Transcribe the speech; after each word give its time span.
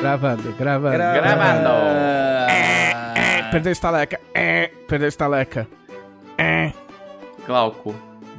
Gravando, 0.00 0.52
gravando. 0.58 0.96
Gravando. 0.96 1.68
É, 2.50 3.42
perdeu 3.50 3.70
a 3.70 3.72
estaleca. 3.72 4.20
É, 4.34 4.66
perdeu 4.88 5.06
a 5.06 5.08
estaleca. 5.08 5.68
É. 6.36 6.72
Glauco, 7.46 7.94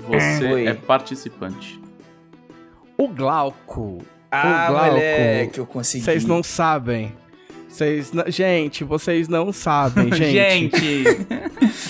você 0.07 0.51
Oi. 0.53 0.67
é 0.67 0.73
participante. 0.73 1.81
O 2.97 3.07
Glauco. 3.07 3.99
Ah, 4.31 4.67
o 4.67 4.71
Glauco. 4.71 4.91
moleque, 4.91 5.59
eu 5.59 5.65
consegui. 5.65 6.03
Vocês 6.03 6.25
não 6.25 6.43
sabem. 6.43 7.15
Vocês 7.73 8.11
não- 8.11 8.23
Gente, 8.27 8.83
vocês 8.83 9.27
não 9.27 9.51
sabem, 9.51 10.11
gente. 10.13 10.31
Gente, 10.31 11.27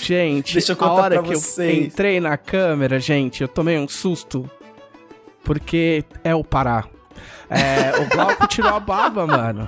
Gente, 0.02 0.52
Deixa 0.54 0.72
eu 0.72 0.76
a 0.76 0.78
contar 0.78 0.92
hora 0.92 1.14
pra 1.22 1.28
que 1.28 1.34
vocês. 1.36 1.78
eu 1.78 1.84
entrei 1.84 2.20
na 2.20 2.36
câmera, 2.38 2.98
gente, 2.98 3.42
eu 3.42 3.48
tomei 3.48 3.78
um 3.78 3.86
susto. 3.88 4.48
Porque 5.42 6.04
é 6.22 6.34
o 6.34 6.42
Pará. 6.42 6.84
É, 7.50 8.00
o 8.00 8.08
Glauco 8.08 8.46
tirou 8.48 8.74
a 8.74 8.80
barba, 8.80 9.26
mano. 9.28 9.66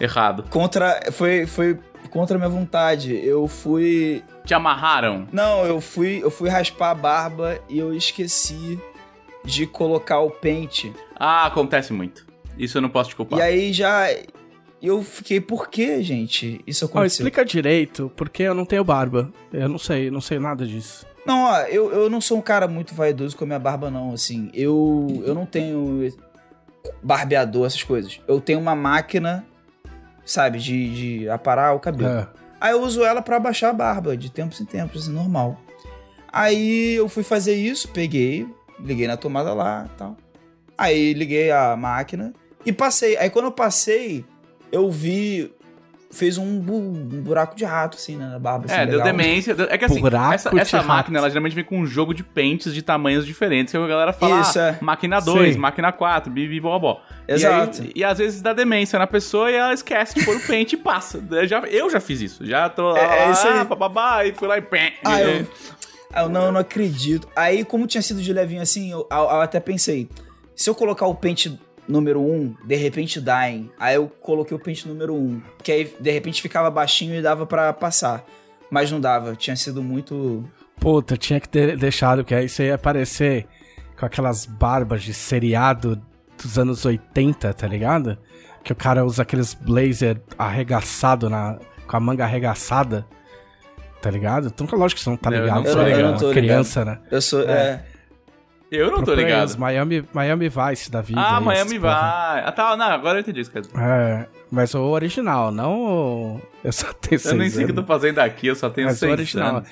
errado. 0.00 0.44
Contra. 0.48 1.12
Foi, 1.12 1.46
foi 1.46 1.78
contra 2.10 2.36
a 2.36 2.38
minha 2.38 2.48
vontade. 2.50 3.14
Eu 3.14 3.46
fui. 3.46 4.22
Te 4.46 4.54
amarraram? 4.54 5.28
Não, 5.30 5.66
eu 5.66 5.80
fui, 5.82 6.20
eu 6.22 6.30
fui 6.30 6.48
raspar 6.48 6.90
a 6.92 6.94
barba 6.94 7.58
e 7.68 7.78
eu 7.78 7.92
esqueci 7.94 8.78
de 9.44 9.66
colocar 9.66 10.20
o 10.20 10.30
pente. 10.30 10.92
Ah, 11.14 11.44
acontece 11.46 11.92
muito. 11.92 12.26
Isso 12.56 12.78
eu 12.78 12.82
não 12.82 12.88
posso 12.88 13.10
te 13.10 13.16
culpar. 13.16 13.38
E 13.38 13.42
aí 13.42 13.72
já. 13.72 14.06
Eu 14.80 15.02
fiquei, 15.02 15.40
por 15.40 15.68
que, 15.68 16.02
gente? 16.02 16.60
Isso 16.66 16.84
Ó, 16.84 16.88
aconteceu. 16.88 17.24
explica 17.26 17.44
direito, 17.44 18.12
porque 18.16 18.44
eu 18.44 18.54
não 18.54 18.64
tenho 18.64 18.84
barba. 18.84 19.32
Eu 19.52 19.68
não 19.68 19.78
sei, 19.78 20.10
não 20.10 20.20
sei 20.20 20.38
nada 20.38 20.66
disso. 20.66 21.06
Não, 21.26 21.44
ó, 21.44 21.58
eu, 21.62 21.92
eu 21.92 22.08
não 22.08 22.20
sou 22.20 22.38
um 22.38 22.42
cara 22.42 22.68
muito 22.68 22.94
vaidoso 22.94 23.36
com 23.36 23.44
a 23.44 23.46
minha 23.46 23.58
barba, 23.58 23.90
não. 23.90 24.12
Assim, 24.12 24.50
eu, 24.54 25.22
eu 25.26 25.34
não 25.34 25.44
tenho 25.44 26.08
barbeador, 27.02 27.66
essas 27.66 27.82
coisas. 27.82 28.20
Eu 28.26 28.40
tenho 28.40 28.60
uma 28.60 28.74
máquina, 28.74 29.44
sabe, 30.24 30.58
de, 30.58 31.18
de 31.20 31.28
aparar 31.28 31.74
o 31.74 31.80
cabelo. 31.80 32.10
É. 32.10 32.28
Aí 32.60 32.72
eu 32.72 32.82
uso 32.82 33.04
ela 33.04 33.20
pra 33.20 33.36
abaixar 33.36 33.70
a 33.70 33.74
barba, 33.74 34.16
de 34.16 34.30
tempos 34.30 34.60
em 34.60 34.64
tempos, 34.64 35.02
assim, 35.02 35.12
normal. 35.12 35.60
Aí 36.32 36.94
eu 36.94 37.08
fui 37.08 37.22
fazer 37.22 37.54
isso, 37.54 37.88
peguei, 37.88 38.46
liguei 38.78 39.06
na 39.06 39.16
tomada 39.16 39.52
lá 39.52 39.88
e 39.92 39.98
tal. 39.98 40.16
Aí 40.76 41.12
liguei 41.12 41.50
a 41.50 41.76
máquina 41.76 42.32
e 42.64 42.72
passei. 42.72 43.16
Aí 43.16 43.30
quando 43.30 43.46
eu 43.46 43.52
passei, 43.52 44.24
eu 44.72 44.90
vi. 44.90 45.52
Fez 46.10 46.38
um, 46.38 46.58
bu- 46.58 46.72
um 46.78 47.20
buraco 47.20 47.54
de 47.54 47.66
rato, 47.66 47.98
assim, 47.98 48.16
né, 48.16 48.26
na 48.30 48.38
barba. 48.38 48.64
Assim, 48.64 48.74
É, 48.76 48.86
deu 48.86 48.92
legal. 48.96 49.06
demência. 49.08 49.54
deu- 49.54 49.66
É 49.68 49.76
que 49.76 49.84
assim, 49.84 50.00
Buraco 50.00 50.32
essa, 50.36 50.58
essa 50.58 50.76
rato. 50.78 50.88
máquina, 50.88 51.18
ela 51.18 51.28
geralmente 51.28 51.54
vem 51.54 51.62
com 51.62 51.78
um 51.80 51.86
jogo 51.86 52.14
de 52.14 52.24
pentes 52.24 52.72
de 52.72 52.80
tamanhos 52.80 53.26
diferentes, 53.26 53.72
que 53.72 53.76
a 53.76 53.86
galera 53.86 54.10
fala, 54.14 54.40
Isso, 54.40 54.58
ah, 54.58 54.68
é. 54.68 54.78
máquina 54.80 55.20
2, 55.20 55.52
Sim. 55.52 55.60
máquina 55.60 55.92
4, 55.92 56.32
bibi, 56.32 56.60
bobó. 56.60 57.02
Exato. 57.28 57.82
E, 57.82 57.84
aí- 57.84 57.92
e 57.96 58.04
às 58.04 58.16
vezes 58.16 58.40
dá 58.40 58.54
demência 58.54 58.98
na 58.98 59.06
pessoa 59.06 59.50
e 59.50 59.54
ela 59.54 59.74
esquece 59.74 60.14
de 60.14 60.24
pôr 60.24 60.34
o 60.36 60.40
pente 60.40 60.76
e 60.76 60.78
passa. 60.78 61.22
Eu 61.30 61.46
já, 61.46 61.58
eu 61.66 61.90
já 61.90 62.00
fiz 62.00 62.22
isso. 62.22 62.46
Já 62.46 62.70
tô 62.70 62.88
lá, 62.88 62.98
É- 63.00 63.28
é 63.28 63.30
isso 63.30 63.46
aí. 63.46 63.58
ah, 63.58 63.64
bababá, 63.64 64.24
e 64.24 64.32
fui 64.32 64.48
lá 64.48 64.56
e 64.56 64.62
pé. 64.62 64.94
Ah, 65.04 65.20
eu, 65.20 65.46
ah, 66.10 66.22
eu 66.22 66.28
não, 66.30 66.46
eu 66.46 66.52
não 66.52 66.60
acredito. 66.62 67.28
Aí, 67.36 67.66
como 67.66 67.86
tinha 67.86 68.00
sido 68.00 68.22
de 68.22 68.32
levinho 68.32 68.62
assim, 68.62 68.90
eu, 68.90 69.06
eu- 69.10 69.16
eu 69.18 69.40
até 69.42 69.60
pensei, 69.60 70.08
se 70.56 70.70
eu 70.70 70.74
colocar 70.74 71.06
o 71.06 71.14
pente 71.14 71.60
número 71.88 72.20
1, 72.20 72.56
de 72.64 72.76
repente 72.76 73.18
hein? 73.18 73.70
Aí 73.78 73.96
eu 73.96 74.08
coloquei 74.20 74.56
o 74.56 74.60
pente 74.60 74.86
número 74.86 75.14
1, 75.14 75.42
que 75.62 75.72
aí 75.72 75.92
de 75.98 76.10
repente 76.10 76.42
ficava 76.42 76.70
baixinho 76.70 77.14
e 77.14 77.22
dava 77.22 77.46
pra 77.46 77.72
passar. 77.72 78.24
Mas 78.70 78.92
não 78.92 79.00
dava, 79.00 79.34
tinha 79.34 79.56
sido 79.56 79.82
muito. 79.82 80.44
Puta, 80.78 81.16
tinha 81.16 81.40
que 81.40 81.48
ter 81.48 81.76
deixado, 81.76 82.18
porque 82.18 82.34
aí 82.34 82.48
você 82.48 82.66
ia 82.66 82.74
aparecer 82.74 83.46
com 83.98 84.04
aquelas 84.04 84.44
barbas 84.44 85.02
de 85.02 85.14
seriado 85.14 86.00
dos 86.40 86.58
anos 86.58 86.84
80, 86.84 87.52
tá 87.54 87.66
ligado? 87.66 88.18
Que 88.62 88.72
o 88.72 88.76
cara 88.76 89.04
usa 89.04 89.22
aqueles 89.22 89.54
blazer 89.54 90.20
arregaçado 90.36 91.30
na, 91.30 91.58
com 91.86 91.96
a 91.96 92.00
manga 92.00 92.24
arregaçada, 92.24 93.06
tá 94.00 94.10
ligado? 94.10 94.48
Então, 94.48 94.66
lógico 94.78 94.98
que 94.98 95.04
você 95.04 95.10
não 95.10 95.16
tá 95.16 95.30
Eu 95.30 95.40
ligado, 95.40 95.56
não 95.56 95.64
você 95.64 95.72
tô 95.72 95.80
é 95.80 95.84
ligado. 95.84 96.00
Eu 96.00 96.10
não 96.10 96.18
tô 96.18 96.30
criança, 96.30 96.84
né? 96.84 96.98
Eu 97.10 97.22
sou. 97.22 97.42
É. 97.42 97.52
É. 97.52 97.84
Eu 98.70 98.90
não 98.90 99.02
tô 99.02 99.14
ligado. 99.14 99.56
Miami, 99.58 100.04
Miami 100.12 100.48
Vice 100.48 100.90
da 100.90 101.00
vida. 101.00 101.20
Ah, 101.20 101.40
Miami 101.40 101.78
vai. 101.78 101.92
Ah, 101.92 102.52
tá. 102.54 102.76
Não, 102.76 102.86
agora 102.86 103.18
eu 103.18 103.20
entendi 103.20 103.40
isso, 103.40 103.50
quer 103.50 103.62
dizer. 103.62 103.72
É, 103.78 104.26
mas 104.50 104.74
o 104.74 104.82
original, 104.82 105.50
não 105.50 105.80
o... 105.80 106.40
Eu 106.62 106.72
só 106.72 106.92
tenho 106.92 107.20
Eu 107.24 107.34
nem 107.36 107.48
sei 107.48 107.64
o 107.64 107.66
que 107.66 107.72
eu 107.72 107.76
tô 107.76 107.84
fazendo 107.84 108.18
aqui, 108.18 108.46
eu 108.46 108.54
só 108.54 108.68
tenho 108.68 108.88
Mas 108.88 108.96
o 108.96 109.00
seis 109.00 109.12
original. 109.12 109.56
anos. 109.56 109.68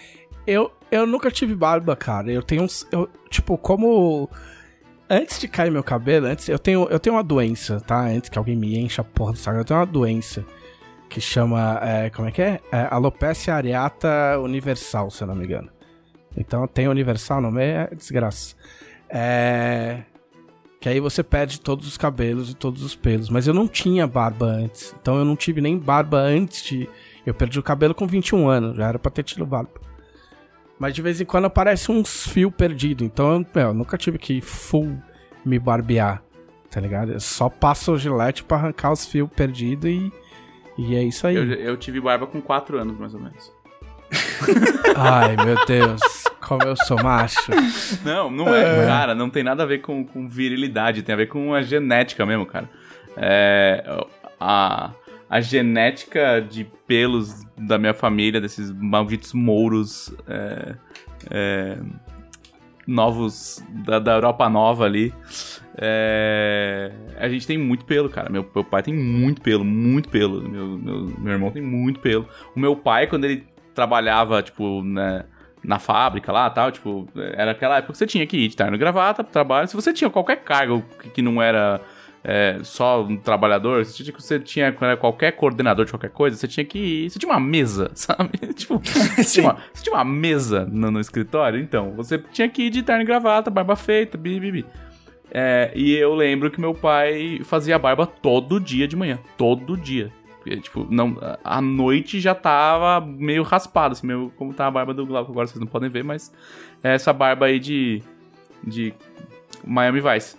Eu, 0.46 0.72
eu 0.90 1.06
nunca 1.06 1.30
tive 1.30 1.54
barba, 1.54 1.96
cara. 1.96 2.30
Eu 2.30 2.42
tenho 2.42 2.62
uns. 2.62 2.86
Eu, 2.92 3.08
tipo, 3.28 3.58
como. 3.58 4.30
Antes 5.08 5.38
de 5.38 5.46
cair 5.46 5.70
meu 5.70 5.84
cabelo, 5.84 6.26
antes, 6.26 6.48
eu 6.48 6.58
tenho, 6.58 6.88
eu 6.88 6.98
tenho 6.98 7.14
uma 7.14 7.22
doença, 7.22 7.80
tá? 7.80 8.00
Antes 8.00 8.28
que 8.28 8.38
alguém 8.38 8.56
me 8.56 8.76
encha 8.78 9.02
a 9.02 9.04
porra 9.04 9.32
do 9.32 9.38
saco, 9.38 9.58
eu 9.58 9.64
tenho 9.64 9.78
uma 9.78 9.86
doença 9.86 10.44
que 11.08 11.20
chama. 11.20 11.80
é, 11.82 12.10
como 12.10 12.28
é 12.28 12.30
que 12.30 12.42
é? 12.42 12.60
é? 12.72 12.88
Alopecia 12.90 13.54
areata 13.54 14.38
universal, 14.40 15.10
se 15.10 15.22
eu 15.22 15.26
não 15.26 15.34
me 15.34 15.44
engano. 15.44 15.70
Então 16.36 16.66
tem 16.66 16.86
universal 16.88 17.40
no 17.40 17.50
meio, 17.50 17.78
é 17.78 17.88
desgraça. 17.94 18.54
É. 19.08 20.02
Que 20.80 20.88
aí 20.88 21.00
você 21.00 21.22
perde 21.22 21.60
todos 21.60 21.86
os 21.86 21.96
cabelos 21.96 22.50
e 22.50 22.54
todos 22.54 22.82
os 22.82 22.94
pelos. 22.94 23.28
Mas 23.28 23.46
eu 23.46 23.54
não 23.54 23.66
tinha 23.66 24.06
barba 24.06 24.46
antes. 24.46 24.94
Então 25.00 25.16
eu 25.16 25.24
não 25.24 25.34
tive 25.34 25.60
nem 25.60 25.78
barba 25.78 26.18
antes 26.18 26.64
de. 26.64 26.88
Eu 27.24 27.34
perdi 27.34 27.58
o 27.58 27.62
cabelo 27.62 27.94
com 27.94 28.06
21 28.06 28.48
anos, 28.48 28.76
já 28.76 28.88
era 28.88 28.98
pra 28.98 29.10
ter 29.10 29.24
tido 29.24 29.44
barba. 29.44 29.70
Mas 30.78 30.94
de 30.94 31.02
vez 31.02 31.20
em 31.20 31.24
quando 31.24 31.46
aparece 31.46 31.90
uns 31.90 32.26
fios 32.28 32.52
perdidos. 32.54 33.06
Então 33.06 33.44
eu, 33.54 33.60
eu 33.62 33.74
nunca 33.74 33.96
tive 33.96 34.18
que 34.18 34.40
full 34.40 34.96
me 35.44 35.58
barbear, 35.58 36.22
tá 36.70 36.80
ligado? 36.80 37.12
Eu 37.12 37.20
só 37.20 37.48
passo 37.48 37.92
o 37.92 37.98
gilete 37.98 38.44
pra 38.44 38.58
arrancar 38.58 38.92
os 38.92 39.06
fios 39.06 39.28
perdidos 39.30 39.90
e. 39.90 40.12
E 40.78 40.94
é 40.94 41.02
isso 41.02 41.26
aí. 41.26 41.34
Eu, 41.34 41.44
eu 41.44 41.76
tive 41.78 42.00
barba 42.00 42.26
com 42.26 42.40
4 42.40 42.78
anos, 42.78 42.98
mais 42.98 43.14
ou 43.14 43.20
menos. 43.20 43.50
Ai, 44.96 45.36
meu 45.36 45.56
Deus. 45.66 46.00
Como 46.40 46.62
eu 46.62 46.76
sou 46.76 47.02
macho. 47.02 47.50
Não, 48.04 48.30
não 48.30 48.54
é, 48.54 48.86
cara. 48.86 49.14
Não 49.14 49.28
tem 49.28 49.42
nada 49.42 49.64
a 49.64 49.66
ver 49.66 49.78
com, 49.78 50.04
com 50.04 50.28
virilidade. 50.28 51.02
Tem 51.02 51.12
a 51.12 51.16
ver 51.16 51.26
com 51.26 51.52
a 51.52 51.62
genética 51.62 52.24
mesmo, 52.24 52.46
cara. 52.46 52.68
É, 53.16 53.84
a, 54.38 54.90
a 55.28 55.40
genética 55.40 56.40
de 56.40 56.64
pelos 56.86 57.44
da 57.56 57.78
minha 57.78 57.94
família, 57.94 58.40
desses 58.40 58.70
malditos 58.72 59.32
mouros 59.32 60.14
é, 60.28 60.74
é, 61.30 61.78
novos 62.86 63.64
da, 63.84 63.98
da 63.98 64.12
Europa 64.12 64.48
Nova 64.48 64.84
ali. 64.84 65.12
é, 65.76 66.92
a 67.18 67.28
gente 67.28 67.46
tem 67.46 67.58
muito 67.58 67.84
pelo, 67.84 68.08
cara. 68.08 68.30
Meu, 68.30 68.48
meu 68.54 68.64
pai 68.64 68.82
tem 68.82 68.94
muito 68.94 69.40
pelo, 69.40 69.64
muito 69.64 70.08
pelo. 70.08 70.48
Meu, 70.48 70.78
meu, 70.78 71.12
meu 71.18 71.32
irmão 71.32 71.50
tem 71.50 71.62
muito 71.62 71.98
pelo. 71.98 72.28
O 72.54 72.60
meu 72.60 72.76
pai, 72.76 73.06
quando 73.06 73.24
ele 73.24 73.44
trabalhava, 73.76 74.42
tipo, 74.42 74.82
né, 74.82 75.24
na 75.62 75.78
fábrica 75.78 76.32
lá 76.32 76.48
tal, 76.48 76.72
tipo, 76.72 77.08
era 77.14 77.50
aquela 77.52 77.78
época 77.78 77.92
que 77.92 77.98
você 77.98 78.06
tinha 78.06 78.26
que 78.26 78.36
ir 78.36 78.48
de 78.48 78.56
terno 78.56 78.74
e 78.74 78.78
gravata 78.78 79.22
pro 79.22 79.32
trabalho. 79.32 79.68
Se 79.68 79.76
você 79.76 79.92
tinha 79.92 80.10
qualquer 80.10 80.36
cargo 80.36 80.82
que, 81.00 81.10
que 81.10 81.22
não 81.22 81.40
era 81.40 81.80
é, 82.24 82.58
só 82.62 83.02
um 83.02 83.16
trabalhador, 83.16 83.84
você 83.84 84.02
tinha, 84.02 84.16
você 84.18 84.40
tinha 84.40 84.72
qualquer 84.98 85.32
coordenador 85.32 85.84
de 85.84 85.92
qualquer 85.92 86.10
coisa, 86.10 86.36
você 86.36 86.48
tinha 86.48 86.64
que 86.64 86.78
ir. 86.78 87.10
Você 87.10 87.18
tinha 87.18 87.30
uma 87.30 87.40
mesa, 87.40 87.90
sabe? 87.94 88.30
tipo, 88.54 88.80
você 88.82 89.40
tinha, 89.40 89.46
uma, 89.46 89.58
você 89.72 89.82
tinha 89.84 89.94
uma 89.94 90.04
mesa 90.04 90.66
no, 90.66 90.90
no 90.90 91.00
escritório, 91.00 91.60
então, 91.60 91.92
você 91.92 92.18
tinha 92.18 92.48
que 92.48 92.62
ir 92.62 92.70
de 92.70 92.82
terno 92.82 93.02
e 93.02 93.06
gravata, 93.06 93.50
barba 93.50 93.76
feita, 93.76 94.16
bibi. 94.16 94.64
É, 95.30 95.72
e 95.74 95.94
eu 95.94 96.14
lembro 96.14 96.50
que 96.50 96.60
meu 96.60 96.72
pai 96.72 97.40
fazia 97.44 97.78
barba 97.78 98.06
todo 98.06 98.60
dia 98.60 98.88
de 98.88 98.96
manhã. 98.96 99.18
Todo 99.36 99.76
dia. 99.76 100.10
Porque, 100.46 100.60
tipo, 100.60 100.86
não, 100.88 101.16
a 101.42 101.60
noite 101.60 102.20
já 102.20 102.32
tava 102.32 103.04
meio 103.04 103.42
raspada, 103.42 103.94
assim, 103.94 104.06
meio 104.06 104.32
como 104.36 104.54
tá 104.54 104.68
a 104.68 104.70
barba 104.70 104.94
do 104.94 105.04
Glauco 105.04 105.32
agora, 105.32 105.48
vocês 105.48 105.58
não 105.58 105.66
podem 105.66 105.90
ver, 105.90 106.04
mas 106.04 106.32
é 106.84 106.94
essa 106.94 107.12
barba 107.12 107.46
aí 107.46 107.58
de, 107.58 108.00
de 108.64 108.94
Miami 109.66 110.00
Vice. 110.00 110.36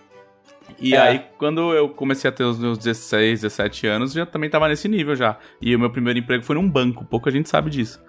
E 0.80 0.95
É. 0.95 1.01
aí, 1.01 1.21
quando 1.38 1.74
eu 1.74 1.89
comecei 1.89 2.30
a 2.30 2.31
ter 2.31 2.45
os 2.45 2.57
meus 2.57 2.77
16, 2.77 3.42
17 3.42 3.86
anos, 3.88 4.13
já 4.13 4.25
também 4.25 4.50
tava 4.50 4.69
nesse 4.69 4.88
nível 4.88 5.13
já. 5.13 5.36
E 5.62 5.75
o 5.75 5.80
meu 5.80 5.89
primeiro 5.89 6.18
emprego 6.19 6.42
foi 6.42 6.56
num 6.56 6.69
banco, 6.69 7.03
pouca 7.03 7.30
gente 7.30 7.50
sabe 7.50 7.69
disso. 7.69 8.01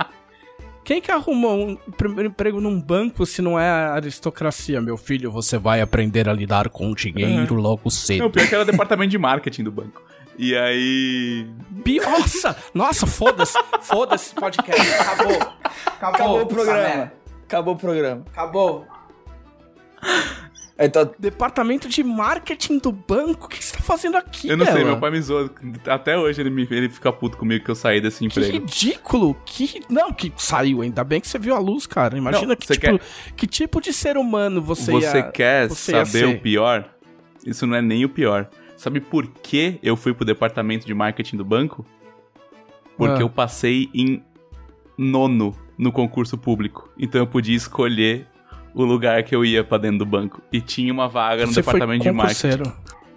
Quem 0.85 1.01
que 1.01 1.11
arrumou 1.11 1.67
um 1.69 1.75
primeiro 1.75 2.29
emprego 2.29 2.61
num 2.61 2.79
banco 2.79 3.25
se 3.25 3.41
não 3.41 3.59
é 3.59 3.67
a 3.67 3.93
aristocracia? 3.95 4.79
Meu 4.79 4.95
filho, 4.97 5.31
você 5.31 5.57
vai 5.57 5.81
aprender 5.81 6.29
a 6.29 6.33
lidar 6.33 6.69
com 6.69 6.93
dinheiro 6.93 7.55
logo 7.55 7.81
Não, 7.85 7.89
cedo. 7.89 8.29
pior 8.29 8.47
que 8.47 8.53
era 8.53 8.63
o 8.63 8.67
departamento 8.67 9.09
de 9.09 9.17
marketing 9.17 9.63
do 9.63 9.71
banco. 9.71 10.03
E 10.37 10.55
aí. 10.55 11.47
Nossa! 12.03 12.55
Nossa, 12.71 13.07
foda-se! 13.07 13.57
Foda-se, 13.81 14.35
podcast. 14.35 14.93
Acabou. 14.93 15.33
Acabou, 15.35 16.09
Acabou 16.13 16.41
o 16.41 16.45
programa. 16.45 17.11
Acabou 17.47 17.73
o 17.73 17.77
programa. 17.77 18.23
Acabou. 18.31 18.85
Tá... 20.91 21.09
Departamento 21.17 21.87
de 21.87 22.03
marketing 22.03 22.79
do 22.79 22.91
banco? 22.91 23.45
O 23.45 23.49
que 23.49 23.63
você 23.63 23.77
tá 23.77 23.81
fazendo 23.81 24.17
aqui, 24.17 24.49
Eu 24.49 24.57
não 24.57 24.65
sei, 24.65 24.83
meu 24.83 24.99
pai 24.99 25.09
me 25.09 25.21
zoou. 25.21 25.49
Até 25.87 26.17
hoje 26.17 26.41
ele, 26.41 26.49
me, 26.49 26.67
ele 26.69 26.89
fica 26.89 27.13
puto 27.13 27.37
comigo 27.37 27.63
que 27.63 27.71
eu 27.71 27.75
saí 27.75 28.01
desse 28.01 28.25
emprego. 28.25 28.51
Que 28.51 28.57
ridículo! 28.57 29.37
Que... 29.45 29.81
Não, 29.89 30.11
que 30.11 30.33
saiu, 30.35 30.81
ainda 30.81 31.03
bem 31.05 31.21
que 31.21 31.29
você 31.29 31.39
viu 31.39 31.55
a 31.55 31.59
luz, 31.59 31.87
cara. 31.87 32.17
Imagina 32.17 32.47
não, 32.47 32.55
que, 32.57 32.67
tipo, 32.67 32.79
quer... 32.79 32.99
que 33.37 33.47
tipo 33.47 33.79
de 33.79 33.93
ser 33.93 34.17
humano 34.17 34.61
você 34.61 34.91
Você 34.91 35.17
ia... 35.17 35.31
quer 35.31 35.69
você 35.69 35.91
saber 35.91 36.25
o 36.25 36.41
pior? 36.41 36.93
Isso 37.45 37.65
não 37.65 37.77
é 37.77 37.81
nem 37.81 38.03
o 38.03 38.09
pior. 38.09 38.49
Sabe 38.75 38.99
por 38.99 39.27
que 39.27 39.79
eu 39.81 39.95
fui 39.95 40.13
pro 40.13 40.25
departamento 40.25 40.85
de 40.85 40.93
marketing 40.93 41.37
do 41.37 41.45
banco? 41.45 41.85
Porque 42.97 43.19
ah. 43.19 43.21
eu 43.21 43.29
passei 43.29 43.89
em 43.93 44.21
nono 44.97 45.55
no 45.77 45.91
concurso 45.91 46.37
público. 46.37 46.89
Então 46.99 47.21
eu 47.21 47.27
podia 47.27 47.55
escolher 47.55 48.27
o 48.75 48.83
lugar 48.83 49.23
que 49.23 49.33
eu 49.33 49.45
ia 49.45 49.63
para 49.63 49.77
dentro 49.77 49.99
do 49.99 50.05
banco. 50.05 50.41
E 50.51 50.59
tinha 50.59 50.91
uma 50.91 51.07
vaga 51.07 51.45
no 51.45 51.53
Você 51.53 51.61
departamento 51.61 52.03
de 52.03 52.11
marketing. 52.11 52.71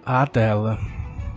Ah, 0.05 0.25
dela. 0.25 0.79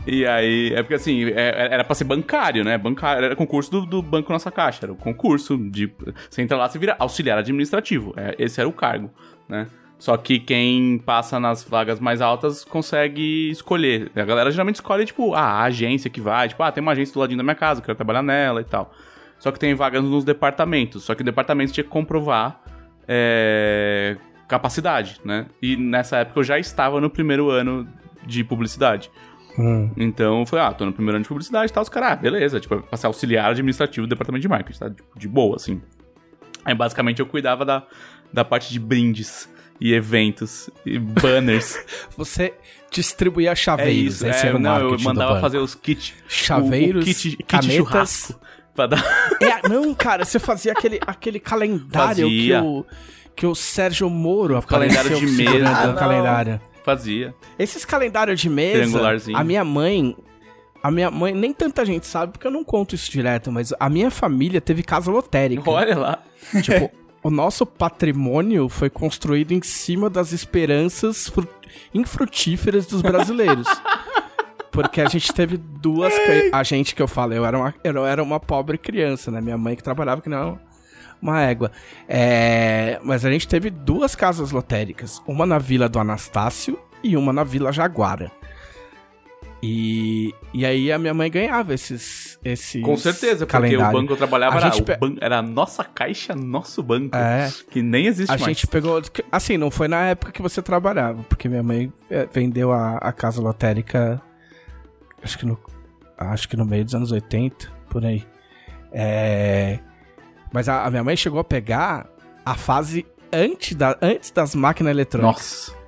E 0.06 0.24
aí, 0.26 0.72
é 0.74 0.82
porque 0.82 0.94
assim, 0.94 1.24
é, 1.26 1.69
era 1.72 1.84
pra 1.84 1.94
ser 1.94 2.04
bancário, 2.04 2.64
né? 2.64 2.78
Bancário, 2.78 3.24
era 3.24 3.36
concurso 3.36 3.70
do, 3.70 3.86
do 3.86 4.02
Banco 4.02 4.32
Nossa 4.32 4.50
Caixa. 4.50 4.84
Era 4.84 4.92
o 4.92 4.96
concurso 4.96 5.58
de. 5.58 5.92
Você 6.30 6.40
entra 6.40 6.56
lá, 6.56 6.69
você 6.69 6.78
vira 6.78 6.96
auxiliar 6.98 7.38
administrativo. 7.38 8.14
É, 8.16 8.34
esse 8.38 8.60
era 8.60 8.69
o 8.69 8.72
cargo, 8.72 9.10
né? 9.48 9.66
Só 9.98 10.16
que 10.16 10.40
quem 10.40 10.98
passa 10.98 11.38
nas 11.38 11.62
vagas 11.62 12.00
mais 12.00 12.20
altas 12.20 12.64
consegue 12.64 13.50
escolher. 13.50 14.10
A 14.16 14.24
galera 14.24 14.50
geralmente 14.50 14.76
escolhe, 14.76 15.04
tipo, 15.04 15.34
ah, 15.34 15.40
a 15.40 15.62
agência 15.64 16.10
que 16.10 16.20
vai. 16.20 16.48
Tipo, 16.48 16.62
ah, 16.62 16.72
tem 16.72 16.82
uma 16.82 16.92
agência 16.92 17.14
do 17.14 17.20
ladinho 17.20 17.38
da 17.38 17.44
minha 17.44 17.54
casa, 17.54 17.80
eu 17.80 17.84
quero 17.84 17.94
trabalhar 17.94 18.22
nela 18.22 18.60
e 18.60 18.64
tal. 18.64 18.92
Só 19.38 19.52
que 19.52 19.60
tem 19.60 19.74
vagas 19.74 20.02
nos 20.02 20.24
departamentos. 20.24 21.04
Só 21.04 21.14
que 21.14 21.22
o 21.22 21.24
departamento 21.24 21.72
tinha 21.72 21.84
que 21.84 21.90
comprovar 21.90 22.61
é, 23.06 24.16
capacidade, 24.49 25.20
né? 25.25 25.46
E 25.60 25.76
nessa 25.76 26.19
época 26.19 26.40
eu 26.40 26.44
já 26.44 26.58
estava 26.58 27.00
no 27.00 27.10
primeiro 27.10 27.50
ano 27.50 27.88
de 28.26 28.44
publicidade. 28.44 29.10
Hum. 29.58 29.90
Então 29.96 30.46
falei, 30.46 30.64
ah, 30.64 30.72
tô 30.72 30.84
no 30.84 30.93
primeiro 30.93 31.16
ano 31.16 31.22
de 31.22 31.28
publicidade 31.28 31.70
e 31.70 31.75
tal. 31.75 31.82
Os 31.82 31.88
caras, 31.88 32.12
ah, 32.12 32.16
beleza, 32.16 32.60
tipo, 32.60 32.81
passar 32.82 33.08
auxiliar 33.08 33.50
administrativo 33.50 34.06
do 34.06 34.10
departamento 34.10 34.43
de 34.43 34.49
marketing, 34.49 34.78
tá? 34.78 34.90
Tipo, 34.90 35.19
de 35.19 35.28
boa, 35.28 35.56
assim. 35.56 35.81
Aí 36.64 36.75
basicamente 36.75 37.20
eu 37.20 37.26
cuidava 37.26 37.64
da, 37.64 37.87
da 38.32 38.44
parte 38.44 38.72
de 38.72 38.78
brindes 38.78 39.48
e 39.81 39.93
eventos 39.93 40.70
e 40.87 40.98
banners. 40.98 41.78
Você 42.16 42.55
distribuía 42.90 43.55
chaveiros, 43.55 44.22
é 44.22 44.31
isso, 44.31 44.46
é, 44.46 44.58
não, 44.58 44.78
eu 44.78 44.98
mandava 45.00 45.40
fazer 45.40 45.58
os 45.58 45.75
kits. 45.75 46.14
Chaveiros, 46.28 47.00
o, 47.06 47.10
o 47.10 47.14
kit, 47.14 47.37
kit 47.37 47.43
canetas, 47.43 47.76
churrasco. 47.76 48.40
Pra 48.74 48.86
dar... 48.86 49.04
É, 49.40 49.69
não, 49.69 49.94
cara, 49.94 50.24
você 50.24 50.38
fazia 50.38 50.72
aquele, 50.72 50.98
aquele 51.06 51.38
calendário 51.38 52.24
fazia. 52.24 52.60
que 52.60 52.66
o, 52.66 52.86
que 53.36 53.46
o 53.46 53.54
Sérgio 53.54 54.08
Moro 54.08 54.58
o 54.58 54.62
calendário 54.62 55.16
de 55.16 55.26
mesa. 55.26 55.69
Ah, 55.69 55.94
calendário. 55.94 56.60
Fazia. 56.84 57.34
Esses 57.58 57.84
calendários 57.84 58.40
de 58.40 58.48
mesa, 58.48 59.00
a 59.34 59.44
minha 59.44 59.64
mãe, 59.64 60.16
a 60.82 60.90
minha 60.90 61.10
mãe, 61.10 61.32
nem 61.32 61.52
tanta 61.52 61.84
gente 61.84 62.06
sabe, 62.06 62.32
porque 62.32 62.46
eu 62.46 62.50
não 62.50 62.64
conto 62.64 62.94
isso 62.94 63.10
direto, 63.10 63.52
mas 63.52 63.72
a 63.78 63.88
minha 63.88 64.10
família 64.10 64.60
teve 64.60 64.82
casa 64.82 65.10
lotérica. 65.10 65.70
Olha 65.70 65.96
lá. 65.96 66.19
Tipo, 66.60 66.90
o 67.22 67.30
nosso 67.30 67.64
patrimônio 67.64 68.69
foi 68.69 68.90
construído 68.90 69.52
em 69.52 69.62
cima 69.62 70.10
das 70.10 70.32
esperanças 70.32 71.32
infrutíferas 71.94 72.86
dos 72.86 73.00
brasileiros. 73.00 73.66
Porque 74.72 75.00
a 75.00 75.08
gente 75.08 75.32
teve 75.32 75.56
duas. 75.56 76.12
A 76.50 76.62
gente 76.64 76.94
que 76.94 77.02
eu 77.02 77.06
falo, 77.06 77.34
eu 77.34 77.44
era, 77.44 77.56
uma, 77.56 77.74
eu 77.84 78.06
era 78.06 78.22
uma 78.22 78.40
pobre 78.40 78.76
criança, 78.78 79.30
né? 79.30 79.40
Minha 79.40 79.58
mãe 79.58 79.76
que 79.76 79.82
trabalhava 79.82 80.20
que 80.20 80.28
não 80.28 80.58
uma 81.22 81.40
égua. 81.40 81.70
É, 82.08 82.98
mas 83.04 83.24
a 83.24 83.30
gente 83.30 83.46
teve 83.46 83.70
duas 83.70 84.16
casas 84.16 84.50
lotéricas. 84.50 85.22
Uma 85.26 85.46
na 85.46 85.58
Vila 85.58 85.88
do 85.88 86.00
Anastácio 86.00 86.76
e 87.02 87.16
uma 87.16 87.32
na 87.32 87.44
Vila 87.44 87.72
Jaguara. 87.72 88.32
E, 89.64 90.34
e 90.52 90.66
aí 90.66 90.90
a 90.90 90.98
minha 90.98 91.14
mãe 91.14 91.30
ganhava 91.30 91.72
esses, 91.72 92.36
esses 92.44 92.82
Com 92.82 92.96
certeza, 92.96 93.46
porque 93.46 93.76
o 93.76 93.92
banco 93.92 94.14
eu 94.14 94.16
trabalhava 94.16 94.56
era, 94.56 94.70
pe... 94.72 94.96
ban... 94.96 95.14
era 95.20 95.38
a 95.38 95.42
nossa 95.42 95.84
caixa, 95.84 96.34
nosso 96.34 96.82
banco, 96.82 97.16
é, 97.16 97.48
que 97.70 97.80
nem 97.80 98.06
existe 98.06 98.28
a 98.28 98.34
mais. 98.34 98.42
A 98.42 98.48
gente 98.48 98.66
pegou... 98.66 99.00
Assim, 99.30 99.56
não 99.56 99.70
foi 99.70 99.86
na 99.86 100.06
época 100.06 100.32
que 100.32 100.42
você 100.42 100.60
trabalhava, 100.60 101.22
porque 101.28 101.48
minha 101.48 101.62
mãe 101.62 101.92
é, 102.10 102.26
vendeu 102.32 102.72
a, 102.72 102.96
a 102.96 103.12
casa 103.12 103.40
lotérica 103.40 104.20
acho 105.22 105.38
que 105.38 105.46
no, 105.46 105.58
acho 106.16 106.48
que 106.48 106.56
no 106.56 106.64
meio 106.64 106.84
dos 106.84 106.94
anos 106.94 107.12
80, 107.12 107.70
por 107.88 108.04
aí. 108.04 108.26
É, 108.92 109.78
mas 110.52 110.69
a, 110.69 110.84
a 110.84 110.90
minha 110.90 111.02
mãe 111.02 111.16
chegou 111.16 111.40
a 111.40 111.44
pegar 111.44 112.08
a 112.44 112.54
fase 112.54 113.06
antes, 113.32 113.74
da, 113.74 113.96
antes 114.02 114.30
das 114.30 114.54
máquinas 114.54 114.90
eletrônicas. 114.90 115.69
Nossa. 115.69 115.82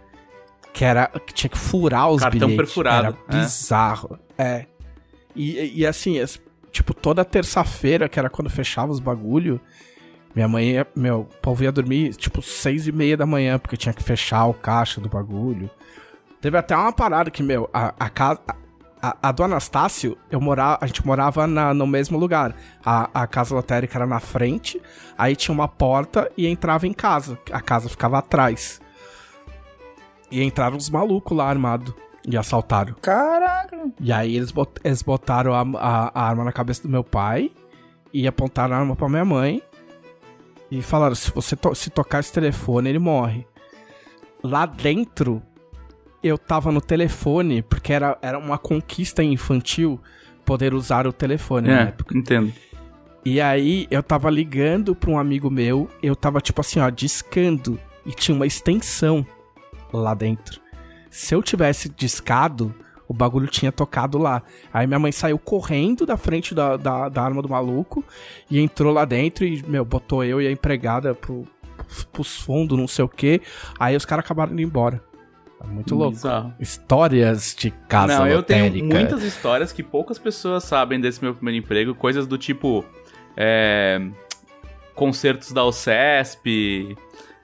Que 0.72 0.84
era 0.84 1.06
que 1.06 1.32
tinha 1.32 1.50
que 1.50 1.58
furar 1.58 2.10
os 2.10 2.22
Cartão 2.22 2.48
bilhetes. 2.48 2.56
perfurado. 2.56 3.06
Era 3.06 3.18
é. 3.28 3.40
bizarro. 3.40 4.18
É. 4.36 4.66
E, 5.36 5.80
e 5.80 5.86
assim, 5.86 6.16
tipo, 6.72 6.94
toda 6.94 7.24
terça-feira, 7.24 8.08
que 8.08 8.18
era 8.18 8.30
quando 8.30 8.50
fechava 8.50 8.90
os 8.90 8.98
bagulho, 8.98 9.60
minha 10.34 10.48
mãe, 10.48 10.84
meu, 10.96 11.20
o 11.20 11.24
povo 11.40 11.62
ia 11.62 11.70
dormir, 11.70 12.14
tipo, 12.16 12.42
seis 12.42 12.88
e 12.88 12.92
meia 12.92 13.16
da 13.16 13.24
manhã, 13.24 13.58
porque 13.58 13.76
tinha 13.76 13.92
que 13.92 14.02
fechar 14.02 14.46
o 14.46 14.54
caixa 14.54 15.00
do 15.00 15.08
bagulho. 15.08 15.70
Teve 16.40 16.58
até 16.58 16.76
uma 16.76 16.92
parada 16.92 17.30
que, 17.30 17.42
meu, 17.42 17.70
a, 17.72 17.94
a 17.98 18.10
casa 18.10 18.40
a, 18.48 18.56
a, 19.20 19.32
do 19.32 19.42
Anastácio, 19.42 20.16
eu 20.30 20.40
morava, 20.40 20.78
a 20.80 20.86
gente 20.86 21.04
morava 21.04 21.46
na, 21.46 21.74
no 21.74 21.86
mesmo 21.86 22.18
lugar. 22.18 22.54
A, 22.84 23.22
a 23.22 23.26
casa 23.26 23.54
lotérica 23.54 23.98
era 23.98 24.06
na 24.06 24.20
frente, 24.20 24.80
aí 25.18 25.34
tinha 25.34 25.54
uma 25.54 25.66
porta 25.66 26.30
e 26.36 26.46
entrava 26.46 26.86
em 26.86 26.92
casa. 26.92 27.38
A 27.50 27.60
casa 27.60 27.88
ficava 27.88 28.18
atrás. 28.18 28.80
E 30.30 30.42
entraram 30.42 30.76
os 30.76 30.88
malucos 30.88 31.36
lá 31.36 31.48
armados 31.48 31.92
e 32.26 32.36
assaltaram. 32.36 32.94
Caraca! 33.02 33.90
E 34.00 34.12
aí 34.12 34.36
eles, 34.36 34.50
bot, 34.50 34.72
eles 34.82 35.02
botaram 35.02 35.52
a, 35.52 35.60
a, 35.78 36.10
a, 36.14 36.28
arma 36.28 36.44
na 36.44 36.52
cabeça 36.52 36.82
do 36.82 36.88
meu 36.88 37.04
pai 37.04 37.50
e 38.12 38.26
apontaram 38.26 38.74
a 38.74 38.78
arma 38.78 38.96
pra 38.96 39.08
minha 39.08 39.24
mãe. 39.24 39.62
E 40.70 40.82
falaram: 40.82 41.14
se 41.14 41.30
você 41.30 41.54
to 41.54 41.74
se 41.74 41.90
tocar 41.90 42.20
esse 42.20 42.32
telefone, 42.32 42.88
ele 42.88 42.98
morre. 42.98 43.46
Lá 44.42 44.66
dentro 44.66 45.42
eu 46.24 46.38
tava 46.38 46.72
no 46.72 46.80
telefone, 46.80 47.60
porque 47.60 47.92
era, 47.92 48.16
era 48.22 48.38
uma 48.38 48.56
conquista 48.56 49.22
infantil 49.22 50.00
poder 50.42 50.72
usar 50.72 51.06
o 51.06 51.12
telefone 51.12 51.68
é, 51.68 51.74
na 51.74 51.80
época. 51.82 52.16
Entendo. 52.16 52.50
E 53.22 53.40
aí 53.40 53.86
eu 53.90 54.02
tava 54.02 54.30
ligando 54.30 54.94
pra 54.94 55.10
um 55.10 55.18
amigo 55.18 55.50
meu, 55.50 55.88
eu 56.02 56.16
tava 56.16 56.40
tipo 56.40 56.62
assim, 56.62 56.80
ó, 56.80 56.88
discando. 56.88 57.78
E 58.06 58.12
tinha 58.12 58.34
uma 58.34 58.46
extensão 58.46 59.26
lá 59.92 60.14
dentro. 60.14 60.60
Se 61.10 61.34
eu 61.34 61.42
tivesse 61.42 61.88
discado, 61.88 62.74
o 63.06 63.14
bagulho 63.14 63.46
tinha 63.46 63.70
tocado 63.70 64.18
lá. 64.18 64.42
Aí 64.72 64.86
minha 64.86 64.98
mãe 64.98 65.12
saiu 65.12 65.38
correndo 65.38 66.06
da 66.06 66.16
frente 66.16 66.54
da, 66.54 66.76
da, 66.76 67.08
da 67.08 67.22
arma 67.22 67.42
do 67.42 67.48
maluco 67.48 68.02
e 68.50 68.58
entrou 68.60 68.92
lá 68.92 69.04
dentro 69.04 69.44
e, 69.44 69.62
meu, 69.66 69.84
botou 69.84 70.24
eu 70.24 70.40
e 70.40 70.46
a 70.46 70.50
empregada 70.50 71.14
pro, 71.14 71.46
pros 72.12 72.36
fundos, 72.36 72.78
não 72.78 72.88
sei 72.88 73.04
o 73.04 73.08
que. 73.08 73.40
Aí 73.78 73.94
os 73.94 74.04
caras 74.04 74.24
acabaram 74.24 74.52
indo 74.52 74.62
embora. 74.62 75.02
Muito 75.68 75.94
louco. 75.94 76.12
Bizarro. 76.12 76.54
Histórias 76.60 77.54
de 77.58 77.70
casa 77.88 78.18
Não, 78.18 78.26
eu 78.26 78.42
tenho 78.42 78.84
muitas 78.84 79.22
histórias 79.22 79.72
que 79.72 79.82
poucas 79.82 80.18
pessoas 80.18 80.64
sabem 80.64 81.00
desse 81.00 81.22
meu 81.22 81.34
primeiro 81.34 81.64
emprego. 81.64 81.94
Coisas 81.94 82.26
do 82.26 82.38
tipo... 82.38 82.84
É, 83.36 84.00
concertos 84.94 85.52
da 85.52 85.64
OCESP. 85.64 86.96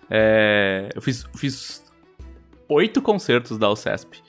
É, 0.09 0.89
eu 0.95 1.03
fiz, 1.03 1.27
fiz 1.37 1.85
oito 2.69 3.03
concertos 3.03 3.59
da 3.59 3.69
OCESP. 3.69 4.23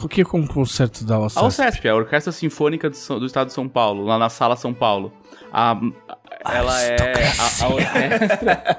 O 0.00 0.08
que 0.08 0.20
é 0.20 0.24
um 0.34 0.46
concerto 0.46 1.04
da 1.04 1.18
OCESP? 1.18 1.38
A 1.38 1.46
OCESP, 1.46 1.88
a 1.88 1.94
Orquestra 1.94 2.32
Sinfônica 2.32 2.90
do, 2.90 3.20
do 3.20 3.26
Estado 3.26 3.48
de 3.48 3.54
São 3.54 3.68
Paulo, 3.68 4.04
lá 4.04 4.18
na 4.18 4.28
Sala 4.28 4.56
São 4.56 4.72
Paulo. 4.72 5.12
A, 5.52 5.78
ela 6.52 6.82
é 6.82 6.96
a, 7.38 7.64
a, 7.64 7.68
orquestra. 7.68 8.78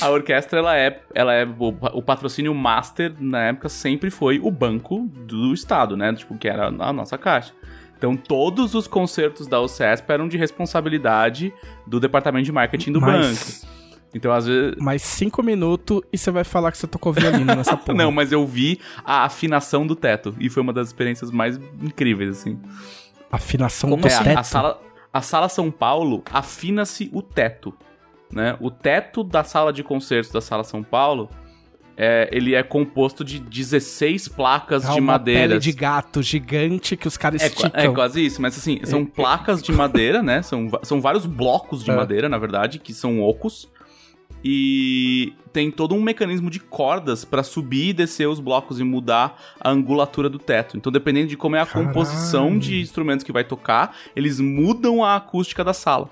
a 0.00 0.10
orquestra 0.10 0.58
ela 0.58 0.76
é, 0.76 1.00
ela 1.14 1.34
é 1.34 1.44
o, 1.44 1.68
o, 1.68 2.02
patrocínio 2.02 2.54
master 2.54 3.14
na 3.18 3.44
época 3.44 3.68
sempre 3.68 4.10
foi 4.10 4.38
o 4.38 4.50
banco 4.50 5.08
do 5.14 5.52
estado, 5.52 5.96
né? 5.96 6.12
Tipo 6.12 6.36
que 6.36 6.48
era 6.48 6.66
a 6.66 6.92
nossa 6.92 7.16
caixa. 7.16 7.52
Então 7.96 8.16
todos 8.16 8.74
os 8.74 8.86
concertos 8.86 9.46
da 9.46 9.60
UCESP 9.60 10.10
eram 10.12 10.28
de 10.28 10.36
responsabilidade 10.36 11.52
do 11.86 11.98
departamento 11.98 12.44
de 12.44 12.52
marketing 12.52 12.92
do 12.92 13.00
mas, 13.00 13.64
banco. 13.64 13.78
Então, 14.14 14.32
às 14.32 14.46
vezes. 14.46 14.76
Mais 14.78 15.02
cinco 15.02 15.42
minutos 15.42 16.00
e 16.12 16.16
você 16.16 16.30
vai 16.30 16.44
falar 16.44 16.72
que 16.72 16.78
você 16.78 16.86
tocou 16.86 17.12
violino 17.12 17.54
nessa 17.54 17.76
porra. 17.78 17.96
Não, 17.96 18.10
mas 18.10 18.32
eu 18.32 18.46
vi 18.46 18.80
a 19.04 19.24
afinação 19.24 19.86
do 19.86 19.94
teto. 19.94 20.34
E 20.38 20.48
foi 20.48 20.62
uma 20.62 20.72
das 20.72 20.88
experiências 20.88 21.30
mais 21.30 21.58
incríveis, 21.82 22.38
assim. 22.38 22.58
Afinação 23.30 23.90
Como 23.90 24.02
do 24.02 24.08
é, 24.08 24.22
teto? 24.22 24.38
A 24.38 24.42
sala, 24.42 24.80
a 25.18 25.22
sala 25.22 25.48
São 25.48 25.68
Paulo 25.70 26.22
afina-se 26.32 27.10
o 27.12 27.20
teto. 27.20 27.74
Né? 28.32 28.56
O 28.60 28.70
teto 28.70 29.24
da 29.24 29.42
sala 29.42 29.72
de 29.72 29.82
concertos 29.82 30.30
da 30.30 30.40
sala 30.40 30.62
São 30.62 30.82
Paulo 30.82 31.28
é, 31.96 32.28
ele 32.30 32.54
é 32.54 32.62
composto 32.62 33.24
de 33.24 33.40
16 33.40 34.28
placas 34.28 34.88
é 34.88 34.92
de 34.92 35.00
madeira. 35.00 35.40
pele 35.40 35.58
de 35.58 35.72
gato 35.72 36.22
gigante 36.22 36.96
que 36.96 37.08
os 37.08 37.16
caras 37.16 37.42
é, 37.42 37.46
esticam. 37.46 37.72
É 37.74 37.88
quase 37.88 38.24
isso, 38.24 38.40
mas 38.40 38.56
assim, 38.56 38.78
são 38.84 39.04
placas 39.04 39.60
de 39.60 39.72
madeira, 39.72 40.22
né? 40.22 40.40
São, 40.42 40.70
são 40.84 41.00
vários 41.00 41.26
blocos 41.26 41.82
de 41.82 41.90
é. 41.90 41.96
madeira, 41.96 42.28
na 42.28 42.38
verdade, 42.38 42.78
que 42.78 42.94
são 42.94 43.20
ocos. 43.20 43.68
E 44.50 45.34
tem 45.52 45.70
todo 45.70 45.94
um 45.94 46.00
mecanismo 46.00 46.48
de 46.48 46.58
cordas 46.58 47.22
para 47.22 47.42
subir 47.42 47.88
e 47.88 47.92
descer 47.92 48.26
os 48.26 48.40
blocos 48.40 48.80
e 48.80 48.82
mudar 48.82 49.38
a 49.60 49.70
angulatura 49.70 50.30
do 50.30 50.38
teto. 50.38 50.74
Então, 50.74 50.90
dependendo 50.90 51.26
de 51.26 51.36
como 51.36 51.54
é 51.54 51.60
a 51.60 51.66
Caralho. 51.66 51.88
composição 51.88 52.58
de 52.58 52.80
instrumentos 52.80 53.22
que 53.22 53.30
vai 53.30 53.44
tocar, 53.44 53.94
eles 54.16 54.40
mudam 54.40 55.04
a 55.04 55.16
acústica 55.16 55.62
da 55.62 55.74
sala. 55.74 56.08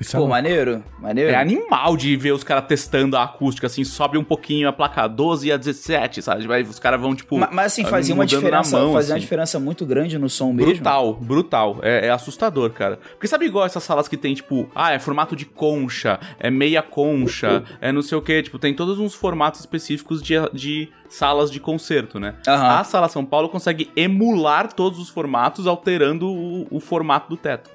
Isso 0.00 0.16
é 0.16 0.20
Pô, 0.20 0.26
é 0.26 0.28
maneiro, 0.28 0.84
maneiro. 1.00 1.30
É 1.30 1.34
animal 1.34 1.96
de 1.96 2.16
ver 2.16 2.32
os 2.32 2.44
caras 2.44 2.66
testando 2.66 3.16
a 3.16 3.24
acústica, 3.24 3.66
assim, 3.66 3.82
sobe 3.82 4.16
um 4.16 4.24
pouquinho 4.24 4.68
a 4.68 4.72
placa 4.72 5.06
12 5.08 5.50
a 5.50 5.56
17, 5.56 6.22
sabe? 6.22 6.46
Os 6.62 6.78
caras 6.78 7.00
vão, 7.00 7.14
tipo. 7.14 7.36
Mas, 7.36 7.50
mas 7.52 7.66
assim, 7.66 7.84
fazia 7.84 8.14
uma 8.14 8.26
diferença. 8.26 8.78
Mão, 8.78 8.92
fazia 8.92 9.00
assim. 9.00 9.12
uma 9.14 9.20
diferença 9.20 9.58
muito 9.58 9.84
grande 9.84 10.18
no 10.18 10.28
som 10.28 10.52
mesmo. 10.52 10.72
Brutal, 10.72 11.14
brutal. 11.14 11.78
É, 11.82 12.06
é, 12.06 12.10
assustador, 12.10 12.70
cara. 12.70 12.98
Porque 13.10 13.26
sabe 13.26 13.46
igual 13.46 13.66
essas 13.66 13.82
salas 13.82 14.06
que 14.06 14.16
tem, 14.16 14.34
tipo, 14.34 14.68
ah, 14.74 14.92
é 14.92 14.98
formato 14.98 15.34
de 15.34 15.44
concha, 15.44 16.20
é 16.38 16.50
meia 16.50 16.82
concha, 16.82 17.64
é 17.80 17.90
não 17.90 18.02
sei 18.02 18.16
o 18.16 18.22
que, 18.22 18.42
tipo, 18.42 18.58
tem 18.58 18.74
todos 18.74 18.98
uns 18.98 19.14
formatos 19.14 19.60
específicos 19.60 20.22
de, 20.22 20.34
de 20.52 20.88
salas 21.08 21.50
de 21.50 21.58
concerto, 21.58 22.20
né? 22.20 22.34
Uhum. 22.46 22.54
A 22.54 22.84
sala 22.84 23.08
São 23.08 23.24
Paulo 23.24 23.48
consegue 23.48 23.90
emular 23.96 24.72
todos 24.72 24.98
os 24.98 25.08
formatos, 25.08 25.66
alterando 25.66 26.28
o, 26.28 26.66
o 26.70 26.80
formato 26.80 27.28
do 27.28 27.36
teto. 27.36 27.70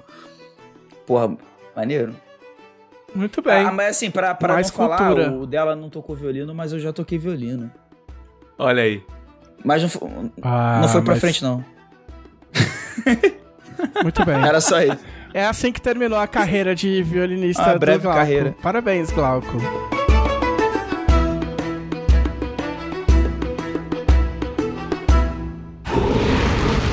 Porra, 1.06 1.36
Maneiro. 1.74 2.14
Muito 3.14 3.40
bem. 3.40 3.64
Ah, 3.66 3.72
mas 3.72 3.96
assim, 3.96 4.10
pra, 4.10 4.34
pra 4.34 4.54
Mais 4.54 4.70
não 4.70 4.76
cultura. 4.76 5.24
falar, 5.24 5.32
o 5.32 5.46
dela 5.46 5.76
não 5.76 5.88
tocou 5.88 6.16
violino, 6.16 6.54
mas 6.54 6.72
eu 6.72 6.80
já 6.80 6.92
toquei 6.92 7.16
violino. 7.18 7.70
Olha 8.58 8.82
aí. 8.82 9.02
Mas 9.64 9.82
não, 9.82 9.88
foi, 9.88 10.08
ah, 10.42 10.80
não 10.82 10.88
foi 10.88 11.02
pra 11.02 11.12
mas... 11.14 11.20
frente, 11.20 11.42
não. 11.42 11.64
Muito 14.02 14.24
bem. 14.24 14.36
Era 14.36 14.60
só 14.60 14.80
isso. 14.80 14.98
É 15.32 15.44
assim 15.44 15.72
que 15.72 15.80
terminou 15.80 16.18
a 16.18 16.26
carreira 16.26 16.74
de 16.74 17.02
violinista 17.02 17.72
ah, 17.72 17.78
breve 17.78 17.98
do 17.98 18.02
Glauco. 18.02 18.18
carreira. 18.18 18.54
Parabéns, 18.62 19.10
Glauco. 19.10 19.58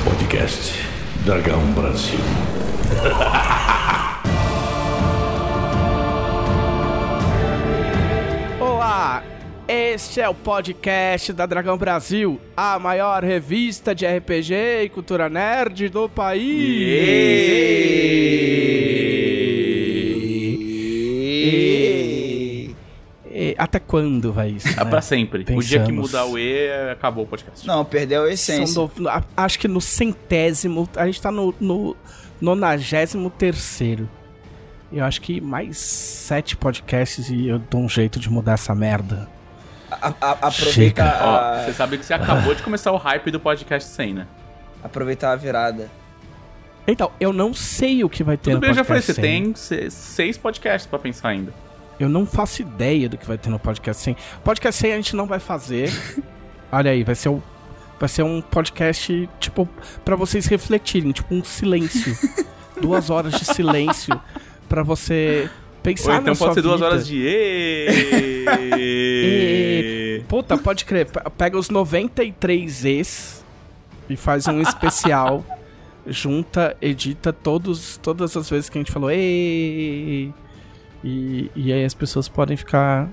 Podcast 0.04 0.72
Dragão 1.24 1.60
Brasil. 1.72 2.18
Este 9.92 10.22
é 10.22 10.28
o 10.28 10.34
podcast 10.34 11.34
da 11.34 11.44
Dragão 11.44 11.76
Brasil, 11.76 12.40
a 12.56 12.78
maior 12.78 13.22
revista 13.22 13.94
de 13.94 14.06
RPG 14.06 14.54
e 14.84 14.88
cultura 14.88 15.28
nerd 15.28 15.90
do 15.90 16.08
país. 16.08 16.42
E... 16.42 17.10
E... 23.30 23.54
Até 23.58 23.78
quando 23.78 24.32
vai 24.32 24.52
isso? 24.52 24.66
É 24.68 24.82
né? 24.82 24.84
pra 24.88 25.02
sempre. 25.02 25.44
Pensamos. 25.44 25.66
O 25.66 25.68
dia 25.68 25.82
que 25.82 25.92
mudar 25.92 26.24
o 26.24 26.38
E, 26.38 26.70
acabou 26.90 27.24
o 27.24 27.26
podcast. 27.26 27.66
Não, 27.66 27.84
perdeu 27.84 28.22
a 28.24 28.32
essência. 28.32 28.88
Do, 28.96 29.10
acho 29.36 29.58
que 29.58 29.68
no 29.68 29.82
centésimo, 29.82 30.88
a 30.96 31.04
gente 31.04 31.20
tá 31.20 31.30
no, 31.30 31.54
no 31.60 31.94
nonagésimo 32.40 33.28
terceiro. 33.28 34.08
Eu 34.90 35.04
acho 35.04 35.20
que 35.20 35.38
mais 35.38 35.76
sete 35.76 36.56
podcasts 36.56 37.28
e 37.28 37.46
eu 37.46 37.58
dou 37.58 37.82
um 37.82 37.88
jeito 37.90 38.18
de 38.18 38.30
mudar 38.30 38.54
essa 38.54 38.74
merda 38.74 39.28
a, 40.00 40.14
a, 40.20 40.30
aproveitar. 40.48 41.64
você 41.64 41.72
sabe 41.72 41.98
que 41.98 42.04
você 42.04 42.14
acabou 42.14 42.54
de 42.54 42.62
começar 42.62 42.92
o 42.92 42.96
hype 42.96 43.30
do 43.30 43.40
podcast 43.40 43.88
100, 43.88 44.14
né? 44.14 44.26
Aproveitar 44.82 45.32
a 45.32 45.36
virada. 45.36 45.90
Então, 46.86 47.12
eu 47.20 47.32
não 47.32 47.54
sei 47.54 48.02
o 48.02 48.08
que 48.08 48.24
vai 48.24 48.36
ter 48.36 48.50
Tudo 48.50 48.54
no 48.54 48.60
bem, 48.60 48.70
podcast. 48.74 48.92
Eu 48.92 49.06
já 49.06 49.14
falei, 49.14 49.52
você 49.54 49.74
tem 49.74 49.90
seis 49.90 50.36
podcasts 50.36 50.86
para 50.86 50.98
pensar 50.98 51.28
ainda. 51.28 51.52
Eu 51.98 52.08
não 52.08 52.26
faço 52.26 52.62
ideia 52.62 53.08
do 53.08 53.16
que 53.16 53.26
vai 53.26 53.38
ter 53.38 53.50
no 53.50 53.58
podcast 53.58 54.02
100. 54.02 54.16
Podcast 54.42 54.80
100 54.80 54.92
a 54.92 54.96
gente 54.96 55.16
não 55.16 55.26
vai 55.26 55.38
fazer. 55.38 55.92
Olha 56.72 56.90
aí, 56.90 57.04
vai 57.04 57.14
ser 57.14 57.28
o 57.28 57.42
vai 58.00 58.08
ser 58.08 58.24
um 58.24 58.40
podcast 58.40 59.28
tipo 59.38 59.68
para 60.04 60.16
vocês 60.16 60.46
refletirem, 60.46 61.12
tipo 61.12 61.32
um 61.32 61.44
silêncio. 61.44 62.16
Duas 62.80 63.10
horas 63.10 63.34
de 63.34 63.44
silêncio 63.44 64.20
para 64.68 64.82
você 64.82 65.48
pensar 65.82 66.12
Ou 66.12 66.18
então 66.20 66.36
pode 66.36 66.54
ser 66.54 66.60
vida. 66.62 66.68
duas 66.68 66.80
horas 66.82 67.06
de 67.06 67.22
e... 68.78 70.22
Puta, 70.28 70.56
pode 70.56 70.84
crer. 70.84 71.08
Pega 71.36 71.58
os 71.58 71.68
93 71.68 72.84
E's 72.84 73.44
e 74.08 74.16
faz 74.16 74.46
um 74.46 74.60
especial. 74.60 75.44
junta, 76.06 76.76
edita 76.80 77.32
todos, 77.32 77.96
todas 77.98 78.36
as 78.36 78.48
vezes 78.50 78.68
que 78.68 78.78
a 78.78 78.80
gente 78.80 78.90
falou 78.92 79.10
e, 79.12 80.32
e, 81.02 81.50
e 81.54 81.72
aí 81.72 81.84
as 81.84 81.94
pessoas 81.94 82.28
podem 82.28 82.56
ficar, 82.56 83.08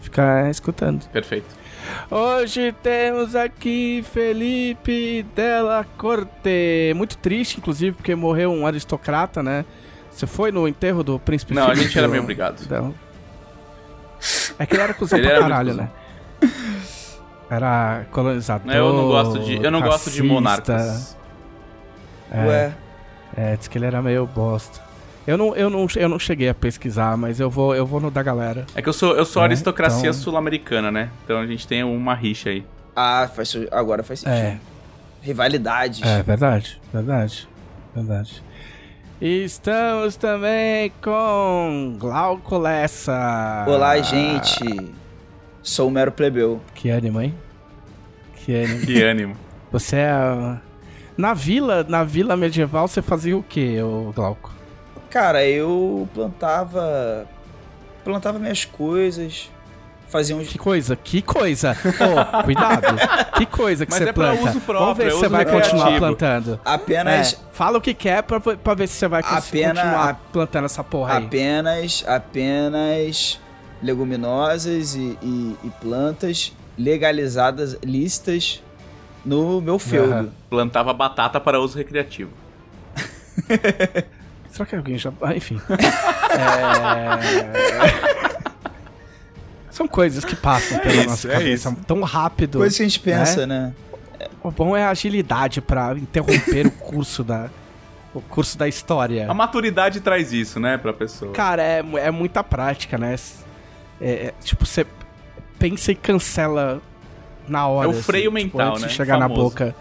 ficar 0.00 0.50
escutando. 0.50 1.06
Perfeito. 1.08 1.62
Hoje 2.10 2.72
temos 2.82 3.34
aqui 3.34 4.04
Felipe 4.12 5.24
Della 5.34 5.84
Corte. 5.96 6.92
Muito 6.94 7.16
triste, 7.18 7.58
inclusive, 7.58 7.96
porque 7.96 8.14
morreu 8.14 8.52
um 8.52 8.66
aristocrata, 8.66 9.42
né? 9.42 9.64
Você 10.12 10.26
foi 10.26 10.52
no 10.52 10.68
enterro 10.68 11.02
do 11.02 11.18
príncipe 11.18 11.54
Não, 11.54 11.68
a 11.68 11.74
gente 11.74 11.96
era 11.98 12.06
meio 12.06 12.22
obrigado. 12.22 12.62
Então... 12.62 12.94
É 14.58 14.66
que 14.66 14.74
ele 14.74 14.82
era 14.82 14.94
cuzão 14.94 15.18
ele 15.18 15.26
pra 15.26 15.36
era 15.36 15.42
caralho, 15.42 15.74
né? 15.74 15.90
Era 17.50 18.06
colonizador. 18.10 18.72
Eu 18.72 18.92
não 18.92 19.08
gosto 19.08 19.38
de, 19.40 19.62
eu 19.62 19.70
não 19.70 19.80
gosto 19.82 20.10
de 20.10 20.22
monarcas. 20.22 21.16
É, 22.30 22.46
Ué. 22.46 22.74
É, 23.36 23.56
diz 23.56 23.68
que 23.68 23.76
ele 23.76 23.86
era 23.86 24.00
meio 24.00 24.26
bosta. 24.26 24.80
Eu 25.26 25.36
não, 25.36 25.54
eu, 25.54 25.70
não, 25.70 25.86
eu 25.96 26.08
não 26.08 26.18
cheguei 26.18 26.48
a 26.48 26.54
pesquisar, 26.54 27.16
mas 27.16 27.38
eu 27.38 27.48
vou, 27.48 27.74
eu 27.74 27.86
vou 27.86 28.00
no 28.00 28.10
da 28.10 28.22
galera. 28.22 28.66
É 28.74 28.82
que 28.82 28.88
eu 28.88 28.92
sou, 28.92 29.14
eu 29.16 29.24
sou 29.24 29.42
é, 29.42 29.46
aristocracia 29.46 30.10
então... 30.10 30.12
sul-americana, 30.12 30.90
né? 30.90 31.10
Então 31.24 31.38
a 31.38 31.46
gente 31.46 31.66
tem 31.66 31.84
uma 31.84 32.14
rixa 32.14 32.50
aí. 32.50 32.64
Ah, 32.94 33.28
faz, 33.32 33.54
agora 33.70 34.02
faz 34.02 34.20
sentido. 34.20 34.34
É. 34.34 34.58
Rivalidades. 35.20 36.02
É, 36.02 36.22
verdade, 36.22 36.80
verdade, 36.92 37.48
verdade. 37.94 38.42
Estamos 39.24 40.16
também 40.16 40.92
com 41.00 41.94
Glauco 41.96 42.58
Lessa. 42.58 43.64
Olá, 43.68 43.96
gente. 44.00 44.92
Sou 45.62 45.86
o 45.86 45.90
mero 45.92 46.10
plebeu. 46.10 46.60
Que 46.74 46.90
ânimo, 46.90 47.20
hein? 47.20 47.32
Que 48.34 48.52
ânimo. 48.52 48.84
que 48.84 49.00
ânimo. 49.00 49.36
Você 49.70 49.94
é... 49.94 50.58
Na 51.16 51.34
vila, 51.34 51.86
na 51.88 52.02
vila 52.02 52.36
medieval, 52.36 52.88
você 52.88 53.00
fazia 53.00 53.36
o 53.36 53.44
que, 53.44 53.76
Glauco? 54.12 54.52
Cara, 55.08 55.46
eu 55.46 56.08
plantava... 56.12 57.24
Plantava 58.02 58.40
minhas 58.40 58.64
coisas, 58.64 59.48
faziam 60.12 60.38
Que 60.44 60.58
coisa, 60.58 60.94
que 60.94 61.22
coisa. 61.22 61.76
Oh, 61.84 62.42
cuidado. 62.44 62.96
Que 63.36 63.46
coisa 63.46 63.86
que 63.86 63.92
Mas 63.92 64.02
você 64.02 64.10
é 64.10 64.12
planta. 64.12 64.50
Uso 64.50 64.60
próprio, 64.60 64.78
Vamos 64.78 64.98
ver 64.98 65.10
se 65.10 65.18
você 65.18 65.28
vai 65.28 65.44
continuar 65.46 65.98
plantando. 65.98 66.60
Apenas. 66.64 67.32
É, 67.32 67.38
fala 67.52 67.78
o 67.78 67.80
que 67.80 67.94
quer 67.94 68.22
pra, 68.22 68.38
pra 68.38 68.74
ver 68.74 68.86
se 68.86 68.94
você 68.94 69.08
vai 69.08 69.22
apenas, 69.22 69.78
continuar 69.78 70.20
plantando 70.30 70.66
essa 70.66 70.84
porra 70.84 71.16
aí. 71.16 71.24
Apenas, 71.24 72.04
apenas 72.06 73.40
leguminosas 73.82 74.94
e, 74.94 75.18
e, 75.22 75.56
e 75.64 75.70
plantas 75.80 76.52
legalizadas, 76.78 77.76
listas 77.82 78.62
no 79.24 79.60
meu 79.60 79.78
feudo. 79.78 80.14
Uhum. 80.14 80.30
Plantava 80.50 80.92
batata 80.92 81.40
para 81.40 81.58
uso 81.58 81.78
recreativo. 81.78 82.30
Será 84.50 84.66
que 84.66 84.76
alguém 84.76 84.98
já. 84.98 85.10
Ah, 85.22 85.34
enfim. 85.34 85.58
é... 88.38 88.41
São 89.72 89.88
coisas 89.88 90.24
que 90.24 90.36
passam 90.36 90.78
pela 90.78 90.94
isso, 90.94 91.08
nossa 91.08 91.28
é 91.28 91.32
cabeça 91.32 91.70
isso. 91.70 91.78
tão 91.86 92.02
rápido. 92.02 92.58
Coisas 92.58 92.76
que 92.76 92.82
a 92.82 92.86
gente 92.86 93.00
pensa, 93.00 93.46
né? 93.46 93.72
né? 94.20 94.28
O 94.42 94.50
bom 94.50 94.76
é 94.76 94.84
a 94.84 94.90
agilidade 94.90 95.60
para 95.60 95.94
interromper 95.96 96.66
o 96.68 96.70
curso 96.70 97.24
da 97.24 97.50
o 98.14 98.20
curso 98.20 98.58
da 98.58 98.68
história. 98.68 99.30
A 99.30 99.32
maturidade 99.32 100.00
traz 100.00 100.34
isso, 100.34 100.60
né, 100.60 100.76
pra 100.76 100.92
pessoa. 100.92 101.32
Cara, 101.32 101.62
é, 101.62 101.82
é 101.96 102.10
muita 102.10 102.44
prática, 102.44 102.98
né? 102.98 103.16
É, 103.98 104.10
é, 104.10 104.34
tipo, 104.44 104.66
você 104.66 104.86
pensa 105.58 105.92
e 105.92 105.94
cancela 105.94 106.82
na 107.48 107.66
hora. 107.66 107.88
É 107.88 107.90
o 107.90 107.94
freio 107.94 108.30
assim, 108.30 108.44
tipo, 108.44 108.58
mental, 108.58 108.72
tipo, 108.72 108.82
né? 108.82 108.88
de 108.88 108.94
chegar 108.94 109.18
Famoso. 109.18 109.40
na 109.40 109.44
boca. 109.44 109.76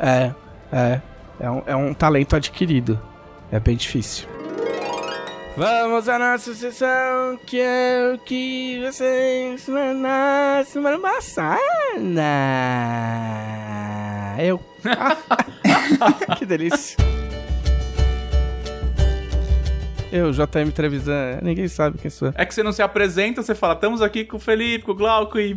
É, 0.00 0.32
é. 0.72 1.00
É 1.38 1.50
um, 1.50 1.62
é 1.66 1.76
um 1.76 1.94
talento 1.94 2.34
adquirido. 2.34 3.00
É 3.52 3.60
bem 3.60 3.76
difícil. 3.76 4.26
Vamos 5.56 6.06
à 6.06 6.18
nossa 6.18 6.54
sessão, 6.54 7.38
que 7.46 7.58
é 7.58 8.12
o 8.14 8.18
que 8.18 8.78
vocês 8.84 9.66
na 9.66 10.62
semana 10.66 11.00
passada. 11.00 11.58
Eu. 14.38 14.60
que 16.36 16.44
delícia. 16.44 16.98
Eu, 20.12 20.30
JM 20.30 20.70
Trevisan, 20.74 21.38
ninguém 21.40 21.68
sabe 21.68 21.96
quem 21.96 22.10
sou. 22.10 22.34
É 22.34 22.44
que 22.44 22.54
você 22.54 22.62
não 22.62 22.72
se 22.72 22.82
apresenta, 22.82 23.42
você 23.42 23.54
fala, 23.54 23.72
estamos 23.72 24.02
aqui 24.02 24.26
com 24.26 24.36
o 24.36 24.40
Felipe, 24.40 24.84
com 24.84 24.92
o 24.92 24.94
Glauco 24.94 25.38
e... 25.38 25.56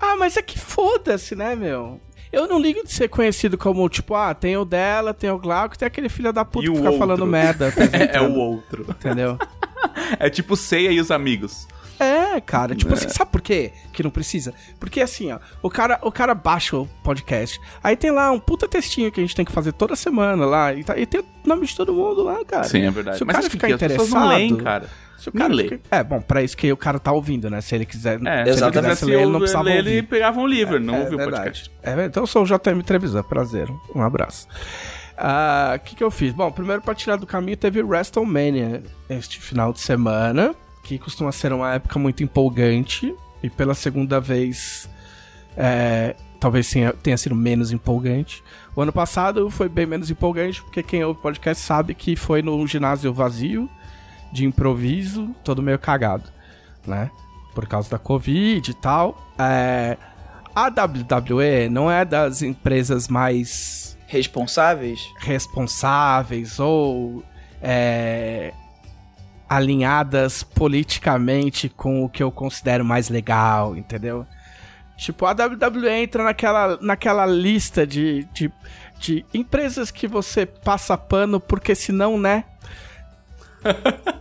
Ah, 0.00 0.14
mas 0.16 0.36
é 0.36 0.42
que 0.42 0.56
foda-se, 0.56 1.34
né, 1.34 1.56
meu? 1.56 2.00
Eu 2.32 2.48
não 2.48 2.58
ligo 2.58 2.82
de 2.82 2.90
ser 2.90 3.08
conhecido 3.08 3.58
como, 3.58 3.86
tipo, 3.90 4.14
ah, 4.14 4.34
tem 4.34 4.56
o 4.56 4.64
dela, 4.64 5.12
tem 5.12 5.30
o 5.30 5.38
Glauco, 5.38 5.76
tem 5.76 5.86
aquele 5.86 6.08
filho 6.08 6.32
da 6.32 6.44
puta 6.44 6.66
e 6.66 6.70
que 6.70 6.76
fica 6.76 6.88
outro. 6.88 6.98
falando 6.98 7.26
merda. 7.26 7.72
é, 7.92 8.16
é 8.16 8.20
o 8.22 8.32
outro. 8.34 8.86
Entendeu? 8.88 9.38
é 10.18 10.30
tipo 10.30 10.56
Ceia 10.56 10.90
e 10.90 10.98
os 10.98 11.10
amigos. 11.10 11.68
É, 12.02 12.36
É, 12.36 12.40
cara, 12.40 12.74
tipo 12.74 12.92
assim, 12.94 13.08
sabe 13.08 13.30
por 13.30 13.40
quê 13.42 13.72
que 13.92 14.02
não 14.02 14.10
precisa? 14.10 14.54
Porque 14.80 15.00
assim, 15.00 15.30
ó, 15.32 15.38
o 15.62 15.68
cara, 15.70 15.98
o 16.02 16.10
cara 16.10 16.34
baixa 16.34 16.76
o 16.76 16.86
podcast, 17.04 17.60
aí 17.82 17.94
tem 17.96 18.10
lá 18.10 18.30
um 18.30 18.38
puta 18.40 18.66
textinho 18.66 19.10
que 19.12 19.20
a 19.20 19.22
gente 19.22 19.34
tem 19.36 19.44
que 19.44 19.52
fazer 19.52 19.72
toda 19.72 19.94
semana 19.94 20.44
lá, 20.46 20.72
e, 20.72 20.82
tá, 20.82 20.96
e 20.98 21.04
tem 21.06 21.20
o 21.20 21.24
nome 21.48 21.66
de 21.66 21.76
todo 21.76 21.92
mundo 21.92 22.22
lá, 22.22 22.44
cara. 22.44 22.64
Sim, 22.64 22.82
é 22.82 22.90
verdade. 22.90 23.18
Se 23.18 23.22
o 23.22 23.26
Mas 23.26 23.36
cara 23.36 23.50
ficar 23.50 23.66
que 23.68 23.74
interessado... 23.74 24.08
não 24.10 24.28
leem, 24.28 24.56
cara. 24.56 24.86
Se 25.18 25.28
o 25.28 25.32
cara 25.32 25.54
fica- 25.56 25.80
É, 25.90 26.02
bom, 26.02 26.20
pra 26.20 26.42
isso 26.42 26.56
que 26.56 26.72
o 26.72 26.76
cara 26.76 26.98
tá 26.98 27.12
ouvindo, 27.12 27.48
né? 27.48 27.60
Se 27.60 27.74
ele 27.74 27.84
quiser, 27.86 28.14
É, 28.26 28.44
se 28.46 28.58
se 28.58 28.64
ele 28.64 28.72
quisesse 28.72 29.04
ler, 29.04 29.20
ele 29.20 29.30
não 29.30 29.38
precisava 29.38 29.64
ler, 29.64 29.78
ouvir. 29.78 29.90
ele 29.90 30.02
pegava 30.02 30.40
um 30.40 30.46
livro, 30.46 30.80
não 30.80 30.94
É 30.96 30.98
ouvia 31.00 31.14
o 31.14 31.18
verdade. 31.18 31.42
podcast. 31.42 31.70
É 31.82 31.86
verdade. 31.90 32.08
Então 32.08 32.22
eu 32.24 32.26
sou 32.26 32.42
o 32.42 32.46
JM 32.46 32.82
Trevisan, 32.84 33.22
prazer. 33.22 33.68
Um 33.94 34.02
abraço. 34.02 34.48
Ah, 35.16 35.74
O 35.76 35.78
que, 35.80 35.94
que 35.94 36.02
eu 36.02 36.10
fiz? 36.10 36.32
Bom, 36.32 36.50
primeiro 36.50 36.82
pra 36.82 36.94
tirar 36.94 37.16
do 37.16 37.26
caminho 37.26 37.56
teve 37.56 37.82
WrestleMania 37.82 38.82
este 39.08 39.38
final 39.40 39.72
de 39.72 39.80
semana, 39.80 40.54
que 40.82 40.98
costuma 40.98 41.32
ser 41.32 41.52
uma 41.52 41.74
época 41.74 41.98
muito 41.98 42.22
empolgante, 42.22 43.14
e 43.42 43.50
pela 43.50 43.74
segunda 43.74 44.20
vez 44.20 44.88
é, 45.56 46.14
talvez 46.38 46.70
tenha, 46.70 46.92
tenha 46.92 47.16
sido 47.16 47.34
menos 47.34 47.72
empolgante. 47.72 48.42
O 48.74 48.80
ano 48.80 48.92
passado 48.92 49.48
foi 49.50 49.68
bem 49.68 49.86
menos 49.86 50.10
empolgante, 50.10 50.62
porque 50.62 50.82
quem 50.82 51.04
ouve 51.04 51.20
podcast 51.20 51.62
sabe 51.62 51.94
que 51.94 52.16
foi 52.16 52.42
num 52.42 52.66
ginásio 52.66 53.12
vazio, 53.12 53.68
de 54.32 54.44
improviso, 54.44 55.34
todo 55.44 55.62
meio 55.62 55.78
cagado, 55.78 56.30
né? 56.86 57.10
Por 57.54 57.66
causa 57.66 57.90
da 57.90 57.98
Covid 57.98 58.70
e 58.70 58.74
tal. 58.74 59.30
É, 59.38 59.98
a 60.54 60.68
WWE 60.68 61.68
não 61.70 61.90
é 61.90 62.04
das 62.04 62.42
empresas 62.42 63.08
mais 63.08 63.96
Responsáveis? 64.06 65.10
responsáveis 65.20 66.60
ou 66.60 67.24
é, 67.62 68.52
alinhadas 69.52 70.42
politicamente 70.42 71.68
com 71.68 72.02
o 72.02 72.08
que 72.08 72.22
eu 72.22 72.32
considero 72.32 72.82
mais 72.82 73.10
legal, 73.10 73.76
entendeu? 73.76 74.26
Tipo, 74.96 75.26
a 75.26 75.32
WWE 75.32 75.90
entra 75.90 76.24
naquela, 76.24 76.78
naquela 76.80 77.26
lista 77.26 77.86
de, 77.86 78.24
de, 78.32 78.50
de 78.98 79.26
empresas 79.34 79.90
que 79.90 80.08
você 80.08 80.46
passa 80.46 80.96
pano 80.96 81.38
porque 81.38 81.74
senão, 81.74 82.18
né? 82.18 82.44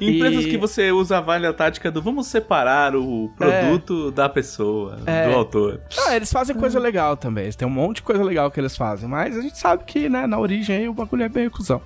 Empresas 0.00 0.44
E- 0.44 0.50
que 0.50 0.56
você 0.56 0.90
usa 0.90 1.18
a 1.18 1.20
valha 1.20 1.52
tática 1.52 1.90
do 1.90 2.00
vamos 2.00 2.26
separar 2.26 2.96
o 2.96 3.30
produto 3.36 4.10
da 4.10 4.28
pessoa, 4.28 4.98
É. 5.06 5.28
do 5.28 5.34
autor. 5.36 5.80
Ah, 6.06 6.16
eles 6.16 6.32
fazem 6.32 6.56
coisa 6.56 6.78
legal 6.78 7.16
também. 7.16 7.44
Eles 7.44 7.56
têm 7.56 7.68
um 7.68 7.70
monte 7.70 7.96
de 7.96 8.02
coisa 8.02 8.24
legal 8.24 8.50
que 8.50 8.58
eles 8.58 8.76
fazem. 8.76 9.08
Mas 9.08 9.36
a 9.36 9.40
gente 9.42 9.58
sabe 9.58 9.84
que, 9.84 10.08
né, 10.08 10.26
na 10.26 10.38
origem 10.38 10.88
o 10.88 10.94
bagulho 10.94 11.22
é 11.22 11.28
meio 11.28 11.50
cuzão. 11.50 11.80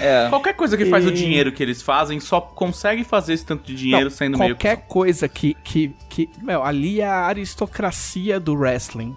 É. 0.00 0.28
Qualquer 0.30 0.54
coisa 0.54 0.76
que 0.76 0.86
faz 0.86 1.04
E- 1.04 1.08
o 1.08 1.12
dinheiro 1.12 1.52
que 1.52 1.62
eles 1.62 1.82
fazem 1.82 2.18
só 2.20 2.40
consegue 2.40 3.04
fazer 3.04 3.34
esse 3.34 3.44
tanto 3.44 3.64
de 3.64 3.74
dinheiro 3.74 4.04
Não, 4.04 4.10
sendo 4.10 4.38
meio. 4.38 4.54
qualquer 4.54 4.86
coisa 4.86 5.28
que, 5.28 5.54
que, 5.62 5.94
que. 6.08 6.28
Meu, 6.42 6.64
ali 6.64 7.00
é 7.00 7.06
a 7.06 7.26
aristocracia 7.26 8.40
do 8.40 8.54
wrestling. 8.54 9.14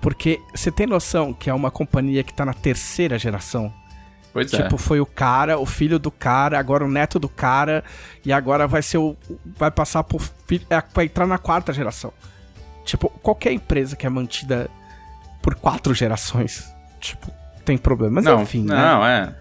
Porque 0.00 0.40
você 0.54 0.70
tem 0.70 0.86
noção 0.86 1.32
que 1.34 1.50
é 1.50 1.54
uma 1.54 1.70
companhia 1.70 2.22
que 2.22 2.32
tá 2.32 2.44
na 2.44 2.54
terceira 2.54 3.18
geração? 3.18 3.72
Pois 4.36 4.52
é. 4.52 4.64
Tipo, 4.64 4.76
foi 4.76 5.00
o 5.00 5.06
cara, 5.06 5.58
o 5.58 5.64
filho 5.64 5.98
do 5.98 6.10
cara, 6.10 6.58
agora 6.58 6.84
o 6.84 6.90
neto 6.90 7.18
do 7.18 7.26
cara, 7.26 7.82
e 8.22 8.30
agora 8.30 8.68
vai 8.68 8.82
ser 8.82 8.98
o. 8.98 9.16
Vai 9.56 9.70
passar 9.70 10.04
por. 10.04 10.20
é, 10.68 10.82
Vai 10.92 11.06
entrar 11.06 11.26
na 11.26 11.38
quarta 11.38 11.72
geração. 11.72 12.12
Tipo, 12.84 13.08
qualquer 13.22 13.52
empresa 13.52 13.96
que 13.96 14.06
é 14.06 14.10
mantida 14.10 14.68
por 15.40 15.54
quatro 15.54 15.94
gerações, 15.94 16.70
tipo, 17.00 17.32
tem 17.64 17.78
problema. 17.78 18.16
Mas 18.16 18.24
não, 18.26 18.42
enfim, 18.42 18.62
né? 18.62 18.76
não, 18.76 19.06
é. 19.06 19.34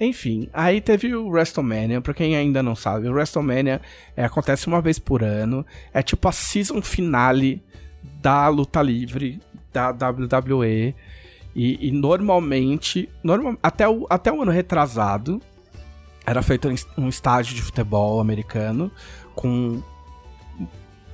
Enfim, 0.00 0.48
aí 0.54 0.80
teve 0.80 1.14
o 1.14 1.28
WrestleMania, 1.28 2.00
pra 2.00 2.14
quem 2.14 2.34
ainda 2.34 2.62
não 2.62 2.74
sabe, 2.74 3.10
o 3.10 3.12
WrestleMania 3.12 3.82
é, 4.16 4.24
acontece 4.24 4.66
uma 4.68 4.80
vez 4.80 4.98
por 4.98 5.22
ano, 5.22 5.66
é 5.92 6.02
tipo 6.02 6.26
a 6.26 6.32
season 6.32 6.80
finale 6.80 7.62
da 8.22 8.48
luta 8.48 8.80
livre 8.80 9.38
da 9.70 9.90
WWE, 9.90 10.94
e, 11.62 11.88
e 11.88 11.92
normalmente, 11.92 13.06
normal, 13.22 13.58
até, 13.62 13.86
o, 13.86 14.06
até 14.08 14.32
o 14.32 14.40
ano 14.40 14.50
retrasado, 14.50 15.42
era 16.24 16.40
feito 16.40 16.66
um 16.96 17.06
estádio 17.06 17.54
de 17.54 17.60
futebol 17.60 18.18
americano, 18.18 18.90
com 19.34 19.82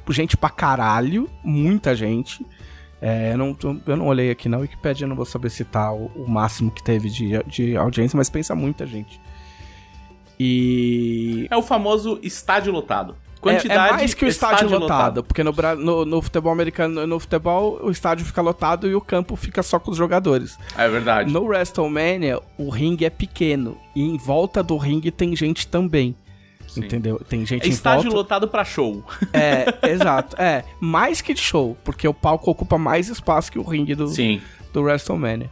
gente 0.09 0.37
pra 0.37 0.49
caralho, 0.49 1.29
muita 1.43 1.97
gente, 1.97 2.47
é, 3.03 3.33
eu, 3.33 3.39
não, 3.39 3.57
eu 3.89 3.97
não 3.97 4.07
olhei 4.07 4.31
aqui 4.31 4.49
na 4.49 4.59
Wikipedia, 4.59 5.05
não 5.05 5.17
vou 5.17 5.25
saber 5.25 5.51
citar 5.51 5.93
o, 5.93 6.13
o 6.15 6.31
máximo 6.31 6.71
que 6.71 6.81
teve 6.81 7.11
de, 7.11 7.43
de 7.43 7.77
audiência, 7.77 8.17
mas 8.17 8.31
pensa 8.31 8.55
muita 8.55 8.87
gente. 8.87 9.21
E. 10.39 11.49
É 11.51 11.57
o 11.57 11.63
famoso 11.63 12.21
estádio 12.23 12.73
lotado. 12.73 13.17
É, 13.49 13.55
Quantidade 13.55 13.89
é 13.89 13.97
mais 13.97 14.15
que 14.15 14.25
o 14.25 14.29
estádio, 14.29 14.69
lotado, 14.69 15.23
porque 15.25 15.43
no, 15.43 15.53
no, 15.79 16.05
no 16.05 16.23
futebol 16.23 16.53
americano, 16.53 17.07
no 17.07 17.19
futebol, 17.19 17.79
o 17.83 17.91
estádio 17.91 18.25
fica 18.25 18.41
lotado 18.41 18.89
e 18.89 18.95
o 18.95 19.01
campo 19.01 19.37
fica 19.37 19.63
só 19.63 19.79
com 19.79 19.91
os 19.91 19.97
jogadores. 19.97 20.59
É 20.77 20.89
verdade. 20.89 21.33
No 21.33 21.45
WrestleMania, 21.45 22.41
o 22.59 22.71
ringue 22.71 23.05
é 23.05 23.11
pequeno 23.11 23.79
e 23.95 24.03
em 24.03 24.17
volta 24.17 24.63
do 24.63 24.77
ringue 24.77 25.11
tem 25.11 25.35
gente 25.37 25.67
também. 25.67 26.15
Sim. 26.69 26.81
Entendeu? 26.85 27.21
Tem 27.29 27.47
gente 27.47 27.65
É 27.65 27.67
em 27.69 27.71
estádio 27.71 28.11
volta. 28.11 28.17
lotado 28.17 28.49
pra 28.49 28.65
show. 28.65 29.03
É, 29.33 29.67
exato. 29.89 30.37
É, 30.41 30.65
mais 30.81 31.21
que 31.21 31.33
de 31.33 31.41
show, 31.41 31.77
porque 31.85 32.07
o 32.07 32.13
palco 32.13 32.51
ocupa 32.51 32.77
mais 32.77 33.09
espaço 33.09 33.51
que 33.51 33.59
o 33.59 33.63
ringue 33.63 33.95
do, 33.95 34.09
Sim. 34.09 34.43
do 34.73 34.83
WrestleMania. 34.83 35.51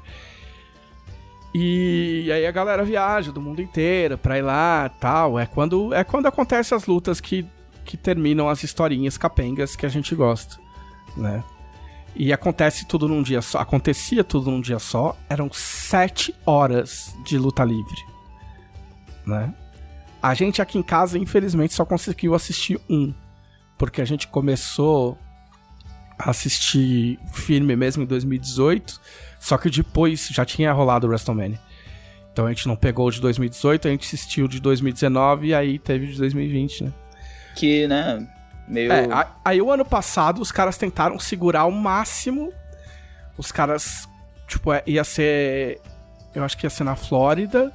E 1.54 2.28
aí 2.32 2.44
a 2.46 2.50
galera 2.50 2.82
viaja 2.84 3.30
do 3.30 3.40
mundo 3.40 3.62
inteiro 3.62 4.18
pra 4.18 4.36
ir 4.36 4.42
lá 4.42 4.90
tal. 5.00 5.38
É 5.38 5.46
quando, 5.46 5.94
é 5.94 6.02
quando 6.02 6.26
acontecem 6.26 6.76
as 6.76 6.84
lutas 6.86 7.20
que, 7.20 7.46
que 7.84 7.96
terminam 7.96 8.48
as 8.48 8.62
historinhas 8.62 9.18
capengas 9.18 9.76
que 9.76 9.86
a 9.86 9.88
gente 9.88 10.14
gosta, 10.14 10.58
né? 11.16 11.44
E 12.16 12.32
acontece 12.32 12.86
tudo 12.86 13.08
num 13.08 13.22
dia 13.22 13.42
só. 13.42 13.58
Acontecia 13.58 14.22
tudo 14.22 14.50
num 14.50 14.60
dia 14.60 14.78
só. 14.78 15.16
Eram 15.28 15.50
sete 15.52 16.34
horas 16.46 17.14
de 17.24 17.36
luta 17.36 17.64
livre, 17.64 18.04
né? 19.26 19.52
A 20.22 20.32
gente 20.32 20.62
aqui 20.62 20.78
em 20.78 20.82
casa, 20.82 21.18
infelizmente, 21.18 21.74
só 21.74 21.84
conseguiu 21.84 22.34
assistir 22.34 22.80
um. 22.88 23.12
Porque 23.76 24.00
a 24.00 24.04
gente 24.04 24.28
começou 24.28 25.18
a 26.16 26.30
assistir 26.30 27.18
firme 27.32 27.74
mesmo 27.74 28.04
em 28.04 28.06
2018. 28.06 29.00
Só 29.40 29.58
que 29.58 29.68
depois 29.68 30.28
já 30.28 30.44
tinha 30.44 30.72
rolado 30.72 31.06
o 31.06 31.10
WrestleMania. 31.10 31.60
Então 32.32 32.46
a 32.46 32.48
gente 32.48 32.66
não 32.66 32.74
pegou 32.74 33.06
o 33.06 33.10
de 33.12 33.20
2018, 33.20 33.86
a 33.86 33.90
gente 33.92 34.06
assistiu 34.06 34.48
de 34.48 34.58
2019 34.60 35.46
e 35.46 35.54
aí 35.54 35.78
teve 35.78 36.08
de 36.08 36.18
2020, 36.18 36.84
né? 36.84 36.92
Que, 37.54 37.86
né, 37.86 38.26
meio... 38.66 38.92
É, 38.92 39.26
aí 39.44 39.60
o 39.60 39.70
ano 39.70 39.84
passado 39.84 40.40
os 40.40 40.50
caras 40.50 40.76
tentaram 40.76 41.18
segurar 41.18 41.60
ao 41.60 41.70
máximo. 41.70 42.52
Os 43.36 43.50
caras, 43.50 44.08
tipo, 44.46 44.72
é, 44.72 44.82
ia 44.86 45.04
ser. 45.04 45.80
Eu 46.34 46.44
acho 46.44 46.56
que 46.56 46.66
ia 46.66 46.70
ser 46.70 46.84
na 46.84 46.96
Flórida. 46.96 47.72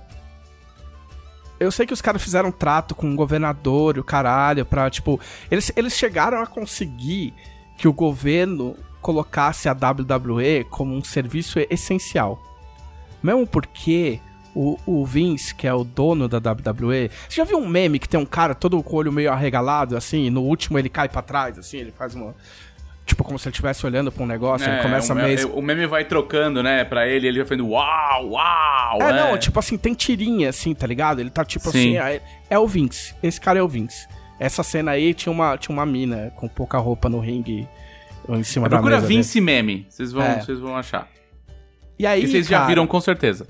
Eu 1.60 1.72
sei 1.72 1.86
que 1.86 1.94
os 1.94 2.02
caras 2.02 2.24
fizeram 2.24 2.50
um 2.50 2.54
trato 2.54 2.96
com 2.96 3.12
o 3.12 3.15
governador 3.15 3.98
e 3.98 4.00
o 4.00 4.04
caralho 4.04 4.65
pra, 4.65 4.89
tipo. 4.89 5.20
Eles, 5.52 5.72
eles 5.76 5.94
chegaram 5.94 6.42
a 6.42 6.48
conseguir 6.48 7.34
que 7.78 7.88
o 7.88 7.94
governo 7.94 8.76
colocasse 9.02 9.68
a 9.70 9.74
WWE 9.74 10.65
como 10.70 10.96
um 10.96 11.04
serviço 11.04 11.60
essencial. 11.70 12.42
Mesmo 13.22 13.46
porque 13.46 14.20
o, 14.56 14.78
o 14.86 15.06
Vince, 15.06 15.54
que 15.54 15.68
é 15.68 15.74
o 15.74 15.84
dono 15.84 16.28
da 16.28 16.38
WWE. 16.38 17.10
Você 17.28 17.36
já 17.38 17.44
viu 17.44 17.58
um 17.58 17.68
meme 17.68 18.00
que 18.00 18.08
tem 18.10 18.20
um 18.20 18.26
cara 18.26 18.54
todo 18.56 18.82
com 18.84 18.96
o 18.96 19.00
olho 19.00 19.12
meio 19.12 19.32
arregalado, 19.32 19.96
assim, 19.96 20.26
e 20.26 20.30
no 20.30 20.42
último 20.42 20.78
ele 20.80 20.90
cai 20.90 21.08
pra 21.10 21.22
trás, 21.22 21.58
assim, 21.58 21.78
ele 21.78 21.92
faz 21.92 22.16
uma. 22.16 22.36
Tipo, 23.06 23.24
como 23.24 23.40
se 23.40 23.48
ele 23.48 23.54
estivesse 23.54 23.84
olhando 23.86 24.12
pra 24.12 24.24
um 24.24 24.28
negócio, 24.28 24.70
ele 24.70 24.84
começa 24.84 25.14
o, 25.14 25.16
meme, 25.16 25.44
o 25.46 25.62
meme 25.64 25.88
vai 25.88 26.06
trocando, 26.06 26.62
né, 26.62 26.84
pra 26.86 27.08
ele, 27.08 27.28
ele 27.28 27.40
vai 27.40 27.48
fazendo 27.48 27.68
uau, 27.70 28.30
uau. 28.30 29.02
É, 29.02 29.12
né? 29.14 29.32
não, 29.32 29.38
tipo 29.38 29.58
assim, 29.58 29.78
tem 29.80 29.96
tirinha, 29.96 30.50
assim, 30.50 30.76
tá 30.76 30.86
ligado? 30.86 31.20
Ele 31.20 31.32
tá 31.32 31.44
tipo 31.44 31.72
Sim. 31.72 31.98
assim, 31.98 32.14
é, 32.16 32.22
é 32.52 32.60
o 32.60 32.68
Vince. 32.68 33.16
Esse 33.24 33.42
cara 33.42 33.58
é 33.58 33.64
o 33.64 33.68
Vince. 33.68 34.08
Essa 34.40 34.62
cena 34.62 34.92
aí 34.92 35.14
tinha 35.16 35.34
uma, 35.34 35.58
tinha 35.58 35.76
uma 35.76 35.86
mina 35.88 36.32
com 36.36 36.48
pouca 36.48 36.78
roupa 36.78 37.10
no 37.10 37.20
ringue 37.20 37.68
em 38.30 38.44
cima 38.44 38.70
da 38.70 38.78
Procura 38.78 38.98
mesa. 38.98 39.08
Vince 39.08 39.42
Meme, 39.42 39.88
vocês 39.90 40.12
vão, 40.12 40.24
É. 40.24 40.42
vocês 40.42 40.60
vão 40.60 40.78
achar. 40.78 41.08
E 41.98 42.06
aí, 42.06 42.24
E 42.24 42.28
vocês 42.28 42.48
já 42.48 42.66
viram 42.68 42.86
com 42.86 43.02
certeza. 43.02 43.48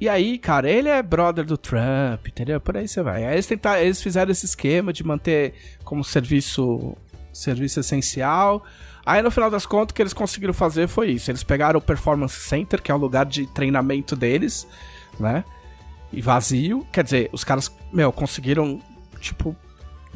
E 0.00 0.08
aí, 0.08 0.38
cara, 0.38 0.68
ele 0.68 0.88
é 0.88 1.02
brother 1.02 1.44
do 1.44 1.56
Trump, 1.56 2.26
entendeu? 2.26 2.60
Por 2.60 2.76
aí 2.76 2.88
você 2.88 3.02
vai. 3.02 3.24
Aí 3.24 3.34
eles, 3.34 3.46
tentaram, 3.46 3.80
eles 3.80 4.02
fizeram 4.02 4.30
esse 4.30 4.44
esquema 4.44 4.92
de 4.92 5.04
manter 5.04 5.54
como 5.84 6.02
serviço, 6.02 6.96
serviço 7.32 7.80
essencial. 7.80 8.64
Aí 9.06 9.22
no 9.22 9.30
final 9.30 9.50
das 9.50 9.66
contas, 9.66 9.92
o 9.92 9.94
que 9.94 10.02
eles 10.02 10.12
conseguiram 10.12 10.52
fazer 10.52 10.88
foi 10.88 11.10
isso. 11.10 11.30
Eles 11.30 11.44
pegaram 11.44 11.78
o 11.78 11.82
Performance 11.82 12.38
Center, 12.40 12.82
que 12.82 12.90
é 12.90 12.94
o 12.94 12.98
lugar 12.98 13.24
de 13.24 13.46
treinamento 13.46 14.16
deles, 14.16 14.66
né? 15.18 15.44
E 16.12 16.20
vazio. 16.20 16.86
Quer 16.92 17.04
dizer, 17.04 17.30
os 17.32 17.44
caras, 17.44 17.70
meu, 17.92 18.10
conseguiram, 18.10 18.80
tipo, 19.20 19.54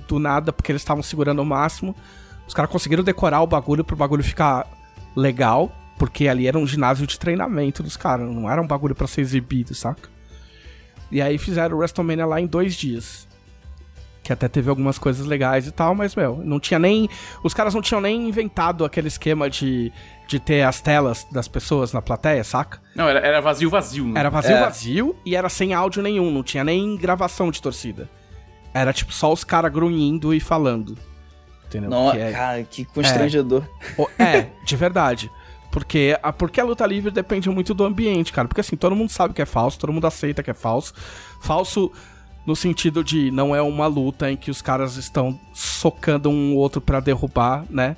do 0.09 0.19
nada, 0.19 0.53
porque 0.53 0.73
eles 0.73 0.83
estavam 0.83 1.03
segurando 1.03 1.41
o 1.41 1.47
máximo. 1.47 1.95
Os 2.47 2.55
caras 2.55 2.71
conseguiram 2.71 3.05
decorar 3.05 3.43
o 3.43 3.47
bagulho 3.47 3.85
pro 3.85 3.95
bagulho 3.95 4.25
ficar 4.25 4.67
legal, 5.14 5.71
porque 5.99 6.29
ali 6.29 6.47
era 6.47 6.57
um 6.57 6.67
ginásio 6.67 7.07
de 7.07 7.19
treinamento 7.19 7.83
dos 7.83 7.97
caras, 7.97 8.31
não 8.31 8.51
era 8.51 8.63
um 8.63 8.67
bagulho 8.67 8.95
pra 8.95 9.07
ser 9.07 9.21
exibido, 9.21 9.75
saca? 9.75 10.09
E 11.11 11.21
aí 11.21 11.39
fizeram 11.39 11.77
o 11.77 11.79
WrestleMania 11.81 12.27
lá 12.27 12.41
em 12.41 12.47
dois 12.47 12.75
dias. 12.75 13.27
que 14.23 14.33
até 14.33 14.47
teve 14.47 14.69
algumas 14.69 14.99
coisas 14.99 15.27
legais 15.27 15.67
e 15.67 15.71
tal, 15.71 15.95
mas, 15.95 16.15
meu, 16.15 16.37
não 16.45 16.61
tinha 16.61 16.79
nem. 16.79 17.09
Os 17.43 17.55
caras 17.55 17.75
não 17.75 17.81
tinham 17.81 18.01
nem 18.01 18.29
inventado 18.29 18.85
aquele 18.85 19.09
esquema 19.09 19.49
de, 19.49 19.91
de 20.27 20.39
ter 20.39 20.63
as 20.63 20.83
telas 20.83 21.27
das 21.33 21.49
pessoas 21.49 21.95
na 21.95 22.03
plateia, 22.03 22.45
saca? 22.45 22.79
Não, 22.95 23.09
era, 23.09 23.21
era 23.21 23.41
vazio, 23.41 23.71
vazio. 23.71 24.05
Né? 24.05 24.21
Era 24.21 24.29
vazio, 24.29 24.57
é. 24.57 24.61
vazio 24.61 25.17
e 25.25 25.35
era 25.35 25.49
sem 25.49 25.73
áudio 25.73 26.03
nenhum, 26.03 26.31
não 26.31 26.43
tinha 26.43 26.63
nem 26.63 26.95
gravação 26.97 27.51
de 27.51 27.61
torcida. 27.63 28.09
Era 28.75 28.93
tipo 28.93 29.13
só 29.15 29.33
os 29.33 29.45
caras 29.45 29.73
grunhindo 29.73 30.35
e 30.35 30.41
falando. 30.41 30.97
Entendeu? 31.67 31.89
Nossa, 31.91 32.19
é, 32.19 32.33
cara, 32.33 32.63
que 32.65 32.85
constrangedor. 32.85 33.63
É, 34.19 34.25
é, 34.25 34.53
de 34.65 34.77
verdade. 34.77 35.31
Porque 35.71 36.19
a, 36.23 36.33
porque 36.33 36.61
a 36.61 36.65
luta 36.65 36.87
livre 36.87 37.11
depende 37.11 37.49
muito 37.51 37.75
do 37.75 37.85
ambiente, 37.85 38.33
cara. 38.33 38.49
Porque 38.49 38.61
assim, 38.61 38.77
todo 38.77 38.97
mundo 38.97 39.11
sabe 39.11 39.35
que 39.35 39.43
é 39.43 39.47
falso, 39.47 39.79
todo 39.79 39.93
mundo 39.93 40.07
aceita 40.07 40.43
que 40.43 40.51
é 40.51 40.55
falso. 40.55 40.95
Falso 41.43 41.93
no 42.47 42.57
sentido 42.57 43.05
de 43.05 43.31
não 43.31 43.55
é 43.55 43.61
uma 43.61 43.87
luta 43.87 44.31
em 44.31 44.37
que 44.37 44.51
os 44.51 44.63
caras 44.63 44.97
estão 44.97 45.39
socando 45.53 46.31
um 46.31 46.57
outro 46.57 46.81
para 46.81 46.99
derrubar, 46.99 47.65
né? 47.69 47.95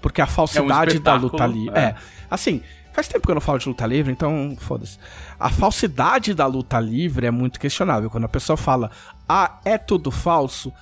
Porque 0.00 0.20
a 0.20 0.26
falsidade 0.26 0.96
é 0.96 0.98
um 0.98 1.02
da 1.02 1.14
luta 1.14 1.46
livre. 1.46 1.78
É. 1.78 1.82
é. 1.82 1.94
Assim, 2.28 2.60
faz 2.92 3.06
tempo 3.06 3.24
que 3.24 3.30
eu 3.30 3.36
não 3.36 3.40
falo 3.40 3.60
de 3.60 3.68
luta 3.68 3.86
livre, 3.86 4.10
então 4.10 4.56
foda-se. 4.58 4.98
A 5.38 5.48
falsidade 5.48 6.34
da 6.34 6.46
luta 6.46 6.80
livre 6.80 7.26
é 7.26 7.30
muito 7.30 7.60
questionável. 7.60 8.10
Quando 8.10 8.24
a 8.24 8.28
pessoa 8.28 8.56
fala, 8.56 8.90
ah, 9.28 9.60
é 9.64 9.78
tudo 9.78 10.10
falso, 10.10 10.72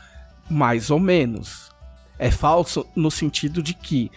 mais 0.49 0.91
ou 0.91 0.99
menos. 0.99 1.71
É 2.19 2.31
falso 2.31 2.87
no 2.97 3.11
sentido 3.11 3.63
de 3.63 3.75
que 3.75 4.11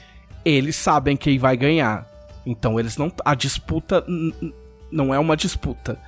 eles 0.46 0.78
sabem 0.78 1.18
quem 1.18 1.38
vai 1.38 1.58
ganhar. 1.58 2.08
Então 2.46 2.80
eles 2.80 2.98
não. 2.98 3.12
A 3.24 3.36
disputa 3.36 4.06
não 4.92 5.14
é 5.14 5.20
uma 5.20 5.36
disputa. 5.36 6.00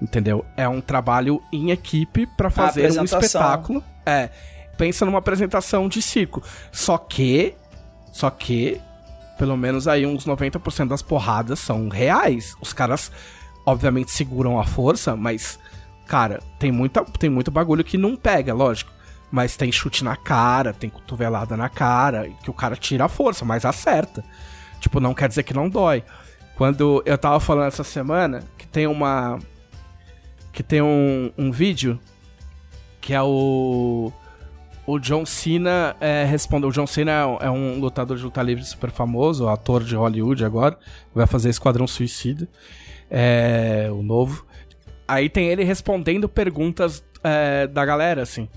Entendeu? 0.00 0.44
É 0.56 0.68
um 0.68 0.80
trabalho 0.80 1.42
em 1.50 1.70
equipe 1.70 2.26
para 2.36 2.50
fazer 2.50 2.98
um 3.00 3.04
espetáculo. 3.04 3.82
É. 4.04 4.28
Pensa 4.76 5.06
numa 5.06 5.18
apresentação 5.18 5.88
de 5.88 6.02
circo. 6.02 6.42
Só 6.70 6.98
que. 6.98 7.54
Só 8.12 8.28
que. 8.28 8.80
Pelo 9.38 9.56
menos 9.56 9.86
aí 9.86 10.06
uns 10.06 10.26
90% 10.26 10.88
das 10.88 11.02
porradas 11.02 11.58
são 11.58 11.88
reais. 11.88 12.54
Os 12.60 12.72
caras, 12.72 13.10
obviamente, 13.64 14.10
seguram 14.10 14.60
a 14.60 14.64
força, 14.64 15.16
mas. 15.16 15.58
Cara, 16.06 16.40
tem, 16.58 16.70
muita, 16.70 17.04
tem 17.04 17.28
muito 17.28 17.50
bagulho 17.50 17.82
que 17.82 17.98
não 17.98 18.16
pega, 18.16 18.54
lógico. 18.54 18.92
Mas 19.30 19.56
tem 19.56 19.72
chute 19.72 20.04
na 20.04 20.14
cara, 20.14 20.72
tem 20.72 20.88
cotovelada 20.88 21.56
na 21.56 21.68
cara, 21.68 22.30
que 22.42 22.50
o 22.50 22.54
cara 22.54 22.76
tira 22.76 23.06
a 23.06 23.08
força, 23.08 23.44
mas 23.44 23.64
acerta. 23.64 24.22
Tipo, 24.80 25.00
não 25.00 25.14
quer 25.14 25.28
dizer 25.28 25.42
que 25.42 25.54
não 25.54 25.68
dói. 25.68 26.02
Quando 26.56 27.02
eu 27.04 27.18
tava 27.18 27.38
falando 27.38 27.68
essa 27.68 27.84
semana 27.84 28.42
que 28.56 28.66
tem 28.66 28.86
uma 28.86 29.38
que 30.52 30.62
tem 30.62 30.80
um, 30.80 31.30
um 31.36 31.50
vídeo 31.50 32.00
que 33.00 33.12
é 33.12 33.22
o. 33.22 34.10
O 34.86 34.98
John 34.98 35.26
Cena 35.26 35.94
é. 36.00 36.24
O 36.62 36.70
John 36.70 36.86
Cena 36.86 37.12
é, 37.12 37.46
é 37.46 37.50
um 37.50 37.78
lutador 37.78 38.16
de 38.16 38.22
luta 38.24 38.42
livre 38.42 38.64
super 38.64 38.90
famoso, 38.90 39.48
ator 39.48 39.84
de 39.84 39.94
Hollywood 39.94 40.44
agora. 40.44 40.78
Vai 41.14 41.26
fazer 41.26 41.50
Esquadrão 41.50 41.86
Suicida. 41.86 42.48
É, 43.10 43.88
o 43.92 44.02
novo. 44.02 44.46
Aí 45.06 45.28
tem 45.28 45.48
ele 45.48 45.62
respondendo 45.62 46.28
perguntas 46.28 47.04
é, 47.22 47.66
da 47.66 47.84
galera, 47.84 48.22
assim. 48.22 48.48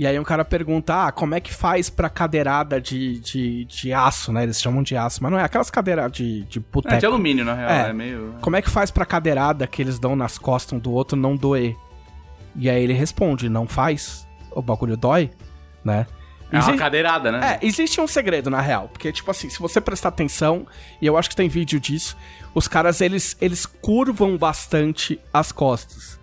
E 0.00 0.06
aí 0.06 0.18
um 0.18 0.24
cara 0.24 0.46
pergunta, 0.46 1.08
ah, 1.08 1.12
como 1.12 1.34
é 1.34 1.40
que 1.40 1.52
faz 1.52 1.90
pra 1.90 2.08
cadeirada 2.08 2.80
de, 2.80 3.20
de, 3.20 3.66
de 3.66 3.92
aço, 3.92 4.32
né? 4.32 4.44
Eles 4.44 4.58
chamam 4.58 4.82
de 4.82 4.96
aço, 4.96 5.22
mas 5.22 5.30
não 5.30 5.38
é 5.38 5.44
aquelas 5.44 5.70
cadeiras 5.70 6.10
de, 6.10 6.40
de 6.44 6.58
boteco. 6.58 6.94
É 6.94 6.98
de 6.98 7.04
alumínio, 7.04 7.44
na 7.44 7.52
real, 7.52 7.70
é, 7.70 7.90
é 7.90 7.92
meio... 7.92 8.34
Como 8.40 8.56
é 8.56 8.62
que 8.62 8.70
faz 8.70 8.90
pra 8.90 9.04
cadeirada 9.04 9.66
que 9.66 9.82
eles 9.82 9.98
dão 9.98 10.16
nas 10.16 10.38
costas 10.38 10.72
um 10.72 10.80
do 10.80 10.90
outro 10.90 11.18
não 11.18 11.36
doer? 11.36 11.76
E 12.56 12.70
aí 12.70 12.82
ele 12.82 12.94
responde, 12.94 13.50
não 13.50 13.68
faz, 13.68 14.26
o 14.52 14.62
bagulho 14.62 14.96
dói, 14.96 15.30
né? 15.84 16.06
É 16.50 16.58
uma 16.60 16.78
cadeirada, 16.78 17.30
né? 17.30 17.58
É, 17.60 17.66
existe 17.66 18.00
um 18.00 18.06
segredo, 18.06 18.48
na 18.48 18.62
real. 18.62 18.88
Porque, 18.88 19.12
tipo 19.12 19.30
assim, 19.30 19.50
se 19.50 19.58
você 19.58 19.82
prestar 19.82 20.08
atenção, 20.08 20.66
e 20.98 21.06
eu 21.06 21.18
acho 21.18 21.28
que 21.28 21.36
tem 21.36 21.46
vídeo 21.46 21.78
disso, 21.78 22.16
os 22.54 22.66
caras, 22.66 23.02
eles, 23.02 23.36
eles 23.38 23.66
curvam 23.66 24.38
bastante 24.38 25.20
as 25.30 25.52
costas. 25.52 26.18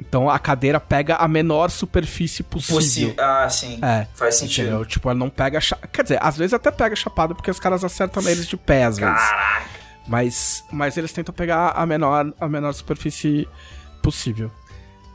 Então 0.00 0.30
a 0.30 0.38
cadeira 0.38 0.80
pega 0.80 1.16
a 1.16 1.28
menor 1.28 1.70
superfície 1.70 2.42
possível. 2.42 3.14
Ah, 3.18 3.48
sim. 3.50 3.78
É. 3.82 4.06
Faz 4.14 4.36
sentido. 4.36 4.68
Entendeu? 4.68 4.84
Tipo, 4.86 5.10
ela 5.10 5.18
não 5.18 5.28
pega. 5.28 5.60
Quer 5.92 6.02
dizer, 6.02 6.18
às 6.22 6.36
vezes 6.36 6.54
até 6.54 6.70
pega 6.70 6.96
chapada 6.96 7.34
porque 7.34 7.50
os 7.50 7.60
caras 7.60 7.84
acertam 7.84 8.22
neles 8.22 8.46
de 8.46 8.56
pé, 8.56 8.84
às 8.84 8.98
vezes. 8.98 9.14
Caraca. 9.14 9.80
Mas, 10.08 10.64
mas 10.72 10.96
eles 10.96 11.12
tentam 11.12 11.34
pegar 11.34 11.70
a 11.70 11.84
menor, 11.84 12.32
a 12.40 12.48
menor 12.48 12.72
superfície 12.72 13.46
possível. 14.02 14.50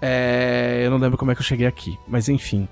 É, 0.01 0.81
eu 0.83 0.91
não 0.91 0.97
lembro 0.97 1.17
como 1.17 1.31
é 1.31 1.35
que 1.35 1.41
eu 1.41 1.45
cheguei 1.45 1.65
aqui, 1.65 1.97
mas 2.07 2.29
enfim. 2.29 2.67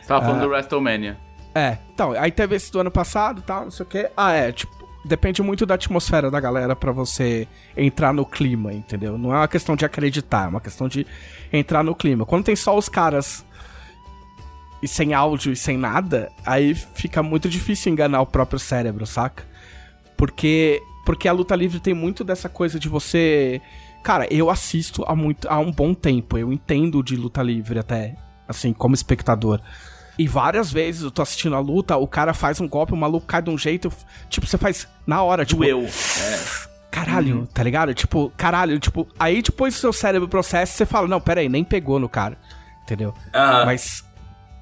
Você 0.00 0.08
tava 0.08 0.24
falando 0.24 0.40
uh, 0.40 0.46
do 0.46 0.48
WrestleMania. 0.48 1.18
É, 1.54 1.78
então, 1.92 2.12
aí 2.12 2.32
teve 2.32 2.56
esse 2.56 2.72
do 2.72 2.80
ano 2.80 2.90
passado 2.90 3.40
e 3.40 3.42
tal, 3.42 3.64
não 3.64 3.70
sei 3.70 3.84
o 3.84 3.88
quê. 3.88 4.10
Ah, 4.16 4.32
é, 4.32 4.52
tipo, 4.52 4.77
depende 5.08 5.42
muito 5.42 5.66
da 5.66 5.74
atmosfera 5.74 6.30
da 6.30 6.38
galera 6.38 6.76
para 6.76 6.92
você 6.92 7.48
entrar 7.76 8.12
no 8.12 8.24
clima, 8.24 8.72
entendeu? 8.72 9.16
Não 9.18 9.32
é 9.32 9.38
uma 9.38 9.48
questão 9.48 9.74
de 9.74 9.84
acreditar, 9.84 10.44
é 10.44 10.48
uma 10.48 10.60
questão 10.60 10.86
de 10.86 11.06
entrar 11.52 11.82
no 11.82 11.94
clima. 11.94 12.26
Quando 12.26 12.44
tem 12.44 12.54
só 12.54 12.76
os 12.76 12.88
caras 12.88 13.44
e 14.82 14.86
sem 14.86 15.14
áudio 15.14 15.52
e 15.52 15.56
sem 15.56 15.76
nada, 15.76 16.30
aí 16.44 16.74
fica 16.74 17.22
muito 17.22 17.48
difícil 17.48 17.92
enganar 17.92 18.20
o 18.20 18.26
próprio 18.26 18.58
cérebro, 18.58 19.06
saca? 19.06 19.44
Porque 20.16 20.80
porque 21.04 21.26
a 21.26 21.32
luta 21.32 21.56
livre 21.56 21.80
tem 21.80 21.94
muito 21.94 22.22
dessa 22.22 22.50
coisa 22.50 22.78
de 22.78 22.86
você, 22.86 23.62
cara, 24.04 24.26
eu 24.30 24.50
assisto 24.50 25.04
há 25.08 25.16
muito 25.16 25.48
há 25.48 25.58
um 25.58 25.72
bom 25.72 25.94
tempo, 25.94 26.36
eu 26.36 26.52
entendo 26.52 27.02
de 27.02 27.16
luta 27.16 27.42
livre 27.42 27.78
até, 27.78 28.14
assim, 28.46 28.74
como 28.74 28.94
espectador. 28.94 29.58
E 30.18 30.26
várias 30.26 30.72
vezes 30.72 31.02
eu 31.02 31.10
tô 31.12 31.22
assistindo 31.22 31.54
a 31.54 31.60
luta, 31.60 31.96
o 31.96 32.08
cara 32.08 32.34
faz 32.34 32.60
um 32.60 32.68
golpe, 32.68 32.92
o 32.92 32.96
maluco 32.96 33.24
cai 33.24 33.40
de 33.40 33.50
um 33.50 33.56
jeito. 33.56 33.92
Tipo, 34.28 34.46
você 34.46 34.58
faz 34.58 34.88
na 35.06 35.22
hora, 35.22 35.44
tipo. 35.44 35.62
Doeu. 35.62 35.84
É. 35.84 36.68
Caralho, 36.90 37.40
uhum. 37.40 37.46
tá 37.46 37.62
ligado? 37.62 37.94
Tipo, 37.94 38.32
caralho, 38.36 38.80
tipo. 38.80 39.06
Aí 39.18 39.40
depois 39.40 39.76
o 39.76 39.78
seu 39.78 39.92
cérebro 39.92 40.28
processa 40.28 40.72
você 40.72 40.84
fala, 40.84 41.06
não, 41.06 41.20
pera 41.20 41.40
aí, 41.40 41.48
nem 41.48 41.62
pegou 41.62 42.00
no 42.00 42.08
cara. 42.08 42.36
Entendeu? 42.82 43.14
Uhum. 43.26 43.64
Mas 43.64 44.04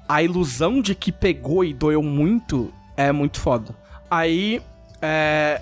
a 0.07 0.21
ilusão 0.21 0.79
de 0.79 0.93
que 0.93 1.11
pegou 1.11 1.63
e 1.63 1.73
doeu 1.73 2.03
muito 2.03 2.71
é 2.95 3.11
muito 3.11 3.39
foda. 3.39 3.75
Aí. 4.11 4.61
É, 5.01 5.61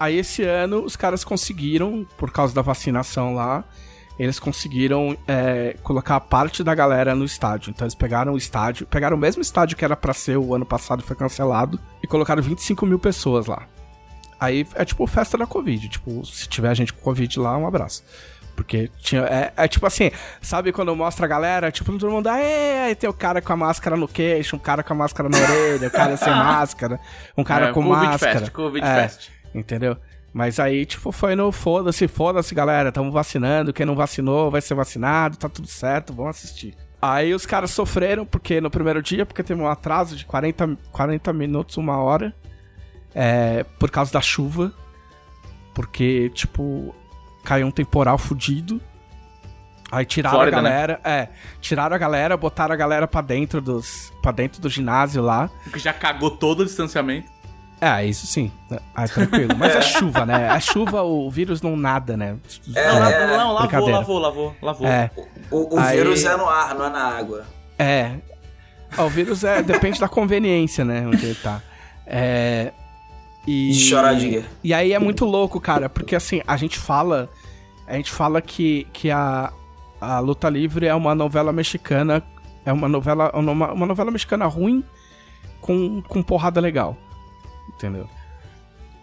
aí 0.00 0.18
esse 0.18 0.42
ano 0.42 0.84
os 0.84 0.96
caras 0.96 1.24
conseguiram, 1.24 2.06
por 2.18 2.30
causa 2.30 2.54
da 2.54 2.62
vacinação 2.62 3.34
lá, 3.34 3.64
eles 4.18 4.38
conseguiram 4.38 5.16
é, 5.26 5.76
colocar 5.82 6.20
parte 6.20 6.62
da 6.62 6.74
galera 6.74 7.14
no 7.14 7.24
estádio. 7.24 7.70
Então 7.70 7.84
eles 7.84 7.94
pegaram 7.94 8.34
o 8.34 8.38
estádio, 8.38 8.86
pegaram 8.86 9.16
o 9.16 9.20
mesmo 9.20 9.42
estádio 9.42 9.76
que 9.76 9.84
era 9.84 9.96
para 9.96 10.12
ser 10.12 10.36
o 10.36 10.54
ano 10.54 10.64
passado 10.64 11.02
foi 11.02 11.16
cancelado 11.16 11.80
e 12.02 12.06
colocaram 12.06 12.42
25 12.42 12.86
mil 12.86 12.98
pessoas 12.98 13.46
lá. 13.46 13.66
Aí 14.38 14.66
é 14.74 14.84
tipo 14.84 15.06
festa 15.06 15.38
da 15.38 15.46
Covid. 15.46 15.88
Tipo, 15.88 16.24
se 16.24 16.48
tiver 16.48 16.74
gente 16.74 16.92
com 16.92 17.00
Covid 17.00 17.40
lá, 17.40 17.56
um 17.56 17.66
abraço. 17.66 18.04
Porque 18.54 18.88
tinha. 18.98 19.22
É, 19.22 19.52
é, 19.56 19.68
tipo 19.68 19.84
assim, 19.86 20.10
sabe 20.40 20.72
quando 20.72 20.94
mostra 20.94 21.26
a 21.26 21.28
galera? 21.28 21.72
Tipo, 21.72 21.98
todo 21.98 22.10
mundo. 22.10 22.28
É, 22.28 22.84
aí 22.84 22.94
tem 22.94 23.10
o 23.10 23.12
cara 23.12 23.42
com 23.42 23.52
a 23.52 23.56
máscara 23.56 23.96
no 23.96 24.06
queixo, 24.06 24.54
um 24.54 24.58
cara 24.60 24.82
com 24.82 24.92
a 24.92 24.96
máscara 24.96 25.28
na 25.28 25.38
orelha, 25.38 25.88
o 25.88 25.90
cara 25.90 26.16
sem 26.16 26.30
máscara, 26.32 27.00
um 27.36 27.42
cara 27.42 27.70
é, 27.70 27.72
com 27.72 27.82
COVID 27.82 28.06
máscara. 28.06 28.38
Fest, 28.38 28.52
Covid 28.52 28.86
é, 28.86 29.08
Fest. 29.08 29.30
Entendeu? 29.52 29.96
Mas 30.34 30.58
aí, 30.58 30.84
tipo, 30.84 31.12
foi 31.12 31.36
no 31.36 31.52
foda-se, 31.52 32.08
foda-se, 32.08 32.52
galera. 32.52 32.90
Tamo 32.90 33.12
vacinando. 33.12 33.72
Quem 33.72 33.86
não 33.86 33.94
vacinou 33.94 34.50
vai 34.50 34.60
ser 34.60 34.74
vacinado, 34.74 35.36
tá 35.36 35.48
tudo 35.48 35.68
certo, 35.68 36.12
vamos 36.12 36.30
assistir. 36.30 36.74
Aí 37.00 37.32
os 37.32 37.46
caras 37.46 37.70
sofreram, 37.70 38.26
porque 38.26 38.60
no 38.60 38.68
primeiro 38.68 39.00
dia, 39.00 39.24
porque 39.24 39.44
teve 39.44 39.62
um 39.62 39.68
atraso 39.68 40.16
de 40.16 40.26
40, 40.26 40.76
40 40.90 41.32
minutos, 41.32 41.76
uma 41.76 41.98
hora. 41.98 42.34
É, 43.14 43.64
por 43.78 43.92
causa 43.92 44.12
da 44.12 44.20
chuva. 44.20 44.72
Porque, 45.72 46.28
tipo, 46.30 46.92
caiu 47.44 47.68
um 47.68 47.70
temporal 47.70 48.18
fudido. 48.18 48.80
Aí 49.92 50.04
tiraram 50.04 50.36
Flórida, 50.38 50.58
a 50.58 50.62
né? 50.62 50.70
galera, 50.70 51.00
né? 51.04 51.10
é, 51.10 51.28
tiraram 51.60 51.94
a 51.94 51.98
galera, 51.98 52.36
botaram 52.36 52.74
a 52.74 52.76
galera 52.76 53.06
para 53.06 53.20
dentro 53.20 53.60
dos 53.60 54.12
para 54.20 54.32
dentro 54.32 54.60
do 54.60 54.68
ginásio 54.68 55.22
lá. 55.22 55.48
Que 55.72 55.78
já 55.78 55.92
cagou 55.92 56.32
todo 56.32 56.60
o 56.60 56.64
distanciamento. 56.64 57.33
É, 57.84 58.06
isso 58.06 58.26
sim. 58.26 58.50
Ah, 58.94 59.06
tranquilo. 59.06 59.54
Mas 59.58 59.76
é 59.76 59.82
chuva, 59.82 60.24
né? 60.24 60.48
A 60.48 60.58
chuva, 60.58 61.02
o 61.02 61.30
vírus 61.30 61.60
não 61.60 61.76
nada, 61.76 62.16
né? 62.16 62.38
É, 62.74 62.88
não, 62.88 63.04
é, 63.04 63.36
não, 63.36 63.52
lavou, 63.52 63.90
lavou, 63.90 64.18
lavou, 64.18 64.56
lavou. 64.62 64.86
É. 64.86 65.10
O, 65.50 65.76
o 65.76 65.78
Aí... 65.78 65.98
vírus 65.98 66.24
é 66.24 66.34
no 66.34 66.48
ar, 66.48 66.74
não 66.74 66.86
é 66.86 66.88
na 66.88 67.04
água. 67.04 67.44
É. 67.78 68.12
o 68.96 69.08
vírus 69.10 69.44
é, 69.44 69.62
depende 69.62 70.00
da 70.00 70.08
conveniência, 70.08 70.82
né? 70.82 71.06
Onde 71.06 71.26
ele 71.26 71.34
tá. 71.34 71.60
É. 72.06 72.72
E. 73.46 73.74
Choradinha. 73.74 74.44
E 74.62 74.72
aí 74.72 74.94
é 74.94 74.98
muito 74.98 75.26
louco, 75.26 75.60
cara, 75.60 75.90
porque 75.90 76.16
assim, 76.16 76.40
a 76.46 76.56
gente 76.56 76.78
fala. 76.78 77.28
A 77.86 77.96
gente 77.96 78.10
fala 78.10 78.40
que, 78.40 78.86
que 78.94 79.10
a, 79.10 79.52
a 80.00 80.20
Luta 80.20 80.48
Livre 80.48 80.86
é 80.86 80.94
uma 80.94 81.14
novela 81.14 81.52
mexicana. 81.52 82.22
É 82.64 82.72
uma 82.72 82.88
novela. 82.88 83.30
Uma, 83.34 83.72
uma 83.72 83.86
novela 83.86 84.10
mexicana 84.10 84.46
ruim 84.46 84.82
com, 85.60 86.00
com 86.00 86.22
porrada 86.22 86.62
legal 86.62 86.96
entendeu? 87.68 88.08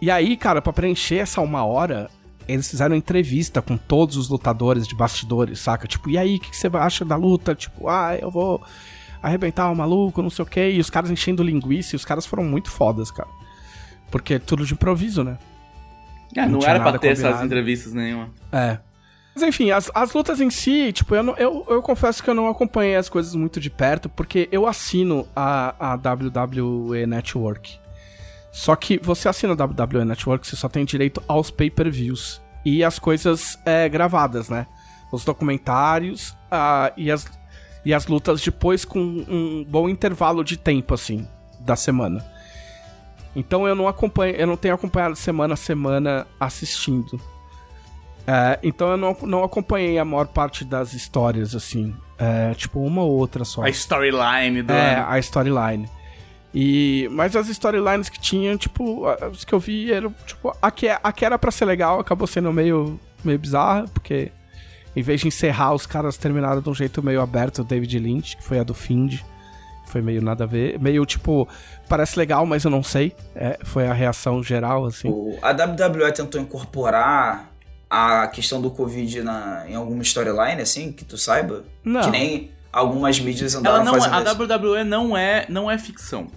E 0.02 0.10
aí, 0.10 0.36
cara, 0.36 0.62
para 0.62 0.74
preencher 0.74 1.18
essa 1.18 1.42
uma 1.42 1.64
hora, 1.64 2.10
eles 2.48 2.70
fizeram 2.70 2.96
entrevista 2.96 3.62
com 3.62 3.78
todos 3.78 4.18
os 4.18 4.30
lutadores 4.30 4.88
de 4.88 4.96
bastidores, 4.96 5.60
saca? 5.60 5.88
Tipo, 5.88 6.10
e 6.10 6.18
aí, 6.18 6.38
o 6.38 6.40
que, 6.40 6.50
que, 6.50 6.58
você 6.58 6.68
acha 6.74 7.06
da 7.06 7.16
luta? 7.16 7.54
Tipo, 7.54 7.88
ah, 7.88 8.18
eu 8.20 8.32
vou. 8.32 8.62
arrebentar 9.22 9.70
o 9.70 9.76
maluco, 9.76 10.22
não 10.22 10.30
sei 10.30 10.44
o 10.44 10.48
que, 10.48 10.72
e 10.72 10.80
os 10.80 10.90
caras 10.90 11.12
enchendo 11.12 11.44
linguiça, 11.44 11.96
e 11.96 11.98
os 11.98 12.06
caras 12.06 12.26
foram 12.26 12.44
muito 12.44 12.72
fodas, 12.72 13.12
cara. 13.12 13.30
Porque 14.10 14.36
é 14.36 14.40
tudo 14.40 14.66
de 14.66 14.74
improviso, 14.74 15.24
né? 15.24 15.38
É, 16.36 16.42
não, 16.48 16.60
não 16.60 16.68
era 16.68 16.80
pra 16.80 16.98
ter 16.98 17.10
combinado. 17.10 17.36
essas 17.36 17.46
entrevistas 17.46 17.94
nenhuma. 17.94 18.30
É. 18.52 18.80
Mas 19.34 19.44
enfim, 19.44 19.72
as, 19.72 19.90
as 19.94 20.14
lutas 20.14 20.42
em 20.42 20.50
si, 20.50 20.92
tipo, 20.92 21.16
eu, 21.16 21.24
não, 21.24 21.38
eu, 21.38 21.66
eu 21.70 21.82
confesso 21.82 22.22
que 22.22 22.30
eu 22.30 22.34
não 22.34 22.48
acompanhei 22.48 22.96
as 22.96 23.08
coisas 23.08 23.34
muito 23.34 23.60
de 23.60 23.70
perto, 23.70 24.10
porque 24.10 24.50
eu 24.52 24.68
assino 24.68 25.26
a, 25.36 25.94
a 25.94 25.96
WWE 25.96 27.06
Network. 27.06 27.80
Só 28.52 28.76
que 28.76 29.00
você 29.02 29.30
assina 29.30 29.54
a 29.54 29.66
WWE 29.66 30.06
Network, 30.06 30.46
você 30.46 30.56
só 30.56 30.68
tem 30.68 30.84
direito 30.84 31.24
aos 31.28 31.50
pay-per-views. 31.50 32.42
E 32.66 32.84
as 32.84 33.00
coisas 33.00 33.58
é, 33.66 33.88
gravadas, 33.88 34.50
né? 34.50 34.68
Os 35.12 35.26
documentários 35.26 36.32
uh, 36.52 36.92
e, 36.96 37.10
as, 37.10 37.30
e 37.84 37.94
as 37.94 38.06
lutas 38.08 38.42
depois 38.42 38.86
com 38.86 39.00
um 39.00 39.66
bom 39.68 39.90
intervalo 39.90 40.44
de 40.44 40.58
tempo, 40.58 40.94
assim, 40.94 41.28
da 41.60 41.76
semana. 41.76 42.26
Então 43.36 43.68
eu 43.68 43.74
não 43.74 43.88
acompanho, 43.88 44.36
eu 44.36 44.46
não 44.46 44.58
tenho 44.58 44.76
acompanhado 44.76 45.16
semana 45.16 45.54
a 45.54 45.58
semana 45.58 46.28
assistindo. 46.40 47.20
É, 48.28 48.60
então 48.62 48.92
eu 48.92 48.98
não, 48.98 49.18
não 49.24 49.44
acompanhei 49.44 49.98
a 49.98 50.06
maior 50.06 50.28
parte 50.28 50.64
das 50.64 50.94
histórias, 50.94 51.56
assim. 51.56 51.96
É, 52.18 52.54
tipo, 52.54 52.80
uma 52.80 53.02
ou 53.02 53.12
outra 53.12 53.44
só. 53.44 53.64
A 53.64 53.70
storyline 53.70 54.62
do. 54.62 54.72
É, 54.72 55.04
a 55.08 55.18
storyline. 55.20 55.90
E, 56.54 57.08
mas 57.12 57.36
as 57.36 57.48
storylines 57.48 58.10
que 58.10 58.20
tinham, 58.20 58.58
tipo, 58.58 59.06
as 59.08 59.46
que 59.46 59.54
eu 59.54 59.60
vi 59.60 59.92
eram, 59.92 60.14
tipo, 60.26 60.56
a 60.62 60.70
que, 60.70 60.90
a 60.90 61.12
que 61.12 61.24
era 61.24 61.40
pra 61.40 61.50
ser 61.50 61.66
legal 61.66 62.00
acabou 62.00 62.28
sendo 62.28 62.52
meio, 62.52 63.00
meio 63.24 63.40
bizarra, 63.40 63.86
porque 63.94 64.32
em 64.96 65.02
vez 65.02 65.22
de 65.22 65.28
encerrar, 65.28 65.74
os 65.74 65.86
caras 65.86 66.18
terminaram 66.18 66.62
de 66.62 66.70
um 66.70 66.76
jeito 66.76 67.02
meio 67.02 67.22
aberto, 67.22 67.60
o 67.60 67.64
David 67.64 67.98
Lynch, 67.98 68.36
que 68.38 68.44
foi 68.44 68.60
a 68.60 68.64
do 68.64 68.74
Find. 68.74 69.20
Foi 69.88 70.02
meio 70.02 70.22
nada 70.22 70.46
a 70.46 70.48
ver. 70.48 70.80
Meio 70.80 71.06
tipo, 71.06 71.48
parece 71.88 72.18
legal, 72.18 72.46
mas 72.46 72.64
eu 72.64 72.72
não 72.72 72.84
sei. 72.84 73.14
É, 73.36 73.60
foi 73.64 73.88
a 73.88 73.94
reação 73.94 74.42
geral, 74.42 74.86
assim. 74.86 75.10
A 75.42 75.52
WWE 75.52 76.12
tentou 76.14 76.40
incorporar 76.40 77.52
a 77.90 78.28
questão 78.28 78.62
do 78.62 78.72
Covid 78.72 79.22
na, 79.22 79.66
em 79.68 79.76
alguma 79.76 80.02
storyline, 80.02 80.62
assim, 80.62 80.94
que 80.94 81.04
tu 81.04 81.18
saiba? 81.18 81.66
Não. 81.84 82.02
Que 82.02 82.10
nem 82.10 82.52
algumas 82.72 83.20
mídias 83.20 83.54
andaram 83.54 83.82
Ela 83.82 83.86
não, 83.86 83.96
é, 83.96 84.00
fazendo 84.00 84.28
A 84.28 84.32
WWE 84.32 84.84
não 84.86 85.18
é, 85.18 85.46
não 85.50 85.70
é 85.70 85.78
ficção. 85.78 86.28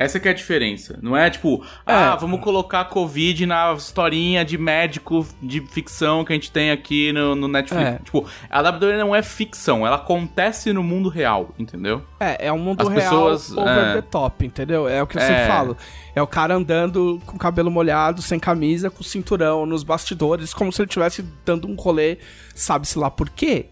Essa 0.00 0.18
que 0.18 0.26
é 0.26 0.30
a 0.30 0.34
diferença. 0.34 0.98
Não 1.02 1.14
é 1.14 1.28
tipo, 1.28 1.62
é. 1.86 1.92
ah, 1.92 2.16
vamos 2.16 2.40
colocar 2.40 2.86
Covid 2.86 3.44
na 3.44 3.74
historinha 3.74 4.42
de 4.42 4.56
médico 4.56 5.26
de 5.42 5.60
ficção 5.60 6.24
que 6.24 6.32
a 6.32 6.36
gente 6.36 6.50
tem 6.50 6.70
aqui 6.70 7.12
no, 7.12 7.34
no 7.34 7.46
Netflix. 7.46 7.86
É. 7.86 7.98
Tipo, 8.02 8.24
a 8.48 8.62
WWE 8.62 8.96
não 8.96 9.14
é 9.14 9.22
ficção, 9.22 9.86
ela 9.86 9.96
acontece 9.96 10.72
no 10.72 10.82
mundo 10.82 11.10
real, 11.10 11.54
entendeu? 11.58 12.02
É, 12.18 12.46
é 12.46 12.52
um 12.52 12.58
mundo 12.58 12.80
As 12.80 12.88
real 12.88 12.98
pessoas, 12.98 13.52
over 13.52 13.68
é... 13.68 13.94
the 13.96 14.00
top, 14.00 14.46
entendeu? 14.46 14.88
É 14.88 15.02
o 15.02 15.06
que 15.06 15.18
eu 15.18 15.20
sempre 15.20 15.42
é. 15.42 15.46
falo. 15.46 15.76
É 16.14 16.22
o 16.22 16.26
cara 16.26 16.54
andando 16.54 17.20
com 17.26 17.36
o 17.36 17.38
cabelo 17.38 17.70
molhado, 17.70 18.22
sem 18.22 18.40
camisa, 18.40 18.88
com 18.88 19.02
cinturão, 19.02 19.66
nos 19.66 19.82
bastidores, 19.82 20.54
como 20.54 20.72
se 20.72 20.80
ele 20.80 20.88
estivesse 20.88 21.22
dando 21.44 21.68
um 21.68 21.74
rolê, 21.74 22.16
sabe-se 22.54 22.98
lá 22.98 23.10
por 23.10 23.28
quê, 23.28 23.66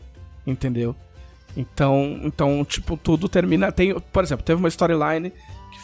entendeu? 0.46 0.94
Então, 1.56 2.20
então, 2.22 2.62
tipo, 2.66 2.98
tudo 2.98 3.30
termina. 3.30 3.72
Tem, 3.72 3.98
por 3.98 4.22
exemplo, 4.22 4.44
teve 4.44 4.58
uma 4.58 4.68
storyline 4.68 5.32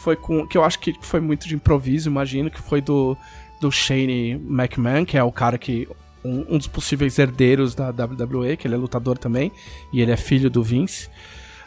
foi 0.05 0.15
com. 0.15 0.45
que 0.45 0.55
eu 0.55 0.63
acho 0.63 0.77
que 0.77 0.93
foi 1.01 1.19
muito 1.19 1.47
de 1.47 1.55
improviso, 1.55 2.07
imagino, 2.07 2.51
que 2.51 2.61
foi 2.61 2.79
do, 2.79 3.17
do 3.59 3.71
Shane 3.71 4.33
McMahon, 4.33 5.03
que 5.03 5.17
é 5.17 5.23
o 5.23 5.31
cara 5.31 5.57
que. 5.57 5.87
Um, 6.23 6.55
um 6.55 6.57
dos 6.57 6.67
possíveis 6.67 7.17
herdeiros 7.19 7.75
da 7.75 7.89
WWE, 7.89 8.57
que 8.57 8.67
ele 8.67 8.75
é 8.75 8.77
lutador 8.77 9.17
também, 9.17 9.51
e 9.91 10.01
ele 10.01 10.11
é 10.11 10.17
filho 10.17 10.49
do 10.49 10.63
Vince. 10.63 11.09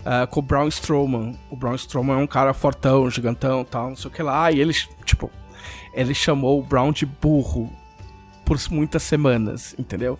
Uh, 0.00 0.26
com 0.28 0.40
o 0.40 0.42
Braun 0.42 0.68
Strowman. 0.68 1.36
O 1.50 1.56
Braun 1.56 1.74
Strowman 1.74 2.14
é 2.14 2.22
um 2.22 2.26
cara 2.26 2.54
fortão, 2.54 3.10
gigantão 3.10 3.64
tal, 3.64 3.88
não 3.90 3.96
sei 3.96 4.08
o 4.08 4.14
que 4.14 4.22
lá. 4.22 4.50
E 4.50 4.60
ele, 4.60 4.72
tipo, 5.04 5.30
ele 5.92 6.14
chamou 6.14 6.60
o 6.60 6.62
Braun 6.62 6.92
de 6.92 7.04
burro 7.04 7.70
por 8.44 8.56
muitas 8.70 9.02
semanas, 9.02 9.74
entendeu? 9.78 10.18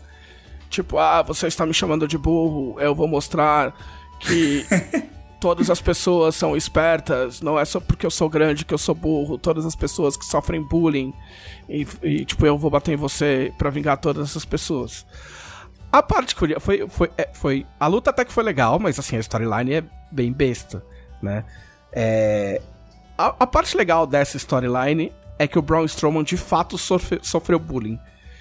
Tipo, 0.69 0.99
ah, 0.99 1.23
você 1.23 1.47
está 1.47 1.65
me 1.65 1.73
chamando 1.73 2.07
de 2.07 2.19
burro, 2.19 2.79
eu 2.81 2.95
vou 2.95 3.09
mostrar 3.09 3.75
que 4.21 4.67
todas 5.41 5.71
as 5.71 5.81
pessoas 5.81 6.35
são 6.35 6.57
espertas, 6.57 7.41
não 7.41 7.59
é 7.59 7.65
só 7.65 7.81
porque 7.81 8.05
eu 8.05 8.11
sou 8.11 8.29
grande 8.29 8.65
que 8.65 8.75
eu 8.75 8.79
sou 8.79 8.95
burro, 8.95 9.39
todas 9.39 9.65
as 9.65 9.77
pessoas 9.77 10.17
que 10.17 10.25
sofrem 10.25 10.63
bullying 10.63 11.13
e, 11.69 11.87
e 12.03 12.25
tipo, 12.25 12.45
eu 12.45 12.59
vou 12.59 12.71
bater 12.71 12.93
em 12.93 12.97
você 12.97 13.53
para 13.57 13.71
vingar 13.71 13.99
todas 13.99 14.31
essas 14.31 14.45
pessoas. 14.45 15.07
A 15.91 16.03
parte 16.03 16.35
curiosa 16.35 16.61
foi, 16.61 16.87
foi, 16.89 17.11
é, 17.17 17.31
foi. 17.33 17.67
A 17.81 17.87
luta 17.87 18.11
até 18.11 18.25
que 18.25 18.33
foi 18.33 18.45
legal, 18.45 18.79
mas 18.79 18.99
assim, 18.99 19.17
a 19.17 19.21
storyline 19.21 19.75
é 19.75 19.85
bem 20.11 20.33
besta, 20.33 20.85
né? 21.23 21.45
É, 21.93 22.61
a, 23.17 23.35
a 23.41 23.47
parte 23.47 23.77
legal 23.77 24.07
dessa 24.07 24.37
storyline 24.37 25.13
é 25.39 25.47
que 25.47 25.59
o 25.59 25.63
Braun 25.63 25.85
Strowman 25.87 26.25
de 26.25 26.37
fato 26.37 26.77
sofre, 26.77 27.21
sofreu 27.23 27.59
bullying. 27.59 27.99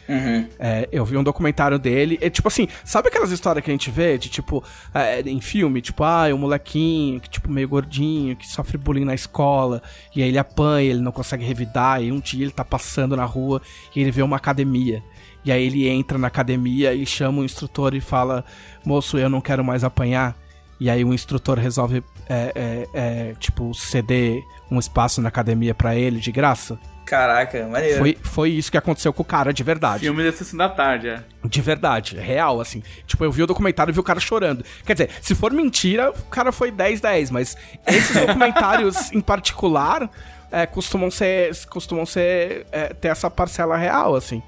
Uhum. 0.08 0.48
É, 0.58 0.88
eu 0.91 1.04
vi 1.04 1.17
um 1.17 1.24
documentário 1.24 1.78
dele. 1.78 2.17
É 2.22 2.30
tipo 2.30 2.48
assim, 2.48 2.67
sabe 2.84 3.10
aquelas 3.10 3.32
histórias 3.32 3.63
que 3.63 3.70
a 3.70 3.74
gente 3.74 3.91
vê 3.91 4.17
de 4.17 4.30
tipo, 4.30 4.63
é, 4.93 5.22
em 5.22 5.41
filme, 5.41 5.82
tipo, 5.82 6.04
ah, 6.04 6.30
é 6.30 6.34
um 6.34 6.38
molequinho 6.38 7.20
que, 7.20 7.30
tipo, 7.30 7.52
meio 7.52 7.67
gordinho, 7.67 8.36
que 8.36 8.48
sofre 8.48 8.78
bullying 8.78 9.06
na 9.06 9.13
escola, 9.13 9.82
e 10.15 10.24
aí 10.24 10.30
ele 10.30 10.38
apanha, 10.38 10.91
ele 10.91 11.02
não 11.02 11.12
consegue 11.12 11.43
revidar, 11.43 12.02
e 12.02 12.12
um 12.12 12.20
dia 12.20 12.43
ele 12.43 12.52
tá 12.52 12.63
passando 12.63 13.15
na 13.15 13.26
rua 13.26 13.62
e 13.96 14.02
ele 14.02 14.12
vê 14.12 14.22
uma 14.22 14.38
academia. 14.38 15.04
E 15.43 15.52
aí 15.52 15.65
ele 15.65 15.88
entra 15.88 16.17
na 16.17 16.28
academia 16.28 16.93
e 16.93 17.06
chama 17.06 17.41
o 17.41 17.46
instrutor 17.46 17.96
e 17.96 18.02
fala: 18.02 18.43
Moço, 18.86 19.17
eu 19.17 19.30
não 19.30 19.39
quero 19.39 19.63
mais 19.63 19.84
apanhar. 19.84 20.36
E 20.80 20.90
aí 20.90 21.04
o 21.04 21.13
instrutor 21.13 21.58
resolve, 21.58 22.04
é, 22.30 22.52
é, 22.56 22.88
é 22.94 23.34
tipo, 23.40 23.74
ceder 23.74 24.44
um 24.70 24.78
espaço 24.78 25.22
na 25.22 25.30
academia 25.30 25.74
para 25.74 25.96
ele 25.96 26.20
de 26.20 26.32
graça. 26.32 26.80
Caraca, 27.08 27.66
maneiro. 27.66 28.00
Foi, 28.00 28.18
foi 28.22 28.50
isso 28.52 28.70
que 28.70 28.78
aconteceu 28.78 29.13
com 29.13 29.22
o 29.22 29.26
cara, 29.26 29.54
de 29.54 29.63
verdade. 29.63 30.02
Filme 30.02 30.24
da 30.24 30.32
Sessão 30.32 30.58
da 30.58 30.68
Tarde, 30.68 31.08
é. 31.08 31.24
De 31.46 31.62
verdade, 31.62 32.18
real, 32.18 32.60
assim. 32.60 32.84
Tipo, 33.06 33.24
eu 33.24 33.32
vi 33.32 33.42
o 33.44 33.48
documentário 33.48 33.92
e 33.92 33.94
vi 33.94 34.00
o 34.00 34.04
cara 34.04 34.20
chorando. 34.20 34.63
Quer 34.86 34.94
dizer, 34.94 35.10
se 35.22 35.34
for 35.34 35.54
mentira, 35.54 36.12
o 36.12 36.26
cara 36.26 36.52
foi 36.52 36.70
10-10, 36.70 37.32
mas 37.32 37.56
esses 37.88 38.13
documentários 38.20 39.10
em 39.13 39.22
particular 39.22 40.10
é, 40.52 40.66
costumam 40.66 41.10
ser. 41.10 41.56
costumam 41.68 42.06
ser. 42.06 42.68
É, 42.74 42.94
ter 42.94 43.08
essa 43.08 43.32
parcela 43.32 43.78
real, 43.78 44.13
assim. 44.13 44.44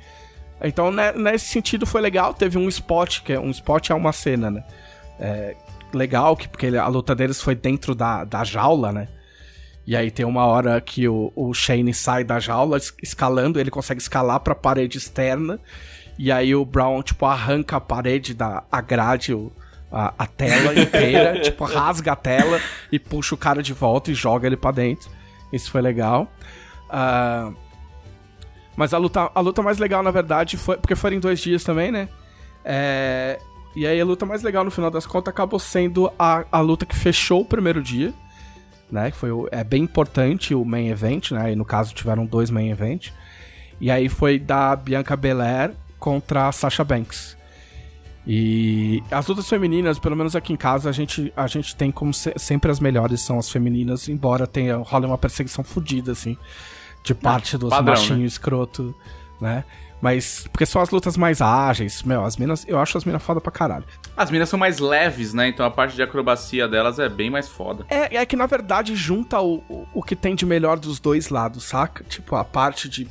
Então, 0.62 0.92
né, 0.92 1.14
nesse 1.14 1.46
sentido, 1.46 1.86
foi 1.86 2.02
legal. 2.02 2.34
Teve 2.34 2.58
um 2.58 2.68
spot, 2.68 3.22
que 3.22 3.32
é 3.32 3.40
um 3.40 3.52
spot 3.52 3.90
é 3.90 3.96
uma 3.96 4.12
cena, 4.12 4.52
né? 4.52 4.64
É, 5.18 5.56
legal, 5.94 6.36
que, 6.36 6.48
porque 6.48 6.68
a 6.68 6.88
luta 6.88 7.16
deles 7.16 7.42
foi 7.42 7.56
dentro 7.56 7.96
da, 7.96 8.24
da 8.24 8.44
jaula, 8.44 8.92
né? 8.92 9.08
E 9.86 9.96
aí 9.96 10.12
tem 10.12 10.26
uma 10.26 10.46
hora 10.46 10.80
que 10.80 11.08
o, 11.08 11.32
o 11.36 11.54
Shane 11.54 11.94
sai 11.94 12.24
da 12.24 12.40
jaula 12.40 12.78
escalando, 13.02 13.60
ele 13.60 13.72
consegue 13.72 14.00
escalar 14.00 14.40
pra 14.40 14.54
parede 14.54 14.98
externa. 14.98 15.60
E 16.18 16.32
aí 16.32 16.54
o 16.54 16.64
Brown, 16.64 17.02
tipo, 17.02 17.26
arranca 17.26 17.78
a 17.78 17.82
parede 17.82 18.34
da 18.34 18.64
a 18.72 18.82
grade, 18.82 19.34
o, 19.34 19.52
a, 19.92 20.14
a 20.18 20.28
tela 20.28 20.80
inteira, 20.80 21.40
tipo, 21.42 21.64
rasga 21.64 22.12
a 22.12 22.16
tela 22.16 22.60
e 22.92 23.00
puxa 23.00 23.34
o 23.34 23.38
cara 23.38 23.64
de 23.64 23.74
volta 23.74 24.12
e 24.12 24.14
joga 24.14 24.46
ele 24.46 24.58
pra 24.58 24.72
dentro. 24.72 25.10
Isso 25.52 25.72
foi 25.72 25.82
legal. 25.82 26.32
Uh, 26.90 27.56
mas 28.76 28.94
a 28.94 28.98
luta, 28.98 29.32
a 29.34 29.40
luta 29.40 29.62
mais 29.62 29.78
legal, 29.80 30.04
na 30.04 30.12
verdade, 30.12 30.56
foi. 30.56 30.78
Porque 30.78 30.96
foram 30.96 31.18
em 31.18 31.20
dois 31.20 31.40
dias 31.40 31.64
também, 31.64 31.92
né? 31.92 32.08
É, 32.64 33.40
e 33.76 33.86
aí 33.86 34.00
a 34.00 34.06
luta 34.06 34.26
mais 34.26 34.44
legal, 34.44 34.64
no 34.64 34.72
final 34.72 34.92
das 34.92 35.06
contas, 35.06 35.32
acabou 35.32 35.60
sendo 35.60 36.12
a, 36.18 36.46
a 36.52 36.60
luta 36.60 36.86
que 36.86 36.96
fechou 36.96 37.42
o 37.42 37.46
primeiro 37.46 37.82
dia 37.82 38.14
né? 38.92 39.12
Que 39.12 39.18
foi 39.18 39.30
é 39.52 39.64
bem 39.64 39.84
importante 39.84 40.56
o 40.56 40.66
main 40.66 40.90
event, 40.90 41.32
né? 41.32 41.52
E 41.52 41.56
no 41.56 41.66
caso 41.66 41.94
tiveram 41.94 42.26
dois 42.26 42.50
main 42.50 42.70
event. 42.70 43.10
E 43.80 43.90
aí 43.90 44.10
foi 44.10 44.40
da 44.40 44.76
Bianca 44.76 45.16
Belair 45.16 45.72
contra 45.98 46.48
a 46.48 46.52
Sasha 46.52 46.84
Banks. 46.84 47.38
E 48.28 49.02
as 49.10 49.26
lutas 49.28 49.48
femininas, 49.48 49.98
pelo 49.98 50.16
menos 50.16 50.36
aqui 50.36 50.54
em 50.54 50.58
casa, 50.58 50.90
a 50.90 50.92
gente, 50.92 51.34
a 51.36 51.48
gente 51.48 51.76
tem 51.76 51.92
como 51.92 52.14
se, 52.14 52.34
sempre 52.38 52.70
as 52.70 52.80
melhores 52.80 53.22
são 53.22 53.40
as 53.40 53.50
femininas, 53.50 54.08
embora 54.08 54.46
tenha 54.46 54.76
rola 54.78 55.08
uma 55.08 55.18
perseguição 55.18 55.64
fodida, 55.64 56.12
assim, 56.12 56.38
de 57.04 57.16
parte 57.16 57.58
dos 57.58 57.70
padrão, 57.70 57.94
machinhos 57.94 58.20
né? 58.20 58.26
escroto, 58.26 58.94
né? 59.42 59.64
Mas, 60.02 60.48
porque 60.52 60.66
são 60.66 60.82
as 60.82 60.90
lutas 60.90 61.18
mais 61.18 61.42
ágeis, 61.42 62.04
meu, 62.04 62.24
as 62.24 62.38
minas, 62.38 62.66
eu 62.68 62.80
acho 62.80 62.98
as 62.98 63.04
minas 63.04 63.22
foda 63.22 63.42
pra 63.42 63.52
caralho. 63.52 63.84
As 64.16 64.32
minas 64.32 64.48
são 64.48 64.58
mais 64.58 64.80
leves, 64.80 65.34
né? 65.34 65.50
Então 65.50 65.66
a 65.66 65.72
parte 65.72 65.96
de 65.96 66.02
acrobacia 66.02 66.68
delas 66.68 67.00
é 67.00 67.10
bem 67.10 67.30
mais 67.30 67.50
foda. 67.50 67.86
É, 67.90 68.16
é 68.16 68.26
que 68.26 68.36
na 68.36 68.46
verdade 68.46 68.96
junta 68.96 69.42
o, 69.42 69.56
o, 69.70 69.88
o 69.94 70.04
que 70.04 70.16
tem 70.16 70.36
de 70.36 70.46
melhor 70.46 70.80
dos 70.80 71.00
dois 71.00 71.30
lados, 71.30 71.66
saca? 71.66 72.04
Tipo, 72.06 72.36
a 72.36 72.46
parte 72.46 72.88
de 72.88 73.08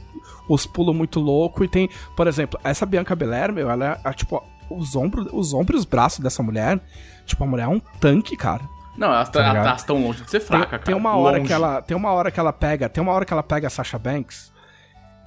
os 0.49 0.67
pulos 0.67 0.97
muito 0.97 1.21
louco 1.21 1.63
e 1.63 1.69
tem, 1.69 1.91
por 2.17 2.27
exemplo, 2.27 2.59
essa 2.65 2.87
Bianca 2.87 3.15
Belair, 3.15 3.53
meu, 3.53 3.71
ela 3.71 4.01
é, 4.05 4.09
é 4.09 4.13
tipo, 4.15 4.43
os 4.71 4.97
ombros, 4.97 5.29
os 5.31 5.53
ombros 5.53 5.77
e 5.77 5.81
os 5.81 5.85
braços 5.85 6.21
dessa 6.21 6.43
mulher, 6.43 6.81
tipo, 7.27 7.45
a 7.45 7.47
mulher 7.47 7.65
é 7.65 7.69
um 7.69 7.81
tanque, 8.01 8.35
cara. 8.35 8.63
Não, 8.97 9.13
elas 9.13 9.29
tá 9.29 9.75
estão 9.77 10.03
longe 10.03 10.23
de 10.25 10.31
ser 10.31 10.41
fraca, 10.41 10.63
tem, 10.63 10.71
cara. 10.71 10.83
Tem 10.83 10.95
uma 10.95 11.15
hora 11.17 11.37
longe. 11.37 11.47
que 11.47 11.53
ela, 11.53 11.83
tem 11.83 11.97
uma 11.97 12.11
hora 12.11 12.31
que 12.31 12.41
ela 12.41 12.53
pega, 12.53 12.89
tem 12.89 13.03
uma 13.03 13.13
hora 13.13 13.25
que 13.25 13.33
ela 13.33 13.43
pega 13.43 13.67
a 13.67 13.71
Sasha 13.71 13.99
Banks 13.99 14.51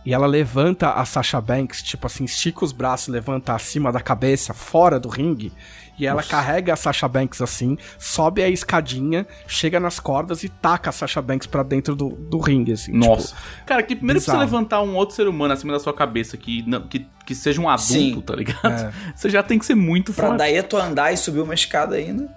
e 0.05 0.13
ela 0.13 0.25
levanta 0.25 0.93
a 0.93 1.05
Sasha 1.05 1.39
Banks, 1.39 1.83
tipo 1.83 2.07
assim, 2.07 2.23
estica 2.23 2.65
os 2.65 2.71
braços, 2.71 3.07
levanta 3.09 3.53
acima 3.53 3.91
da 3.91 3.99
cabeça, 3.99 4.53
fora 4.53 4.99
do 4.99 5.07
ringue. 5.09 5.51
E 5.99 6.07
ela 6.07 6.15
Nossa. 6.15 6.29
carrega 6.29 6.73
a 6.73 6.75
Sasha 6.75 7.07
Banks 7.07 7.41
assim, 7.41 7.77
sobe 7.99 8.41
a 8.41 8.49
escadinha, 8.49 9.27
chega 9.45 9.79
nas 9.79 9.99
cordas 9.99 10.43
e 10.43 10.49
taca 10.49 10.89
a 10.89 10.93
Sasha 10.93 11.21
Banks 11.21 11.45
pra 11.45 11.61
dentro 11.61 11.95
do, 11.95 12.09
do 12.09 12.39
ringue, 12.39 12.71
assim. 12.71 12.91
Nossa. 12.91 13.35
Tipo, 13.35 13.65
Cara, 13.67 13.83
que 13.83 13.95
primeiro 13.95 14.19
bizarro. 14.19 14.39
você 14.39 14.45
levantar 14.45 14.81
um 14.81 14.95
outro 14.95 15.15
ser 15.15 15.27
humano 15.27 15.53
acima 15.53 15.73
da 15.73 15.79
sua 15.79 15.93
cabeça 15.93 16.35
que, 16.35 16.65
que, 16.89 17.05
que 17.23 17.35
seja 17.35 17.61
um 17.61 17.69
adulto, 17.69 17.93
Sim. 17.93 18.21
tá 18.21 18.35
ligado? 18.35 18.71
É. 18.71 18.91
Você 19.15 19.29
já 19.29 19.43
tem 19.43 19.59
que 19.59 19.65
ser 19.65 19.75
muito 19.75 20.11
pra 20.11 20.27
forte. 20.27 20.37
Pra 20.37 20.45
daí 20.47 20.63
tu 20.63 20.77
andar 20.77 21.13
e 21.13 21.17
subir 21.17 21.41
uma 21.41 21.53
escada 21.53 21.95
ainda. 21.95 22.27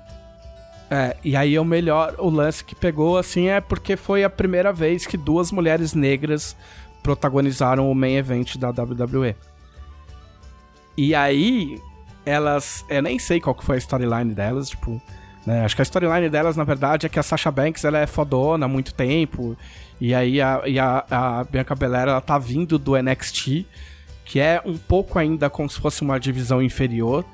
É, 0.90 1.16
e 1.24 1.34
aí 1.34 1.58
o 1.58 1.64
melhor, 1.64 2.14
o 2.18 2.28
lance 2.28 2.62
que 2.62 2.74
pegou, 2.74 3.16
assim, 3.16 3.48
é 3.48 3.60
porque 3.60 3.96
foi 3.96 4.22
a 4.22 4.30
primeira 4.30 4.72
vez 4.72 5.06
que 5.06 5.16
duas 5.16 5.50
mulheres 5.50 5.94
negras 5.94 6.54
protagonizaram 7.04 7.88
o 7.88 7.94
main 7.94 8.16
event 8.16 8.56
da 8.56 8.70
WWE. 8.70 9.36
E 10.96 11.14
aí, 11.14 11.78
elas. 12.24 12.84
Eu 12.88 13.02
nem 13.02 13.18
sei 13.18 13.40
qual 13.40 13.54
que 13.54 13.64
foi 13.64 13.76
a 13.76 13.78
storyline 13.78 14.34
delas, 14.34 14.70
tipo. 14.70 15.00
Né? 15.46 15.62
Acho 15.64 15.76
que 15.76 15.82
a 15.82 15.84
storyline 15.84 16.30
delas, 16.30 16.56
na 16.56 16.64
verdade, 16.64 17.04
é 17.04 17.08
que 17.08 17.18
a 17.18 17.22
Sasha 17.22 17.50
Banks 17.50 17.84
ela 17.84 17.98
é 17.98 18.06
fodona 18.06 18.64
há 18.64 18.68
muito 18.68 18.94
tempo. 18.94 19.56
E 20.00 20.14
aí 20.14 20.40
a, 20.40 20.62
e 20.64 20.78
a, 20.78 21.04
a 21.10 21.44
Bianca 21.44 21.74
Belair 21.74 22.08
ela 22.08 22.20
tá 22.20 22.38
vindo 22.38 22.78
do 22.78 22.96
NXT, 22.96 23.66
que 24.24 24.40
é 24.40 24.62
um 24.64 24.78
pouco 24.78 25.18
ainda 25.18 25.50
como 25.50 25.68
se 25.68 25.78
fosse 25.78 26.00
uma 26.00 26.18
divisão 26.18 26.62
inferior. 26.62 27.24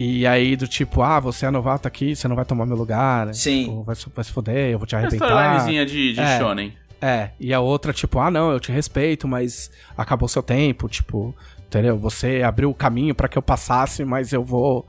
E 0.00 0.26
aí, 0.26 0.56
do 0.56 0.66
tipo, 0.66 1.02
ah, 1.02 1.20
você 1.20 1.46
é 1.46 1.50
novato 1.50 1.86
aqui, 1.86 2.16
você 2.16 2.26
não 2.26 2.34
vai 2.34 2.44
tomar 2.44 2.66
meu 2.66 2.76
lugar. 2.76 3.32
Sim. 3.34 3.66
Tipo, 3.66 3.82
vai, 3.82 3.94
vai 4.14 4.24
se 4.24 4.32
foder, 4.32 4.70
eu 4.72 4.78
vou 4.78 4.86
te 4.86 4.96
arrebentar. 4.96 5.26
Storylinezinha 5.26 5.86
de, 5.86 6.14
de 6.14 6.20
é, 6.20 6.38
shonen. 6.38 6.72
É, 7.02 7.30
e 7.40 7.52
a 7.52 7.58
outra, 7.58 7.92
tipo, 7.92 8.20
ah, 8.20 8.30
não, 8.30 8.52
eu 8.52 8.60
te 8.60 8.70
respeito, 8.70 9.26
mas 9.26 9.72
acabou 9.96 10.28
seu 10.28 10.40
tempo, 10.40 10.88
tipo, 10.88 11.34
entendeu? 11.66 11.98
Você 11.98 12.42
abriu 12.44 12.70
o 12.70 12.74
caminho 12.74 13.12
para 13.12 13.26
que 13.28 13.36
eu 13.36 13.42
passasse, 13.42 14.04
mas 14.04 14.32
eu 14.32 14.44
vou 14.44 14.86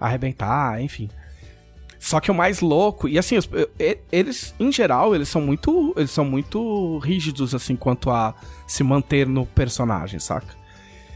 arrebentar, 0.00 0.82
enfim. 0.82 1.08
Só 2.00 2.18
que 2.18 2.28
o 2.28 2.34
mais 2.34 2.60
louco, 2.60 3.08
e 3.08 3.18
assim, 3.18 3.36
eles, 4.10 4.52
em 4.58 4.72
geral, 4.72 5.14
eles 5.14 5.28
são 5.28 5.40
muito. 5.40 5.94
Eles 5.96 6.10
são 6.10 6.24
muito 6.24 6.98
rígidos, 6.98 7.54
assim, 7.54 7.76
quanto 7.76 8.10
a 8.10 8.34
se 8.66 8.82
manter 8.82 9.26
no 9.26 9.46
personagem, 9.46 10.18
saca? 10.18 10.54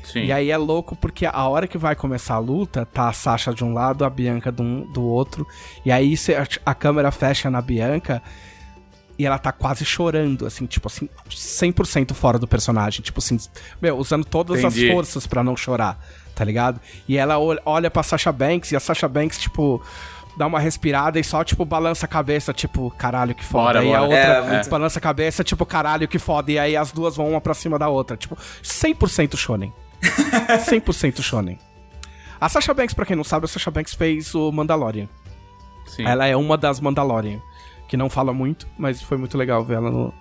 Sim. 0.05 0.21
E 0.21 0.33
aí 0.33 0.51
é 0.51 0.57
louco 0.57 0.97
porque 0.97 1.27
a 1.27 1.47
hora 1.47 1.67
que 1.67 1.77
vai 1.77 1.95
começar 1.95 2.37
a 2.37 2.39
luta, 2.39 2.87
tá 2.87 3.09
a 3.09 3.13
Sasha 3.13 3.53
de 3.53 3.63
um 3.63 3.75
lado, 3.75 4.05
a 4.05 4.09
Bianca 4.09 4.51
do, 4.51 4.87
do 4.87 5.03
outro. 5.03 5.47
E 5.85 5.93
aí 5.93 6.15
a 6.65 6.75
câmera 6.75 7.11
fecha 7.11 7.51
na 7.51 7.61
Bianca 7.61 8.23
e 9.19 9.27
ela 9.27 9.39
tá 9.39 9.51
quase 9.51 9.85
chorando, 9.85 10.47
assim, 10.47 10.65
tipo 10.65 10.87
assim, 10.87 11.09
100% 11.29 12.15
fora 12.15 12.39
do 12.39 12.47
personagem. 12.47 13.03
Tipo 13.03 13.19
assim, 13.19 13.39
meu, 13.83 13.97
usando 13.97 14.25
todas 14.25 14.61
Entendi. 14.61 14.87
as 14.87 14.93
forças 14.93 15.27
para 15.27 15.43
não 15.43 15.57
chorar, 15.57 15.99
tá 16.35 16.45
ligado? 16.45 16.81
E 17.09 17.17
ela 17.17 17.37
olha 17.39 17.91
pra 17.91 18.03
Sasha 18.03 18.31
Banks 18.31 18.71
e 18.71 18.77
a 18.77 18.81
Sasha 18.81 19.09
Banks, 19.09 19.39
tipo 19.39 19.83
dá 20.39 20.47
uma 20.47 20.61
respirada 20.61 21.19
e 21.19 21.25
só, 21.25 21.43
tipo, 21.43 21.65
balança 21.65 22.07
a 22.07 22.09
cabeça, 22.09 22.53
tipo, 22.53 22.93
caralho, 22.93 23.35
que 23.35 23.45
foda. 23.45 23.81
Bora, 23.81 23.85
e 23.85 23.89
bora. 23.89 23.99
a 23.99 24.03
outra 24.03 24.55
é, 24.57 24.61
é. 24.61 24.69
balança 24.69 24.99
a 25.01 25.03
cabeça, 25.03 25.43
tipo, 25.43 25.67
caralho, 25.67 26.07
que 26.07 26.19
foda. 26.19 26.53
E 26.53 26.59
aí 26.59 26.77
as 26.77 26.93
duas 26.93 27.17
vão 27.17 27.29
uma 27.31 27.41
pra 27.41 27.53
cima 27.55 27.77
da 27.77 27.89
outra. 27.89 28.17
Tipo, 28.17 28.39
100% 28.63 29.37
shonen. 29.37 29.73
100% 30.01 31.21
shonen. 31.21 31.59
A 32.41 32.49
Sasha 32.49 32.73
Banks, 32.73 32.95
pra 32.95 33.05
quem 33.05 33.17
não 33.17 33.25
sabe, 33.25 33.47
a 33.47 33.49
Sasha 33.49 33.71
Banks 33.71 33.95
fez 33.95 34.33
o 34.33 34.53
Mandalorian. 34.53 35.09
Sim. 35.87 36.05
Ela 36.05 36.27
é 36.27 36.37
uma 36.37 36.57
das 36.57 36.79
Mandalorian, 36.79 37.41
que 37.89 37.97
não 37.97 38.09
fala 38.09 38.33
muito, 38.33 38.69
mas 38.79 39.03
foi 39.03 39.17
muito 39.17 39.37
legal 39.37 39.65
ver 39.65 39.75
ela 39.75 39.91
no, 39.91 40.15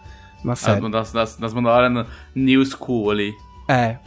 na 0.44 0.56
série. 0.56 0.90
Das, 0.90 1.12
das, 1.12 1.36
das 1.36 1.54
Mandalorian 1.54 2.06
New 2.34 2.66
School 2.66 3.12
ali. 3.12 3.34
É. 3.68 3.98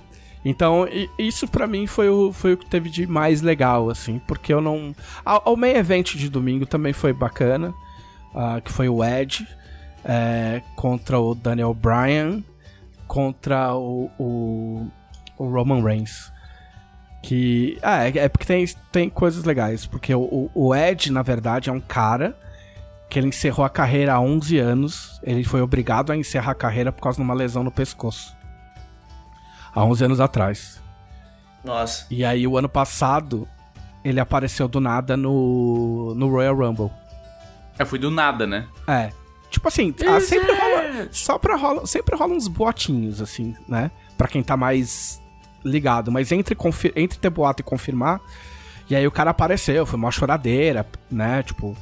Então, 0.45 0.89
isso 1.19 1.47
para 1.47 1.67
mim 1.67 1.87
foi 1.87 2.09
o, 2.09 2.33
foi 2.33 2.55
o 2.55 2.57
que 2.57 2.65
teve 2.65 2.89
de 2.89 3.07
mais 3.07 3.43
legal, 3.43 3.91
assim, 3.91 4.19
porque 4.27 4.53
eu 4.53 4.61
não... 4.61 4.95
O 5.45 5.55
main 5.55 5.75
event 5.75 6.17
de 6.17 6.31
domingo 6.31 6.65
também 6.65 6.95
foi 6.95 7.13
bacana, 7.13 7.75
uh, 8.35 8.61
que 8.65 8.73
foi 8.73 8.89
o 8.89 9.05
Edge 9.05 9.47
é, 10.03 10.63
contra 10.77 11.21
o 11.21 11.35
Daniel 11.35 11.75
Bryan, 11.75 12.43
contra 13.07 13.75
o, 13.75 14.11
o 14.19 14.91
o 15.41 15.49
Roman 15.49 15.83
Reigns. 15.83 16.31
Que. 17.23 17.79
Ah, 17.83 18.07
é, 18.07 18.19
é, 18.19 18.29
porque 18.29 18.45
tem, 18.45 18.67
tem 18.93 19.09
coisas 19.09 19.45
legais. 19.45 19.87
Porque 19.87 20.15
o, 20.15 20.51
o 20.55 20.75
Ed, 20.75 21.11
na 21.11 21.23
verdade, 21.23 21.71
é 21.71 21.73
um 21.73 21.81
cara 21.81 22.39
que 23.11 23.19
ele 23.19 23.27
encerrou 23.27 23.67
a 23.67 23.69
carreira 23.69 24.15
há 24.15 24.21
11 24.21 24.59
anos. 24.59 25.21
Ele 25.23 25.43
foi 25.43 25.61
obrigado 25.61 26.13
a 26.13 26.17
encerrar 26.17 26.53
a 26.53 26.55
carreira 26.55 26.93
por 26.93 27.03
causa 27.03 27.17
de 27.17 27.23
uma 27.23 27.35
lesão 27.35 27.65
no 27.65 27.71
pescoço. 27.73 28.35
Há 29.75 29.85
11 29.85 30.05
anos 30.05 30.21
atrás. 30.21 30.81
Nossa. 31.65 32.07
E 32.09 32.25
aí, 32.25 32.47
o 32.47 32.57
ano 32.57 32.69
passado, 32.69 33.47
ele 34.05 34.21
apareceu 34.21 34.69
do 34.69 34.81
nada 34.81 35.17
no, 35.17 36.15
no 36.15 36.29
Royal 36.31 36.55
Rumble. 36.55 36.91
É, 37.79 37.85
foi 37.85 37.99
do 37.99 38.11
nada, 38.11 38.47
né? 38.47 38.67
É. 38.87 39.11
Tipo 39.51 39.67
assim, 39.67 39.93
ah, 40.07 40.21
sempre 40.21 40.53
rola. 40.53 41.09
Só 41.11 41.37
pra 41.39 41.57
rola. 41.57 41.87
Sempre 41.87 42.17
rola 42.17 42.33
uns 42.33 42.47
boatinhos, 42.47 43.21
assim, 43.21 43.57
né? 43.67 43.91
Pra 44.17 44.29
quem 44.29 44.43
tá 44.43 44.57
mais 44.57 45.21
ligado, 45.65 46.11
mas 46.11 46.33
entre, 46.33 46.57
entre 46.97 47.19
ter 47.19 47.29
boato 47.29 47.61
e 47.61 47.65
confirmar, 47.65 48.19
e 48.89 48.97
aí 48.97 49.07
o 49.07 49.11
cara 49.11 49.31
apareceu, 49.31 49.85
foi 49.85 49.99
uma 49.99 50.11
choradeira, 50.11 50.87
né? 51.11 51.43
Tipo. 51.43 51.77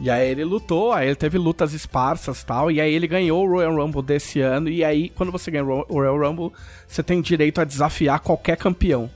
E 0.00 0.08
aí 0.08 0.30
ele 0.30 0.44
lutou, 0.44 0.92
aí 0.92 1.08
ele 1.08 1.16
teve 1.16 1.38
lutas 1.38 1.72
esparsas 1.72 2.40
e 2.40 2.46
tal, 2.46 2.70
e 2.70 2.80
aí 2.80 2.94
ele 2.94 3.08
ganhou 3.08 3.44
o 3.44 3.50
Royal 3.50 3.74
Rumble 3.74 4.02
desse 4.02 4.40
ano, 4.40 4.68
e 4.68 4.84
aí 4.84 5.08
quando 5.08 5.32
você 5.32 5.50
ganha 5.50 5.64
o 5.64 5.82
Royal 5.88 6.18
Rumble, 6.18 6.52
você 6.86 7.02
tem 7.02 7.20
direito 7.20 7.60
a 7.60 7.64
desafiar 7.64 8.20
qualquer 8.20 8.56
campeão 8.56 9.10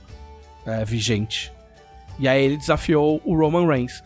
é, 0.65 0.83
vigente. 0.83 1.51
E 2.19 2.27
aí 2.27 2.43
ele 2.43 2.57
desafiou 2.57 3.21
o 3.23 3.35
Roman 3.35 3.65
Reigns. 3.65 4.03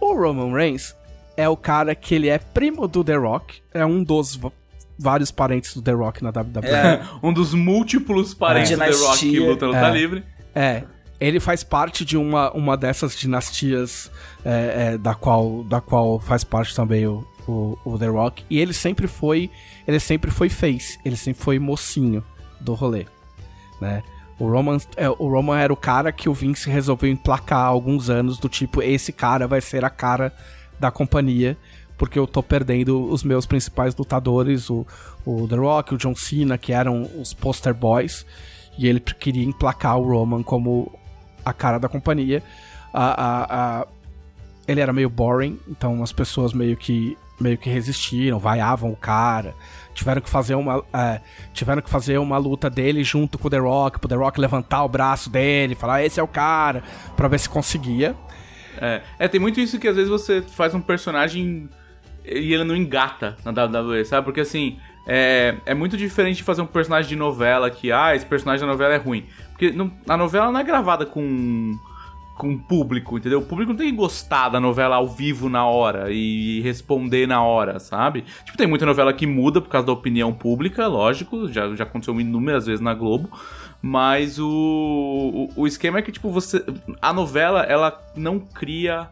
O 0.00 0.14
Roman 0.14 0.52
Reigns 0.52 0.94
é 1.36 1.48
o 1.48 1.56
cara 1.56 1.94
que 1.94 2.14
ele 2.14 2.28
é 2.28 2.38
primo 2.38 2.86
do 2.86 3.02
The 3.02 3.16
Rock, 3.16 3.60
é 3.72 3.84
um 3.84 4.02
dos 4.02 4.38
vários 4.96 5.32
parentes 5.32 5.74
do 5.74 5.82
The 5.82 5.92
Rock 5.92 6.22
na 6.22 6.30
WWE. 6.30 6.68
É, 6.68 7.02
um 7.22 7.32
dos 7.32 7.52
múltiplos 7.52 8.34
parentes 8.34 8.70
é. 8.70 8.76
do 8.76 8.80
The 8.80 9.06
Rock 9.06 9.18
que 9.18 9.40
luta 9.40 9.66
no 9.66 9.74
é. 9.74 9.90
livre. 9.90 10.24
É. 10.54 10.84
Ele 11.24 11.40
faz 11.40 11.64
parte 11.64 12.04
de 12.04 12.16
uma, 12.16 12.50
uma 12.52 12.76
dessas 12.76 13.16
dinastias 13.16 14.10
é, 14.44 14.94
é, 14.94 14.98
da, 14.98 15.14
qual, 15.14 15.64
da 15.64 15.80
qual 15.80 16.18
faz 16.18 16.44
parte 16.44 16.74
também 16.74 17.06
o, 17.06 17.26
o, 17.46 17.78
o, 17.84 17.98
The 17.98 18.06
Rock. 18.06 18.44
E 18.50 18.58
ele 18.58 18.72
sempre 18.72 19.06
foi. 19.06 19.50
Ele 19.86 19.98
sempre 19.98 20.30
foi 20.30 20.48
face. 20.48 20.98
Ele 21.04 21.16
sempre 21.16 21.42
foi 21.42 21.58
mocinho 21.58 22.22
do 22.60 22.74
rolê. 22.74 23.06
Né? 23.80 24.02
O 24.38 24.50
Roman, 24.50 24.78
é, 24.96 25.08
o 25.08 25.28
Roman 25.28 25.58
era 25.58 25.72
o 25.72 25.76
cara 25.76 26.12
que 26.12 26.28
o 26.28 26.34
Vince 26.34 26.68
resolveu 26.68 27.10
emplacar 27.10 27.60
há 27.60 27.66
alguns 27.66 28.10
anos, 28.10 28.38
do 28.38 28.48
tipo, 28.48 28.82
esse 28.82 29.12
cara 29.12 29.46
vai 29.46 29.60
ser 29.60 29.84
a 29.84 29.90
cara 29.90 30.34
da 30.78 30.90
companhia 30.90 31.56
porque 31.96 32.18
eu 32.18 32.26
tô 32.26 32.42
perdendo 32.42 33.08
os 33.08 33.22
meus 33.22 33.46
principais 33.46 33.94
lutadores, 33.94 34.68
o, 34.68 34.86
o 35.24 35.46
The 35.46 35.56
Rock, 35.56 35.94
o 35.94 35.96
John 35.96 36.14
Cena, 36.14 36.58
que 36.58 36.72
eram 36.72 37.08
os 37.20 37.32
poster 37.32 37.72
boys, 37.72 38.26
e 38.76 38.88
ele 38.88 39.00
queria 39.00 39.44
emplacar 39.44 39.98
o 39.98 40.08
Roman 40.08 40.42
como 40.42 40.98
a 41.44 41.52
cara 41.52 41.78
da 41.78 41.88
companhia. 41.88 42.42
A, 42.92 43.04
a, 43.04 43.80
a, 43.80 43.86
ele 44.66 44.80
era 44.80 44.92
meio 44.92 45.10
boring, 45.10 45.58
então 45.68 46.02
as 46.02 46.12
pessoas 46.12 46.52
meio 46.52 46.76
que 46.76 47.16
meio 47.40 47.58
que 47.58 47.68
resistiram, 47.68 48.38
vaiavam 48.38 48.92
o 48.92 48.96
cara, 48.96 49.54
tiveram 49.92 50.20
que 50.20 50.30
fazer 50.30 50.54
uma 50.54 50.84
é, 50.92 51.20
tiveram 51.52 51.82
que 51.82 51.90
fazer 51.90 52.16
uma 52.18 52.38
luta 52.38 52.70
dele 52.70 53.02
junto 53.02 53.36
com 53.38 53.48
o 53.48 53.50
The 53.50 53.58
Rock, 53.58 53.98
pro 53.98 54.08
The 54.08 54.14
Rock 54.14 54.40
levantar 54.40 54.84
o 54.84 54.88
braço 54.88 55.28
dele, 55.28 55.74
falar 55.74 56.04
esse 56.04 56.20
é 56.20 56.22
o 56.22 56.28
cara, 56.28 56.82
para 57.16 57.26
ver 57.26 57.40
se 57.40 57.48
conseguia. 57.48 58.14
É, 58.80 59.02
é, 59.18 59.28
tem 59.28 59.40
muito 59.40 59.60
isso 59.60 59.78
que 59.78 59.88
às 59.88 59.96
vezes 59.96 60.10
você 60.10 60.42
faz 60.42 60.74
um 60.74 60.80
personagem 60.80 61.68
e 62.24 62.54
ele 62.54 62.64
não 62.64 62.74
engata 62.74 63.36
na 63.44 63.50
WWE, 63.50 64.04
sabe? 64.04 64.24
Porque 64.24 64.40
assim, 64.40 64.78
é, 65.06 65.56
é 65.66 65.74
muito 65.74 65.96
diferente 65.96 66.38
de 66.38 66.42
fazer 66.42 66.62
um 66.62 66.66
personagem 66.66 67.10
de 67.10 67.16
novela 67.16 67.70
que, 67.70 67.92
ah, 67.92 68.14
esse 68.16 68.24
personagem 68.24 68.66
da 68.66 68.72
novela 68.72 68.94
é 68.94 68.96
ruim. 68.96 69.26
Porque 69.54 69.70
não, 69.70 69.90
a 70.08 70.16
novela 70.16 70.50
não 70.50 70.60
é 70.60 70.64
gravada 70.64 71.06
com 71.06 71.78
com 72.36 72.58
público, 72.58 73.16
entendeu? 73.16 73.38
O 73.38 73.46
público 73.46 73.72
não 73.72 73.78
tem 73.78 73.90
que 73.90 73.96
gostar 73.96 74.48
da 74.48 74.58
novela 74.58 74.96
ao 74.96 75.06
vivo 75.06 75.48
na 75.48 75.66
hora 75.66 76.10
e 76.10 76.60
responder 76.62 77.28
na 77.28 77.42
hora, 77.42 77.78
sabe? 77.78 78.24
Tipo, 78.44 78.58
tem 78.58 78.66
muita 78.66 78.84
novela 78.84 79.12
que 79.12 79.26
muda 79.26 79.60
por 79.60 79.68
causa 79.68 79.86
da 79.86 79.92
opinião 79.92 80.32
pública, 80.32 80.86
lógico, 80.86 81.46
já, 81.46 81.72
já 81.74 81.84
aconteceu 81.84 82.20
inúmeras 82.20 82.66
vezes 82.66 82.80
na 82.80 82.92
Globo, 82.92 83.30
mas 83.80 84.38
o, 84.38 84.48
o, 85.56 85.62
o 85.62 85.66
esquema 85.66 85.98
é 85.98 86.02
que, 86.02 86.10
tipo, 86.10 86.30
você. 86.30 86.64
A 87.00 87.12
novela, 87.12 87.62
ela 87.62 88.02
não 88.16 88.40
cria. 88.40 89.08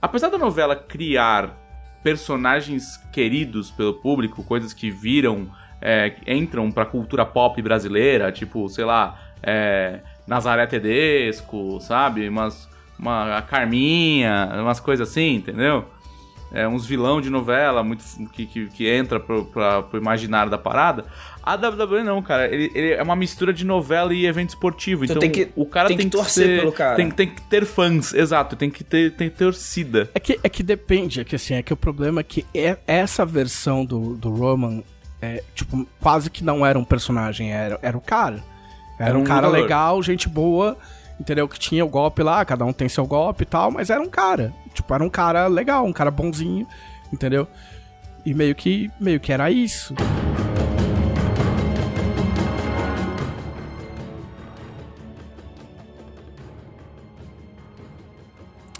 Apesar 0.00 0.28
da 0.28 0.38
novela 0.38 0.76
criar 0.76 1.50
personagens 2.02 2.98
queridos 3.12 3.70
pelo 3.70 3.94
público, 3.94 4.44
coisas 4.44 4.74
que 4.74 4.90
viram, 4.90 5.48
é, 5.80 6.14
entram 6.26 6.70
pra 6.70 6.84
cultura 6.84 7.24
pop 7.24 7.60
brasileira, 7.62 8.30
tipo, 8.30 8.68
sei 8.68 8.84
lá, 8.84 9.18
é, 9.44 10.00
Nazaré 10.26 10.66
Tedesco, 10.66 11.78
sabe? 11.80 12.28
Umas, 12.28 12.68
uma 12.98 13.38
a 13.38 13.42
Carminha, 13.42 14.50
umas 14.60 14.80
coisas 14.80 15.08
assim, 15.08 15.36
entendeu? 15.36 15.86
é, 16.54 16.68
uns 16.68 16.86
vilão 16.86 17.20
de 17.20 17.28
novela, 17.28 17.82
muito 17.82 18.04
que, 18.32 18.46
que, 18.46 18.66
que 18.68 18.88
entra 18.88 19.18
pro, 19.18 19.44
pra, 19.46 19.82
pro 19.82 19.98
imaginário 19.98 20.48
da 20.48 20.56
parada. 20.56 21.04
A 21.42 21.56
WWE 21.56 22.04
não, 22.04 22.22
cara. 22.22 22.46
Ele, 22.46 22.70
ele, 22.74 22.92
é 22.92 23.02
uma 23.02 23.16
mistura 23.16 23.52
de 23.52 23.66
novela 23.66 24.14
e 24.14 24.24
evento 24.24 24.50
esportivo. 24.50 25.04
Então, 25.04 25.18
tem 25.18 25.30
que, 25.30 25.50
o 25.56 25.66
cara 25.66 25.88
tem 25.88 25.96
tem, 25.96 26.08
que 26.08 26.16
torcer 26.16 26.46
ser, 26.46 26.60
pelo 26.60 26.72
cara. 26.72 26.94
Tem, 26.94 27.10
tem 27.10 27.28
que 27.28 27.42
ter 27.42 27.66
fãs, 27.66 28.14
exato. 28.14 28.54
Tem 28.54 28.70
que 28.70 28.84
ter, 28.84 29.10
tem 29.10 29.28
que 29.28 29.36
ter 29.36 29.44
torcida. 29.44 30.08
É 30.14 30.20
que, 30.20 30.38
é 30.40 30.48
que 30.48 30.62
depende, 30.62 31.20
é 31.20 31.24
que 31.24 31.34
assim, 31.34 31.54
é 31.54 31.62
que 31.62 31.72
o 31.72 31.76
problema 31.76 32.20
é 32.20 32.24
que 32.24 32.46
é, 32.54 32.78
essa 32.86 33.26
versão 33.26 33.84
do, 33.84 34.14
do 34.14 34.30
Roman, 34.30 34.84
é, 35.20 35.42
tipo, 35.56 35.84
quase 36.00 36.30
que 36.30 36.44
não 36.44 36.64
era 36.64 36.78
um 36.78 36.84
personagem, 36.84 37.52
era, 37.52 37.80
era 37.82 37.98
o 37.98 38.00
cara. 38.00 38.40
Era, 38.98 39.10
Era 39.10 39.18
um, 39.18 39.22
um 39.22 39.24
cara 39.24 39.46
lutador. 39.46 39.62
legal, 39.62 40.02
gente 40.02 40.28
boa, 40.28 40.76
entendeu? 41.20 41.48
Que 41.48 41.58
tinha 41.58 41.84
o 41.84 41.88
golpe 41.88 42.22
lá, 42.22 42.44
cada 42.44 42.64
um 42.64 42.72
tem 42.72 42.88
seu 42.88 43.06
golpe 43.06 43.42
e 43.42 43.46
tal, 43.46 43.70
mas 43.70 43.90
era 43.90 44.00
um 44.00 44.08
cara. 44.08 44.52
Tipo, 44.72 44.94
era 44.94 45.04
um 45.04 45.10
cara 45.10 45.46
legal, 45.46 45.84
um 45.84 45.92
cara 45.92 46.10
bonzinho, 46.10 46.66
entendeu? 47.12 47.46
E 48.24 48.32
meio 48.34 48.54
que, 48.54 48.90
meio 49.00 49.20
que 49.20 49.32
era 49.32 49.50
isso. 49.50 49.94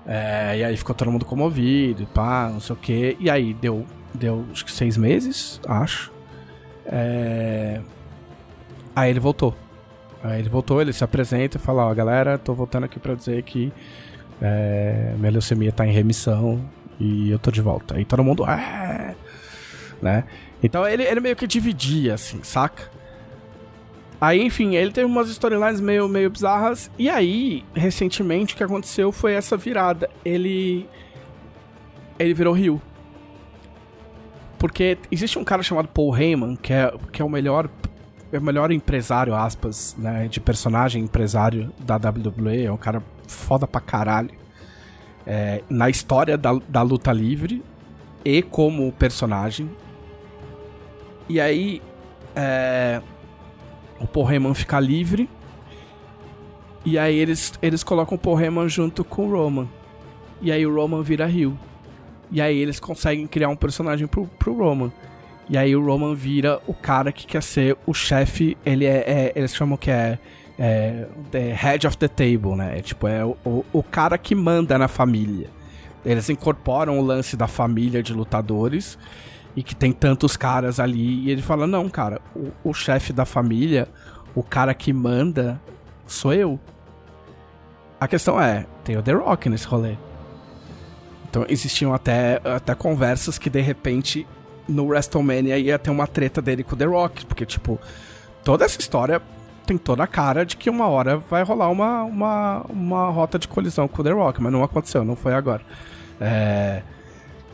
É, 0.07 0.59
e 0.59 0.65
aí 0.65 0.77
ficou 0.77 0.95
todo 0.95 1.11
mundo 1.11 1.25
comovido, 1.25 2.07
pá, 2.07 2.49
não 2.53 2.61
sei 2.61 2.75
o 2.75 2.79
que. 2.79 3.17
E 3.21 3.29
aí 3.29 3.53
deu, 3.53 3.85
deu 4.15 4.47
acho 4.53 4.65
que 4.65 4.73
seis 4.73 4.97
meses, 4.97 5.61
acho. 5.67 6.11
É, 6.87 7.81
Aí 8.99 9.11
ele 9.11 9.21
voltou. 9.21 9.55
Aí 10.25 10.41
ele 10.41 10.49
voltou, 10.49 10.83
ele 10.83 10.93
se 10.93 11.05
apresenta 11.05 11.57
e 11.57 11.61
fala, 11.61 11.87
ó, 11.87 11.95
galera, 11.95 12.37
tô 12.37 12.53
voltando 12.53 12.83
aqui 12.83 12.99
pra 12.99 13.15
dizer 13.15 13.45
que 13.45 13.73
é, 14.43 15.15
minha 15.17 15.31
leucemia 15.31 15.71
tá 15.71 15.87
em 15.87 15.93
remissão 15.93 16.61
e 16.99 17.31
eu 17.31 17.39
tô 17.39 17.53
de 17.53 17.63
volta. 17.63 17.95
Aí 17.95 18.05
todo 18.05 18.25
mundo, 18.25 18.45
é, 18.45 19.15
né? 20.03 20.25
Então 20.61 20.85
ele, 20.85 21.05
ele 21.05 21.21
meio 21.21 21.37
que 21.37 21.47
dividia, 21.47 22.15
assim, 22.15 22.41
saca? 22.43 22.91
Aí, 24.21 24.43
enfim, 24.43 24.75
ele 24.75 24.91
teve 24.91 25.07
umas 25.07 25.29
storylines 25.29 25.81
meio, 25.81 26.09
meio 26.09 26.29
bizarras. 26.29 26.91
E 26.99 27.09
aí, 27.09 27.65
recentemente, 27.75 28.55
o 28.55 28.57
que 28.57 28.65
aconteceu 28.65 29.13
foi 29.13 29.35
essa 29.35 29.57
virada. 29.57 30.11
Ele. 30.25 30.89
Ele 32.19 32.35
virou 32.35 32.53
Rio. 32.53 32.83
Porque 34.59 34.99
existe 35.11 35.39
um 35.39 35.45
cara 35.45 35.63
chamado 35.63 35.87
Paul 35.87 36.17
Heyman, 36.17 36.57
que 36.57 36.73
é, 36.73 36.93
que 37.13 37.23
é 37.23 37.25
o 37.25 37.29
melhor. 37.29 37.69
É 38.33 38.39
o 38.39 38.43
melhor 38.43 38.73
empresário, 38.73 39.35
aspas, 39.35 39.95
né? 39.97 40.27
De 40.27 40.41
personagem 40.41 41.05
empresário 41.05 41.73
da 41.79 41.97
WWE. 41.97 42.65
É 42.65 42.73
um 42.73 42.77
cara 42.77 43.03
foda 43.27 43.69
pra 43.69 43.81
caralho. 43.81 44.31
É, 45.25 45.63
na 45.71 45.89
história 45.89 46.37
da, 46.37 46.59
da 46.69 46.83
luta 46.83 47.13
livre 47.13 47.63
e 48.25 48.43
como 48.43 48.91
personagem. 48.93 49.71
E 51.29 51.41
aí. 51.41 51.81
É, 52.35 53.01
o 54.01 54.07
Paul 54.07 54.31
Heyman 54.31 54.55
fica 54.55 54.79
livre. 54.81 55.29
E 56.85 56.99
aí 56.99 57.17
eles, 57.17 57.53
eles 57.61 57.83
colocam 57.83 58.17
o 58.17 58.19
Paul 58.19 58.41
Heyman 58.41 58.69
junto 58.69 59.05
com 59.05 59.27
o 59.27 59.31
Roman. 59.31 59.69
E 60.41 60.53
aí 60.53 60.67
o 60.67 60.75
Roman 60.75 61.03
vira 61.03 61.27
Rio. 61.27 61.59
E 62.31 62.41
aí 62.41 62.59
eles 62.59 62.79
conseguem 62.79 63.27
criar 63.27 63.49
um 63.49 63.57
personagem 63.57 64.07
pro, 64.07 64.27
pro 64.39 64.57
Roman. 64.57 64.93
E 65.49 65.57
aí 65.57 65.75
o 65.75 65.85
Roman 65.85 66.15
vira 66.15 66.61
o 66.67 66.75
cara 66.75 67.11
que 67.11 67.27
quer 67.27 67.43
ser 67.43 67.77
o 67.87 67.95
chefe. 67.95 68.57
Ele 68.65 68.85
é, 68.85 68.99
é- 69.07 69.33
Eles 69.35 69.55
chamam 69.55 69.77
que 69.77 69.91
é. 69.91 70.19
é 70.59 71.07
the 71.31 71.53
head 71.53 71.87
of 71.87 71.97
the 71.97 72.09
table, 72.09 72.55
né? 72.55 72.79
É, 72.79 72.83
tipo, 72.83 73.07
é 73.09 73.25
o, 73.25 73.37
o, 73.45 73.65
o 73.73 73.83
cara 73.83 74.19
que 74.19 74.35
manda 74.35 74.79
na 74.79 74.89
família. 74.89 75.51
Eles 76.05 76.29
incorporam 76.31 76.99
o 76.99 77.03
lance 77.03 77.37
da 77.37 77.47
família 77.47 78.03
de 78.03 78.13
lutadores 78.13 78.99
e 79.57 79.63
que 79.63 79.75
tem 79.75 79.93
tantos 79.93 80.37
caras 80.37 80.79
ali. 80.81 81.25
E 81.25 81.31
ele 81.31 81.43
fala: 81.43 81.67
Não, 81.67 81.89
cara, 81.89 82.21
o, 82.35 82.71
o 82.71 82.75
chefe 82.75 83.13
da 83.13 83.25
família, 83.25 83.89
o 84.35 84.43
cara 84.43 84.75
que 84.75 84.93
manda, 84.93 85.61
sou 86.07 86.33
eu. 86.33 86.59
A 88.01 88.07
questão 88.07 88.41
é: 88.41 88.67
tem 88.85 88.97
o 88.97 89.03
The 89.03 89.13
Rock 89.13 89.49
nesse 89.49 89.67
rolê. 89.67 89.97
Então 91.29 91.45
existiam 91.49 91.93
até, 91.93 92.41
até 92.45 92.75
conversas 92.75 93.39
que 93.39 93.51
de 93.51 93.61
repente 93.61 94.27
no 94.69 94.87
WrestleMania 94.87 95.59
ia 95.59 95.79
ter 95.79 95.91
uma 95.91 96.07
treta 96.07 96.41
dele 96.41 96.63
com 96.63 96.75
o 96.75 96.79
The 96.79 96.85
Rock. 96.85 97.27
Porque, 97.27 97.45
tipo, 97.45 97.79
toda 98.45 98.65
essa 98.65 98.81
história 98.81 99.21
tem 99.67 99.77
toda 99.77 100.03
a 100.03 100.07
cara 100.07 100.47
de 100.47 100.57
que 100.57 100.71
uma 100.71 100.87
hora 100.87 101.19
vai 101.19 101.43
rolar 101.43 101.69
uma, 101.69 102.05
uma, 102.05 102.67
uma 102.69 103.11
rota 103.11 103.39
de 103.39 103.47
colisão 103.47 103.87
com 103.87 104.01
o 104.01 104.05
The 104.05 104.13
Rock, 104.13 104.43
mas 104.43 104.53
não 104.53 104.63
aconteceu, 104.63 105.05
não 105.05 105.17
foi 105.17 105.35
agora. 105.35 105.63
É. 106.21 106.83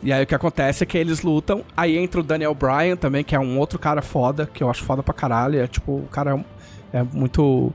E 0.03 0.13
aí 0.13 0.23
o 0.23 0.27
que 0.27 0.35
acontece 0.35 0.83
é 0.83 0.85
que 0.85 0.97
eles 0.97 1.21
lutam, 1.21 1.63
aí 1.75 1.97
entra 1.97 2.19
o 2.19 2.23
Daniel 2.23 2.53
Bryan 2.53 2.95
também, 2.95 3.23
que 3.23 3.35
é 3.35 3.39
um 3.39 3.57
outro 3.57 3.79
cara 3.79 4.01
foda, 4.01 4.45
que 4.45 4.61
eu 4.61 4.69
acho 4.69 4.83
foda 4.83 5.01
pra 5.01 5.13
caralho. 5.13 5.59
É 5.59 5.67
tipo, 5.67 5.93
o 5.93 6.07
cara 6.11 6.43
é, 6.93 6.99
é 6.99 7.03
muito. 7.03 7.73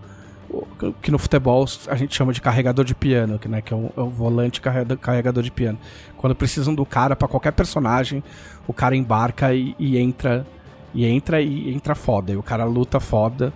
Que 1.00 1.12
no 1.12 1.18
futebol 1.18 1.64
a 1.86 1.94
gente 1.94 2.14
chama 2.14 2.32
de 2.32 2.40
carregador 2.40 2.84
de 2.84 2.94
piano, 2.94 3.38
que, 3.38 3.48
né, 3.48 3.60
que 3.62 3.72
é, 3.72 3.76
o, 3.76 3.92
é 3.96 4.00
o 4.00 4.08
volante 4.08 4.60
carregador, 4.60 5.44
de 5.44 5.50
piano. 5.50 5.78
Quando 6.16 6.34
precisam 6.34 6.74
do 6.74 6.84
cara 6.84 7.14
pra 7.14 7.28
qualquer 7.28 7.52
personagem, 7.52 8.22
o 8.66 8.72
cara 8.72 8.96
embarca 8.96 9.54
e, 9.54 9.74
e 9.78 9.98
entra. 9.98 10.46
E 10.92 11.06
entra 11.06 11.40
e 11.40 11.72
entra 11.72 11.94
foda. 11.94 12.32
E 12.32 12.36
o 12.36 12.42
cara 12.42 12.64
luta 12.64 12.98
foda. 12.98 13.52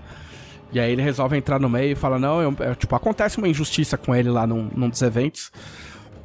E 0.72 0.80
aí 0.80 0.90
ele 0.90 1.02
resolve 1.02 1.36
entrar 1.36 1.60
no 1.60 1.68
meio 1.68 1.92
e 1.92 1.94
fala: 1.94 2.18
Não, 2.18 2.40
eu, 2.42 2.54
é, 2.58 2.74
tipo, 2.74 2.94
acontece 2.96 3.38
uma 3.38 3.48
injustiça 3.48 3.96
com 3.96 4.14
ele 4.14 4.28
lá 4.28 4.46
num, 4.46 4.68
num 4.74 4.88
dos 4.88 5.02
eventos. 5.02 5.52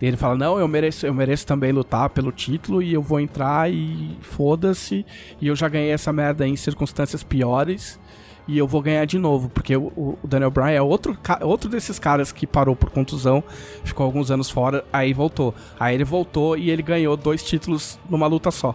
E 0.01 0.05
ele 0.05 0.17
fala: 0.17 0.35
Não, 0.35 0.59
eu 0.59 0.67
mereço, 0.67 1.05
eu 1.05 1.13
mereço 1.13 1.45
também 1.45 1.71
lutar 1.71 2.09
pelo 2.09 2.31
título 2.31 2.81
e 2.81 2.93
eu 2.93 3.01
vou 3.01 3.19
entrar 3.19 3.71
e 3.71 4.17
foda-se. 4.21 5.05
E 5.41 5.47
eu 5.47 5.55
já 5.55 5.67
ganhei 5.67 5.91
essa 5.91 6.13
merda 6.13 6.47
em 6.47 6.55
circunstâncias 6.55 7.23
piores. 7.23 7.99
E 8.47 8.57
eu 8.57 8.65
vou 8.65 8.81
ganhar 8.81 9.05
de 9.05 9.19
novo, 9.19 9.47
porque 9.47 9.77
o, 9.77 9.91
o 9.95 10.17
Daniel 10.23 10.49
Bryan 10.49 10.71
é 10.71 10.81
outro, 10.81 11.15
outro 11.41 11.69
desses 11.69 11.99
caras 11.99 12.31
que 12.31 12.47
parou 12.47 12.75
por 12.75 12.89
contusão, 12.89 13.43
ficou 13.83 14.03
alguns 14.03 14.31
anos 14.31 14.49
fora, 14.49 14.83
aí 14.91 15.13
voltou. 15.13 15.53
Aí 15.79 15.93
ele 15.93 16.03
voltou 16.03 16.57
e 16.57 16.71
ele 16.71 16.81
ganhou 16.81 17.15
dois 17.15 17.43
títulos 17.43 17.99
numa 18.09 18.25
luta 18.25 18.49
só. 18.49 18.73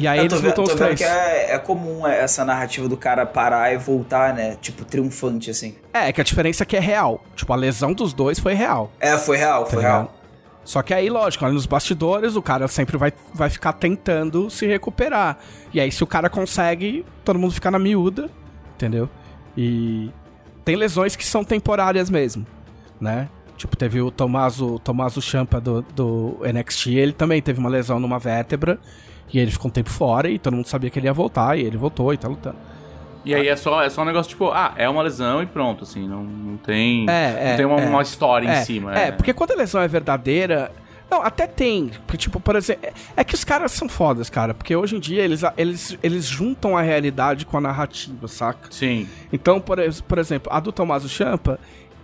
E 0.00 0.08
aí 0.08 0.18
Eu 0.20 0.28
tô 0.28 0.36
eles 0.36 0.54
tô 0.54 0.62
os 0.62 0.74
três. 0.74 0.98
que 0.98 1.04
é, 1.04 1.52
é 1.52 1.58
comum 1.58 2.06
essa 2.06 2.44
narrativa 2.44 2.88
do 2.88 2.96
cara 2.96 3.26
parar 3.26 3.72
e 3.72 3.76
voltar, 3.76 4.32
né? 4.34 4.56
Tipo, 4.60 4.84
triunfante, 4.84 5.50
assim. 5.50 5.74
É, 5.92 6.10
que 6.12 6.20
a 6.20 6.24
diferença 6.24 6.62
é 6.62 6.66
que 6.66 6.76
é 6.76 6.80
real. 6.80 7.22
Tipo, 7.36 7.52
a 7.52 7.56
lesão 7.56 7.92
dos 7.92 8.12
dois 8.12 8.38
foi 8.38 8.54
real. 8.54 8.90
É, 8.98 9.18
foi 9.18 9.36
real, 9.36 9.66
foi 9.66 9.78
ligado? 9.78 10.06
real. 10.06 10.14
Só 10.64 10.82
que 10.82 10.94
aí, 10.94 11.10
lógico, 11.10 11.44
ali 11.44 11.54
nos 11.54 11.66
bastidores, 11.66 12.36
o 12.36 12.42
cara 12.42 12.66
sempre 12.68 12.96
vai, 12.96 13.12
vai 13.34 13.50
ficar 13.50 13.72
tentando 13.74 14.48
se 14.48 14.66
recuperar. 14.66 15.38
E 15.72 15.80
aí, 15.80 15.90
se 15.92 16.02
o 16.02 16.06
cara 16.06 16.30
consegue, 16.30 17.04
todo 17.24 17.38
mundo 17.38 17.52
fica 17.52 17.70
na 17.70 17.78
miúda, 17.78 18.30
entendeu? 18.74 19.08
E 19.56 20.10
tem 20.64 20.76
lesões 20.76 21.16
que 21.16 21.26
são 21.26 21.42
temporárias 21.44 22.08
mesmo, 22.08 22.46
né? 23.00 23.28
Tipo, 23.56 23.76
teve 23.76 24.00
o 24.00 24.10
Tomaso, 24.10 24.78
Tomaso 24.78 25.20
Champa 25.20 25.60
do, 25.60 25.82
do 25.94 26.38
NXT, 26.42 26.86
ele 26.90 27.12
também 27.12 27.42
teve 27.42 27.58
uma 27.58 27.68
lesão 27.68 27.98
numa 28.00 28.18
vértebra, 28.18 28.78
e 29.32 29.38
ele 29.38 29.50
ficou 29.50 29.68
um 29.68 29.72
tempo 29.72 29.90
fora, 29.90 30.28
e 30.28 30.38
todo 30.38 30.54
mundo 30.54 30.66
sabia 30.66 30.90
que 30.90 30.98
ele 30.98 31.06
ia 31.06 31.12
voltar, 31.12 31.58
e 31.58 31.62
ele 31.62 31.76
voltou 31.76 32.12
e 32.12 32.16
tá 32.16 32.28
lutando. 32.28 32.56
E 33.24 33.34
aí 33.34 33.48
é 33.48 33.56
só, 33.56 33.82
é 33.82 33.90
só 33.90 34.02
um 34.02 34.04
negócio 34.04 34.30
tipo, 34.30 34.50
ah, 34.50 34.72
é 34.76 34.88
uma 34.88 35.02
lesão 35.02 35.42
e 35.42 35.46
pronto, 35.46 35.84
assim, 35.84 36.08
não, 36.08 36.22
não 36.22 36.56
tem. 36.56 37.08
É, 37.08 37.36
é, 37.38 37.50
não 37.50 37.56
tem 37.56 37.66
uma, 37.66 37.80
é. 37.80 37.88
uma 37.88 38.02
história 38.02 38.48
é, 38.48 38.60
em 38.60 38.64
cima. 38.64 38.98
É, 38.98 39.12
porque 39.12 39.32
quando 39.32 39.52
a 39.52 39.56
lesão 39.56 39.80
é 39.80 39.88
verdadeira. 39.88 40.72
Não, 41.10 41.22
até 41.22 41.44
tem. 41.46 41.90
Porque, 42.06 42.16
tipo, 42.16 42.38
por 42.38 42.54
exemplo. 42.56 42.86
É, 42.86 42.92
é 43.16 43.24
que 43.24 43.34
os 43.34 43.44
caras 43.44 43.72
são 43.72 43.88
fodas, 43.88 44.30
cara. 44.30 44.54
Porque 44.54 44.74
hoje 44.74 44.96
em 44.96 45.00
dia 45.00 45.22
eles, 45.22 45.42
eles, 45.56 45.98
eles 46.02 46.24
juntam 46.24 46.76
a 46.76 46.82
realidade 46.82 47.44
com 47.44 47.58
a 47.58 47.60
narrativa, 47.60 48.26
saca? 48.28 48.68
Sim. 48.70 49.08
Então, 49.32 49.60
por, 49.60 49.78
por 50.06 50.18
exemplo, 50.18 50.50
a 50.52 50.60
do 50.60 50.72
Tommaso 50.72 51.08
Champa, 51.08 51.58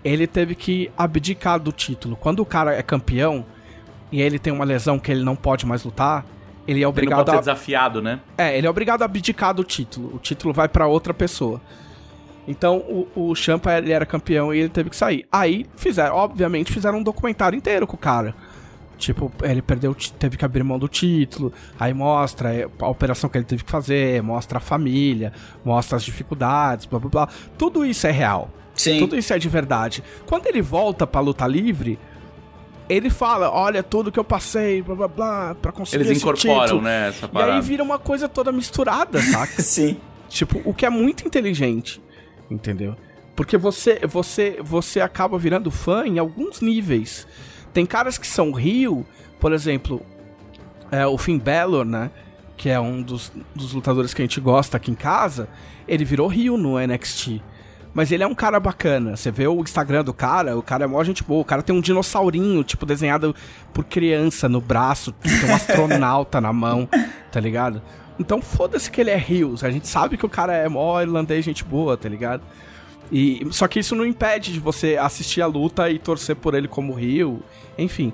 ele 0.05 0.27
teve 0.27 0.55
que 0.55 0.91
abdicar 0.99 1.59
do 1.59 1.72
título. 1.72 2.16
Quando 2.16 2.41
o 2.41 2.45
cara 2.45 2.74
é 2.74 2.83
campeão 2.83 3.47
e 4.12 4.20
ele 4.20 4.39
tem 4.39 4.53
uma 4.53 4.64
lesão 4.64 4.99
que 4.99 5.11
ele 5.11 5.22
não 5.22 5.37
pode 5.37 5.64
mais 5.64 5.85
lutar, 5.85 6.27
ele 6.67 6.83
é 6.83 6.89
obrigado 6.89 7.21
ele 7.21 7.25
não 7.25 7.25
pode 7.25 7.31
a... 7.31 7.43
ser 7.43 7.51
desafiado, 7.51 8.03
né? 8.03 8.21
É, 8.37 8.57
ele 8.57 8.67
é 8.67 8.71
obrigado 8.71 9.03
a 9.03 9.05
abdicar 9.05 9.55
do 9.55 9.64
título. 9.64 10.14
O 10.14 10.19
título 10.19 10.53
vai 10.53 10.69
para 10.69 10.87
outra 10.87 11.14
pessoa. 11.14 11.61
Então 12.47 12.79
o, 12.79 13.09
o 13.31 13.35
Champa 13.35 13.77
ele 13.77 13.93
era 13.93 14.07
campeão 14.07 14.55
e 14.55 14.59
ele 14.59 14.69
teve 14.69 14.91
que 14.91 14.97
sair. 14.97 15.27
Aí 15.31 15.67
fizeram, 15.77 16.14
obviamente, 16.14 16.73
fizeram 16.73 16.99
um 16.99 17.03
documentário 17.03 17.57
inteiro 17.57 17.87
com 17.87 17.97
o 17.97 17.99
cara. 17.99 18.35
Tipo, 18.99 19.31
ele 19.43 19.61
perdeu, 19.61 19.95
teve 20.19 20.39
que 20.39 20.45
abrir 20.45 20.62
mão 20.62 20.79
do 20.79 20.89
título, 20.89 21.53
aí 21.79 21.93
mostra 21.93 22.55
é, 22.55 22.67
a 22.81 22.89
operação 22.89 23.29
que 23.29 23.37
ele 23.37 23.45
teve 23.45 23.62
que 23.62 23.71
fazer, 23.71 24.23
mostra 24.23 24.57
a 24.57 24.61
família, 24.61 25.33
mostra 25.62 25.97
as 25.97 26.03
dificuldades, 26.03 26.87
blá 26.87 26.99
blá 26.99 27.11
blá. 27.11 27.29
Tudo 27.59 27.85
isso 27.85 28.07
é 28.07 28.11
real. 28.11 28.51
Sim. 28.75 28.99
Tudo 28.99 29.17
isso 29.17 29.33
é 29.33 29.39
de 29.39 29.49
verdade. 29.49 30.03
Quando 30.27 30.47
ele 30.47 30.62
volta 30.62 31.07
pra 31.07 31.21
luta 31.21 31.47
livre, 31.47 31.99
ele 32.89 33.11
fala, 33.11 33.51
olha 33.51 33.82
tudo 33.82 34.12
que 34.12 34.18
eu 34.18 34.24
passei, 34.24 34.82
blá 34.82 34.95
blá 34.95 35.09
blá, 35.09 35.55
pra 35.55 35.72
conseguir 35.72 36.05
Eles 36.05 36.18
incorporam, 36.18 36.62
título. 36.62 36.82
né, 36.82 37.09
essa 37.09 37.28
parada. 37.28 37.53
E 37.53 37.55
aí 37.57 37.61
vira 37.61 37.82
uma 37.82 37.99
coisa 37.99 38.28
toda 38.28 38.53
misturada, 38.53 39.20
saca? 39.20 39.61
Sim. 39.62 39.97
Tipo, 40.28 40.61
o 40.64 40.74
que 40.74 40.84
é 40.87 40.91
muito 40.91 41.26
inteligente, 41.26 42.01
entendeu? 42.51 42.97
Porque 43.34 43.57
você, 43.57 44.01
você, 44.07 44.59
você 44.62 45.01
acaba 45.01 45.39
virando 45.39 45.70
fã 45.70 46.07
em 46.07 46.18
alguns 46.18 46.61
níveis. 46.61 47.26
Tem 47.72 47.84
caras 47.84 48.16
que 48.16 48.26
são 48.26 48.51
Rio, 48.53 49.07
por 49.39 49.53
exemplo, 49.53 50.01
é, 50.91 51.07
o 51.07 51.18
Finn 51.18 51.39
Balor, 51.39 51.84
né? 51.84 52.11
Que 52.57 52.70
é 52.70 52.80
um 52.80 53.03
dos, 53.03 53.30
dos 53.55 53.72
lutadores 53.74 54.14
que 54.14 54.22
a 54.22 54.24
gente 54.24 54.41
gosta 54.41 54.78
aqui 54.78 54.91
em 54.91 54.95
casa. 54.95 55.49
Ele 55.87 56.05
virou 56.05 56.26
Rio 56.26 56.57
no 56.57 56.78
NXT. 56.78 57.43
Mas 57.97 58.12
ele 58.12 58.22
é 58.22 58.26
um 58.26 58.34
cara 58.34 58.61
bacana. 58.61 59.16
Você 59.16 59.30
vê 59.30 59.49
o 59.49 59.59
Instagram 59.62 60.05
do 60.05 60.12
cara, 60.12 60.55
o 60.55 60.61
cara 60.61 60.84
é 60.84 60.86
mó 60.86 61.03
gente 61.03 61.24
boa. 61.24 61.40
O 61.40 61.44
cara 61.47 61.62
tem 61.62 61.74
um 61.74 61.80
dinossaurinho, 61.80 62.62
tipo, 62.62 62.84
desenhado 62.84 63.34
por 63.72 63.86
criança 63.86 64.51
no 64.51 64.61
braço. 64.61 65.12
Tem 65.12 65.51
um 65.51 65.55
astronauta 65.55 66.38
na 66.38 66.53
mão, 66.53 66.86
tá 67.32 67.40
ligado? 67.40 67.80
Então 68.20 68.42
foda-se 68.42 68.90
que 68.90 69.01
ele 69.01 69.09
é 69.09 69.16
Rios. 69.16 69.64
A 69.64 69.70
gente 69.70 69.88
sabe 69.88 70.18
que 70.18 70.26
o 70.26 70.28
cara 70.28 70.53
é 70.55 70.68
mó 70.68 71.01
irlandês, 71.01 71.42
gente 71.42 71.64
boa, 71.64 71.97
tá 71.97 72.07
ligado? 72.07 72.42
E, 73.11 73.47
só 73.51 73.66
que 73.66 73.78
isso 73.78 73.97
não 73.97 74.05
impede 74.05 74.53
de 74.53 74.61
você 74.61 74.99
assistir 74.99 75.40
a 75.40 75.47
luta 75.47 75.88
e 75.88 75.99
torcer 75.99 76.36
por 76.36 76.53
ele 76.53 76.68
como 76.68 76.92
Rio. 76.92 77.42
Enfim. 77.78 78.12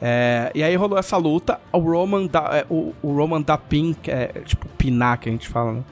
É, 0.00 0.50
e 0.52 0.64
aí 0.64 0.74
rolou 0.74 0.98
essa 0.98 1.16
luta. 1.16 1.60
O 1.70 1.78
Roman 1.78 2.26
da, 2.26 2.40
é, 2.52 2.66
o, 2.68 2.92
o, 3.00 3.12
Roman 3.14 3.40
da 3.40 3.56
pin, 3.56 3.94
que 3.94 4.10
é 4.10 4.42
tipo 4.44 4.66
pinar 4.70 5.18
que 5.18 5.28
a 5.28 5.32
gente 5.32 5.48
fala, 5.48 5.74
né? 5.74 5.84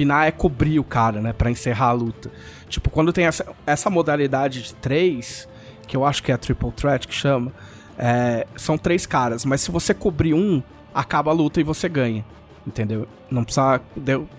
Pinar 0.00 0.26
é 0.26 0.30
cobrir 0.30 0.78
o 0.78 0.84
cara, 0.84 1.20
né? 1.20 1.30
Pra 1.34 1.50
encerrar 1.50 1.88
a 1.88 1.92
luta. 1.92 2.32
Tipo, 2.70 2.88
quando 2.88 3.12
tem 3.12 3.26
essa, 3.26 3.46
essa 3.66 3.90
modalidade 3.90 4.62
de 4.62 4.74
três, 4.76 5.46
que 5.86 5.94
eu 5.94 6.06
acho 6.06 6.22
que 6.22 6.32
é 6.32 6.34
a 6.34 6.38
Triple 6.38 6.72
Threat 6.72 7.06
que 7.06 7.14
chama, 7.14 7.52
é, 7.98 8.46
são 8.56 8.78
três 8.78 9.04
caras, 9.04 9.44
mas 9.44 9.60
se 9.60 9.70
você 9.70 9.92
cobrir 9.92 10.32
um, 10.32 10.62
acaba 10.94 11.30
a 11.30 11.34
luta 11.34 11.60
e 11.60 11.62
você 11.62 11.86
ganha. 11.86 12.24
Entendeu? 12.66 13.06
Não 13.30 13.44
precisa 13.44 13.78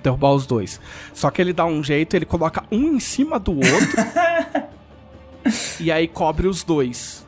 derrubar 0.01 0.31
os 0.31 0.47
dois. 0.47 0.81
Só 1.13 1.29
que 1.29 1.39
ele 1.39 1.53
dá 1.53 1.63
um 1.63 1.83
jeito, 1.83 2.15
ele 2.15 2.25
coloca 2.25 2.63
um 2.71 2.95
em 2.95 2.99
cima 2.99 3.39
do 3.39 3.51
outro. 3.51 4.67
e 5.79 5.91
aí 5.91 6.07
cobre 6.07 6.47
os 6.47 6.63
dois 6.63 7.21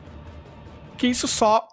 que 0.96 1.06
isso 1.06 1.28
só 1.28 1.68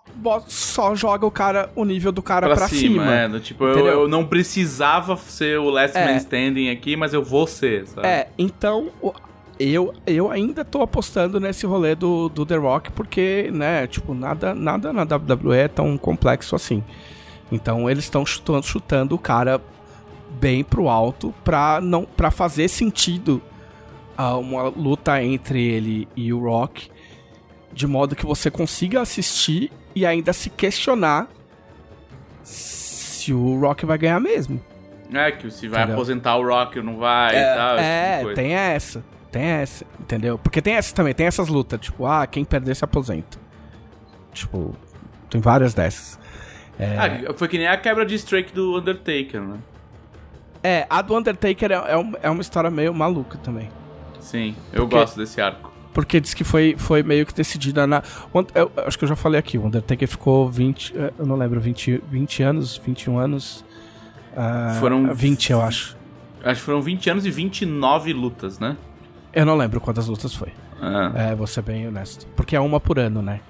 só 0.48 0.96
joga 0.96 1.26
o 1.26 1.32
cara 1.32 1.70
o 1.76 1.84
nível 1.84 2.12
do 2.12 2.22
cara 2.22 2.48
pra, 2.48 2.56
pra 2.56 2.68
cima. 2.68 3.04
cima. 3.04 3.14
É, 3.14 3.28
do, 3.28 3.40
tipo, 3.40 3.64
eu, 3.66 3.86
eu, 3.86 4.08
não 4.08 4.26
precisava 4.26 5.18
ser 5.18 5.60
o 5.60 5.70
last 5.70 5.98
é. 5.98 6.06
man 6.06 6.18
standing 6.18 6.70
aqui, 6.70 6.96
mas 6.96 7.14
eu 7.14 7.24
vou 7.24 7.48
ser, 7.48 7.88
sabe? 7.88 8.08
É, 8.08 8.30
então 8.38 8.92
eu, 9.60 9.94
eu 10.08 10.32
ainda 10.32 10.66
tô 10.66 10.82
apostando 10.82 11.40
nesse 11.40 11.66
rolê 11.66 11.96
do, 11.96 12.30
do 12.30 12.46
The 12.46 12.56
Rock 12.56 12.92
porque, 12.92 13.50
né, 13.54 13.88
tipo, 13.88 14.14
nada, 14.14 14.56
nada 14.56 14.92
na 14.92 15.04
WWE 15.04 15.56
é 15.56 15.68
tão 15.68 15.98
complexo 15.98 16.56
assim. 16.56 16.84
Então 17.52 17.90
eles 17.90 18.06
estão 18.06 18.26
chutando, 18.26 18.66
chutando 18.66 19.16
o 19.16 19.20
cara 19.20 19.62
bem 20.40 20.64
pro 20.64 20.88
alto 20.88 21.34
pra, 21.44 21.80
não, 21.82 22.06
pra 22.06 22.32
fazer 22.32 22.68
sentido 22.70 23.42
uh, 24.18 24.40
uma 24.40 24.64
luta 24.70 25.22
entre 25.22 25.62
ele 25.62 26.08
e 26.16 26.32
o 26.32 26.40
Rock 26.40 26.90
de 27.74 27.88
modo 27.88 28.16
que 28.16 28.26
você 28.26 28.52
consiga 28.52 29.02
assistir 29.02 29.72
e 29.96 30.06
ainda 30.06 30.34
se 30.34 30.50
questionar 30.50 31.28
se 32.44 33.34
o 33.34 33.60
Rock 33.60 33.86
vai 33.86 33.98
ganhar 33.98 34.20
mesmo. 34.20 34.60
É, 35.14 35.32
que 35.32 35.52
se 35.52 35.68
vai 35.68 35.82
entendeu? 35.82 35.96
aposentar 35.96 36.38
o 36.38 36.48
Rock 36.48 36.80
ou 36.80 36.86
não 36.86 36.98
vai 36.98 37.36
é, 37.36 37.42
e 37.42 37.56
tal. 37.56 37.78
É, 37.78 38.20
tipo 38.20 38.34
tem 38.34 38.54
essa. 38.54 39.04
Tem 39.32 39.44
essa, 39.44 39.86
entendeu? 39.98 40.38
Porque 40.38 40.62
tem 40.62 40.74
essa 40.74 40.94
também, 40.94 41.14
tem 41.14 41.26
essas 41.26 41.48
lutas, 41.48 41.80
tipo, 41.80 42.06
ah, 42.06 42.28
quem 42.28 42.44
perder 42.44 42.76
se 42.76 42.84
aposenta. 42.84 43.40
Tipo, 44.34 44.76
tem 45.30 45.40
várias 45.40 45.74
dessas. 45.74 46.20
É... 46.78 46.98
Ah, 46.98 47.34
foi 47.38 47.48
que 47.48 47.58
nem 47.58 47.68
a 47.68 47.78
quebra 47.78 48.06
de 48.06 48.16
streak 48.16 48.52
do 48.52 48.78
Undertaker, 48.78 49.42
né? 49.42 49.58
É, 50.62 50.86
a 50.90 51.02
do 51.02 51.16
Undertaker 51.16 51.72
é, 51.72 51.76
é, 51.76 52.12
é 52.24 52.30
uma 52.30 52.42
história 52.42 52.70
meio 52.70 52.94
maluca 52.94 53.38
também. 53.38 53.70
Sim, 54.20 54.56
eu 54.74 54.82
Porque... 54.82 54.96
gosto 54.96 55.18
desse 55.18 55.40
arco 55.40 55.71
porque 55.94 56.20
diz 56.20 56.34
que 56.34 56.44
foi, 56.44 56.76
foi 56.78 57.04
meio 57.04 57.26
que 57.26 57.34
decidida 57.34 57.86
na. 57.86 58.02
Eu, 58.56 58.72
acho 58.86 58.98
que 58.98 59.04
eu 59.04 59.10
já 59.10 59.16
falei 59.16 59.40
aqui, 59.40 59.58
o 59.58 59.66
Undertaker 59.66 60.08
ficou 60.08 60.50
20. 60.50 60.94
Eh, 60.96 61.14
eu 61.20 61.26
não 61.26 61.36
lembro, 61.36 61.60
20, 61.60 62.02
20 62.10 62.44
anos, 62.44 62.82
21 62.84 63.18
anos. 63.18 63.66
Uh, 64.32 64.80
foram 64.80 65.14
20, 65.14 65.52
eu 65.52 65.62
acho. 65.62 65.98
Acho 66.44 66.60
que 66.60 66.66
foram 66.66 66.82
20 66.82 67.10
anos 67.10 67.26
e 67.26 67.32
29 67.32 68.14
lutas, 68.14 68.58
né? 68.60 68.78
Eu 69.34 69.46
não 69.46 69.56
lembro 69.56 69.80
quantas 69.82 70.08
lutas 70.08 70.34
foi. 70.34 70.50
Ah. 70.82 71.12
É, 71.16 71.36
vou 71.36 71.46
ser 71.46 71.62
bem 71.62 71.88
honesto. 71.88 72.26
Porque 72.36 72.56
é 72.56 72.60
uma 72.60 72.80
por 72.80 72.98
ano, 72.98 73.22
né? 73.22 73.42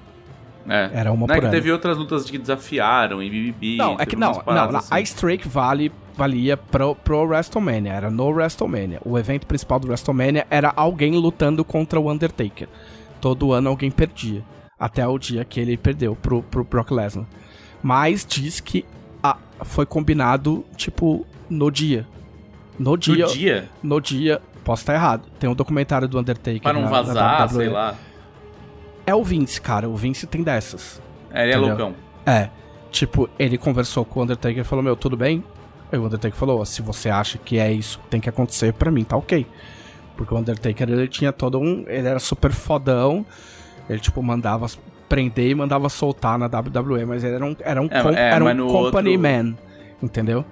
É. 0.68 0.90
Era 0.94 1.12
uma 1.12 1.22
não 1.22 1.28
por 1.28 1.36
é 1.36 1.40
que 1.40 1.46
ano. 1.46 1.54
teve 1.54 1.72
outras 1.72 1.98
lutas 1.98 2.30
que 2.30 2.38
desafiaram 2.38 3.22
e 3.22 3.30
BBB. 3.30 3.78
Não, 3.78 3.96
é 4.00 4.06
que 4.06 4.16
não, 4.16 4.42
não 4.46 4.78
assim. 4.78 4.94
a 4.94 5.02
Strike 5.02 5.48
vale 5.48 5.92
valia 6.16 6.58
pro, 6.58 6.96
pro 6.96 7.24
WrestleMania, 7.26 7.94
era 7.94 8.10
no 8.10 8.30
WrestleMania. 8.30 9.02
O 9.06 9.18
evento 9.18 9.48
principal 9.48 9.80
do 9.80 9.88
WrestleMania 9.88 10.46
era 10.50 10.72
alguém 10.76 11.16
lutando 11.16 11.64
contra 11.64 12.00
o 12.00 12.12
Undertaker. 12.12 12.68
Todo 13.20 13.54
ano 13.54 13.70
alguém 13.70 13.92
perdia. 13.92 14.44
Até 14.80 15.08
o 15.08 15.18
dia 15.18 15.46
que 15.46 15.60
ele 15.60 15.78
perdeu 15.78 16.16
pro, 16.16 16.42
pro 16.42 16.64
Brock 16.64 16.92
Lesnar. 16.92 17.26
Mas 17.84 18.26
diz 18.26 18.60
que 18.60 18.86
a, 19.22 19.38
foi 19.64 19.86
combinado, 19.86 20.66
tipo, 20.76 21.26
no 21.50 21.70
dia. 21.70 22.08
No 22.80 22.98
dia. 22.98 23.26
No 23.26 23.32
dia? 23.32 23.70
No 23.84 24.02
dia. 24.02 24.42
Posso 24.64 24.82
estar 24.82 24.94
errado. 24.94 25.28
Tem 25.40 25.50
um 25.50 25.56
documentário 25.56 26.08
do 26.08 26.20
Undertaker. 26.20 26.62
Para 26.62 26.74
não 26.74 26.84
na, 26.84 26.90
vazar, 26.90 27.40
na 27.40 27.48
sei 27.48 27.70
lá. 27.70 27.96
É 29.06 29.14
o 29.14 29.24
Vince, 29.24 29.60
cara. 29.60 29.90
O 29.90 29.96
Vince 29.96 30.26
tem 30.26 30.44
dessas. 30.44 31.02
É, 31.32 31.44
ele 31.44 31.54
é 31.54 31.58
loucão. 31.58 31.96
É. 32.26 32.50
Tipo, 32.92 33.30
ele 33.40 33.58
conversou 33.58 34.04
com 34.04 34.20
o 34.20 34.24
Undertaker 34.24 34.60
e 34.60 34.64
falou: 34.64 34.84
Meu, 34.84 34.96
tudo 34.96 35.16
bem? 35.16 35.44
Aí 35.92 36.00
o 36.00 36.06
Undertaker 36.06 36.38
falou: 36.38 36.66
se 36.66 36.82
você 36.82 37.10
acha 37.10 37.38
que 37.38 37.58
é 37.58 37.72
isso 37.72 38.00
que 38.00 38.08
tem 38.08 38.22
que 38.22 38.30
acontecer, 38.30 38.74
para 38.74 38.90
mim 38.90 39.04
tá 39.04 39.18
ok. 39.18 39.46
Porque 40.16 40.34
o 40.34 40.38
Undertaker 40.38 40.90
ele 40.90 41.08
tinha 41.08 41.32
todo 41.32 41.60
um. 41.60 41.84
Ele 41.88 42.08
era 42.08 42.20
super 42.20 42.52
fodão. 42.52 43.26
Ele, 43.90 44.00
tipo, 44.00 44.22
mandava 44.22 44.68
prender 45.10 45.50
e 45.50 45.56
mandava 45.56 45.90
soltar 45.90 46.40
na 46.40 46.46
WWE, 46.46 47.06
mas 47.06 47.24
ele 47.24 47.36
era 47.36 47.46
um, 47.46 47.56
era 47.60 47.82
um, 47.82 47.90
é, 47.92 48.02
com, 48.02 48.10
é, 48.10 48.32
era 48.32 48.46
um 48.46 48.68
company 48.68 49.18
outro... 49.18 49.22
man. 49.22 49.56
Entendeu? 50.02 50.46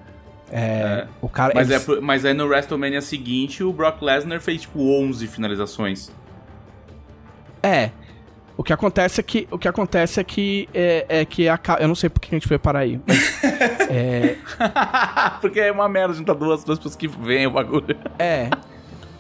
É, 0.52 0.60
é. 0.60 1.08
O 1.22 1.30
cara, 1.30 1.54
mas, 1.56 1.70
eles... 1.70 1.88
é, 1.88 2.02
mas 2.02 2.26
aí 2.26 2.34
no 2.34 2.46
WrestleMania 2.46 3.02
seguinte, 3.02 3.64
o 3.64 3.72
Brock 3.72 4.02
Lesnar 4.02 4.42
fez, 4.42 4.62
tipo, 4.62 4.82
11 4.82 5.28
finalizações. 5.28 6.12
É. 7.64 7.92
O 8.60 8.64
que 8.64 8.74
acontece 8.74 9.22
é 9.22 9.24
que 9.24 9.48
o 9.50 9.58
que 9.58 9.70
acontece 9.70 10.20
é 10.20 10.24
que 10.26 10.68
é, 10.74 11.06
é 11.08 11.24
que 11.24 11.48
a, 11.48 11.58
eu 11.80 11.88
não 11.88 11.96
sei 11.96 12.10
por 12.10 12.20
que 12.20 12.36
a 12.36 12.38
gente 12.38 12.46
veio 12.46 12.60
parar 12.60 12.80
aí, 12.80 13.00
mas, 13.08 13.42
é... 13.90 14.36
porque 15.40 15.62
é 15.62 15.72
uma 15.72 15.88
merda 15.88 16.14
juntar 16.14 16.34
duas 16.34 16.62
duas 16.66 16.78
pessoas 16.78 16.94
que 16.98 17.08
veem 17.08 17.48
o 17.48 17.52
bagulho. 17.52 17.96
É. 18.20 18.50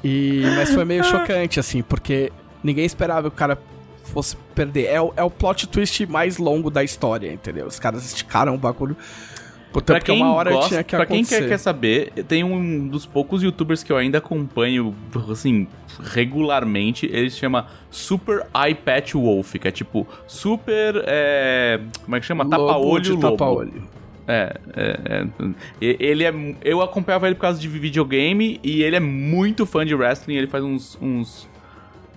E 0.03 0.43
mas 0.57 0.73
foi 0.73 0.83
meio 0.83 1.05
chocante 1.05 1.57
assim, 1.57 1.81
porque 1.81 2.33
ninguém 2.61 2.83
esperava 2.83 3.29
que 3.29 3.35
o 3.35 3.39
cara 3.39 3.57
fosse 4.13 4.35
perder. 4.53 4.87
É 4.87 4.97
é 5.15 5.23
o 5.23 5.31
plot 5.31 5.69
twist 5.69 6.05
mais 6.05 6.37
longo 6.37 6.69
da 6.69 6.83
história, 6.83 7.31
entendeu? 7.31 7.65
Os 7.65 7.79
caras 7.79 8.05
esticaram 8.05 8.55
o 8.55 8.57
bagulho 8.57 8.97
Puta, 9.71 9.93
pra 9.93 10.01
quem 10.01 10.19
gosta, 10.19 10.83
que 10.83 10.95
pra 10.95 11.05
quem 11.05 11.23
quer, 11.23 11.47
quer 11.47 11.57
saber, 11.59 12.11
tem 12.27 12.43
um 12.43 12.87
dos 12.87 13.05
poucos 13.05 13.43
youtubers 13.43 13.83
que 13.83 13.91
eu 13.91 13.97
ainda 13.97 14.17
acompanho, 14.17 14.95
assim, 15.31 15.67
regularmente. 16.03 17.05
Ele 17.05 17.29
se 17.29 17.37
chama 17.37 17.67
Super 17.91 18.47
Eye 18.55 18.73
Patch 18.73 19.13
Wolf, 19.13 19.53
que 19.53 19.67
é 19.67 19.71
tipo 19.71 20.07
super. 20.25 21.03
É, 21.05 21.79
como 22.03 22.15
é 22.15 22.19
que 22.19 22.25
chama? 22.25 22.49
Tapa-olho 22.49 23.15
lobo. 23.15 23.31
Tapa-olho. 23.31 23.83
É, 24.27 24.55
é, 24.75 25.27
é, 25.81 25.97
ele 25.99 26.23
é. 26.23 26.33
Eu 26.63 26.81
acompanhava 26.81 27.27
ele 27.27 27.35
por 27.35 27.41
causa 27.41 27.59
de 27.59 27.67
videogame 27.67 28.59
e 28.63 28.81
ele 28.81 28.95
é 28.95 28.99
muito 28.99 29.67
fã 29.67 29.85
de 29.85 29.93
wrestling. 29.93 30.35
Ele 30.35 30.47
faz 30.47 30.63
uns, 30.63 30.97
uns, 30.99 31.47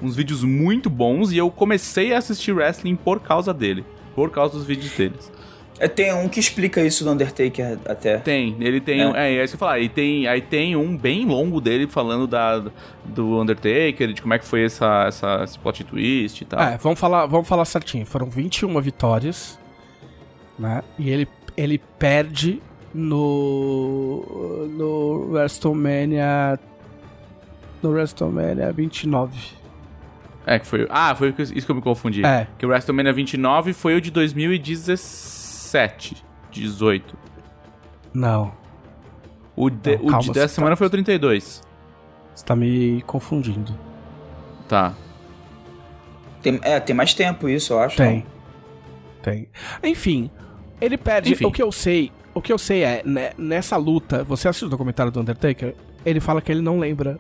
uns 0.01 0.17
vídeos 0.17 0.43
muito 0.43 0.89
bons 0.89 1.33
e 1.33 1.37
eu 1.37 1.51
comecei 1.51 2.15
a 2.15 2.19
assistir 2.19 2.53
wrestling 2.53 2.97
por 2.97 3.21
causa 3.21 3.53
dele, 3.53 3.85
por 4.15 4.31
causa 4.31 4.57
dos 4.57 4.67
vídeos 4.67 4.93
deles. 4.93 5.31
É, 5.79 5.89
tem 5.89 6.13
um 6.15 6.29
que 6.29 6.39
explica 6.39 6.81
isso 6.81 7.03
do 7.05 7.11
Undertaker 7.11 7.79
até. 7.87 8.19
Tem, 8.19 8.57
ele 8.61 8.81
tem 8.81 9.01
é. 9.01 9.07
um. 9.07 9.17
É, 9.17 9.35
é 9.35 9.45
isso 9.45 9.53
que 9.53 9.57
eu 9.57 9.67
falar. 9.67 9.81
E 9.81 9.89
tem, 9.89 10.29
aí 10.29 10.41
tem 10.41 10.77
um 10.77 10.97
bem 10.97 11.27
longo 11.27 11.61
dele 11.61 11.87
falando 11.87 12.27
da, 12.27 12.63
do 13.05 13.41
Undertaker, 13.41 14.13
de 14.13 14.23
como 14.23 14.35
é 14.35 14.39
que 14.39 14.45
foi 14.45 14.65
essa, 14.65 15.07
essa, 15.09 15.43
esse 15.43 15.59
plot 15.59 15.83
twist 15.85 16.43
e 16.43 16.45
tal. 16.45 16.61
É, 16.61 16.77
vamos 16.77 17.01
falar, 17.01 17.27
vamos 17.27 17.49
falar 17.49 17.65
certinho. 17.65 18.07
Foram 18.07 18.27
21 18.29 18.81
vitórias, 18.81 19.59
né? 20.59 20.83
E 20.99 21.11
ele, 21.11 21.27
ele 21.57 21.79
perde 21.99 22.63
no 22.95 24.69
no 24.77 25.33
WrestleMania 25.33 26.59
no 27.83 27.91
WrestleMania 27.91 28.73
29. 28.73 29.37
É, 30.47 30.59
que 30.59 30.67
foi. 30.67 30.87
Ah, 30.91 31.15
foi 31.15 31.35
isso 31.39 31.67
que 31.67 31.71
eu 31.71 31.77
me 31.77 31.83
confundi. 31.83 32.25
É. 32.25 32.47
Que 32.59 32.67
o 32.67 32.69
WrestleMania 32.69 33.13
29 33.13 33.73
foi 33.73 33.97
o 33.97 34.01
de 34.01 34.11
2017. 35.73 36.25
18. 36.51 37.17
Não. 38.13 38.53
O, 39.57 39.71
de, 39.71 39.97
Não, 39.97 40.05
o 40.05 40.07
calma, 40.09 40.23
de 40.23 40.33
dessa 40.33 40.55
semana 40.55 40.73
tá- 40.73 40.77
foi 40.77 40.87
o 40.87 40.91
32. 40.91 41.63
Você 42.35 42.45
tá 42.45 42.55
me 42.57 43.03
confundindo. 43.07 43.77
Tá. 44.69 44.95
Tem, 46.43 46.59
é, 46.63 46.81
tem 46.81 46.95
mais 46.95 47.15
tempo 47.15 47.49
isso, 47.49 47.73
eu 47.73 47.81
acho. 47.81 47.97
Tem. 47.97 48.27
Tem. 49.23 49.49
Enfim, 49.83 50.31
ele 50.81 50.97
perde. 50.99 51.33
Enfim. 51.33 51.47
O 51.47 51.53
que 51.53 51.63
eu 51.63 51.71
sei. 51.71 52.11
O 52.35 52.41
que 52.41 52.53
eu 52.53 52.59
sei 52.59 52.83
é, 52.83 53.03
né, 53.05 53.33
nessa 53.37 53.77
luta, 53.77 54.25
você 54.25 54.49
assistiu 54.49 54.67
o 54.69 54.71
documentário 54.71 55.13
do 55.13 55.21
Undertaker? 55.21 55.75
Ele 56.05 56.19
fala 56.19 56.41
que 56.41 56.51
ele 56.51 56.63
não 56.63 56.79
lembra 56.79 57.19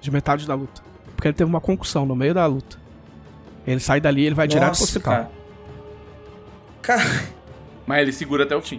de 0.00 0.10
metade 0.10 0.46
da 0.46 0.54
luta. 0.54 0.82
Porque 1.14 1.28
ele 1.28 1.34
teve 1.34 1.48
uma 1.48 1.60
concussão 1.60 2.04
no 2.04 2.16
meio 2.16 2.34
da 2.34 2.44
luta. 2.46 2.76
Ele 3.66 3.78
sai 3.80 4.00
dali 4.00 4.22
e 4.22 4.26
ele 4.26 4.34
vai 4.34 4.48
direto 4.48 4.74
pro 4.74 4.82
hospital. 4.84 5.12
cara. 5.14 5.30
Cara, 6.82 7.24
Mas 7.88 8.02
ele 8.02 8.12
segura 8.12 8.44
até 8.44 8.54
o 8.54 8.60
fim. 8.60 8.78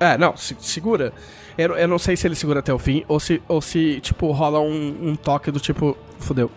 É, 0.00 0.16
não, 0.16 0.34
se- 0.34 0.56
segura. 0.60 1.12
Eu, 1.58 1.76
eu 1.76 1.86
não 1.86 1.98
sei 1.98 2.16
se 2.16 2.26
ele 2.26 2.34
segura 2.34 2.60
até 2.60 2.72
o 2.72 2.78
fim 2.78 3.04
ou 3.06 3.20
se, 3.20 3.42
ou 3.46 3.60
se 3.60 4.00
tipo, 4.00 4.30
rola 4.32 4.60
um, 4.60 5.10
um 5.10 5.14
toque 5.14 5.50
do 5.50 5.60
tipo, 5.60 5.94
fodeu. 6.18 6.50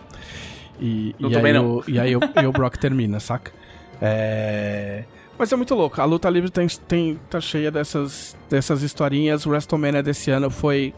E, 0.80 1.14
e, 1.18 1.36
aí, 1.36 1.52
não. 1.52 1.76
O, 1.76 1.84
e 1.86 2.00
aí 2.00 2.16
o, 2.16 2.20
e 2.40 2.46
o 2.46 2.52
Brock 2.52 2.78
termina, 2.78 3.20
saca? 3.20 3.52
É. 4.00 5.04
Mas 5.38 5.52
é 5.52 5.56
muito 5.56 5.74
louco. 5.74 6.00
A 6.00 6.06
luta 6.06 6.30
livre 6.30 6.48
tem, 6.50 6.66
tem, 6.88 7.20
tá 7.28 7.38
cheia 7.38 7.70
dessas, 7.70 8.34
dessas 8.48 8.80
historinhas. 8.80 9.44
O 9.44 9.50
WrestleMania 9.50 10.02
desse 10.02 10.30
ano 10.30 10.48
foi. 10.48 10.94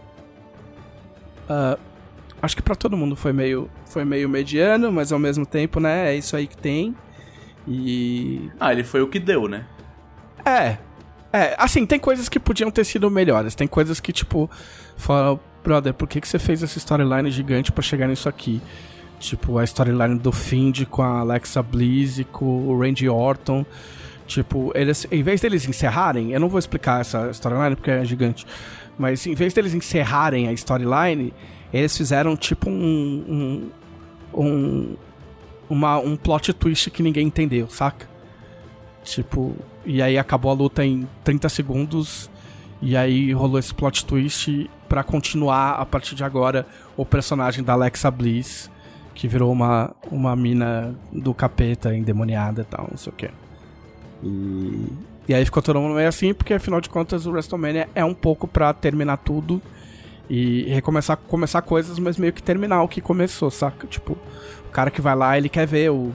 ah, 1.48 1.76
acho 2.40 2.54
que 2.54 2.62
pra 2.62 2.76
todo 2.76 2.96
mundo 2.96 3.16
foi 3.16 3.32
meio, 3.32 3.68
foi 3.86 4.04
meio 4.04 4.28
mediano, 4.28 4.92
mas 4.92 5.10
ao 5.10 5.18
mesmo 5.18 5.44
tempo, 5.44 5.80
né? 5.80 6.14
É 6.14 6.16
isso 6.16 6.36
aí 6.36 6.46
que 6.46 6.56
tem. 6.56 6.94
E. 7.66 8.48
Ah, 8.60 8.70
ele 8.72 8.84
foi 8.84 9.02
o 9.02 9.08
que 9.08 9.18
deu, 9.18 9.48
né? 9.48 9.66
É. 10.44 10.78
É, 11.32 11.56
assim, 11.58 11.84
tem 11.84 11.98
coisas 11.98 12.28
que 12.28 12.38
podiam 12.38 12.70
ter 12.70 12.84
sido 12.84 13.10
melhores. 13.10 13.54
Tem 13.54 13.66
coisas 13.66 13.98
que, 13.98 14.12
tipo, 14.12 14.48
fala, 14.96 15.40
brother, 15.64 15.92
por 15.92 16.06
que, 16.06 16.20
que 16.20 16.28
você 16.28 16.38
fez 16.38 16.62
essa 16.62 16.78
storyline 16.78 17.30
gigante 17.30 17.72
pra 17.72 17.82
chegar 17.82 18.06
nisso 18.06 18.28
aqui? 18.28 18.62
Tipo, 19.18 19.58
a 19.58 19.64
storyline 19.64 20.18
do 20.18 20.30
Find 20.30 20.84
com 20.86 21.02
a 21.02 21.20
Alexa 21.20 21.62
Bliss 21.62 22.18
e 22.18 22.24
com 22.24 22.68
o 22.68 22.78
Randy 22.78 23.08
Orton. 23.08 23.64
Tipo, 24.26 24.72
eles, 24.74 25.06
em 25.10 25.22
vez 25.22 25.40
deles 25.40 25.68
encerrarem, 25.68 26.32
eu 26.32 26.40
não 26.40 26.48
vou 26.48 26.58
explicar 26.58 27.00
essa 27.00 27.30
storyline 27.30 27.76
porque 27.76 27.90
é 27.90 28.04
gigante, 28.04 28.46
mas 28.96 29.26
em 29.26 29.34
vez 29.34 29.52
deles 29.52 29.74
encerrarem 29.74 30.48
a 30.48 30.52
storyline, 30.52 31.32
eles 31.72 31.96
fizeram 31.96 32.36
tipo 32.36 32.70
um. 32.70 33.70
um, 34.32 34.42
um 34.42 34.96
uma, 35.68 35.98
um 35.98 36.14
plot 36.14 36.52
twist 36.52 36.90
que 36.90 37.02
ninguém 37.02 37.26
entendeu, 37.26 37.68
saca? 37.70 38.06
Tipo, 39.02 39.56
e 39.84 40.02
aí 40.02 40.18
acabou 40.18 40.50
a 40.50 40.54
luta 40.54 40.84
em 40.84 41.08
30 41.22 41.48
segundos. 41.48 42.30
E 42.80 42.96
aí 42.96 43.32
rolou 43.32 43.58
esse 43.58 43.72
plot 43.72 44.04
twist 44.04 44.68
pra 44.88 45.02
continuar 45.02 45.72
a 45.72 45.86
partir 45.86 46.14
de 46.14 46.22
agora 46.22 46.66
o 46.96 47.04
personagem 47.04 47.64
da 47.64 47.72
Alexa 47.72 48.10
Bliss, 48.10 48.70
que 49.14 49.26
virou 49.26 49.50
uma, 49.50 49.94
uma 50.10 50.36
mina 50.36 50.94
do 51.10 51.32
capeta 51.32 51.94
endemoniada 51.94 52.62
e 52.62 52.64
tal, 52.64 52.88
não 52.90 52.98
sei 52.98 53.12
o 53.12 53.16
que. 53.16 53.30
E, 54.22 54.86
e 55.28 55.34
aí 55.34 55.44
ficou 55.44 55.62
todo 55.62 55.80
mundo 55.80 55.94
meio 55.94 56.08
assim, 56.08 56.34
porque 56.34 56.54
afinal 56.54 56.80
de 56.80 56.88
contas 56.88 57.26
o 57.26 57.30
WrestleMania 57.30 57.88
é 57.94 58.04
um 58.04 58.14
pouco 58.14 58.46
pra 58.46 58.72
terminar 58.72 59.18
tudo 59.18 59.62
e 60.28 60.64
recomeçar 60.64 61.16
começar 61.16 61.62
coisas, 61.62 61.98
mas 61.98 62.16
meio 62.16 62.32
que 62.32 62.42
terminar 62.42 62.82
o 62.82 62.88
que 62.88 63.00
começou, 63.00 63.50
saca? 63.50 63.86
Tipo, 63.86 64.12
o 64.66 64.70
cara 64.70 64.90
que 64.90 65.00
vai 65.00 65.14
lá, 65.14 65.36
ele 65.38 65.48
quer 65.48 65.66
ver 65.66 65.90
o 65.90 66.12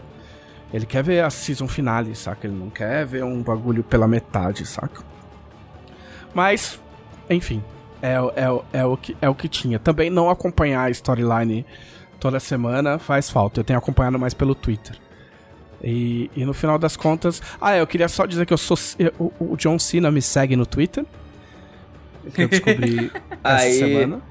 ele 0.73 0.85
quer 0.85 1.03
ver 1.03 1.23
a 1.23 1.29
season 1.29 1.67
finale, 1.67 2.15
saca? 2.15 2.47
Ele 2.47 2.55
não 2.55 2.69
quer 2.69 3.05
ver 3.05 3.23
um 3.23 3.41
bagulho 3.41 3.83
pela 3.83 4.07
metade, 4.07 4.65
saca? 4.65 5.01
Mas, 6.33 6.79
enfim, 7.29 7.63
é, 8.01 8.19
o- 8.21 8.31
é, 8.35 8.79
é, 8.79 8.85
o 8.85 8.95
que, 8.97 9.17
é 9.21 9.29
o 9.29 9.35
que 9.35 9.47
tinha. 9.47 9.79
Também 9.79 10.09
não 10.09 10.29
acompanhar 10.29 10.83
a 10.85 10.89
storyline 10.89 11.65
toda 12.19 12.39
semana 12.39 12.99
faz 12.99 13.29
falta. 13.29 13.59
Eu 13.59 13.63
tenho 13.63 13.79
acompanhado 13.79 14.19
mais 14.19 14.33
pelo 14.33 14.53
Twitter. 14.53 14.95
E, 15.81 16.29
e 16.35 16.45
no 16.45 16.53
final 16.53 16.77
das 16.77 16.95
contas. 16.97 17.41
Ah, 17.59 17.75
eu 17.77 17.87
queria 17.87 18.07
só 18.09 18.25
dizer 18.25 18.45
que 18.45 18.53
eu 18.53 18.57
sou. 18.57 18.77
eu- 18.99 19.33
o 19.39 19.55
John 19.57 19.79
Cena 19.79 20.11
me 20.11 20.21
segue 20.21 20.55
no 20.55 20.65
Twitter. 20.65 21.05
Que 22.33 22.43
eu 22.43 22.47
descobri 22.49 23.11
essa 23.43 23.63
Aí. 23.65 23.73
semana. 23.73 24.21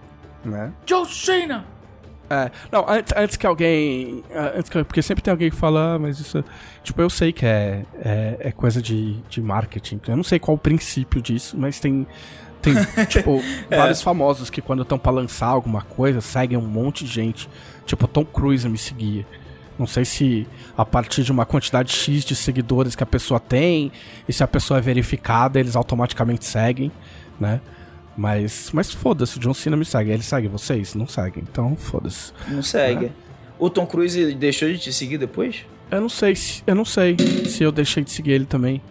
Né? 0.45 0.73
John 0.87 1.05
Cena! 1.05 1.65
É, 2.31 2.51
não, 2.71 2.89
antes, 2.89 3.13
antes 3.17 3.37
que 3.37 3.47
alguém. 3.47 4.23
ah, 4.35 4.53
Antes 4.57 4.71
que, 4.71 4.85
porque 4.85 5.01
sempre 5.03 5.23
tem 5.23 5.33
alguém 5.33 5.51
que 5.51 5.57
fala, 5.57 5.95
ah, 5.95 5.99
mas 5.99 6.21
isso. 6.21 6.45
Tipo, 6.83 7.01
eu 7.01 7.11
sei 7.11 7.33
que 7.33 7.47
é, 7.47 7.85
é, 8.01 8.37
é 8.41 8.53
coisa 8.53 8.83
de, 8.83 9.15
de 9.29 9.41
marketing. 9.41 10.01
Eu 10.07 10.17
não 10.17 10.25
sei 10.25 10.39
qual 10.39 10.55
o 10.55 10.59
princípio 10.59 11.21
disso, 11.23 11.57
mas 11.59 11.81
tem. 11.81 12.07
Tem, 12.61 12.75
tipo, 13.07 13.41
vários 13.71 14.03
famosos 14.03 14.51
que 14.51 14.61
quando 14.61 14.83
estão 14.83 14.99
pra 14.99 15.13
lançar 15.13 15.47
alguma 15.47 15.83
coisa, 15.83 16.21
seguem 16.21 16.59
um 16.59 16.67
monte 16.67 17.05
de 17.05 17.11
gente. 17.11 17.49
Tipo, 17.87 18.07
Tom 18.09 18.25
Cruise 18.25 18.69
me 18.69 18.77
seguia. 18.77 19.25
Não 19.79 19.87
sei 19.87 20.05
se 20.05 20.47
a 20.77 20.85
partir 20.85 21.23
de 21.23 21.31
uma 21.31 21.47
quantidade 21.47 21.93
X 21.93 22.25
de 22.25 22.35
seguidores 22.35 22.97
que 22.97 23.03
a 23.03 23.07
pessoa 23.07 23.39
tem, 23.39 23.93
e 24.29 24.33
se 24.33 24.43
a 24.43 24.49
pessoa 24.49 24.79
é 24.79 24.81
verificada, 24.81 25.61
eles 25.61 25.77
automaticamente 25.77 26.45
seguem, 26.45 26.91
né? 27.39 27.61
Mas, 28.19 28.71
mas 28.73 28.91
foda-se, 28.93 29.37
o 29.37 29.41
John 29.41 29.55
Cena 29.55 29.77
me 29.77 29.85
segue. 29.85 30.11
Ele 30.11 30.25
segue 30.25 30.49
vocês? 30.49 30.93
Não 30.97 31.07
segue. 31.07 31.39
Então, 31.41 31.77
foda-se. 31.77 32.33
não 32.49 32.65
segue. 32.65 33.13
O 33.57 33.71
Tom 33.71 33.87
Cruise 33.87 34.35
deixou 34.35 34.69
de 34.69 34.77
te 34.77 34.93
seguir 34.93 35.19
depois? 35.19 35.65
Eu 35.89 36.01
não 36.01 36.09
sei 36.09 36.35
se. 36.35 36.63
Eu 36.67 36.75
não 36.75 36.85
sei 36.85 37.17
se 37.47 37.63
eu 37.63 37.71
deixei 37.71 38.03
de 38.03 38.11
seguir 38.11 38.33
ele 38.33 38.45
também. 38.45 38.83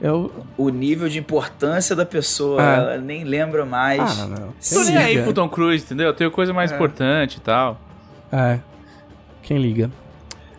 Eu. 0.00 0.30
O 0.56 0.68
nível 0.68 1.08
de 1.08 1.18
importância 1.18 1.96
da 1.96 2.06
pessoa, 2.06 2.62
É. 2.62 2.76
ela 2.76 2.98
nem 2.98 3.24
lembra 3.24 3.66
mais. 3.66 4.00
Ah, 4.20 4.26
não. 4.28 4.54
Tô 4.72 4.84
nem 4.84 4.96
aí 4.96 5.22
pro 5.24 5.32
Tom 5.32 5.48
Cruise, 5.48 5.84
entendeu? 5.84 6.06
Eu 6.06 6.14
tenho 6.14 6.30
coisa 6.30 6.52
mais 6.52 6.70
importante 6.70 7.38
e 7.38 7.40
tal. 7.40 7.80
É. 8.30 8.60
Quem 9.42 9.58
liga? 9.58 9.90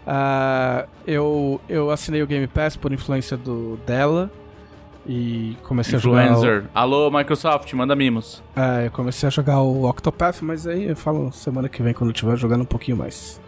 Ah, 0.06 0.86
eu, 1.08 1.62
eu 1.70 1.90
assinei 1.90 2.22
o 2.22 2.28
Game 2.28 2.48
Pass 2.48 2.76
por 2.76 2.92
influência 2.92 3.38
do 3.38 3.80
dela. 3.88 4.30
E 5.12 5.58
comecei 5.64 5.96
a 5.96 6.00
jogar. 6.00 6.28
Influencer. 6.28 6.66
Alô, 6.72 7.10
Microsoft, 7.10 7.74
manda 7.74 7.96
mimos. 7.96 8.44
O, 8.56 8.60
é, 8.60 8.86
eu 8.86 8.92
comecei 8.92 9.26
a 9.26 9.32
jogar 9.32 9.60
o 9.60 9.90
Octopath, 9.90 10.44
mas 10.44 10.68
aí 10.68 10.88
eu 10.88 10.96
falo 10.96 11.32
semana 11.32 11.68
que 11.68 11.82
vem 11.82 11.96
quando 11.96 12.12
eu 12.12 12.14
estiver 12.14 12.38
jogando 12.38 12.62
um 12.62 12.66
pouquinho 12.66 12.96
mais. 12.96 13.42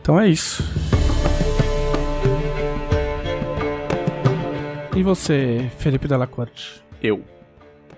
Então 0.00 0.18
é 0.18 0.26
isso. 0.26 0.64
E 4.96 5.02
você, 5.02 5.70
Felipe 5.76 6.08
Delacorte? 6.08 6.82
Eu. 7.02 7.22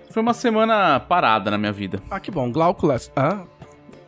Foi 0.09 0.21
uma 0.21 0.33
semana 0.33 0.99
parada 0.99 1.49
na 1.49 1.57
minha 1.57 1.71
vida. 1.71 2.01
Ah, 2.11 2.19
que 2.19 2.31
bom. 2.31 2.51
Glauco 2.51 2.85
Les... 2.85 3.09
Ah, 3.15 3.43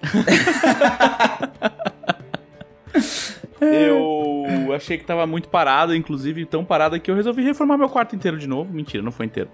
Eu 3.62 4.74
achei 4.74 4.98
que 4.98 5.06
tava 5.06 5.26
muito 5.26 5.50
parado, 5.50 5.96
inclusive 5.96 6.46
tão 6.46 6.66
parado 6.66 7.00
que 7.00 7.10
eu 7.10 7.16
resolvi 7.16 7.44
reformar 7.44 7.78
meu 7.78 7.90
quarto 7.90 8.16
inteiro 8.16 8.38
de 8.38 8.48
novo. 8.48 8.72
Mentira, 8.74 9.04
não 9.04 9.12
foi 9.12 9.26
inteiro. 9.26 9.50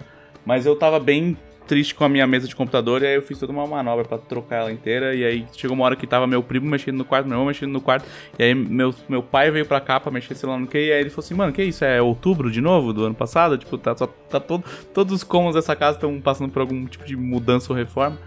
Mas 0.46 0.66
eu 0.66 0.76
tava 0.76 1.00
bem 1.00 1.38
triste 1.68 1.96
com 1.96 2.04
a 2.04 2.10
minha 2.10 2.28
mesa 2.28 2.48
de 2.48 2.56
computador 2.56 3.02
e 3.02 3.08
aí 3.08 3.16
eu 3.16 3.22
fiz 3.22 3.40
toda 3.40 3.54
uma 3.54 3.66
manobra 3.66 4.04
pra 4.04 4.18
trocar 4.18 4.58
ela 4.58 4.72
inteira. 4.72 5.16
E 5.16 5.24
aí 5.24 5.46
chegou 5.54 5.76
uma 5.76 5.86
hora 5.86 5.96
que 5.96 6.08
tava 6.08 6.28
meu 6.28 6.44
primo 6.44 6.68
mexendo 6.68 6.98
no 6.98 7.06
quarto, 7.06 7.28
meu 7.28 7.36
irmão 7.36 7.48
mexendo 7.48 7.72
no 7.72 7.80
quarto. 7.80 8.06
E 8.38 8.44
aí 8.44 8.54
meu, 8.54 8.94
meu 9.08 9.24
pai 9.24 9.52
veio 9.52 9.66
pra 9.66 9.80
cá 9.80 10.00
pra 10.00 10.12
mexer, 10.12 10.36
sei 10.36 10.50
lá 10.50 10.58
no 10.58 10.68
que. 10.68 10.78
E 10.78 10.92
aí 10.92 11.00
ele 11.00 11.10
falou 11.10 11.24
assim: 11.24 11.34
Mano, 11.34 11.54
que 11.54 11.64
isso? 11.64 11.86
É 11.86 12.02
outubro 12.02 12.52
de 12.52 12.60
novo 12.60 12.92
do 12.92 13.06
ano 13.06 13.16
passado? 13.16 13.58
Tipo, 13.58 13.78
tá, 13.78 13.96
só, 13.96 14.08
tá 14.08 14.40
todo, 14.40 14.66
todos 14.94 15.14
os 15.14 15.24
cômodos 15.24 15.56
dessa 15.56 15.76
casa 15.76 15.98
estão 15.98 16.20
passando 16.20 16.52
por 16.52 16.62
algum 16.62 16.86
tipo 16.86 17.06
de 17.06 17.16
mudança 17.16 17.72
ou 17.72 17.78
reforma. 17.78 18.18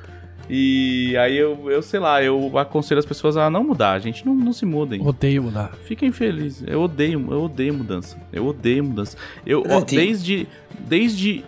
E 0.49 1.17
aí 1.17 1.37
eu, 1.37 1.71
eu 1.71 1.81
sei 1.83 1.99
lá, 1.99 2.23
eu 2.23 2.59
aconselho 2.59 2.99
as 2.99 3.07
pessoas 3.07 3.37
a 3.37 3.49
não 3.49 3.65
mudar. 3.65 3.93
A 3.93 3.99
gente 3.99 4.27
não, 4.27 4.35
não 4.35 4.53
se 4.53 4.67
mudem. 4.67 5.01
odeio 5.07 5.43
mudar. 5.43 5.73
Fiquem 5.85 6.13
felizes. 6.13 6.63
Eu 6.67 6.83
odeio, 6.83 7.27
eu 7.31 7.43
odeio 7.45 7.73
mudança. 7.75 8.19
Eu 8.33 8.47
odeio 8.47 8.85
mudança. 8.85 9.17
Eu, 9.47 9.63
Eu 9.65 9.77
ó, 9.79 9.81
tenho- 9.81 10.03
desde, 10.03 10.47
desde 10.79 11.45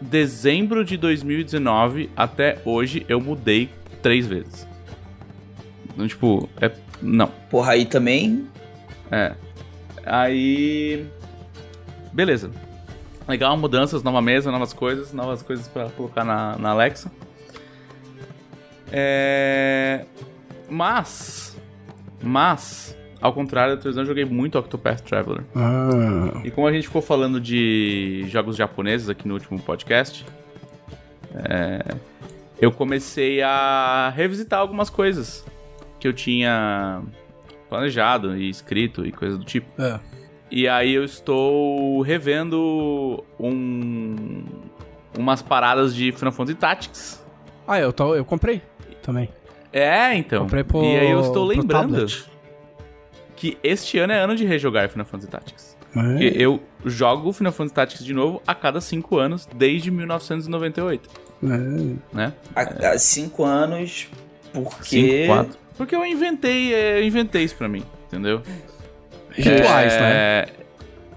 dezembro 0.00 0.84
de 0.84 0.96
2019 0.96 2.10
até 2.16 2.58
hoje, 2.64 3.06
eu 3.08 3.20
mudei 3.20 3.68
três 4.02 4.26
vezes. 4.26 4.66
Então, 5.94 6.06
tipo, 6.08 6.48
é. 6.60 6.70
Não. 7.00 7.28
Porra, 7.50 7.72
aí 7.72 7.84
também. 7.86 8.46
É. 9.10 9.34
Aí. 10.04 11.06
Beleza. 12.12 12.50
Legal, 13.28 13.56
mudanças, 13.56 14.02
nova 14.02 14.20
mesa, 14.22 14.50
novas 14.50 14.72
coisas, 14.72 15.12
novas 15.12 15.42
coisas 15.42 15.66
pra 15.68 15.88
colocar 15.90 16.24
na, 16.24 16.56
na 16.58 16.70
Alexa. 16.70 17.10
É. 18.92 20.04
Mas. 20.68 21.56
Mas. 22.22 22.96
Ao 23.20 23.32
contrário 23.32 23.74
da 23.74 23.80
televisão, 23.80 24.02
eu 24.02 24.06
joguei 24.06 24.24
muito 24.24 24.58
Octopath 24.58 25.00
Traveler. 25.00 25.42
Ah. 25.54 26.40
E 26.44 26.50
como 26.50 26.66
a 26.66 26.72
gente 26.72 26.86
ficou 26.86 27.02
falando 27.02 27.40
de 27.40 28.24
jogos 28.28 28.56
japoneses 28.56 29.08
aqui 29.08 29.26
no 29.26 29.34
último 29.34 29.58
podcast, 29.58 30.24
é, 31.34 31.96
eu 32.60 32.70
comecei 32.70 33.42
a 33.42 34.12
revisitar 34.14 34.60
algumas 34.60 34.90
coisas 34.90 35.44
que 35.98 36.06
eu 36.06 36.12
tinha 36.12 37.02
planejado 37.68 38.36
e 38.36 38.50
escrito 38.50 39.04
e 39.04 39.10
coisa 39.10 39.38
do 39.38 39.44
tipo. 39.44 39.66
É. 39.80 39.98
E 40.50 40.68
aí 40.68 40.92
eu 40.92 41.02
estou 41.02 42.00
revendo 42.02 43.24
um, 43.40 44.44
umas 45.18 45.42
paradas 45.42 45.94
de 45.94 46.12
Final 46.12 46.32
Fantasy 46.32 46.56
Tactics. 46.56 47.26
Ah, 47.66 47.80
eu, 47.80 47.92
tô, 47.92 48.14
eu 48.14 48.24
comprei 48.24 48.62
também. 49.06 49.30
É, 49.72 50.14
então. 50.14 50.42
Comprei 50.42 50.64
pro, 50.64 50.82
e 50.82 50.98
aí 50.98 51.10
eu 51.10 51.20
estou 51.20 51.44
lembrando 51.44 52.06
que 53.36 53.56
este 53.62 53.98
ano 53.98 54.12
é 54.12 54.18
ano 54.18 54.34
de 54.34 54.44
rejogar 54.44 54.88
Final 54.88 55.06
Fantasy 55.06 55.30
Tactics. 55.30 55.76
É. 55.96 56.24
Eu 56.34 56.60
jogo 56.84 57.32
Final 57.32 57.52
Fantasy 57.52 57.74
Tactics 57.74 58.04
de 58.04 58.12
novo 58.12 58.42
a 58.46 58.54
cada 58.54 58.80
5 58.80 59.16
anos, 59.16 59.48
desde 59.54 59.90
1998, 59.90 61.08
É. 61.42 61.46
né? 62.14 62.32
Há 62.54 62.98
cinco 62.98 63.44
anos, 63.44 64.08
porque... 64.52 65.24
5, 65.24 65.26
4. 65.26 65.58
Porque 65.76 65.94
eu 65.94 66.04
inventei, 66.04 66.74
é, 66.74 66.98
eu 66.98 67.04
inventei 67.04 67.44
isso 67.44 67.54
pra 67.56 67.68
mim, 67.68 67.82
entendeu? 68.06 68.42
Rituais, 69.30 69.92
né? 69.92 70.00
é, 70.00 70.48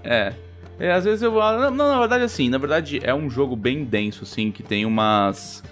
É. 0.04 0.32
É, 0.78 0.92
às 0.92 1.04
vezes 1.04 1.20
eu. 1.20 1.30
Não, 1.32 1.70
não, 1.70 1.88
na 1.90 1.98
verdade, 1.98 2.24
assim, 2.24 2.48
na 2.48 2.56
verdade 2.56 3.00
é 3.02 3.14
um 3.14 3.28
jogo 3.28 3.54
bem 3.54 3.84
denso, 3.84 4.24
assim, 4.24 4.50
que 4.50 4.62
tem 4.62 4.86
umas. 4.86 5.62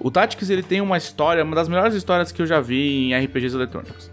O 0.00 0.10
Tactics 0.10 0.48
ele 0.50 0.62
tem 0.62 0.80
uma 0.80 0.96
história, 0.96 1.42
uma 1.42 1.56
das 1.56 1.68
melhores 1.68 1.94
histórias 1.94 2.30
que 2.30 2.40
eu 2.40 2.46
já 2.46 2.60
vi 2.60 3.12
em 3.12 3.24
RPGs 3.24 3.54
eletrônicos. 3.54 4.10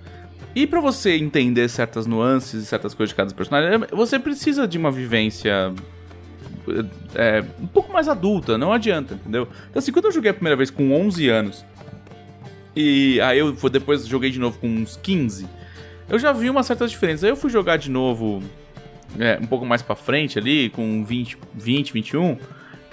E 0.55 0.65
pra 0.65 0.79
você 0.79 1.17
entender 1.17 1.67
certas 1.67 2.05
nuances 2.05 2.63
e 2.63 2.65
certas 2.65 2.93
coisas 2.93 3.09
de 3.09 3.15
cada 3.15 3.33
personagem, 3.33 3.87
você 3.91 4.17
precisa 4.17 4.67
de 4.67 4.77
uma 4.77 4.89
vivência 4.89 5.73
é, 7.13 7.43
um 7.59 7.67
pouco 7.67 7.91
mais 7.91 8.07
adulta, 8.07 8.57
não 8.57 8.71
adianta, 8.71 9.15
entendeu? 9.15 9.47
Então, 9.69 9.79
assim, 9.79 9.91
quando 9.91 10.05
eu 10.05 10.11
joguei 10.11 10.31
a 10.31 10.33
primeira 10.33 10.55
vez 10.55 10.71
com 10.71 10.93
11 10.93 11.29
anos, 11.29 11.65
e 12.75 13.19
aí 13.21 13.39
eu 13.39 13.53
depois 13.69 14.07
joguei 14.07 14.29
de 14.31 14.39
novo 14.39 14.57
com 14.57 14.67
uns 14.67 14.97
15, 14.97 15.47
eu 16.09 16.19
já 16.19 16.31
vi 16.31 16.49
uma 16.49 16.63
certa 16.63 16.87
diferença. 16.87 17.25
Aí 17.25 17.31
eu 17.31 17.35
fui 17.35 17.49
jogar 17.49 17.77
de 17.77 17.89
novo 17.89 18.41
é, 19.19 19.37
um 19.41 19.45
pouco 19.45 19.65
mais 19.65 19.81
pra 19.81 19.95
frente 19.95 20.37
ali, 20.37 20.69
com 20.69 21.03
20, 21.03 21.37
20, 21.53 21.93
21, 21.93 22.37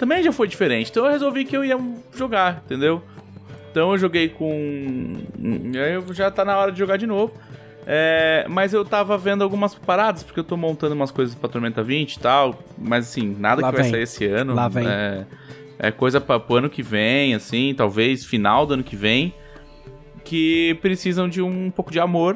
também 0.03 0.21
já 0.21 0.33
foi 0.33 0.49
diferente. 0.49 0.91
Então 0.91 1.05
eu 1.05 1.11
resolvi 1.11 1.45
que 1.45 1.55
eu 1.55 1.63
ia 1.63 1.79
jogar, 2.13 2.61
entendeu? 2.65 3.01
Então 3.71 3.93
eu 3.93 3.97
joguei 3.97 4.27
com. 4.27 5.15
E 5.39 5.79
aí 5.79 6.03
já 6.11 6.29
tá 6.29 6.43
na 6.43 6.57
hora 6.57 6.73
de 6.73 6.77
jogar 6.77 6.97
de 6.97 7.07
novo. 7.07 7.33
É, 7.87 8.45
mas 8.49 8.73
eu 8.73 8.83
tava 8.83 9.17
vendo 9.17 9.43
algumas 9.43 9.73
paradas, 9.73 10.21
porque 10.21 10.41
eu 10.41 10.43
tô 10.43 10.57
montando 10.57 10.93
umas 10.93 11.09
coisas 11.09 11.35
pra 11.35 11.47
Tormenta 11.47 11.81
20 11.81 12.15
e 12.15 12.19
tal. 12.19 12.61
Mas 12.77 13.07
assim, 13.07 13.33
nada 13.39 13.61
Lá 13.61 13.69
que 13.69 13.75
vai 13.77 13.83
vem. 13.83 13.91
sair 13.91 14.03
esse 14.03 14.25
ano. 14.25 14.53
Lá 14.53 14.67
vem. 14.67 14.85
É, 14.85 15.25
é 15.79 15.91
coisa 15.91 16.19
pra, 16.19 16.37
pro 16.37 16.57
ano 16.57 16.69
que 16.69 16.83
vem, 16.83 17.33
assim, 17.33 17.73
talvez 17.73 18.25
final 18.25 18.65
do 18.65 18.73
ano 18.73 18.83
que 18.83 18.97
vem. 18.97 19.33
Que 20.25 20.77
precisam 20.81 21.29
de 21.29 21.41
um 21.41 21.71
pouco 21.71 21.91
de 21.91 21.99
amor. 22.01 22.35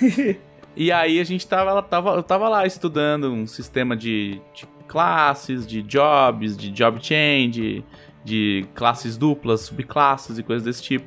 e 0.76 0.92
aí 0.92 1.18
a 1.18 1.24
gente 1.24 1.44
tava, 1.44 1.82
tava, 1.82 2.10
eu 2.10 2.22
tava 2.22 2.48
lá 2.48 2.64
estudando 2.64 3.32
um 3.32 3.48
sistema 3.48 3.96
de, 3.96 4.40
de 4.54 4.64
classes, 4.90 5.64
de 5.64 5.82
jobs, 5.82 6.56
de 6.56 6.68
job 6.72 6.98
change, 7.00 7.84
de 8.24 8.66
classes 8.74 9.16
duplas, 9.16 9.60
subclasses 9.60 10.36
e 10.36 10.42
coisas 10.42 10.64
desse 10.64 10.82
tipo. 10.82 11.06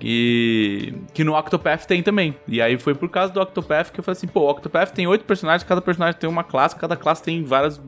E 0.00 0.92
que 1.14 1.22
no 1.22 1.36
Octopath 1.36 1.86
tem 1.86 2.02
também. 2.02 2.34
E 2.48 2.60
aí 2.60 2.76
foi 2.76 2.92
por 2.92 3.08
causa 3.08 3.32
do 3.32 3.40
Octopath 3.40 3.92
que 3.92 4.00
eu 4.00 4.04
falei 4.04 4.16
assim, 4.16 4.26
pô, 4.26 4.40
o 4.40 4.50
Octopath 4.50 4.90
tem 4.90 5.06
oito 5.06 5.24
personagens, 5.24 5.62
cada 5.62 5.80
personagem 5.80 6.18
tem 6.18 6.28
uma 6.28 6.42
classe, 6.42 6.74
cada 6.74 6.96
classe 6.96 7.22
tem 7.22 7.44
várias 7.44 7.80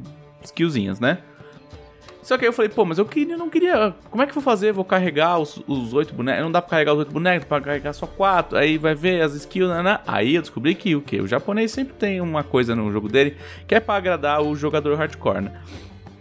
skillzinhas, 0.44 1.00
né? 1.00 1.18
Só 2.22 2.38
que 2.38 2.44
aí 2.44 2.48
eu 2.48 2.52
falei, 2.52 2.68
pô, 2.68 2.84
mas 2.84 2.98
eu 2.98 3.04
queria, 3.04 3.36
não 3.36 3.50
queria. 3.50 3.92
Como 4.08 4.22
é 4.22 4.26
que 4.26 4.30
eu 4.30 4.34
vou 4.34 4.42
fazer? 4.42 4.72
Vou 4.72 4.84
carregar 4.84 5.38
os, 5.38 5.60
oito 5.92 6.14
bonecos. 6.14 6.42
Não 6.42 6.52
dá 6.52 6.62
pra 6.62 6.70
carregar 6.70 6.92
os 6.92 7.00
oito 7.00 7.12
bonecos, 7.12 7.48
pra 7.48 7.60
carregar 7.60 7.92
só 7.92 8.06
quatro. 8.06 8.56
Aí 8.56 8.78
vai 8.78 8.94
ver 8.94 9.20
as 9.22 9.34
skills, 9.34 9.68
né? 9.68 9.82
né? 9.82 9.98
Aí 10.06 10.36
eu 10.36 10.40
descobri 10.40 10.74
que 10.76 10.94
o 10.94 11.02
quê? 11.02 11.20
O 11.20 11.26
japonês 11.26 11.72
sempre 11.72 11.94
tem 11.94 12.20
uma 12.20 12.44
coisa 12.44 12.76
no 12.76 12.92
jogo 12.92 13.08
dele 13.08 13.36
que 13.66 13.74
é 13.74 13.80
pra 13.80 13.96
agradar 13.96 14.40
o 14.40 14.54
jogador 14.54 14.96
hardcore, 14.96 15.42
né? 15.42 15.52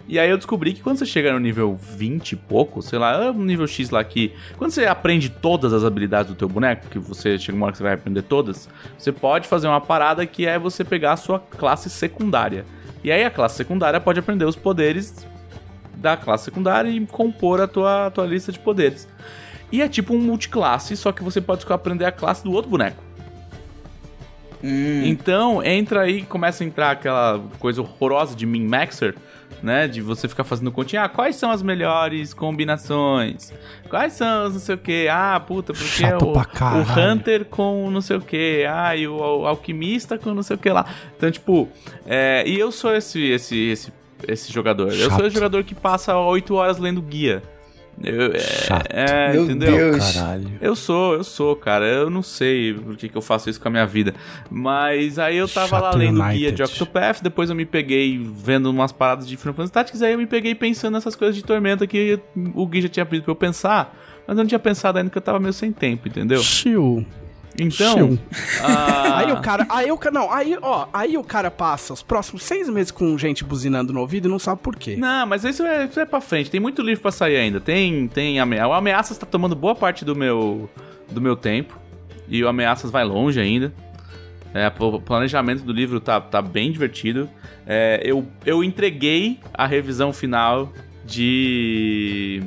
E 0.08 0.20
aí 0.20 0.30
eu 0.30 0.36
descobri 0.36 0.74
que 0.74 0.82
quando 0.82 0.98
você 0.98 1.06
chega 1.06 1.32
no 1.32 1.40
nível 1.40 1.76
20 1.76 2.32
e 2.32 2.36
pouco, 2.36 2.82
sei 2.82 3.00
lá, 3.00 3.32
no 3.32 3.46
nível 3.46 3.68
X 3.68 3.92
lá 3.92 4.04
que. 4.04 4.34
Quando 4.58 4.72
você 4.72 4.86
aprende 4.86 5.30
todas 5.30 5.72
as 5.72 5.84
habilidades 5.84 6.34
do 6.34 6.38
teu 6.38 6.50
boneco, 6.50 6.88
que 6.90 7.00
você 7.00 7.38
chega 7.38 7.56
uma 7.56 7.68
hora 7.68 7.72
que 7.72 7.78
você 7.78 7.84
vai 7.84 7.94
aprender 7.94 8.24
todas, 8.24 8.68
você 8.98 9.12
pode 9.12 9.48
fazer 9.48 9.68
uma 9.68 9.80
parada 9.80 10.26
que 10.26 10.48
é 10.48 10.58
você 10.58 10.84
pegar 10.84 11.14
a 11.14 11.18
sua 11.18 11.40
classe 11.40 11.90
secundária. 11.90 12.66
E 13.04 13.12
aí 13.12 13.24
a 13.24 13.32
classe 13.32 13.56
secundária 13.56 14.00
pode 14.00 14.20
aprender 14.20 14.46
os 14.46 14.56
poderes 14.56 15.26
da 15.96 16.18
classe 16.18 16.46
secundária 16.46 16.90
e 16.90 17.06
compor 17.06 17.62
a 17.62 17.68
tua, 17.68 18.08
a 18.08 18.12
tua 18.12 18.26
lista 18.26 18.52
de 18.52 18.60
poderes. 18.60 19.08
E 19.72 19.82
é 19.82 19.88
tipo 19.88 20.14
um 20.14 20.20
multiclasse, 20.20 20.98
só 20.98 21.12
que 21.12 21.24
você 21.24 21.40
pode 21.40 21.66
aprender 21.72 22.06
a 22.06 22.12
classe 22.12 22.44
do 22.44 22.52
outro 22.52 22.70
boneco. 22.70 23.02
Hum, 24.64 25.04
Então, 25.06 25.64
entra 25.64 26.02
aí, 26.02 26.22
começa 26.24 26.64
a 26.64 26.68
entrar 26.68 26.92
aquela 26.92 27.42
coisa 27.58 27.82
horrorosa 27.82 28.36
de 28.36 28.46
min-maxer, 28.46 29.16
né? 29.64 29.88
De 29.88 30.02
você 30.02 30.28
ficar 30.28 30.44
fazendo 30.44 30.72
continha. 30.72 31.04
Ah, 31.04 31.10
quais 31.10 31.36
são 31.36 31.52
as 31.52 31.64
melhores 31.64 32.34
combinações? 32.34 33.54
Quais 33.90 34.14
são 34.14 34.46
as 34.46 34.54
não 34.54 34.60
sei 34.60 34.76
o 34.76 34.78
que? 34.78 35.08
Ah, 35.08 35.40
puta, 35.40 35.74
porque 35.74 35.88
Chato 35.88 36.26
o, 36.26 36.34
o. 36.34 37.00
Hunter 37.00 37.46
com 37.46 37.90
não 37.90 38.02
sei 38.02 38.18
o 38.18 38.22
que. 38.22 38.66
Ah, 38.70 38.96
e 38.96 39.08
o, 39.08 39.16
o 39.16 39.48
alquimista 39.48 40.18
com 40.18 40.34
não 40.34 40.44
sei 40.44 40.56
o 40.56 40.60
que 40.60 40.70
lá. 40.70 40.86
Então, 41.18 41.32
tipo, 41.32 41.70
é, 42.06 42.44
e 42.46 42.60
eu 42.60 42.72
sou 42.72 42.94
esse, 42.96 43.24
esse, 43.30 43.58
esse, 43.70 43.94
esse 44.28 44.52
jogador. 44.52 44.90
Eu 44.92 44.98
sou 44.98 45.10
Chato. 45.12 45.26
esse 45.26 45.36
jogador 45.36 45.64
que 45.64 45.76
passa 45.76 46.18
8 46.18 46.54
horas 46.56 46.78
lendo 46.78 47.02
guia. 47.02 47.42
Eu, 48.02 48.32
é, 48.34 48.40
Chato. 48.40 48.88
é, 48.90 49.34
Meu 49.34 49.44
entendeu? 49.44 49.92
Deus. 49.92 50.14
Caralho. 50.14 50.50
Eu 50.62 50.76
sou, 50.76 51.14
eu 51.14 51.24
sou, 51.24 51.56
cara. 51.56 51.86
Eu 51.86 52.10
não 52.10 52.24
sei 52.24 52.74
por 52.74 52.96
que, 52.96 53.10
que 53.10 53.18
eu 53.18 53.22
faço 53.22 53.50
isso 53.50 53.60
com 53.60 53.68
a 53.68 53.72
minha 53.72 53.86
vida. 53.86 54.16
Mas 54.50 55.20
aí 55.20 55.38
eu 55.38 55.48
tava 55.48 55.78
lá 55.78 55.92
Chato 55.92 55.98
lendo 56.00 56.18
o 56.20 56.24
United. 56.24 56.38
guia 56.40 56.52
de 56.52 56.64
Octopath, 56.64 57.22
depois 57.22 57.50
eu 57.50 57.56
me 57.56 57.66
peguei 57.66 58.18
vendo 58.18 58.70
umas 58.70 58.92
paradas 58.92 59.28
de 59.28 59.36
Final 59.38 59.54
Fantasy 59.54 59.74
Tactics, 59.74 60.02
aí 60.02 60.14
eu 60.14 60.18
me 60.18 60.26
peguei 60.26 60.56
pensando 60.56 60.94
nessas 60.94 61.16
coisas 61.16 61.36
de 61.36 61.44
Tormenta 61.44 61.86
que 61.86 62.18
o 62.56 62.66
Gui 62.66 62.82
já 62.82 62.90
tinha 62.90 63.06
pedido 63.06 63.26
pra 63.26 63.32
eu 63.34 63.36
pensar, 63.36 63.96
mas 64.26 64.38
eu 64.38 64.44
não 64.44 64.48
tinha 64.48 64.58
pensado 64.60 64.98
ainda 64.98 65.10
que 65.12 65.18
eu 65.18 65.22
tava 65.22 65.40
meio 65.40 65.54
sem 65.54 65.72
tempo, 65.72 66.08
entendeu? 66.08 66.42
Chill. 66.42 67.06
Então, 67.60 68.18
ah, 68.62 69.20
Aí 69.22 69.32
o 69.32 69.42
cara, 69.42 69.68
aí 69.70 69.92
o 69.92 69.98
cara, 69.98 70.14
não, 70.14 70.32
aí, 70.32 70.58
ó, 70.62 70.88
aí 70.94 71.18
o 71.18 71.24
cara 71.24 71.52
passa 71.52 71.94
os 71.94 72.02
próximos 72.02 72.44
seis 72.44 72.70
meses 72.70 72.92
com 72.92 73.18
gente 73.18 73.44
buzinando 73.44 73.92
no 73.94 74.00
ouvido 74.00 74.28
e 74.28 74.32
não 74.32 74.40
sabe 74.40 74.62
por 74.62 74.76
quê. 74.76 74.96
Não, 74.96 75.26
mas 75.26 75.44
isso 75.44 75.64
é, 75.64 75.86
isso 75.86 76.00
é 76.00 76.06
pra 76.06 76.22
frente. 76.22 76.50
Tem 76.50 76.60
muito 76.60 76.82
livro 76.82 77.02
pra 77.02 77.12
sair 77.12 77.38
ainda. 77.38 77.60
Tem, 77.60 78.08
tem 78.08 78.40
ameaça. 78.40 78.68
O 78.68 78.74
Ameaças 78.74 79.18
tá 79.18 79.26
tomando 79.26 79.56
boa 79.56 79.76
parte 79.76 80.06
do 80.06 80.16
meu, 80.16 80.70
do 81.10 81.22
meu 81.22 81.36
tempo. 81.36 81.78
E 82.28 82.44
o 82.44 82.48
Ameaças 82.48 82.90
vai 82.90 83.04
longe 83.04 83.40
ainda. 83.40 83.74
É, 84.54 84.72
o 84.80 85.00
planejamento 85.00 85.64
do 85.64 85.72
livro 85.72 86.00
tá, 86.00 86.20
tá 86.20 86.42
bem 86.42 86.72
divertido. 86.72 87.30
É, 87.66 88.02
eu, 88.04 88.26
eu 88.46 88.64
entreguei 88.64 89.40
a 89.54 89.66
revisão 89.66 90.12
final 90.12 90.72
de. 91.06 92.42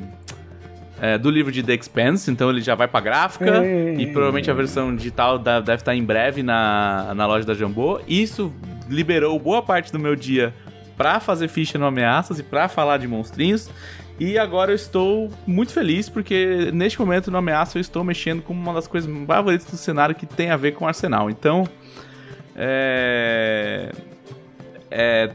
É, 1.01 1.17
do 1.17 1.29
livro 1.29 1.51
de 1.51 1.61
The 1.61 1.73
Expanse, 1.75 2.31
então 2.31 2.49
ele 2.49 2.61
já 2.61 2.73
vai 2.75 2.87
pra 2.87 2.99
gráfica. 2.99 3.63
Ei. 3.65 3.95
E 3.99 4.07
provavelmente 4.07 4.49
a 4.49 4.53
versão 4.53 4.95
digital 4.95 5.37
da- 5.37 5.59
deve 5.59 5.81
estar 5.81 5.95
em 5.95 6.03
breve 6.03 6.41
na, 6.43 7.13
na 7.15 7.25
loja 7.27 7.45
da 7.45 7.53
Jambô. 7.53 7.99
Isso 8.07 8.53
liberou 8.89 9.37
boa 9.39 9.61
parte 9.61 9.91
do 9.91 9.99
meu 9.99 10.15
dia 10.15 10.53
pra 10.95 11.19
fazer 11.19 11.47
ficha 11.49 11.77
no 11.77 11.85
Ameaças 11.85 12.39
e 12.39 12.43
pra 12.43 12.67
falar 12.69 12.97
de 12.97 13.07
monstrinhos. 13.07 13.69
E 14.17 14.37
agora 14.39 14.71
eu 14.71 14.75
estou 14.75 15.29
muito 15.45 15.73
feliz 15.73 16.07
porque 16.07 16.69
neste 16.73 16.97
momento 16.97 17.29
no 17.29 17.37
Ameaça 17.37 17.77
eu 17.77 17.81
estou 17.81 18.01
mexendo 18.01 18.41
com 18.41 18.53
uma 18.53 18.73
das 18.73 18.87
coisas 18.87 19.11
favoritas 19.27 19.67
do 19.69 19.75
cenário 19.75 20.15
que 20.15 20.25
tem 20.25 20.51
a 20.51 20.55
ver 20.55 20.71
com 20.71 20.87
Arsenal. 20.87 21.29
Então, 21.29 21.67
é. 22.55 23.91
É. 24.89 25.31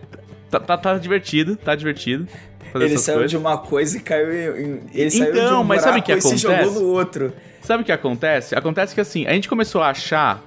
Tá, 0.51 0.59
tá, 0.59 0.77
tá 0.79 0.99
divertido, 0.99 1.57
tá 1.57 1.75
divertido. 1.75 2.27
Fazer 2.71 2.85
ele 2.85 2.95
essas 2.95 3.05
saiu 3.07 3.17
coisas. 3.19 3.31
de 3.31 3.37
uma 3.37 3.59
coisa 3.59 3.97
e 3.97 4.01
caiu 4.01 4.59
em. 4.59 4.81
Ele 4.93 5.11
saiu 5.11 5.33
de 5.33 5.39
Então, 5.39 5.61
um 5.61 5.65
mas 5.65 5.83
sabe 5.83 6.01
o 6.01 6.03
que 6.03 6.13
e 6.13 6.21
se 6.21 6.37
jogou 6.37 6.57
acontece? 6.57 6.79
no 6.81 6.87
outro. 6.87 7.33
Sabe 7.63 7.83
o 7.83 7.87
que 7.87 7.93
acontece? 7.93 8.55
Acontece 8.55 8.95
que 8.95 9.01
assim, 9.01 9.27
a 9.27 9.33
gente 9.33 9.49
começou 9.49 9.83
a 9.83 9.91
achar 9.91 10.43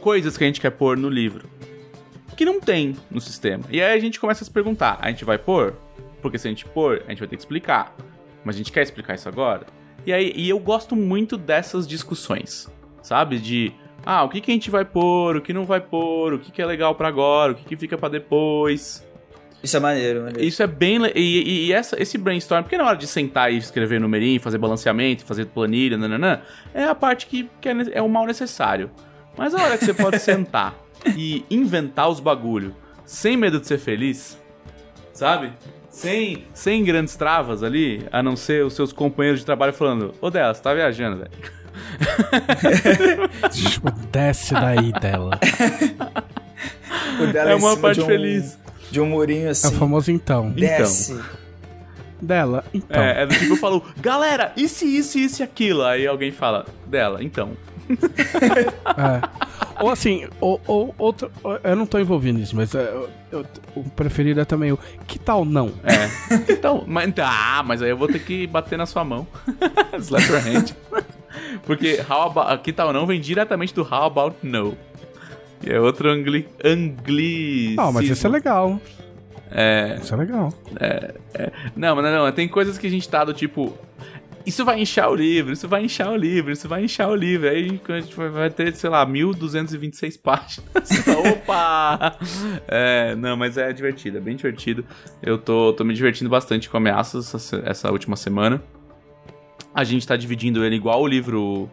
coisas 0.00 0.36
que 0.36 0.44
a 0.44 0.46
gente 0.46 0.60
quer 0.60 0.70
pôr 0.70 0.96
no 0.96 1.08
livro 1.08 1.48
que 2.36 2.44
não 2.44 2.60
tem 2.60 2.94
no 3.10 3.20
sistema. 3.20 3.64
E 3.70 3.80
aí 3.80 3.96
a 3.96 4.00
gente 4.00 4.20
começa 4.20 4.44
a 4.44 4.46
se 4.46 4.50
perguntar: 4.50 4.98
a 5.00 5.08
gente 5.08 5.24
vai 5.24 5.38
pôr? 5.38 5.74
Porque 6.20 6.38
se 6.38 6.46
a 6.46 6.50
gente 6.50 6.64
pôr, 6.66 7.02
a 7.06 7.10
gente 7.10 7.18
vai 7.18 7.28
ter 7.28 7.36
que 7.36 7.42
explicar. 7.42 7.96
Mas 8.44 8.54
a 8.54 8.58
gente 8.58 8.70
quer 8.70 8.82
explicar 8.82 9.14
isso 9.14 9.28
agora? 9.28 9.66
E 10.04 10.12
aí 10.12 10.32
e 10.36 10.48
eu 10.48 10.58
gosto 10.58 10.94
muito 10.94 11.36
dessas 11.36 11.86
discussões, 11.86 12.68
sabe? 13.02 13.38
De 13.38 13.72
ah, 14.04 14.22
o 14.22 14.28
que, 14.28 14.40
que 14.40 14.50
a 14.50 14.54
gente 14.54 14.70
vai 14.70 14.84
pôr, 14.84 15.36
o 15.36 15.40
que 15.40 15.52
não 15.52 15.64
vai 15.64 15.80
pôr, 15.80 16.34
o 16.34 16.38
que, 16.38 16.52
que 16.52 16.62
é 16.62 16.66
legal 16.66 16.94
pra 16.94 17.08
agora, 17.08 17.52
o 17.52 17.54
que, 17.54 17.64
que 17.64 17.76
fica 17.76 17.98
pra 17.98 18.08
depois. 18.08 19.04
Isso 19.66 19.76
é 19.76 19.80
maneiro, 19.80 20.22
maneiro. 20.22 20.44
Isso 20.44 20.62
é 20.62 20.66
bem. 20.66 20.98
E, 21.14 21.20
e- 21.20 21.66
e 21.66 21.72
essa, 21.72 22.00
esse 22.00 22.16
brainstorm, 22.16 22.62
porque 22.62 22.78
na 22.78 22.84
hora 22.86 22.96
de 22.96 23.06
sentar 23.06 23.52
e 23.52 23.56
escrever 23.58 24.00
numerinho, 24.00 24.40
fazer 24.40 24.58
balanceamento, 24.58 25.24
fazer 25.24 25.46
planilha, 25.46 25.96
nananã, 25.98 26.40
é 26.72 26.84
a 26.84 26.94
parte 26.94 27.26
que, 27.26 27.50
que 27.60 27.68
é, 27.68 27.74
é 27.94 28.00
o 28.02 28.08
mal 28.08 28.24
necessário. 28.26 28.90
Mas 29.36 29.54
a 29.54 29.62
hora 29.62 29.76
que 29.76 29.84
você 29.84 29.92
pode 29.92 30.18
sentar 30.22 30.74
e 31.16 31.44
inventar 31.50 32.08
os 32.08 32.20
bagulho 32.20 32.74
sem 33.04 33.36
medo 33.36 33.58
de 33.60 33.66
ser 33.66 33.78
feliz, 33.78 34.38
sabe? 35.12 35.52
Sem, 35.90 36.44
sem 36.54 36.84
grandes 36.84 37.16
travas 37.16 37.62
ali, 37.62 38.06
a 38.12 38.22
não 38.22 38.36
ser 38.36 38.64
os 38.64 38.74
seus 38.74 38.92
companheiros 38.92 39.40
de 39.40 39.46
trabalho 39.46 39.72
falando: 39.72 40.14
Ô 40.20 40.30
dela, 40.30 40.54
você 40.54 40.62
tá 40.62 40.72
viajando, 40.74 41.16
velho. 41.18 41.30
Tipo, 43.50 43.90
desce 44.12 44.54
daí 44.54 44.92
dela. 44.92 45.38
O 47.20 47.26
dela 47.32 47.50
É 47.50 47.54
uma 47.54 47.76
parte 47.76 47.96
de 47.98 48.02
um, 48.04 48.06
feliz. 48.06 48.58
De 48.90 49.00
um 49.00 49.06
murinho 49.06 49.46
É 49.48 49.50
assim. 49.50 49.68
o 49.68 49.72
famoso 49.72 50.10
então. 50.10 50.50
Desce. 50.50 51.18
Dela, 52.20 52.64
então. 52.72 53.02
É, 53.02 53.22
é 53.22 53.26
do 53.26 53.34
tipo, 53.34 53.52
eu 53.52 53.56
falo, 53.56 53.84
galera, 54.00 54.52
isso, 54.56 54.84
isso, 54.86 55.18
isso 55.18 55.42
e 55.42 55.44
aquilo. 55.44 55.84
Aí 55.84 56.06
alguém 56.06 56.32
fala, 56.32 56.64
dela, 56.86 57.22
então. 57.22 57.50
É. 58.96 59.82
Ou 59.82 59.90
assim, 59.90 60.26
ou, 60.40 60.60
ou 60.66 60.94
outro. 60.98 61.30
ou- 61.44 61.58
Eu 61.62 61.76
não 61.76 61.84
tô 61.86 61.98
envolvido 61.98 62.38
nisso, 62.38 62.56
mas 62.56 62.74
é, 62.74 62.78
eu- 62.80 63.08
eu- 63.30 63.46
o 63.74 63.84
preferido 63.90 64.40
é 64.40 64.44
também 64.44 64.72
o 64.72 64.78
que 65.06 65.18
tal 65.18 65.44
não? 65.44 65.72
É. 65.84 66.36
Então, 66.52 66.82
mas, 66.86 67.12
ah, 67.22 67.62
mas 67.64 67.82
aí 67.82 67.90
eu 67.90 67.96
vou 67.96 68.08
ter 68.08 68.20
que 68.20 68.46
bater 68.46 68.78
na 68.78 68.86
sua 68.86 69.04
mão. 69.04 69.26
Slap 70.00 70.26
your 70.28 70.40
hand. 70.40 70.64
Porque 71.64 72.02
how 72.08 72.22
about, 72.22 72.50
aqui 72.52 72.72
tal 72.72 72.92
não 72.92 73.06
vem 73.06 73.20
diretamente 73.20 73.74
do 73.74 73.82
How 73.82 74.04
About 74.04 74.36
No. 74.42 74.76
E 75.62 75.70
é 75.70 75.80
outro 75.80 76.08
angli, 76.10 76.46
angli. 76.64 77.74
Não, 77.76 77.92
mas 77.92 78.08
isso 78.08 78.26
é 78.26 78.30
legal. 78.30 78.80
É. 79.50 79.98
Isso 80.02 80.12
é 80.14 80.16
legal. 80.16 80.52
Não, 81.74 81.96
mas 81.96 82.04
não, 82.04 82.30
tem 82.32 82.48
coisas 82.48 82.76
que 82.78 82.86
a 82.86 82.90
gente 82.90 83.08
tá 83.08 83.24
do 83.24 83.32
tipo. 83.32 83.76
Isso 84.44 84.64
vai 84.64 84.80
inchar 84.80 85.10
o 85.10 85.14
livro, 85.16 85.52
isso 85.52 85.66
vai 85.66 85.84
inchar 85.84 86.08
o 86.12 86.16
livro, 86.16 86.52
isso 86.52 86.68
vai 86.68 86.84
inchar 86.84 87.08
o 87.10 87.16
livro. 87.16 87.48
Aí 87.48 87.64
a 87.88 88.00
gente 88.00 88.14
vai- 88.14 88.48
ter, 88.48 88.72
sei 88.76 88.88
lá, 88.88 89.04
1226 89.04 90.16
páginas. 90.18 90.64
Opa! 91.32 92.16
É, 92.68 93.16
não, 93.16 93.36
mas 93.36 93.56
é 93.58 93.72
divertido, 93.72 94.18
é 94.18 94.20
bem 94.20 94.36
divertido. 94.36 94.84
Eu 95.20 95.36
tô, 95.38 95.72
tô 95.72 95.82
me 95.84 95.94
divertindo 95.94 96.30
bastante 96.30 96.68
com 96.70 96.76
ameaças 96.76 97.34
essa, 97.34 97.62
essa 97.66 97.90
última 97.90 98.14
semana. 98.16 98.62
A 99.74 99.82
gente 99.82 100.06
tá 100.06 100.16
dividindo 100.16 100.64
ele 100.64 100.76
igual 100.76 101.02
o 101.02 101.06
livro 101.08 101.68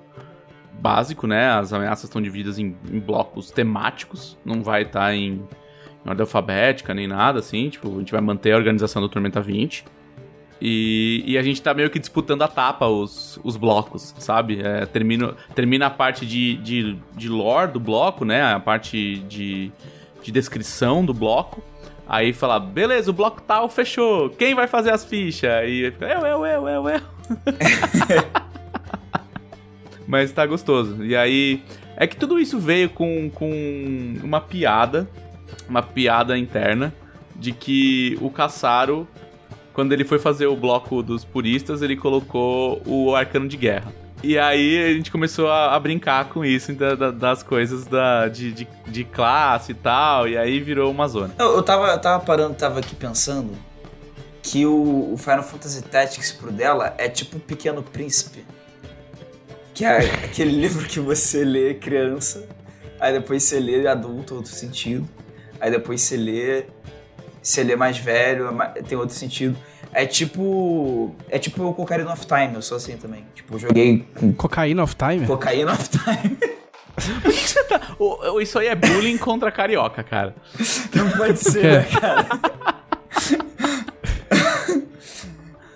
básico, 0.79 1.27
né? 1.27 1.49
As 1.49 1.73
ameaças 1.73 2.05
estão 2.05 2.21
divididas 2.21 2.59
em, 2.59 2.75
em 2.91 2.99
blocos 2.99 3.51
temáticos, 3.51 4.37
não 4.45 4.61
vai 4.63 4.83
estar 4.83 5.13
em, 5.13 5.41
em 6.05 6.09
ordem 6.09 6.23
alfabética 6.23 6.93
nem 6.93 7.07
nada 7.07 7.39
assim. 7.39 7.69
Tipo, 7.69 7.95
a 7.95 7.99
gente 7.99 8.11
vai 8.11 8.21
manter 8.21 8.53
a 8.53 8.57
organização 8.57 9.01
do 9.01 9.09
Tormenta 9.09 9.41
20. 9.41 9.85
E, 10.65 11.23
e 11.27 11.37
a 11.37 11.41
gente 11.41 11.61
tá 11.61 11.73
meio 11.73 11.89
que 11.89 11.99
disputando 11.99 12.41
a 12.41 12.47
tapa 12.47 12.87
os, 12.87 13.37
os 13.43 13.57
blocos, 13.57 14.15
sabe? 14.17 14.61
É, 14.61 14.85
termina, 14.85 15.35
termina 15.53 15.87
a 15.87 15.89
parte 15.89 16.25
de, 16.25 16.55
de, 16.55 16.97
de 17.17 17.27
lore 17.27 17.71
do 17.71 17.79
bloco, 17.81 18.23
né? 18.23 18.41
A 18.53 18.59
parte 18.59 19.17
de, 19.27 19.71
de 20.21 20.31
descrição 20.31 21.03
do 21.03 21.13
bloco. 21.13 21.61
Aí 22.07 22.31
fala, 22.31 22.59
beleza, 22.59 23.11
o 23.11 23.13
bloco 23.13 23.41
tal 23.41 23.67
fechou. 23.67 24.29
Quem 24.29 24.55
vai 24.55 24.67
fazer 24.67 24.91
as 24.91 25.03
fichas? 25.03 25.49
Aí 25.49 25.91
fica, 25.91 26.05
eu, 26.05 26.25
eu, 26.25 26.45
eu, 26.45 26.67
eu, 26.67 26.89
eu. 26.89 27.01
Mas 30.07 30.31
tá 30.31 30.45
gostoso. 30.45 31.03
E 31.03 31.15
aí. 31.15 31.61
É 31.95 32.07
que 32.07 32.15
tudo 32.15 32.39
isso 32.39 32.59
veio 32.59 32.89
com, 32.89 33.29
com 33.29 34.15
uma 34.23 34.41
piada. 34.41 35.07
Uma 35.69 35.81
piada 35.81 36.37
interna. 36.37 36.93
De 37.35 37.51
que 37.51 38.17
o 38.21 38.29
Caçaro, 38.29 39.07
quando 39.73 39.91
ele 39.93 40.03
foi 40.03 40.19
fazer 40.19 40.47
o 40.47 40.55
bloco 40.55 41.01
dos 41.03 41.23
puristas, 41.25 41.81
ele 41.81 41.95
colocou 41.95 42.81
o 42.85 43.15
arcano 43.15 43.47
de 43.47 43.57
guerra. 43.57 43.91
E 44.21 44.37
aí 44.39 44.91
a 44.91 44.93
gente 44.93 45.11
começou 45.11 45.49
a, 45.49 45.75
a 45.75 45.79
brincar 45.79 46.25
com 46.29 46.45
isso 46.45 46.71
da- 46.73 46.95
da- 46.95 47.11
das 47.11 47.43
coisas 47.43 47.85
da, 47.85 48.29
de, 48.29 48.53
de, 48.53 48.67
de 48.87 49.03
classe 49.03 49.73
e 49.73 49.75
tal. 49.75 50.27
E 50.27 50.37
aí 50.37 50.59
virou 50.61 50.89
uma 50.91 51.07
zona. 51.07 51.33
Eu, 51.37 51.55
eu 51.55 51.61
tava, 51.63 51.97
tava 51.97 52.23
parando, 52.23 52.53
tava 52.55 52.79
aqui 52.79 52.95
pensando 52.95 53.51
que 54.41 54.65
o, 54.65 55.11
o 55.13 55.17
Final 55.17 55.43
Fantasy 55.43 55.81
Tactics 55.83 56.31
pro 56.31 56.51
dela 56.51 56.93
é 56.97 57.09
tipo 57.09 57.35
o 57.37 57.39
Pequeno 57.39 57.83
Príncipe. 57.83 58.45
Que 59.73 59.85
é 59.85 59.97
aquele 60.25 60.51
livro 60.59 60.85
que 60.87 60.99
você 60.99 61.43
lê 61.43 61.73
criança, 61.73 62.47
aí 62.99 63.13
depois 63.13 63.43
você 63.43 63.59
lê 63.59 63.87
adulto, 63.87 64.35
outro 64.35 64.51
sentido. 64.51 65.07
Aí 65.59 65.71
depois 65.71 66.01
você 66.01 66.17
lê, 66.17 66.65
você 67.41 67.63
lê 67.63 67.75
mais 67.75 67.97
velho, 67.97 68.49
é 68.75 68.81
tem 68.81 68.97
outro 68.97 69.15
sentido. 69.15 69.57
É 69.93 70.05
tipo. 70.05 71.15
É 71.29 71.37
tipo 71.37 71.63
o 71.63 71.73
Cocaine 71.73 72.03
of 72.03 72.25
Time, 72.25 72.55
eu 72.55 72.61
sou 72.61 72.77
assim 72.77 72.97
também. 72.97 73.25
Tipo, 73.35 73.55
eu 73.55 73.59
joguei 73.59 74.07
com 74.15 74.33
Cocaína 74.33 74.83
of 74.83 74.95
Time? 74.95 75.25
Cocaine 75.25 75.65
of 75.65 75.89
Time. 75.89 76.37
Por 77.23 77.31
que 77.31 77.37
você 77.47 77.63
tá. 77.63 77.81
Ô, 77.97 78.39
Isso 78.39 78.59
aí 78.59 78.67
é 78.67 78.75
bullying 78.75 79.17
contra 79.17 79.51
carioca, 79.51 80.03
cara. 80.03 80.35
Não 80.93 81.09
pode 81.11 81.37
ser, 81.41 81.63
né, 81.63 81.87
cara? 81.99 82.27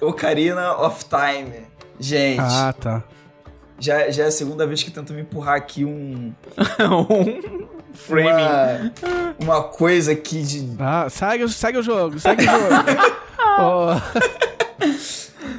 Ocarina 0.01 0.73
of 0.77 1.05
Time. 1.05 1.65
Gente, 1.99 2.39
Ah, 2.39 2.73
tá. 2.79 3.03
Já, 3.79 4.09
já 4.09 4.23
é 4.23 4.27
a 4.27 4.31
segunda 4.31 4.65
vez 4.67 4.81
que 4.83 4.91
tentam 4.91 5.15
me 5.15 5.21
empurrar 5.21 5.55
aqui 5.55 5.85
um. 5.85 6.33
um 7.09 7.67
framing. 7.93 8.91
Uma, 9.39 9.55
uma 9.55 9.63
coisa 9.63 10.11
aqui 10.11 10.41
de. 10.43 10.75
Ah, 10.79 11.07
segue, 11.09 11.47
segue 11.49 11.77
o 11.79 11.83
jogo, 11.83 12.19
segue 12.19 12.43
o 12.43 12.45
jogo. 12.45 13.17
Ô, 13.59 13.95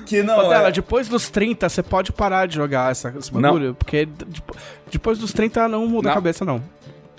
Que 0.07 0.23
não. 0.23 0.39
ô, 0.39 0.49
Tela, 0.49 0.69
é, 0.69 0.73
depois 0.73 1.09
dos 1.09 1.29
30 1.29 1.69
você 1.69 1.83
pode 1.83 2.13
parar 2.13 2.47
de 2.47 2.55
jogar 2.55 2.91
essa, 2.91 3.13
esse 3.19 3.33
bagulho, 3.33 3.75
porque 3.75 4.07
de- 4.07 4.43
depois 4.91 5.19
dos 5.19 5.33
30 5.33 5.67
não 5.69 5.87
muda 5.87 6.05
Não. 6.09 6.13
a 6.13 6.15
cabeça, 6.15 6.45
não. 6.45 6.63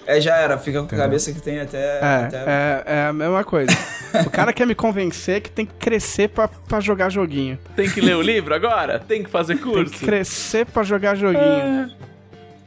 É, 0.06 0.20
já 0.20 0.36
era, 0.38 0.58
fica 0.58 0.82
com 0.84 0.96
a 0.96 0.98
cabeça 0.98 1.32
que 1.32 1.42
tem 1.42 1.60
até. 1.60 2.00
É, 2.00 2.26
até- 2.26 2.44
é, 2.48 2.84
é 2.86 3.06
a 3.08 3.14
mesma 3.14 3.44
coisa. 3.44 3.72
o 4.26 4.30
cara 4.30 4.52
quer 4.54 4.66
me 4.66 4.74
convencer 4.76 5.42
que 5.42 5.52
tem 5.52 5.66
que 5.66 5.74
crescer 5.74 6.30
pra, 6.30 6.48
pra 6.48 6.80
jogar 6.80 7.10
joguinho. 7.10 7.58
Tem 7.76 7.90
que 7.90 8.02
ler 8.02 8.16
o 8.16 8.22
livro 8.22 8.54
agora? 8.56 9.00
Tem 9.00 9.24
que 9.24 9.30
fazer 9.30 9.56
Tem 9.56 9.64
curso? 9.64 9.94
que 9.94 10.06
crescer 10.06 10.66
pra 10.66 10.84
jogar 10.84 11.16
joguinho. 11.16 11.92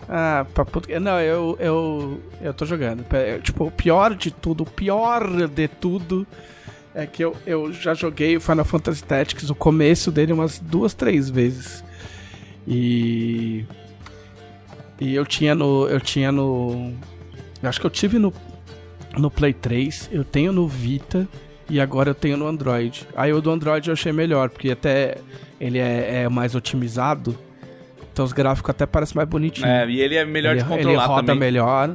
Ah, 0.08 0.44
pra 0.52 0.64
puta... 0.64 1.00
Não, 1.00 1.18
eu, 1.20 1.56
eu, 1.58 2.20
eu 2.42 2.52
tô 2.52 2.66
jogando. 2.66 3.04
Tipo, 3.42 3.66
o 3.66 3.70
pior 3.70 4.14
de 4.14 4.30
tudo, 4.30 4.62
o 4.64 4.66
pior 4.66 5.48
de 5.48 5.68
tudo 5.68 6.26
é 6.94 7.06
que 7.06 7.24
eu, 7.24 7.34
eu 7.46 7.72
já 7.72 7.94
joguei 7.94 8.36
o 8.36 8.40
Final 8.40 8.64
Fantasy 8.64 9.02
Tactics, 9.02 9.48
o 9.48 9.54
começo 9.54 10.10
dele, 10.10 10.32
umas 10.32 10.58
duas, 10.58 10.92
três 10.92 11.30
vezes. 11.30 11.82
E. 12.68 13.64
E 15.00 15.14
eu 15.14 15.24
tinha 15.26 15.54
no. 15.54 15.88
Eu 15.88 16.00
tinha 16.00 16.30
no. 16.30 16.92
Eu 17.62 17.68
acho 17.68 17.80
que 17.80 17.86
eu 17.86 17.90
tive 17.90 18.18
no. 18.18 18.32
No 19.16 19.30
Play 19.30 19.52
3, 19.52 20.08
eu 20.10 20.24
tenho 20.24 20.52
no 20.52 20.66
Vita 20.66 21.28
e 21.68 21.78
agora 21.78 22.08
eu 22.10 22.14
tenho 22.14 22.34
no 22.38 22.46
Android. 22.46 23.06
Aí 23.14 23.30
o 23.30 23.42
do 23.42 23.50
Android 23.50 23.88
eu 23.88 23.92
achei 23.92 24.10
melhor, 24.10 24.48
porque 24.48 24.70
até 24.70 25.18
ele 25.60 25.78
é, 25.78 26.22
é 26.22 26.28
mais 26.30 26.54
otimizado. 26.54 27.36
Então 28.10 28.24
os 28.24 28.32
gráficos 28.32 28.70
até 28.70 28.86
parecem 28.86 29.14
mais 29.16 29.28
bonitinhos. 29.28 29.68
É, 29.68 29.86
e 29.86 30.00
ele 30.00 30.14
é 30.16 30.24
melhor 30.24 30.52
ele, 30.52 30.62
de 30.62 30.68
controlar 30.68 30.90
ele 31.04 31.06
roda 31.06 31.22
também. 31.26 31.40
melhor. 31.40 31.94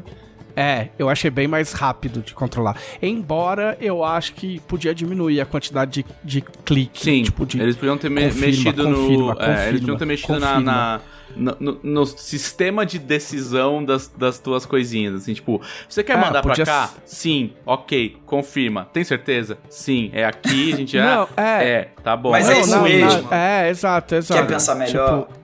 É, 0.55 0.89
eu 0.99 1.09
achei 1.09 1.31
bem 1.31 1.47
mais 1.47 1.71
rápido 1.71 2.21
de 2.21 2.35
controlar. 2.35 2.77
Embora 3.01 3.75
eu 3.81 4.03
acho 4.03 4.33
que 4.35 4.59
podia 4.67 4.93
diminuir 4.93 5.41
a 5.41 5.45
quantidade 5.45 6.03
de, 6.03 6.05
de 6.23 6.41
clique. 6.63 6.99
Sim, 7.03 7.23
tipo, 7.23 7.47
de 7.47 7.59
eles 7.59 7.75
podiam 7.75 7.97
ter 7.97 8.09
me- 8.11 8.25
confirma, 8.25 8.45
mexido 8.47 8.87
no. 8.89 8.95
confirma, 8.95 9.37
é, 9.39 9.43
eles 9.45 9.55
confirma, 9.55 9.79
podiam 9.79 9.97
ter 9.97 10.05
mexido 10.05 10.39
na, 10.39 10.47
confirma. 10.49 10.71
na- 10.71 11.01
no, 11.37 11.55
no- 11.59 11.79
no 11.83 12.05
sistema 12.05 12.85
de 12.85 12.99
decisão 12.99 13.83
das, 13.85 14.07
das 14.07 14.39
tuas 14.39 14.65
coisinhas. 14.65 15.15
Assim, 15.15 15.33
tipo, 15.33 15.61
você 15.87 16.03
quer 16.03 16.13
É, 16.13 16.17
mandar 16.17 16.41
pra 16.41 16.51
podia 16.51 16.65
cá? 16.65 16.83
s- 16.85 16.95
Sim, 17.05 17.53
ok, 17.65 18.17
confirma. 18.25 18.87
Tem 18.91 19.03
certeza? 19.03 19.57
Sim, 19.69 20.09
é 20.13 20.25
aqui, 20.25 20.73
a 20.73 20.75
gente 20.75 20.91
já. 20.93 21.03
Não, 21.15 21.29
é. 21.37 21.69
É, 21.69 21.81
tá 22.03 22.15
bom. 22.17 22.31
Mas 22.31 22.49
Aí 22.49 22.57
é 22.57 22.61
isso 22.61 22.81
mesmo. 22.81 23.33
é, 23.33 23.69
exato, 23.69 24.15
exato. 24.15 24.41
Quer 24.41 24.47
pensar 24.47 24.75
melhor? 24.75 25.21
Tipo, 25.27 25.37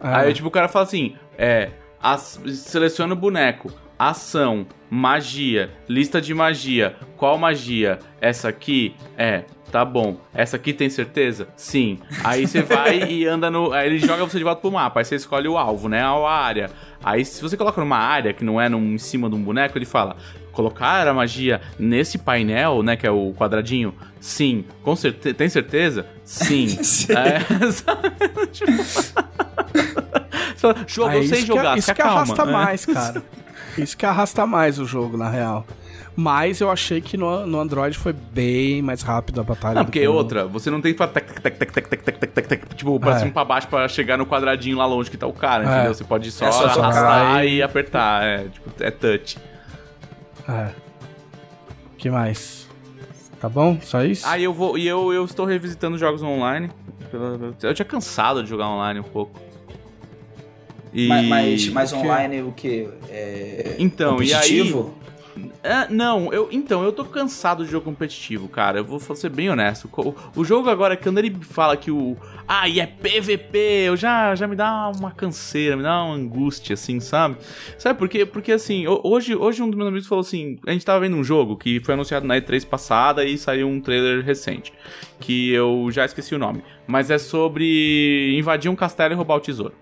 Aí, 0.00 0.30
é. 0.30 0.32
tipo, 0.32 0.48
o 0.48 0.50
cara 0.50 0.68
fala 0.68 0.84
assim: 0.84 1.16
é. 1.36 1.70
as- 2.02 2.40
seleciona 2.54 3.12
o 3.14 3.16
boneco. 3.16 3.72
Ação, 3.98 4.64
magia, 4.88 5.70
lista 5.88 6.20
de 6.20 6.32
magia. 6.32 6.94
Qual 7.16 7.36
magia? 7.36 7.98
Essa 8.20 8.48
aqui? 8.48 8.94
É, 9.16 9.42
tá 9.70 9.84
bom. 9.84 10.16
Essa 10.34 10.56
aqui 10.56 10.72
tem 10.72 10.88
certeza? 10.90 11.48
Sim. 11.56 11.98
Aí 12.24 12.46
você 12.46 12.62
vai 12.62 13.10
e 13.10 13.26
anda 13.26 13.50
no. 13.50 13.72
Aí 13.72 13.86
ele 13.88 13.98
joga 13.98 14.24
você 14.24 14.38
de 14.38 14.44
volta 14.44 14.60
pro 14.60 14.70
mapa. 14.72 15.00
Aí 15.00 15.04
você 15.04 15.16
escolhe 15.16 15.48
o 15.48 15.56
alvo, 15.58 15.88
né? 15.88 16.02
A 16.02 16.28
área. 16.30 16.70
Aí 17.02 17.24
se 17.24 17.40
você 17.42 17.56
coloca 17.56 17.80
numa 17.80 17.98
área 17.98 18.32
que 18.32 18.44
não 18.44 18.60
é 18.60 18.68
num, 18.68 18.94
em 18.94 18.98
cima 18.98 19.28
de 19.28 19.34
um 19.36 19.42
boneco, 19.42 19.76
ele 19.78 19.84
fala: 19.86 20.16
colocar 20.52 21.06
a 21.06 21.14
magia 21.14 21.60
nesse 21.78 22.18
painel, 22.18 22.82
né? 22.82 22.96
Que 22.96 23.06
é 23.06 23.10
o 23.10 23.32
quadradinho? 23.36 23.94
Sim. 24.20 24.64
Com 24.82 24.96
certeza. 24.96 25.34
Tem 25.34 25.48
certeza? 25.48 26.06
Sim. 26.24 26.66
Sim. 26.82 27.12
É, 27.12 27.70
sabe? 27.72 28.10
Tipo, 28.52 28.72
jogo, 30.86 31.10
É 31.10 31.18
eu 31.18 31.22
sei 31.24 31.38
isso 31.38 31.46
jogar, 31.46 31.72
que, 31.74 31.78
isso 31.78 31.94
que 31.94 32.02
acalma. 32.02 32.22
arrasta 32.22 32.42
É. 32.42 32.52
mais, 32.52 32.86
cara. 32.86 33.22
Isso 33.76 33.96
que 33.96 34.04
arrasta 34.04 34.46
mais 34.46 34.78
o 34.78 34.84
jogo, 34.84 35.16
na 35.16 35.28
real. 35.30 35.64
Mas 36.20 36.60
eu 36.60 36.68
achei 36.68 37.00
que 37.00 37.16
no, 37.16 37.46
no 37.46 37.60
Android 37.60 37.96
foi 37.96 38.12
bem 38.12 38.82
mais 38.82 39.02
rápido 39.02 39.40
a 39.40 39.44
batalha. 39.44 39.76
Não, 39.76 39.84
porque 39.84 40.04
outra, 40.08 40.48
você 40.48 40.68
não 40.68 40.80
tem 40.80 40.92
que 40.92 40.98
fazer 40.98 41.24
tipo, 42.74 42.98
pra 42.98 43.12
é. 43.12 43.18
cima 43.18 43.30
e 43.30 43.32
pra 43.32 43.44
baixo 43.44 43.68
pra 43.68 43.86
chegar 43.86 44.18
no 44.18 44.26
quadradinho 44.26 44.76
lá 44.76 44.84
longe 44.84 45.08
que 45.08 45.16
tá 45.16 45.28
o 45.28 45.32
cara, 45.32 45.62
é. 45.62 45.66
entendeu? 45.68 45.94
Você 45.94 46.02
pode 46.02 46.32
só, 46.32 46.46
é 46.46 46.50
só 46.50 46.64
arrastar 46.64 47.46
e 47.46 47.62
apertar. 47.62 48.24
É, 48.24 48.48
tipo, 48.48 48.68
é 48.80 48.90
touch. 48.90 49.38
É. 50.48 50.70
que 51.96 52.10
mais? 52.10 52.68
Tá 53.40 53.48
bom? 53.48 53.78
Só 53.80 54.02
isso? 54.02 54.26
Ah, 54.26 54.40
eu 54.40 54.52
vou. 54.52 54.76
E 54.76 54.88
eu, 54.88 55.12
eu 55.12 55.24
estou 55.24 55.46
revisitando 55.46 55.96
jogos 55.96 56.20
online. 56.20 56.68
Eu 57.62 57.72
tinha 57.72 57.86
cansado 57.86 58.42
de 58.42 58.48
jogar 58.48 58.68
online 58.68 58.98
um 58.98 59.04
pouco. 59.04 59.38
E... 60.92 61.06
Mas, 61.06 61.28
mas, 61.28 61.68
mas 61.68 61.92
online 61.92 62.42
o 62.42 62.50
que? 62.50 62.88
É... 63.08 63.76
Então, 63.78 64.20
e 64.20 64.34
aí. 64.34 64.74
É, 65.62 65.88
não, 65.88 66.32
eu, 66.32 66.48
então, 66.50 66.82
eu 66.84 66.92
tô 66.92 67.04
cansado 67.04 67.64
de 67.64 67.70
jogo 67.70 67.84
competitivo, 67.84 68.48
cara. 68.48 68.78
Eu 68.78 68.84
vou 68.84 68.98
ser 69.16 69.28
bem 69.28 69.50
honesto. 69.50 69.88
O, 69.96 70.14
o 70.40 70.44
jogo 70.44 70.68
agora, 70.68 70.96
quando 70.96 71.18
ele 71.18 71.36
fala 71.40 71.76
que 71.76 71.90
o. 71.90 72.16
Ah, 72.46 72.68
e 72.68 72.80
é 72.80 72.86
PVP, 72.86 73.58
eu 73.86 73.96
já, 73.96 74.34
já 74.34 74.46
me 74.46 74.56
dá 74.56 74.90
uma 74.96 75.10
canseira, 75.10 75.76
me 75.76 75.82
dá 75.82 76.02
uma 76.02 76.14
angústia, 76.14 76.74
assim, 76.74 77.00
sabe? 77.00 77.36
Sabe 77.76 77.98
por 77.98 78.08
quê? 78.08 78.24
Porque, 78.24 78.52
assim, 78.52 78.86
hoje, 78.86 79.34
hoje 79.34 79.62
um 79.62 79.68
dos 79.68 79.76
meus 79.76 79.88
amigos 79.88 80.06
falou 80.06 80.22
assim: 80.22 80.58
a 80.66 80.72
gente 80.72 80.84
tava 80.84 81.00
vendo 81.00 81.16
um 81.16 81.24
jogo 81.24 81.56
que 81.56 81.80
foi 81.80 81.94
anunciado 81.94 82.26
na 82.26 82.36
E3 82.36 82.66
passada 82.66 83.24
e 83.24 83.36
saiu 83.36 83.68
um 83.68 83.80
trailer 83.80 84.24
recente, 84.24 84.72
que 85.20 85.52
eu 85.52 85.88
já 85.90 86.04
esqueci 86.04 86.34
o 86.34 86.38
nome, 86.38 86.62
mas 86.86 87.10
é 87.10 87.18
sobre 87.18 88.36
invadir 88.38 88.70
um 88.70 88.76
castelo 88.76 89.12
e 89.12 89.16
roubar 89.16 89.36
o 89.36 89.40
tesouro. 89.40 89.74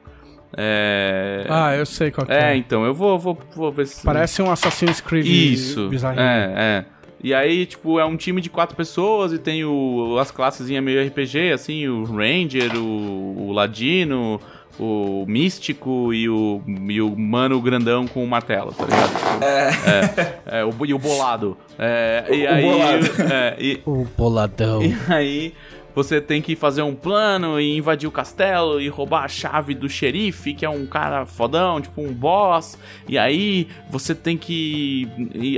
É... 0.57 1.47
Ah, 1.49 1.75
eu 1.75 1.87
sei 1.87 2.11
qual 2.11 2.27
é. 2.31 2.53
É, 2.53 2.57
então, 2.57 2.85
eu 2.85 2.95
vou, 2.95 3.19
vou, 3.19 3.39
vou 3.55 3.73
ver 3.73 3.87
se. 3.87 4.05
Parece 4.05 4.43
um 4.43 4.51
Assassin's 4.51 5.01
Creed 5.01 5.27
Isso. 5.27 5.89
Bizarrinho. 5.89 6.23
É, 6.23 6.53
é. 6.57 6.85
E 7.23 7.35
aí, 7.35 7.67
tipo, 7.67 7.99
é 7.99 8.05
um 8.05 8.17
time 8.17 8.41
de 8.41 8.51
quatro 8.51 8.77
pessoas 8.77 9.33
e 9.33 9.39
tem 9.39 9.65
o, 9.65 10.19
as 10.21 10.31
classes 10.31 10.69
meio 10.81 11.05
RPG, 11.07 11.53
assim, 11.53 11.89
o 11.89 12.05
Ranger, 12.05 12.77
o, 12.77 13.49
o 13.49 13.53
Ladino, 13.53 14.41
o 14.79 15.25
Místico 15.27 16.13
e 16.13 16.29
o, 16.29 16.63
e 16.67 17.01
o 17.01 17.17
Mano 17.17 17.61
Grandão 17.61 18.07
com 18.07 18.23
o 18.23 18.27
martelo, 18.27 18.73
tá 18.73 18.85
ligado? 18.85 19.43
É. 19.43 20.59
é, 20.59 20.61
é 20.61 20.65
o, 20.65 20.73
e 20.85 20.93
o 20.93 20.99
Bolado. 20.99 21.57
É, 21.79 22.25
e 22.31 22.45
o 22.45 22.51
aí. 22.51 22.63
Bolado. 22.63 23.07
É, 23.33 23.57
e, 23.59 23.81
o 23.85 24.07
Boladão. 24.17 24.83
E 24.87 25.13
aí 25.13 25.55
você 25.97 26.21
tem 26.21 26.43
que 26.43 26.55
fazer 26.55 26.83
um 26.83 26.95
plano 26.95 27.59
e 27.59 27.79
invadir 27.79 28.07
o 28.07 28.13
castelo 28.13 28.79
e 28.79 28.87
roubar 28.87 29.25
a 29.25 29.29
chave 29.29 29.75
do 29.75 29.89
xerife, 29.89 30.53
que 30.53 30.67
é 30.67 30.69
um 30.69 30.85
cara 30.85 31.25
fodão, 31.25 31.81
tipo 31.81 32.03
um 32.03 32.13
boss. 32.13 32.79
E 33.09 33.17
aí 33.17 33.67
você 33.89 34.15
tem 34.15 34.37
que 34.37 35.09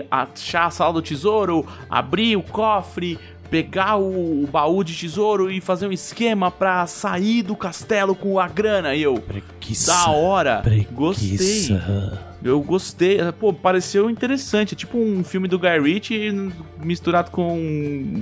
achar 0.09 0.66
a 0.66 0.70
sala 0.70 0.93
do 0.93 1.03
tesouro, 1.03 1.66
abrir 1.91 2.36
o 2.36 2.43
cofre, 2.43 3.18
pegar 3.51 3.97
o, 3.97 4.45
o, 4.45 4.47
baú 4.47 4.84
de 4.84 4.95
tesouro 4.95 5.51
e 5.51 5.61
fazer 5.61 5.89
um 5.89 5.93
esquema 5.93 6.53
pra 6.53 6.86
sair 6.86 7.43
do 7.43 7.57
castelo 7.57 8.14
com 8.14 8.39
a 8.39 8.47
grana. 8.47 8.95
E 8.95 9.03
eu, 9.03 9.16
preguiça, 9.16 9.93
da 9.93 10.11
hora, 10.12 10.61
preguiça. 10.62 10.93
gostei. 10.95 12.28
Eu 12.43 12.61
gostei, 12.61 13.18
pô, 13.39 13.53
pareceu 13.53 14.09
interessante. 14.09 14.74
É 14.74 14.76
tipo 14.76 14.97
um 14.97 15.24
filme 15.24 15.49
do 15.49 15.59
Guy 15.59 15.80
Ritchie 15.80 16.53
misturado 16.82 17.30
com. 17.30 17.59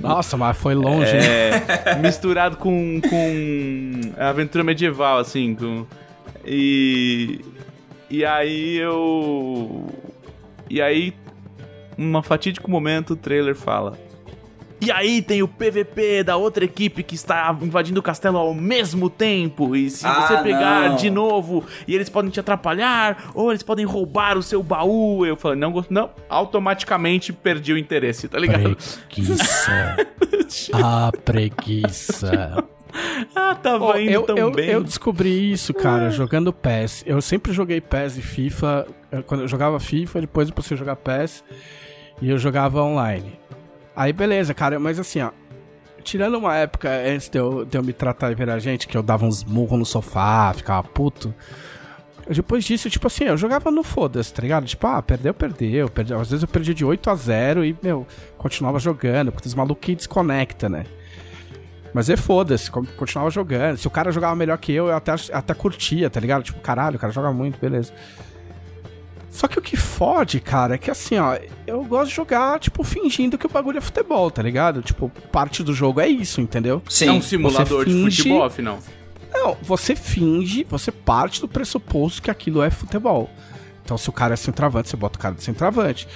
Nossa, 0.01 0.35
mas 0.35 0.57
foi 0.57 0.73
longe, 0.73 1.15
é, 1.15 1.95
Misturado 2.01 2.57
com, 2.57 2.99
com 3.01 3.91
aventura 4.17 4.63
medieval, 4.63 5.19
assim. 5.19 5.53
Com, 5.53 5.85
e. 6.45 7.41
E 8.09 8.25
aí 8.25 8.77
eu. 8.77 9.85
E 10.69 10.81
aí, 10.81 11.13
um 11.97 12.21
fatídico 12.23 12.71
momento, 12.71 13.11
o 13.11 13.15
trailer 13.15 13.55
fala: 13.55 13.97
e 14.79 14.91
aí 14.91 15.21
tem 15.21 15.41
o 15.41 15.47
PVP 15.47 16.23
da 16.23 16.37
outra 16.37 16.63
equipe 16.63 17.01
que 17.01 17.15
está 17.15 17.55
invadindo 17.61 17.99
o 17.99 18.03
castelo 18.03 18.37
ao 18.37 18.53
mesmo 18.53 19.09
tempo. 19.09 19.75
E 19.75 19.89
se 19.89 20.05
ah, 20.05 20.21
você 20.21 20.37
pegar 20.43 20.89
não. 20.89 20.95
de 20.95 21.09
novo, 21.09 21.65
e 21.87 21.95
eles 21.95 22.09
podem 22.09 22.29
te 22.29 22.39
atrapalhar, 22.39 23.31
ou 23.33 23.51
eles 23.51 23.63
podem 23.63 23.85
roubar 23.85 24.37
o 24.37 24.43
seu 24.43 24.61
baú. 24.61 25.25
Eu 25.25 25.35
falei, 25.35 25.57
não 25.57 25.71
gosto. 25.71 25.91
Não, 25.91 26.11
automaticamente 26.29 27.33
perdi 27.33 27.73
o 27.73 27.77
interesse, 27.77 28.27
tá 28.27 28.37
ligado? 28.37 28.77
Preguiça. 29.09 29.95
ah, 30.73 31.11
preguiça. 31.25 32.63
ah, 33.35 33.55
tava 33.55 33.85
oh, 33.85 33.99
indo 33.99 34.11
eu, 34.11 34.23
tão 34.23 34.37
eu, 34.37 34.51
bem. 34.51 34.69
Eu 34.69 34.83
descobri 34.83 35.51
isso, 35.51 35.73
cara, 35.73 36.11
jogando 36.11 36.53
PES. 36.53 37.03
Eu 37.07 37.19
sempre 37.19 37.51
joguei 37.51 37.81
PES 37.81 38.17
e 38.17 38.21
FIFA. 38.21 38.85
Quando 39.25 39.41
eu 39.41 39.47
jogava 39.47 39.79
FIFA, 39.79 40.21
depois 40.21 40.49
eu 40.49 40.53
passei 40.53 40.75
a 40.75 40.77
jogar 40.77 40.97
PES. 40.97 41.43
E 42.21 42.29
eu 42.29 42.37
jogava 42.37 42.81
online. 42.81 43.39
Aí 43.97 44.13
beleza, 44.13 44.53
cara, 44.53 44.79
mas 44.79 44.99
assim, 44.99 45.21
ó. 45.21 45.31
Tirando 46.03 46.37
uma 46.37 46.55
época 46.55 46.87
antes 46.87 47.27
de 47.27 47.39
eu, 47.39 47.65
de 47.65 47.75
eu 47.75 47.81
me 47.81 47.91
tratar 47.91 48.31
e 48.31 48.35
ver 48.35 48.47
a 48.47 48.59
gente, 48.59 48.87
que 48.87 48.95
eu 48.95 49.01
dava 49.01 49.25
uns 49.25 49.43
murros 49.43 49.79
no 49.79 49.85
sofá, 49.85 50.53
ficava 50.53 50.87
puto. 50.87 51.33
Depois 52.29 52.63
disso, 52.63 52.91
tipo 52.91 53.07
assim, 53.07 53.23
eu 53.23 53.35
jogava 53.35 53.71
no 53.71 53.81
foda-se, 53.81 54.31
tá 54.31 54.43
ligado? 54.43 54.67
Tipo, 54.67 54.85
ah, 54.85 55.01
perdeu, 55.01 55.33
perdeu, 55.33 55.89
perdeu. 55.89 56.19
Às 56.19 56.29
vezes 56.29 56.43
eu 56.43 56.47
perdi 56.47 56.75
de 56.75 56.85
8 56.85 57.09
a 57.09 57.15
0 57.15 57.65
e, 57.65 57.75
meu, 57.81 58.05
continuava 58.37 58.77
jogando, 58.79 59.31
porque 59.31 59.47
os 59.47 59.55
malucos 59.55 59.83
que 59.83 59.95
desconecta, 59.95 60.69
né? 60.69 60.85
Mas 61.91 62.07
é 62.07 62.15
foda-se, 62.15 62.69
continuava 62.69 63.31
jogando. 63.31 63.77
Se 63.77 63.87
o 63.87 63.89
cara 63.89 64.11
jogava 64.11 64.35
melhor 64.35 64.59
que 64.59 64.71
eu, 64.71 64.89
eu 64.89 64.95
até, 64.95 65.13
até 65.33 65.53
curtia, 65.55 66.07
tá 66.07 66.19
ligado? 66.19 66.43
Tipo, 66.43 66.59
caralho, 66.59 66.97
o 66.97 66.99
cara 66.99 67.11
joga 67.11 67.33
muito, 67.33 67.59
beleza. 67.59 67.91
Só 69.37 69.47
que 69.47 69.59
o 69.59 69.61
que 69.61 69.77
fode, 69.77 70.39
cara, 70.39 70.73
é 70.73 70.77
que 70.79 70.89
assim, 70.89 71.15
ó, 71.19 71.37
eu 71.67 71.83
gosto 71.85 72.09
de 72.09 72.15
jogar, 72.15 72.59
tipo, 72.59 72.83
fingindo 72.83 73.37
que 73.37 73.45
o 73.45 73.49
bagulho 73.49 73.77
é 73.77 73.81
futebol, 73.81 74.31
tá 74.31 74.41
ligado? 74.41 74.81
Tipo, 74.81 75.11
parte 75.31 75.61
do 75.61 75.75
jogo 75.75 76.01
é 76.01 76.07
isso, 76.07 76.41
entendeu? 76.41 76.81
Sim. 76.89 77.09
É 77.09 77.11
um 77.11 77.21
simulador 77.21 77.85
finge... 77.85 78.09
de 78.09 78.17
futebol, 78.17 78.43
afinal. 78.43 78.79
Não, 79.31 79.55
você 79.61 79.95
finge, 79.95 80.65
você 80.67 80.91
parte 80.91 81.39
do 81.39 81.47
pressuposto 81.47 82.19
que 82.19 82.31
aquilo 82.31 82.63
é 82.63 82.71
futebol. 82.71 83.29
Então, 83.85 83.95
se 83.95 84.09
o 84.09 84.11
cara 84.11 84.33
é 84.33 84.37
centroavante, 84.37 84.89
você 84.89 84.97
bota 84.97 85.19
o 85.19 85.21
cara 85.21 85.35
de 85.35 85.43
centroavante. 85.43 86.07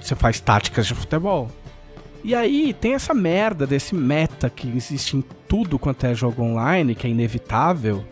Você 0.00 0.14
faz 0.14 0.40
táticas 0.40 0.86
de 0.86 0.94
futebol. 0.94 1.50
E 2.24 2.34
aí 2.34 2.72
tem 2.72 2.94
essa 2.94 3.12
merda 3.12 3.66
desse 3.66 3.94
meta 3.94 4.48
que 4.48 4.66
existe 4.74 5.18
em 5.18 5.24
tudo 5.46 5.78
quanto 5.78 6.06
é 6.06 6.14
jogo 6.14 6.42
online, 6.42 6.94
que 6.94 7.06
é 7.06 7.10
inevitável, 7.10 8.02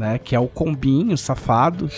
né? 0.00 0.18
Que 0.18 0.34
é 0.34 0.40
o 0.40 0.48
combinho 0.48 1.16
safado 1.16 1.88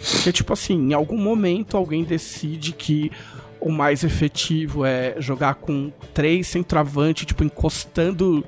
porque, 0.00 0.32
tipo 0.32 0.52
assim, 0.52 0.90
em 0.90 0.94
algum 0.94 1.18
momento 1.18 1.76
alguém 1.76 2.02
decide 2.02 2.72
que 2.72 3.12
o 3.60 3.70
mais 3.70 4.02
efetivo 4.02 4.84
é 4.84 5.14
jogar 5.18 5.56
com 5.56 5.92
três 6.14 6.46
centroavante, 6.46 7.26
tipo, 7.26 7.44
encostando, 7.44 8.42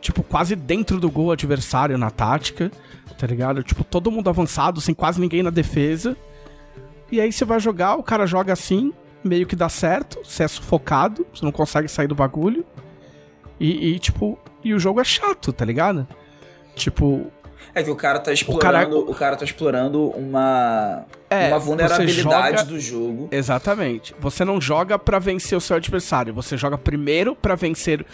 tipo, 0.00 0.24
quase 0.24 0.56
dentro 0.56 0.98
do 0.98 1.08
gol 1.08 1.30
adversário 1.30 1.96
na 1.96 2.10
tática, 2.10 2.72
tá 3.16 3.26
ligado? 3.26 3.62
Tipo, 3.62 3.84
todo 3.84 4.10
mundo 4.10 4.28
avançado, 4.28 4.80
sem 4.80 4.94
quase 4.94 5.20
ninguém 5.20 5.44
na 5.44 5.50
defesa. 5.50 6.16
E 7.10 7.20
aí 7.20 7.32
você 7.32 7.44
vai 7.44 7.60
jogar, 7.60 7.94
o 7.94 8.02
cara 8.02 8.26
joga 8.26 8.52
assim, 8.52 8.92
meio 9.22 9.46
que 9.46 9.54
dá 9.54 9.68
certo, 9.68 10.18
você 10.24 10.42
é 10.42 10.48
sufocado, 10.48 11.24
você 11.32 11.44
não 11.44 11.52
consegue 11.52 11.86
sair 11.86 12.08
do 12.08 12.16
bagulho. 12.16 12.66
E, 13.60 13.94
e 13.94 13.98
tipo, 14.00 14.36
e 14.64 14.74
o 14.74 14.78
jogo 14.80 15.00
é 15.00 15.04
chato, 15.04 15.52
tá 15.52 15.64
ligado? 15.64 16.06
Tipo, 16.74 17.30
é 17.74 17.82
que 17.82 17.90
o 17.90 17.96
cara 17.96 18.18
tá 18.18 18.32
explorando, 18.32 18.98
o 18.98 19.02
cara, 19.02 19.10
o 19.10 19.14
cara 19.14 19.36
tá 19.36 19.44
explorando 19.44 20.08
uma, 20.10 21.04
é, 21.28 21.48
uma 21.48 21.58
vulnerabilidade 21.58 22.58
joga... 22.58 22.64
do 22.64 22.80
jogo. 22.80 23.28
Exatamente. 23.30 24.14
Você 24.18 24.44
não 24.44 24.60
joga 24.60 24.98
para 24.98 25.18
vencer 25.18 25.56
o 25.56 25.60
seu 25.60 25.76
adversário, 25.76 26.32
você 26.32 26.56
joga 26.56 26.78
primeiro 26.78 27.34
para 27.34 27.54
vencer 27.54 28.04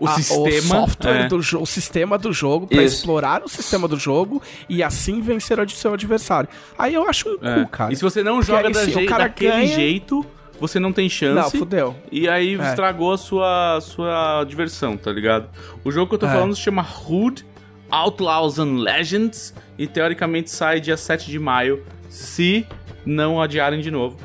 o 0.00 0.08
a, 0.08 0.12
sistema, 0.12 0.46
o 0.46 0.88
software 0.88 1.24
é. 1.24 1.28
do 1.28 1.36
o 1.36 1.66
sistema 1.66 2.16
do 2.16 2.32
jogo 2.32 2.66
para 2.66 2.82
explorar 2.82 3.44
o 3.44 3.48
sistema 3.48 3.86
do 3.86 3.98
jogo 3.98 4.42
e 4.66 4.82
assim 4.82 5.20
vencer 5.20 5.60
o 5.60 5.68
seu 5.68 5.92
adversário. 5.92 6.48
Aí 6.78 6.94
eu 6.94 7.06
acho 7.06 7.28
um 7.28 7.46
é. 7.46 7.62
cu, 7.62 7.68
cara. 7.68 7.92
E 7.92 7.96
se 7.96 8.02
você 8.02 8.22
não 8.22 8.42
joga 8.42 8.70
da 8.70 8.84
je 8.86 9.06
daquele 9.06 9.50
ganha... 9.50 9.66
jeito, 9.66 10.24
você 10.58 10.80
não 10.80 10.92
tem 10.92 11.08
chance. 11.08 11.34
Não, 11.34 11.50
fudeu. 11.50 11.94
E 12.10 12.28
aí 12.28 12.58
é. 12.58 12.68
estragou 12.70 13.12
a 13.12 13.18
sua, 13.18 13.78
sua 13.82 14.44
diversão, 14.44 14.96
tá 14.96 15.12
ligado? 15.12 15.48
O 15.84 15.92
jogo 15.92 16.08
que 16.08 16.14
eu 16.14 16.18
tô 16.18 16.26
é. 16.26 16.32
falando 16.32 16.54
se 16.54 16.62
chama 16.62 16.82
Hood 16.82 17.44
Outlaws 17.90 18.58
and 18.58 18.78
Legends 18.78 19.54
e 19.78 19.86
teoricamente 19.86 20.50
sai 20.50 20.80
dia 20.80 20.96
7 20.96 21.30
de 21.30 21.38
maio, 21.38 21.84
se 22.08 22.66
não 23.04 23.40
adiarem 23.40 23.80
de 23.80 23.90
novo. 23.90 24.16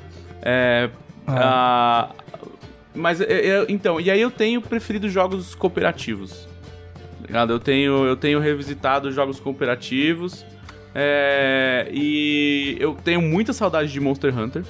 É, 0.41 0.89
ah. 1.27 2.09
uh, 2.11 2.25
mas 2.93 3.19
eu, 3.19 3.65
então, 3.67 3.99
e 3.99 4.09
aí 4.09 4.21
eu 4.21 4.31
tenho 4.31 4.61
preferido 4.61 5.09
jogos 5.09 5.53
cooperativos. 5.55 6.47
Ligado? 7.21 7.53
Eu 7.53 7.59
tenho, 7.59 8.05
eu 8.05 8.15
tenho 8.15 8.39
revisitado 8.39 9.11
jogos 9.11 9.39
cooperativos. 9.39 10.45
É, 10.93 11.89
e 11.91 12.77
eu 12.79 12.95
tenho 13.03 13.21
muita 13.21 13.51
saudade 13.51 13.91
de 13.91 13.99
Monster 13.99 14.37
Hunter. 14.37 14.63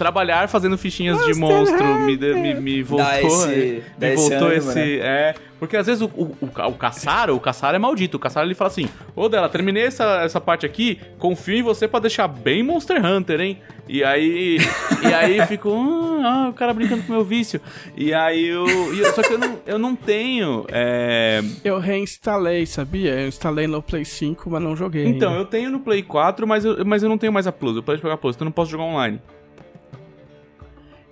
Trabalhar 0.00 0.48
fazendo 0.48 0.78
fichinhas 0.78 1.18
de 1.26 1.34
monstro 1.34 1.84
me, 2.00 2.16
me, 2.16 2.54
me 2.54 2.82
voltou. 2.82 3.06
Dá 3.10 3.20
esse- 3.22 3.82
dá 3.98 4.06
me 4.08 4.12
esse 4.14 4.28
voltou 4.30 4.48
ânimo, 4.48 4.56
esse. 4.70 4.74
né? 4.74 4.96
É. 4.96 5.34
Porque 5.60 5.76
às 5.76 5.86
vezes 5.86 6.00
o, 6.00 6.06
o, 6.06 6.34
o, 6.40 6.46
o 6.68 6.72
Caçara, 6.72 7.34
o 7.34 7.38
Caçara 7.38 7.76
é 7.76 7.78
maldito. 7.78 8.16
O 8.16 8.20
Caçara 8.20 8.46
ele 8.46 8.54
fala 8.54 8.68
assim: 8.68 8.88
Ô 9.14 9.28
dela, 9.28 9.46
terminei 9.46 9.82
essa, 9.84 10.22
essa 10.24 10.40
parte 10.40 10.64
aqui, 10.64 10.98
confio 11.18 11.54
em 11.56 11.62
você 11.62 11.86
pra 11.86 12.00
deixar 12.00 12.26
bem 12.28 12.62
Monster 12.62 13.04
Hunter, 13.04 13.38
hein? 13.42 13.58
E 13.86 14.02
aí. 14.02 14.56
e 15.02 15.12
aí 15.12 15.36
eu 15.36 15.46
fico. 15.46 15.70
"Ah, 15.70 16.44
ah, 16.46 16.48
o 16.48 16.54
cara 16.54 16.72
brincando 16.72 17.02
com 17.02 17.12
o 17.12 17.16
meu 17.16 17.24
vício. 17.24 17.60
E 17.94 18.14
aí 18.14 18.46
eu. 18.46 18.64
e 18.94 19.00
eu- 19.00 19.12
só 19.12 19.20
que 19.22 19.34
eu 19.34 19.38
não, 19.38 19.58
eu 19.66 19.78
não 19.78 19.94
tenho. 19.94 20.64
é, 20.70 21.42
Eu 21.62 21.78
reinstalei, 21.78 22.64
sabia? 22.64 23.20
Eu 23.20 23.28
instalei 23.28 23.66
no 23.66 23.82
Play 23.82 24.06
5, 24.06 24.48
mas 24.48 24.62
não 24.62 24.74
joguei. 24.74 25.04
Então, 25.06 25.28
ainda. 25.28 25.42
eu 25.42 25.44
tenho 25.44 25.70
no 25.70 25.80
Play 25.80 26.02
4, 26.02 26.46
mas 26.46 26.64
eu, 26.64 26.82
mas 26.86 27.02
eu 27.02 27.08
não 27.10 27.18
tenho 27.18 27.32
mais 27.34 27.46
a 27.46 27.52
Plus. 27.52 27.76
Eu 27.76 27.82
parei 27.82 27.96
de 27.96 28.02
pegar 28.02 28.14
a 28.14 28.18
Plus, 28.18 28.34
então 28.34 28.46
eu 28.46 28.48
não 28.48 28.52
posso 28.52 28.70
jogar 28.70 28.84
online. 28.84 29.20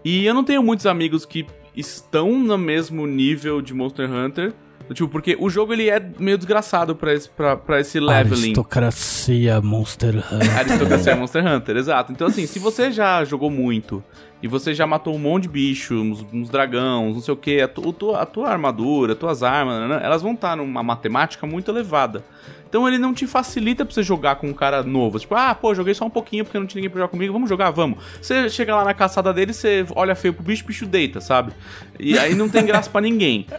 E 0.09 0.25
eu 0.25 0.33
não 0.33 0.43
tenho 0.43 0.63
muitos 0.63 0.87
amigos 0.87 1.27
que 1.27 1.47
estão 1.77 2.39
no 2.39 2.57
mesmo 2.57 3.07
nível 3.07 3.61
de 3.61 3.75
Monster 3.75 4.11
Hunter. 4.11 4.55
Tipo, 4.95 5.07
porque 5.07 5.37
o 5.39 5.51
jogo 5.51 5.75
ele 5.75 5.91
é 5.91 6.03
meio 6.19 6.39
desgraçado 6.39 6.97
pra 6.97 7.13
esse, 7.13 7.29
pra, 7.29 7.59
pra 7.59 7.79
esse 7.79 8.01
leveling. 8.01 8.45
Aristocracia 8.45 9.61
Monster 9.61 10.17
Hunter. 10.17 10.59
Aristocracia 10.59 11.15
Monster 11.15 11.47
Hunter, 11.47 11.77
exato. 11.77 12.11
Então, 12.11 12.27
assim, 12.27 12.47
se 12.47 12.59
você 12.59 12.91
já 12.91 13.23
jogou 13.23 13.51
muito 13.51 14.03
e 14.43 14.49
você 14.49 14.73
já 14.75 14.87
matou 14.87 15.15
um 15.15 15.19
monte 15.19 15.43
de 15.45 15.49
bicho, 15.49 15.95
uns, 15.95 16.25
uns 16.33 16.49
dragões, 16.49 17.15
não 17.15 17.21
sei 17.21 17.35
o 17.35 17.37
que, 17.37 17.61
a, 17.61 17.69
tu- 17.69 17.93
tua- 17.93 18.21
a 18.23 18.27
tua 18.27 18.49
armadura, 18.49 19.13
as 19.15 19.19
tuas 19.19 19.43
armas, 19.43 19.89
né, 19.89 20.01
elas 20.03 20.23
vão 20.23 20.33
estar 20.35 20.57
numa 20.57 20.83
matemática 20.83 21.47
muito 21.47 21.71
elevada. 21.71 22.25
Então 22.69 22.87
ele 22.87 22.99
não 22.99 23.15
te 23.15 23.27
facilita 23.27 23.83
pra 23.85 23.95
você 23.95 24.03
jogar 24.03 24.37
com 24.37 24.47
um 24.47 24.53
cara 24.53 24.83
novo. 24.83 25.19
Tipo, 25.19 25.35
ah, 25.35 25.55
pô, 25.55 25.75
joguei 25.75 25.95
só 25.95 26.05
um 26.05 26.11
pouquinho 26.11 26.45
porque 26.45 26.59
não 26.59 26.67
tinha 26.67 26.81
ninguém 26.81 26.91
pra 26.91 27.01
jogar 27.01 27.11
comigo, 27.11 27.33
vamos 27.33 27.49
jogar, 27.49 27.71
vamos. 27.71 27.99
Você 28.21 28.49
chega 28.51 28.77
lá 28.77 28.85
na 28.85 28.93
caçada 28.93 29.33
dele, 29.33 29.55
você 29.55 29.87
olha 29.97 30.15
feio 30.15 30.35
pro 30.35 30.45
bicho, 30.45 30.65
o 30.65 30.67
bicho 30.67 30.85
deita, 30.87 31.19
sabe? 31.21 31.53
E 31.99 32.19
aí 32.19 32.35
não 32.35 32.47
tem 32.49 32.65
graça 32.67 32.91
pra 32.91 33.01
ninguém. 33.01 33.47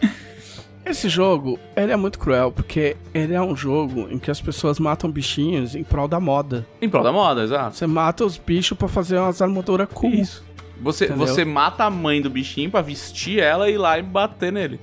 Esse 0.86 1.08
jogo, 1.10 1.58
ele 1.76 1.92
é 1.92 1.96
muito 1.96 2.18
cruel, 2.18 2.50
porque 2.50 2.96
ele 3.12 3.34
é 3.34 3.40
um 3.40 3.54
jogo 3.54 4.08
em 4.10 4.18
que 4.18 4.30
as 4.30 4.40
pessoas 4.40 4.78
matam 4.80 5.10
bichinhos 5.10 5.74
em 5.74 5.84
prol 5.84 6.08
da 6.08 6.18
moda. 6.18 6.66
Em 6.80 6.88
prol 6.88 7.02
da 7.04 7.12
moda, 7.12 7.42
exato. 7.44 7.76
Você 7.76 7.86
mata 7.86 8.24
os 8.24 8.38
bichos 8.38 8.76
pra 8.78 8.88
fazer 8.88 9.18
umas 9.18 9.42
armaduras 9.42 9.86
cool. 9.92 10.10
Isso. 10.10 10.42
Você, 10.80 11.04
Entendeu? 11.06 11.26
você 11.26 11.44
mata 11.44 11.84
a 11.84 11.90
mãe 11.90 12.20
do 12.22 12.30
bichinho 12.30 12.70
pra 12.70 12.80
vestir 12.80 13.38
ela 13.40 13.68
e 13.68 13.74
ir 13.74 13.78
lá 13.78 13.98
e 13.98 14.02
bater 14.02 14.50
nele. 14.52 14.80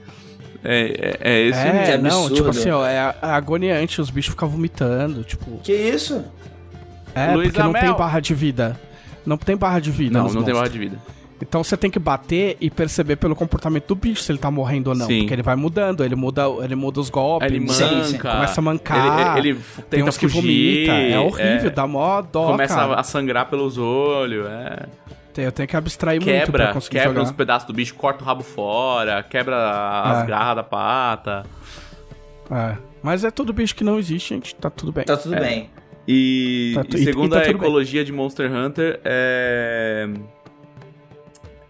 É, 0.64 1.18
é, 1.22 1.32
é 1.32 1.41
esse 1.48 1.60
o 1.60 1.62
É, 1.62 1.86
Que 1.91 1.98
não, 1.98 2.10
absurdo. 2.24 2.36
tipo 2.36 2.50
assim, 2.50 2.70
ó, 2.72 2.86
é, 2.86 2.95
é 2.95 3.16
agoniante, 3.22 4.02
os 4.02 4.10
bichos 4.10 4.32
ficam 4.32 4.48
vomitando, 4.50 5.24
tipo... 5.24 5.58
Que 5.64 5.74
isso? 5.74 6.24
É, 7.16 7.34
Luiz 7.34 7.48
porque 7.50 7.60
não 7.62 7.70
Amel. 7.70 7.82
tem 7.82 7.93
barra 7.93 8.20
de 8.20 8.34
vida. 8.36 8.80
Não 9.26 9.38
tem 9.38 9.58
barra 9.58 9.80
de 9.80 9.91
vida 9.91 10.18
Não, 10.20 10.26
não 10.26 10.43
tem 10.43 10.54
barra 10.54 10.66
monstros. 10.66 10.72
de 10.74 10.80
vida. 10.80 10.98
Então 11.41 11.64
você 11.64 11.78
tem 11.78 11.91
que 11.91 12.00
bater 12.00 12.58
e 12.60 12.70
perceber 12.70 13.16
pelo 13.18 13.36
comportamento 13.36 13.88
do 13.88 13.95
bicho 13.95 14.24
se 14.24 14.32
ele 14.32 14.39
tá 14.39 14.50
morrendo 14.50 14.89
ou 14.89 14.95
não. 14.95 15.06
Sim. 15.06 15.20
Porque 15.20 15.34
ele 15.36 15.43
vai 15.43 15.56
mudando, 15.56 16.04
ele 16.04 16.16
muda, 16.16 16.43
ele 16.64 16.74
muda 16.76 17.00
os 17.00 17.10
golpes, 17.12 17.48
ele 17.48 17.60
manca. 17.60 17.74
Sim, 17.74 18.04
sim. 18.06 18.18
começa 18.18 18.60
a 18.60 18.64
mancar. 18.64 19.38
Ele, 19.38 19.50
ele 19.50 19.60
tem 19.89 20.00
tenta 20.00 20.10
uns 20.10 20.18
que 20.18 20.28
fugir. 20.28 20.88
vomita. 20.88 20.91
É 20.93 21.20
horrível, 21.20 21.68
é, 21.68 21.70
dá 21.70 21.86
mó 21.86 22.22
dó, 22.24 22.48
Começa 22.48 22.74
cara. 22.76 22.95
a 23.00 23.04
sangrar 23.04 23.45
pelos 23.50 23.78
olhos, 23.78 24.48
é. 24.48 24.86
Tem- 25.38 25.45
Eu 25.45 25.51
tenho 25.51 25.67
que 25.69 25.77
abstrair 25.77 26.19
muito 26.19 26.33
pra 26.33 26.41
Quebra, 26.45 26.73
conseguir 26.73 26.97
quebra 26.97 27.09
jogar. 27.13 27.23
os 27.23 27.31
pedaços 27.31 27.67
do 27.67 27.73
bicho, 27.73 27.93
corta 27.93 28.23
o 28.23 28.25
rabo 28.25 28.41
fora, 28.43 29.21
quebra 29.21 30.01
as 30.01 30.23
É. 30.23 30.25
garras 30.25 30.55
da 30.55 30.63
pata. 30.63 31.45
É. 32.49 32.75
Mas 33.03 33.23
é 33.23 33.29
tudo 33.29 33.53
bicho 33.53 33.75
que 33.75 33.83
não 33.83 33.99
existe, 33.99 34.29
gente. 34.33 34.55
Tá 34.55 34.71
tudo 34.71 34.91
bem. 34.91 35.05
Tá 35.05 35.15
tudo 35.15 35.35
É. 35.35 35.39
bem. 35.39 35.69
E, 36.07 36.71
Tá 36.73 36.83
tu- 36.85 36.97
e 36.97 37.03
segundo 37.03 37.27
e 37.27 37.29
tá 37.29 37.38
a 37.38 37.41
tudo 37.41 37.53
bem. 37.59 37.67
ecologia 37.67 38.03
de 38.03 38.11
Monster 38.11 38.51
Hunter, 38.51 38.99
é. 39.05 40.09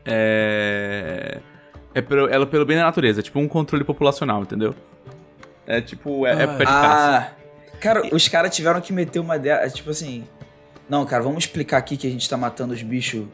É. 0.05 1.39
É 1.93 2.01
pelo, 2.01 2.29
ela 2.29 2.45
pelo 2.45 2.65
bem 2.65 2.77
da 2.77 2.83
natureza, 2.83 3.19
é 3.19 3.23
tipo 3.23 3.39
um 3.39 3.47
controle 3.47 3.83
populacional, 3.83 4.43
entendeu? 4.43 4.75
É 5.65 5.81
tipo, 5.81 6.25
é 6.25 6.31
Ah. 6.33 6.41
época 6.43 6.59
de 6.59 6.65
caça. 6.71 7.17
Ah, 7.17 7.77
cara, 7.81 8.15
os 8.15 8.27
caras 8.29 8.55
tiveram 8.55 8.79
que 8.79 8.93
meter 8.93 9.19
uma 9.19 9.37
dela, 9.37 9.67
tipo 9.69 9.89
assim. 9.89 10.23
Não, 10.87 11.05
cara, 11.05 11.23
vamos 11.23 11.43
explicar 11.43 11.77
aqui 11.79 11.97
que 11.97 12.07
a 12.07 12.09
gente 12.09 12.29
tá 12.29 12.37
matando 12.37 12.73
os 12.73 12.81
bichos 12.81 13.25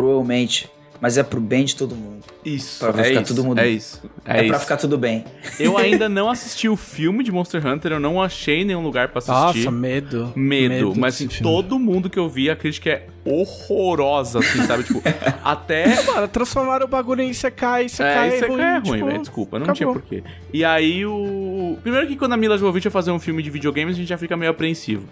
cruelmente, 0.00 0.68
mas 1.00 1.16
é 1.18 1.22
pro 1.22 1.40
bem 1.40 1.64
de 1.64 1.74
todo 1.74 1.94
mundo. 1.96 2.24
Isso, 2.44 2.78
Pra 2.78 3.00
é 3.00 3.04
ficar 3.08 3.22
isso, 3.22 3.34
todo 3.34 3.44
mundo- 3.44 3.58
é 3.58 3.68
isso. 3.68 4.02
É, 4.24 4.30
É, 4.30 4.34
pra 4.34 4.44
isso. 4.56 4.60
ficar 4.60 4.76
tudo 4.76 4.96
bem. 4.98 5.24
Eu 5.58 5.76
ainda 5.76 6.08
não 6.08 6.30
assisti 6.30 6.68
o 6.68 6.76
filme 6.76 7.24
de 7.24 7.32
Monster 7.32 7.66
Hunter, 7.66 7.92
eu 7.92 8.00
não 8.00 8.22
achei 8.22 8.64
nenhum 8.64 8.82
lugar 8.82 9.08
pra 9.08 9.18
assistir. 9.18 9.64
Nossa, 9.64 9.70
medo. 9.70 10.32
Medo, 10.36 10.94
mas 10.96 11.14
assim, 11.16 11.28
filme. 11.28 11.42
todo 11.52 11.78
mundo 11.78 12.08
que 12.10 12.18
eu 12.18 12.28
vi, 12.28 12.48
a 12.50 12.54
crítica 12.56 12.90
é 12.90 13.06
horrorosa, 13.24 14.38
assim, 14.38 14.62
sabe? 14.64 14.84
Tipo, 14.84 15.02
até. 15.44 16.02
Mano, 16.04 16.28
transformaram 16.28 16.86
o 16.86 16.88
bagulho 16.88 17.22
em 17.22 17.32
Sekai, 17.32 17.86
É, 17.86 17.88
Sekai 17.88 18.38
é 18.38 18.40
ruim, 18.40 18.48
ruim, 18.48 18.60
é 18.60 18.72
ruim, 18.78 18.82
tipo, 18.92 19.06
velho. 19.06 19.20
Desculpa, 19.20 19.58
não 19.58 19.64
acabou. 19.64 19.74
tinha 19.76 19.88
porquê. 19.92 20.22
E 20.52 20.64
aí 20.64 21.04
o. 21.06 21.76
Primeiro 21.82 22.06
que 22.06 22.16
quando 22.16 22.32
a 22.34 22.36
Mila 22.36 22.56
Jovovich 22.58 22.84
vai 22.88 22.92
fazer 22.92 23.10
um 23.10 23.18
filme 23.18 23.42
de 23.42 23.50
videogames, 23.50 23.94
a 23.96 23.98
gente 23.98 24.08
já 24.08 24.18
fica 24.18 24.36
meio 24.36 24.50
apreensivo. 24.50 25.06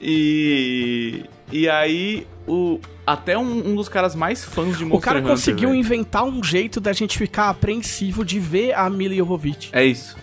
E. 0.00 1.24
E 1.50 1.68
aí, 1.68 2.26
o. 2.48 2.80
Até 3.06 3.38
um, 3.38 3.70
um 3.70 3.74
dos 3.74 3.88
caras 3.88 4.14
mais 4.14 4.44
fãs 4.44 4.76
de 4.76 4.84
Monster 4.84 4.98
O 4.98 5.00
cara 5.00 5.18
Hunter, 5.20 5.30
conseguiu 5.30 5.70
velho. 5.70 5.80
inventar 5.80 6.24
um 6.24 6.42
jeito 6.44 6.78
da 6.80 6.92
gente 6.92 7.16
ficar 7.16 7.48
apreensivo 7.48 8.24
de 8.24 8.38
ver 8.38 8.74
a 8.74 8.88
Mila 8.90 9.14
Jovovich. 9.14 9.70
É 9.72 9.84
isso. 9.84 10.16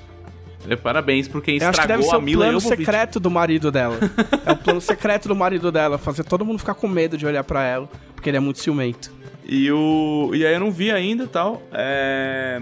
É, 0.68 0.76
Parabéns 0.76 1.28
por 1.28 1.42
quem 1.42 1.58
Eu 1.60 1.70
acho 1.70 1.80
que 1.82 1.88
deve 1.88 2.02
estragou 2.02 2.10
ser 2.10 2.16
a 2.16 2.20
o 2.20 2.22
Mila 2.22 2.46
plano 2.46 2.60
Jovovich. 2.60 2.82
secreto 2.86 3.20
do 3.20 3.32
marido 3.32 3.72
dela. 3.72 3.98
é 4.46 4.52
o 4.52 4.56
plano 4.58 4.82
secreto 4.82 5.28
do 5.28 5.36
marido 5.36 5.72
dela, 5.72 5.98
fazer 5.98 6.24
todo 6.24 6.44
mundo 6.46 6.60
ficar 6.60 6.74
com 6.76 6.88
medo 6.88 7.18
de 7.18 7.26
olhar 7.26 7.44
pra 7.44 7.64
ela, 7.64 7.90
porque 8.16 8.30
ele 8.30 8.38
é 8.38 8.40
muito 8.40 8.60
ciumento. 8.60 9.12
E, 9.48 9.72
o, 9.72 10.32
e 10.34 10.46
aí 10.46 10.54
eu 10.54 10.60
não 10.60 10.72
vi 10.72 10.92
ainda 10.92 11.24
e 11.24 11.28
tal. 11.28 11.62
É... 11.72 12.62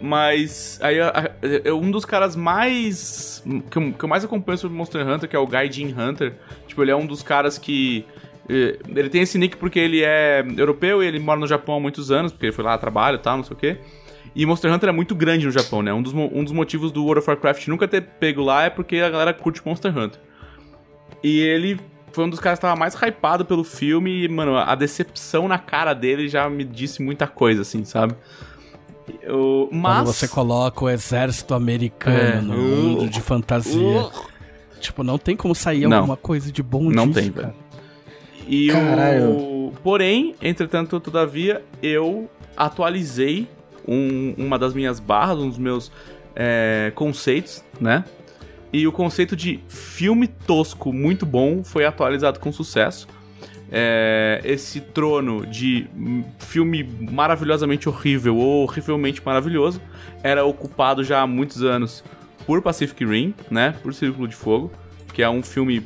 Mas 0.00 0.80
aí 0.82 0.96
eu- 1.64 1.78
um 1.78 1.90
dos 1.90 2.04
caras 2.04 2.34
mais. 2.34 3.42
Que 3.70 3.78
eu, 3.78 3.92
que 3.92 4.04
eu 4.04 4.08
mais 4.08 4.24
acompanho 4.24 4.58
sobre 4.58 4.76
Monster 4.76 5.06
Hunter, 5.06 5.28
que 5.28 5.36
é 5.36 5.38
o 5.38 5.46
Gaijin 5.46 5.94
Hunter. 5.96 6.34
Tipo, 6.66 6.82
ele 6.82 6.90
é 6.90 6.96
um 6.96 7.06
dos 7.06 7.22
caras 7.22 7.56
que. 7.56 8.04
Ele 8.48 9.08
tem 9.08 9.22
esse 9.22 9.38
nick 9.38 9.56
porque 9.56 9.78
ele 9.78 10.02
é 10.02 10.44
europeu 10.56 11.02
e 11.02 11.06
ele 11.06 11.18
mora 11.18 11.38
no 11.38 11.46
Japão 11.46 11.76
há 11.76 11.80
muitos 11.80 12.10
anos, 12.10 12.32
porque 12.32 12.46
ele 12.46 12.52
foi 12.52 12.64
lá, 12.64 12.76
trabalha 12.76 13.14
e 13.16 13.18
tal, 13.18 13.36
não 13.36 13.44
sei 13.44 13.54
o 13.56 13.58
quê. 13.58 13.78
E 14.34 14.44
Monster 14.46 14.72
Hunter 14.72 14.88
é 14.88 14.92
muito 14.92 15.14
grande 15.14 15.44
no 15.46 15.52
Japão, 15.52 15.82
né? 15.82 15.92
Um 15.92 16.02
dos, 16.02 16.12
um 16.14 16.42
dos 16.42 16.52
motivos 16.52 16.90
do 16.90 17.04
World 17.04 17.20
of 17.20 17.28
Warcraft 17.30 17.68
nunca 17.68 17.86
ter 17.86 18.00
pego 18.02 18.42
lá 18.42 18.64
é 18.64 18.70
porque 18.70 18.96
a 18.96 19.10
galera 19.10 19.32
curte 19.34 19.60
Monster 19.64 19.96
Hunter. 19.96 20.18
E 21.22 21.38
ele 21.40 21.78
foi 22.12 22.24
um 22.24 22.30
dos 22.30 22.40
caras 22.40 22.58
que 22.58 22.62
tava 22.62 22.74
mais 22.78 22.94
hypado 22.94 23.44
pelo 23.44 23.62
filme 23.62 24.24
e, 24.24 24.28
mano, 24.28 24.56
a 24.56 24.74
decepção 24.74 25.46
na 25.48 25.58
cara 25.58 25.94
dele 25.94 26.28
já 26.28 26.48
me 26.48 26.64
disse 26.64 27.02
muita 27.02 27.26
coisa, 27.26 27.62
assim, 27.62 27.84
sabe? 27.84 28.14
Eu, 29.22 29.68
mas... 29.70 29.98
Quando 30.04 30.06
você 30.14 30.28
coloca 30.28 30.84
o 30.84 30.90
exército 30.90 31.54
americano 31.54 32.16
É. 32.18 32.40
no 32.40 32.56
mundo 32.56 33.08
de 33.08 33.20
fantasia. 33.20 34.08
Tipo, 34.80 35.04
não 35.04 35.18
tem 35.18 35.36
como 35.36 35.54
sair 35.54 35.86
Não. 35.86 35.98
alguma 35.98 36.16
coisa 36.16 36.50
de 36.50 36.62
bom 36.62 36.84
Não 36.90 37.06
disso, 37.08 37.20
tem, 37.20 37.30
cara. 37.30 37.48
velho. 37.48 37.58
E 38.46 38.68
Caralho. 38.68 39.30
o... 39.30 39.72
Porém, 39.82 40.34
entretanto, 40.42 40.98
todavia, 41.00 41.62
eu 41.82 42.28
atualizei 42.56 43.48
um- 43.86 44.34
uma 44.36 44.58
das 44.58 44.74
minhas 44.74 45.00
barras, 45.00 45.38
um 45.38 45.48
dos 45.48 45.58
meus 45.58 45.90
é, 46.34 46.92
conceitos, 46.94 47.62
né? 47.80 48.04
E 48.72 48.86
o 48.86 48.92
conceito 48.92 49.36
de 49.36 49.60
filme 49.68 50.26
tosco 50.26 50.92
muito 50.92 51.26
bom 51.26 51.62
foi 51.62 51.84
atualizado 51.84 52.40
com 52.40 52.50
sucesso. 52.50 53.06
É, 53.70 54.40
esse 54.44 54.80
trono 54.80 55.46
de 55.46 55.86
filme 56.38 56.82
maravilhosamente 57.10 57.88
horrível 57.88 58.36
ou 58.36 58.62
horrivelmente 58.64 59.22
maravilhoso 59.24 59.80
era 60.22 60.44
ocupado 60.44 61.02
já 61.02 61.20
há 61.22 61.26
muitos 61.26 61.62
anos 61.62 62.04
por 62.46 62.60
Pacific 62.62 63.04
Rim, 63.04 63.34
né? 63.50 63.74
Por 63.82 63.92
Círculo 63.94 64.26
de 64.28 64.34
Fogo, 64.36 64.70
que 65.12 65.22
é 65.22 65.28
um 65.28 65.42
filme 65.42 65.82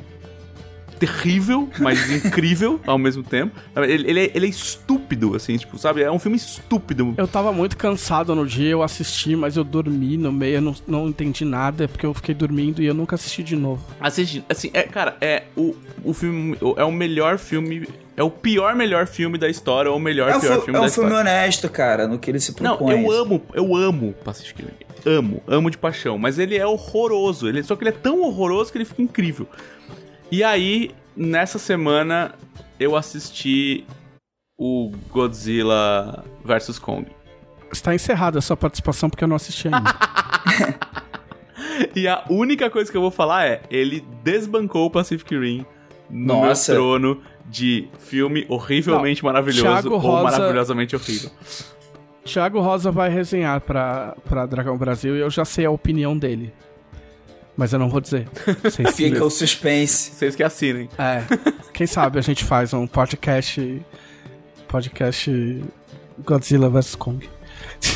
terrível, 0.97 1.69
mas 1.79 2.09
incrível 2.11 2.79
ao 2.85 2.97
mesmo 2.97 3.23
tempo. 3.23 3.55
Ele, 3.75 4.09
ele 4.09 4.19
é, 4.25 4.31
ele 4.33 4.45
é 4.45 4.49
estúpido, 4.49 5.35
assim, 5.35 5.55
tipo, 5.57 5.77
sabe? 5.77 6.01
É 6.01 6.11
um 6.11 6.19
filme 6.19 6.37
estúpido. 6.37 7.13
Eu 7.17 7.27
tava 7.27 7.51
muito 7.51 7.77
cansado 7.77 8.33
no 8.35 8.45
dia, 8.45 8.69
eu 8.69 8.83
assisti, 8.83 9.35
mas 9.35 9.55
eu 9.57 9.63
dormi 9.63 10.17
no 10.17 10.31
meio, 10.31 10.55
eu 10.55 10.61
não, 10.61 10.75
não 10.87 11.07
entendi 11.07 11.45
nada, 11.45 11.87
porque 11.87 12.05
eu 12.05 12.13
fiquei 12.13 12.33
dormindo 12.35 12.81
e 12.81 12.85
eu 12.85 12.93
nunca 12.93 13.15
assisti 13.15 13.43
de 13.43 13.55
novo. 13.55 13.83
Assiste, 13.99 14.43
assim, 14.49 14.69
é, 14.73 14.83
cara, 14.83 15.15
é 15.21 15.43
o, 15.55 15.75
o 16.03 16.13
filme, 16.13 16.57
é 16.75 16.83
o 16.83 16.91
melhor 16.91 17.37
filme, 17.37 17.87
é 18.15 18.23
o 18.23 18.29
pior 18.29 18.75
melhor 18.75 19.07
filme 19.07 19.37
da 19.37 19.47
história, 19.49 19.89
ou 19.91 19.97
o 19.97 19.99
melhor 19.99 20.29
É 20.29 20.39
pior 20.39 20.61
filme 20.63 20.77
é 20.77 20.81
da 20.81 20.87
um 20.87 20.89
filme 20.89 21.09
história. 21.09 21.17
honesto, 21.31 21.69
cara, 21.69 22.07
no 22.07 22.17
que 22.19 22.29
ele 22.31 22.39
se 22.39 22.51
Não, 22.61 22.77
propõe. 22.77 23.03
eu 23.03 23.11
amo, 23.11 23.41
eu 23.53 23.75
amo 23.75 24.13
Pacific 24.23 24.61
Rim. 24.63 24.69
Amo, 25.05 25.41
amo 25.47 25.69
de 25.71 25.77
paixão. 25.77 26.17
Mas 26.17 26.37
ele 26.37 26.57
é 26.57 26.65
horroroso. 26.65 27.47
Ele, 27.47 27.63
só 27.63 27.75
que 27.77 27.83
ele 27.83 27.91
é 27.91 27.93
tão 27.93 28.21
horroroso 28.23 28.71
que 28.71 28.77
ele 28.77 28.83
fica 28.83 29.01
incrível. 29.01 29.47
E 30.31 30.43
aí, 30.43 30.91
nessa 31.15 31.57
semana, 31.57 32.35
eu 32.79 32.95
assisti 32.95 33.85
o 34.57 34.91
Godzilla 35.09 36.25
vs 36.43 36.79
Kong. 36.79 37.07
Está 37.71 37.93
encerrada 37.95 38.39
a 38.39 38.41
sua 38.41 38.57
participação 38.57 39.09
porque 39.09 39.23
eu 39.23 39.27
não 39.27 39.35
assisti 39.35 39.67
ainda. 39.67 39.83
E 41.95 42.07
a 42.07 42.23
única 42.29 42.69
coisa 42.69 42.91
que 42.91 42.97
eu 42.97 43.01
vou 43.01 43.11
falar 43.11 43.45
é: 43.45 43.61
ele 43.69 44.05
desbancou 44.23 44.85
o 44.85 44.91
Pacific 44.91 45.35
Rim 45.37 45.65
no 46.09 46.41
Nossa. 46.41 46.71
meu 46.71 46.81
trono 46.81 47.21
de 47.45 47.87
filme 47.99 48.45
horrivelmente 48.49 49.23
Não, 49.23 49.29
maravilhoso 49.29 49.63
Thiago 49.63 49.93
ou 49.93 49.97
Rosa... 49.97 50.23
maravilhosamente 50.23 50.95
horrível. 50.95 51.29
Thiago 52.23 52.59
Rosa 52.59 52.91
vai 52.91 53.09
resenhar 53.09 53.61
pra, 53.61 54.15
pra 54.27 54.45
Dragão 54.45 54.77
Brasil 54.77 55.15
e 55.15 55.19
eu 55.19 55.29
já 55.29 55.45
sei 55.45 55.65
a 55.65 55.71
opinião 55.71 56.17
dele. 56.17 56.53
Mas 57.57 57.73
eu 57.73 57.79
não 57.79 57.89
vou 57.89 57.99
dizer. 57.99 58.27
Fica 58.95 59.25
o 59.25 59.29
suspense. 59.31 60.11
Vocês 60.11 60.35
que 60.35 60.43
assinem. 60.43 60.87
É. 60.97 61.23
Quem 61.73 61.87
sabe 61.87 62.19
a 62.19 62.21
gente 62.21 62.45
faz 62.45 62.71
um 62.73 62.85
podcast. 62.85 63.81
Podcast 64.67 65.63
Godzilla 66.23 66.69
vs 66.69 66.95
Kong. 66.95 67.27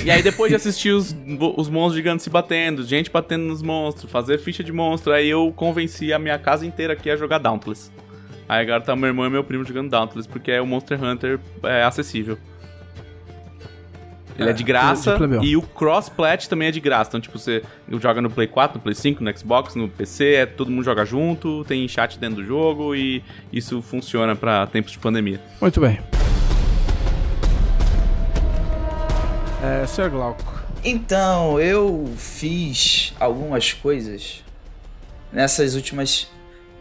E 0.04 0.10
aí, 0.10 0.24
depois 0.24 0.50
de 0.50 0.56
assistir 0.58 0.92
os, 0.92 1.16
os 1.58 1.70
monstros 1.70 1.96
gigantes 1.96 2.24
se 2.24 2.30
batendo, 2.30 2.84
gente 2.84 3.12
batendo 3.12 3.44
nos 3.44 3.62
monstros, 3.62 4.12
fazer 4.12 4.38
ficha 4.40 4.64
de 4.64 4.72
monstro, 4.72 5.12
aí 5.12 5.30
eu 5.30 5.52
convenci 5.56 6.14
a 6.14 6.20
minha 6.20 6.40
casa 6.40 6.66
inteira 6.66 6.94
aqui 6.94 7.10
a 7.10 7.16
jogar 7.16 7.38
Dauntless. 7.38 7.92
Aí 8.48 8.62
agora 8.62 8.82
tá 8.82 8.96
meu 8.96 9.08
irmão 9.08 9.26
e 9.26 9.30
meu 9.30 9.44
primo 9.44 9.64
jogando 9.64 9.90
Dauntless, 9.90 10.28
porque 10.28 10.52
é 10.52 10.62
o 10.62 10.66
Monster 10.66 11.02
Hunter 11.04 11.40
é 11.64 11.84
acessível. 11.84 12.38
Ele 14.42 14.50
é, 14.50 14.52
é 14.52 14.56
de 14.56 14.64
graça 14.64 15.18
de 15.18 15.46
e 15.46 15.56
o 15.56 15.62
cross-plat 15.62 16.48
também 16.48 16.68
é 16.68 16.72
de 16.72 16.80
graça. 16.80 17.10
Então, 17.10 17.22
tipo, 17.22 17.38
você 17.38 17.64
joga 18.00 18.22
no 18.22 18.30
Play 18.30 18.48
4, 18.48 18.78
no 18.78 18.84
Play 18.84 18.96
5, 18.96 19.24
no 19.24 19.38
Xbox, 19.38 19.76
no 19.76 19.88
PC, 19.88 20.34
é, 20.34 20.46
todo 20.46 20.72
mundo 20.72 20.84
joga 20.84 21.06
junto, 21.06 21.64
tem 21.66 21.88
chat 21.88 22.18
dentro 22.18 22.38
do 22.38 22.46
jogo 22.46 22.96
e 22.96 23.24
isso 23.54 23.82
funciona 23.82 24.36
para 24.36 24.66
tempos 24.68 24.92
de 24.92 25.00
pandemia. 25.00 25.40
Muito 25.62 25.80
bem. 25.80 26.00
É, 29.64 29.86
Sr. 29.86 30.10
Glauco. 30.10 30.62
Então, 30.84 31.60
eu 31.60 32.12
fiz 32.18 33.14
algumas 33.20 33.72
coisas 33.72 34.44
nessas 35.32 35.76
últimas. 35.76 36.28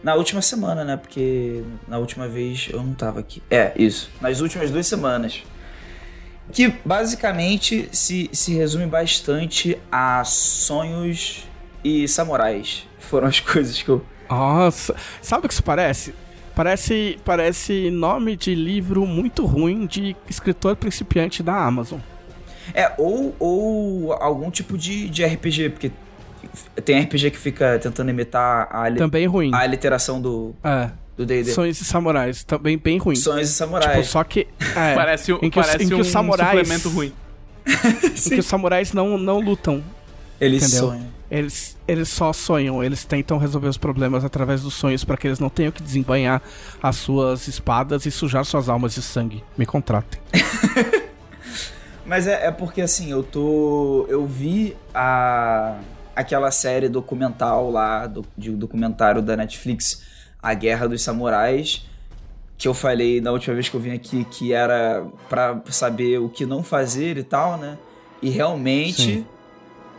Na 0.03 0.15
última 0.15 0.41
semana, 0.41 0.83
né? 0.83 0.97
Porque 0.97 1.61
na 1.87 1.99
última 1.99 2.27
vez 2.27 2.69
eu 2.73 2.81
não 2.81 2.95
tava 2.95 3.19
aqui. 3.19 3.43
É, 3.51 3.71
isso. 3.75 4.09
Nas 4.19 4.41
últimas 4.41 4.71
duas 4.71 4.87
semanas. 4.87 5.43
Que 6.51 6.73
basicamente 6.85 7.89
se, 7.91 8.29
se 8.31 8.53
resume 8.53 8.85
bastante 8.85 9.77
a 9.91 10.23
sonhos 10.23 11.47
e 11.83 12.07
samurais. 12.07 12.87
Foram 12.99 13.27
as 13.27 13.39
coisas 13.39 13.81
que 13.81 13.89
eu. 13.89 14.03
Nossa, 14.29 14.95
sabe 15.21 15.45
o 15.45 15.47
que 15.47 15.53
isso 15.53 15.63
parece? 15.63 16.13
Parece, 16.55 17.17
parece 17.25 17.89
nome 17.89 18.35
de 18.35 18.53
livro 18.53 19.05
muito 19.05 19.45
ruim 19.45 19.85
de 19.85 20.15
escritor 20.29 20.75
principiante 20.75 21.41
da 21.41 21.55
Amazon. 21.55 21.99
É, 22.73 22.93
ou, 22.97 23.35
ou 23.39 24.13
algum 24.13 24.51
tipo 24.51 24.77
de, 24.77 25.09
de 25.09 25.25
RPG, 25.25 25.69
porque 25.69 25.91
tem 26.83 27.01
RPG 27.01 27.31
que 27.31 27.37
fica 27.37 27.79
tentando 27.79 28.09
imitar 28.09 28.67
a, 28.71 28.91
Também 28.91 29.25
ruim. 29.25 29.51
a 29.53 29.65
literação 29.65 30.21
do, 30.21 30.53
é 30.63 30.89
do 31.21 31.25
D&D. 31.25 31.51
Sonhos 31.51 31.79
e 31.79 31.85
Samurais, 31.85 32.43
também 32.43 32.77
bem 32.77 32.97
ruim. 32.97 33.15
Sonhos 33.15 33.49
e 33.49 33.53
Samurais. 33.53 33.91
Tipo, 33.91 34.03
só 34.03 34.23
que... 34.23 34.47
É, 34.75 34.95
parece 34.95 35.31
em 35.31 35.49
que, 35.49 35.59
parece 35.59 35.83
em 35.83 35.87
que 35.87 35.93
um, 35.93 35.99
os 35.99 36.07
samurais, 36.07 36.59
suplemento 36.59 36.89
ruim. 36.89 37.13
em 37.65 38.29
que 38.29 38.39
os 38.39 38.45
samurais 38.45 38.93
não, 38.93 39.17
não 39.17 39.39
lutam. 39.39 39.83
Eles 40.39 40.63
entendeu? 40.63 40.89
sonham. 40.89 41.21
Eles, 41.29 41.77
eles 41.87 42.09
só 42.09 42.33
sonham, 42.33 42.83
eles 42.83 43.05
tentam 43.05 43.37
resolver 43.37 43.69
os 43.69 43.77
problemas 43.77 44.25
através 44.25 44.61
dos 44.63 44.73
sonhos 44.73 45.05
para 45.05 45.15
que 45.15 45.27
eles 45.27 45.39
não 45.39 45.49
tenham 45.49 45.71
que 45.71 45.81
desembanhar 45.81 46.41
as 46.83 46.97
suas 46.97 47.47
espadas 47.47 48.05
e 48.05 48.11
sujar 48.11 48.43
suas 48.43 48.67
almas 48.67 48.95
de 48.95 49.01
sangue. 49.01 49.41
Me 49.57 49.65
contratem. 49.65 50.19
Mas 52.05 52.27
é, 52.27 52.47
é, 52.47 52.51
porque 52.51 52.81
assim, 52.81 53.11
eu 53.11 53.23
tô. 53.23 54.05
Eu 54.09 54.25
vi 54.27 54.75
a 54.93 55.77
aquela 56.13 56.51
série 56.51 56.89
documental 56.89 57.71
lá, 57.71 58.05
do, 58.05 58.25
de 58.37 58.51
documentário 58.51 59.21
da 59.21 59.37
Netflix 59.37 60.10
a 60.41 60.53
Guerra 60.53 60.87
dos 60.87 61.01
Samurais, 61.01 61.85
que 62.57 62.67
eu 62.67 62.73
falei 62.73 63.21
na 63.21 63.31
última 63.31 63.53
vez 63.53 63.69
que 63.69 63.75
eu 63.75 63.79
vim 63.79 63.91
aqui 63.91 64.25
que 64.25 64.53
era 64.53 65.05
para 65.29 65.61
saber 65.69 66.19
o 66.19 66.29
que 66.29 66.45
não 66.45 66.63
fazer 66.63 67.17
e 67.17 67.23
tal, 67.23 67.57
né? 67.57 67.77
E 68.21 68.29
realmente 68.29 69.25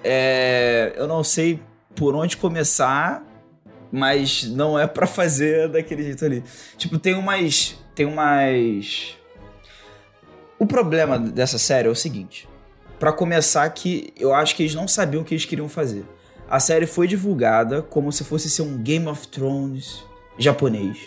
é, 0.04 0.92
eu 0.96 1.06
não 1.06 1.22
sei 1.22 1.60
por 1.94 2.14
onde 2.14 2.36
começar, 2.36 3.24
mas 3.90 4.44
não 4.44 4.78
é 4.78 4.86
para 4.86 5.06
fazer 5.06 5.68
daquele 5.70 6.02
jeito 6.02 6.24
ali. 6.24 6.42
Tipo, 6.76 6.98
tem 6.98 7.14
umas 7.14 7.76
tem 7.94 8.06
umas 8.06 9.16
O 10.58 10.66
problema 10.66 11.18
dessa 11.18 11.58
série 11.58 11.88
é 11.88 11.90
o 11.90 11.96
seguinte, 11.96 12.48
para 12.98 13.12
começar 13.12 13.68
que 13.70 14.12
eu 14.16 14.32
acho 14.32 14.56
que 14.56 14.62
eles 14.62 14.74
não 14.74 14.88
sabiam 14.88 15.22
o 15.22 15.24
que 15.24 15.34
eles 15.34 15.44
queriam 15.44 15.68
fazer. 15.68 16.04
A 16.48 16.60
série 16.60 16.86
foi 16.86 17.06
divulgada 17.08 17.82
como 17.82 18.12
se 18.12 18.24
fosse 18.24 18.48
ser 18.48 18.62
um 18.62 18.78
Game 18.78 19.06
of 19.08 19.26
Thrones 19.28 20.04
japonês. 20.44 20.98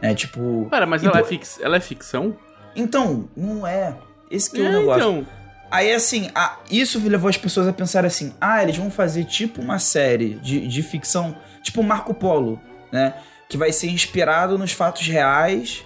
É 0.00 0.14
tipo. 0.14 0.66
Pera, 0.70 0.86
mas 0.86 1.04
ela, 1.04 1.20
é 1.20 1.24
fix... 1.24 1.60
ela 1.60 1.76
é 1.76 1.80
ficção? 1.80 2.36
Então, 2.74 3.28
não 3.36 3.66
é. 3.66 3.96
Esse 4.30 4.50
que 4.50 4.60
é, 4.60 4.64
o 4.64 4.66
é, 4.66 4.72
negócio. 4.72 5.00
Então. 5.00 5.26
Aí, 5.70 5.90
assim, 5.92 6.28
a, 6.34 6.58
isso 6.70 6.98
levou 7.08 7.30
as 7.30 7.36
pessoas 7.36 7.66
a 7.68 7.72
pensar 7.72 8.04
assim: 8.04 8.34
ah, 8.40 8.62
eles 8.62 8.76
vão 8.76 8.90
fazer 8.90 9.24
tipo 9.24 9.62
uma 9.62 9.78
série 9.78 10.34
de, 10.34 10.66
de 10.66 10.82
ficção, 10.82 11.36
tipo 11.62 11.82
Marco 11.82 12.12
Polo, 12.12 12.60
né? 12.90 13.14
Que 13.48 13.56
vai 13.56 13.72
ser 13.72 13.88
inspirado 13.88 14.58
nos 14.58 14.72
fatos 14.72 15.06
reais, 15.06 15.84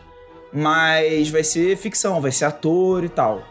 mas 0.53 1.29
vai 1.29 1.45
ser 1.45 1.77
ficção, 1.77 2.21
vai 2.21 2.33
ser 2.33 2.47
ator 2.47 3.05
e 3.05 3.09
tal. 3.09 3.43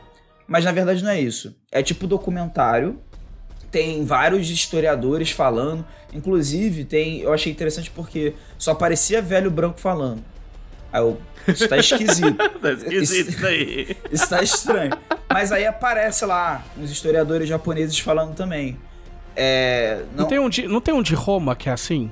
Mas 0.48 0.66
na 0.66 0.72
verdade 0.72 1.04
não 1.04 1.12
é 1.12 1.20
isso. 1.20 1.56
É 1.72 1.82
tipo 1.82 2.08
documentário 2.08 3.00
tem 3.76 4.06
vários 4.06 4.50
historiadores 4.50 5.32
falando. 5.32 5.86
Inclusive, 6.14 6.86
tem. 6.86 7.20
Eu 7.20 7.34
achei 7.34 7.52
interessante 7.52 7.92
porque 7.92 8.34
só 8.58 8.72
aparecia 8.72 9.22
velho 9.22 9.52
branco 9.52 9.82
falando. 9.82 10.24
Aí 10.94 11.02
eu. 11.02 11.20
Isso 11.46 11.68
tá 11.68 11.76
esquisito. 11.76 12.38
tá 12.62 12.72
esquisito 12.72 13.32
isso 13.32 13.42
daí. 13.42 13.98
Isso 14.10 14.30
tá 14.30 14.42
estranho. 14.42 14.98
Mas 15.30 15.52
aí 15.52 15.66
aparece 15.66 16.26
lá 16.26 16.64
os 16.82 16.90
historiadores 16.90 17.50
japoneses 17.50 18.00
falando 18.00 18.34
também. 18.34 18.80
É, 19.36 20.04
não... 20.16 20.22
Não, 20.22 20.26
tem 20.30 20.40
um 20.40 20.48
de, 20.48 20.68
não 20.70 20.80
tem 20.80 20.94
um 20.94 21.02
de 21.02 21.14
Roma 21.14 21.54
que 21.54 21.68
é 21.68 21.74
assim? 21.74 22.10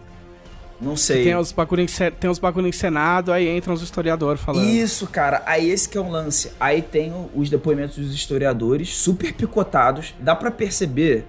Não 0.81 0.98
sei. 0.98 1.23
tem 1.23 1.35
os 1.38 1.53
bagulho, 1.53 1.85
tem 2.19 2.30
os 2.30 2.40
bagulho 2.40 2.68
encenado, 2.68 3.31
aí 3.31 3.48
entram 3.56 3.73
os 3.73 3.81
historiadores 3.81 4.41
falando. 4.41 4.68
Isso, 4.68 5.07
cara. 5.07 5.41
Aí 5.45 5.69
esse 5.69 5.88
que 5.88 5.98
é 5.98 6.02
um 6.02 6.11
lance. 6.11 6.52
Aí 6.60 6.81
tem 6.81 7.14
os 7.34 7.49
depoimentos 7.49 7.95
dos 7.95 8.14
historiadores, 8.14 8.94
super 8.94 9.31
picotados. 9.31 10.14
Dá 10.19 10.35
para 10.35 10.52
perceber 10.52 11.26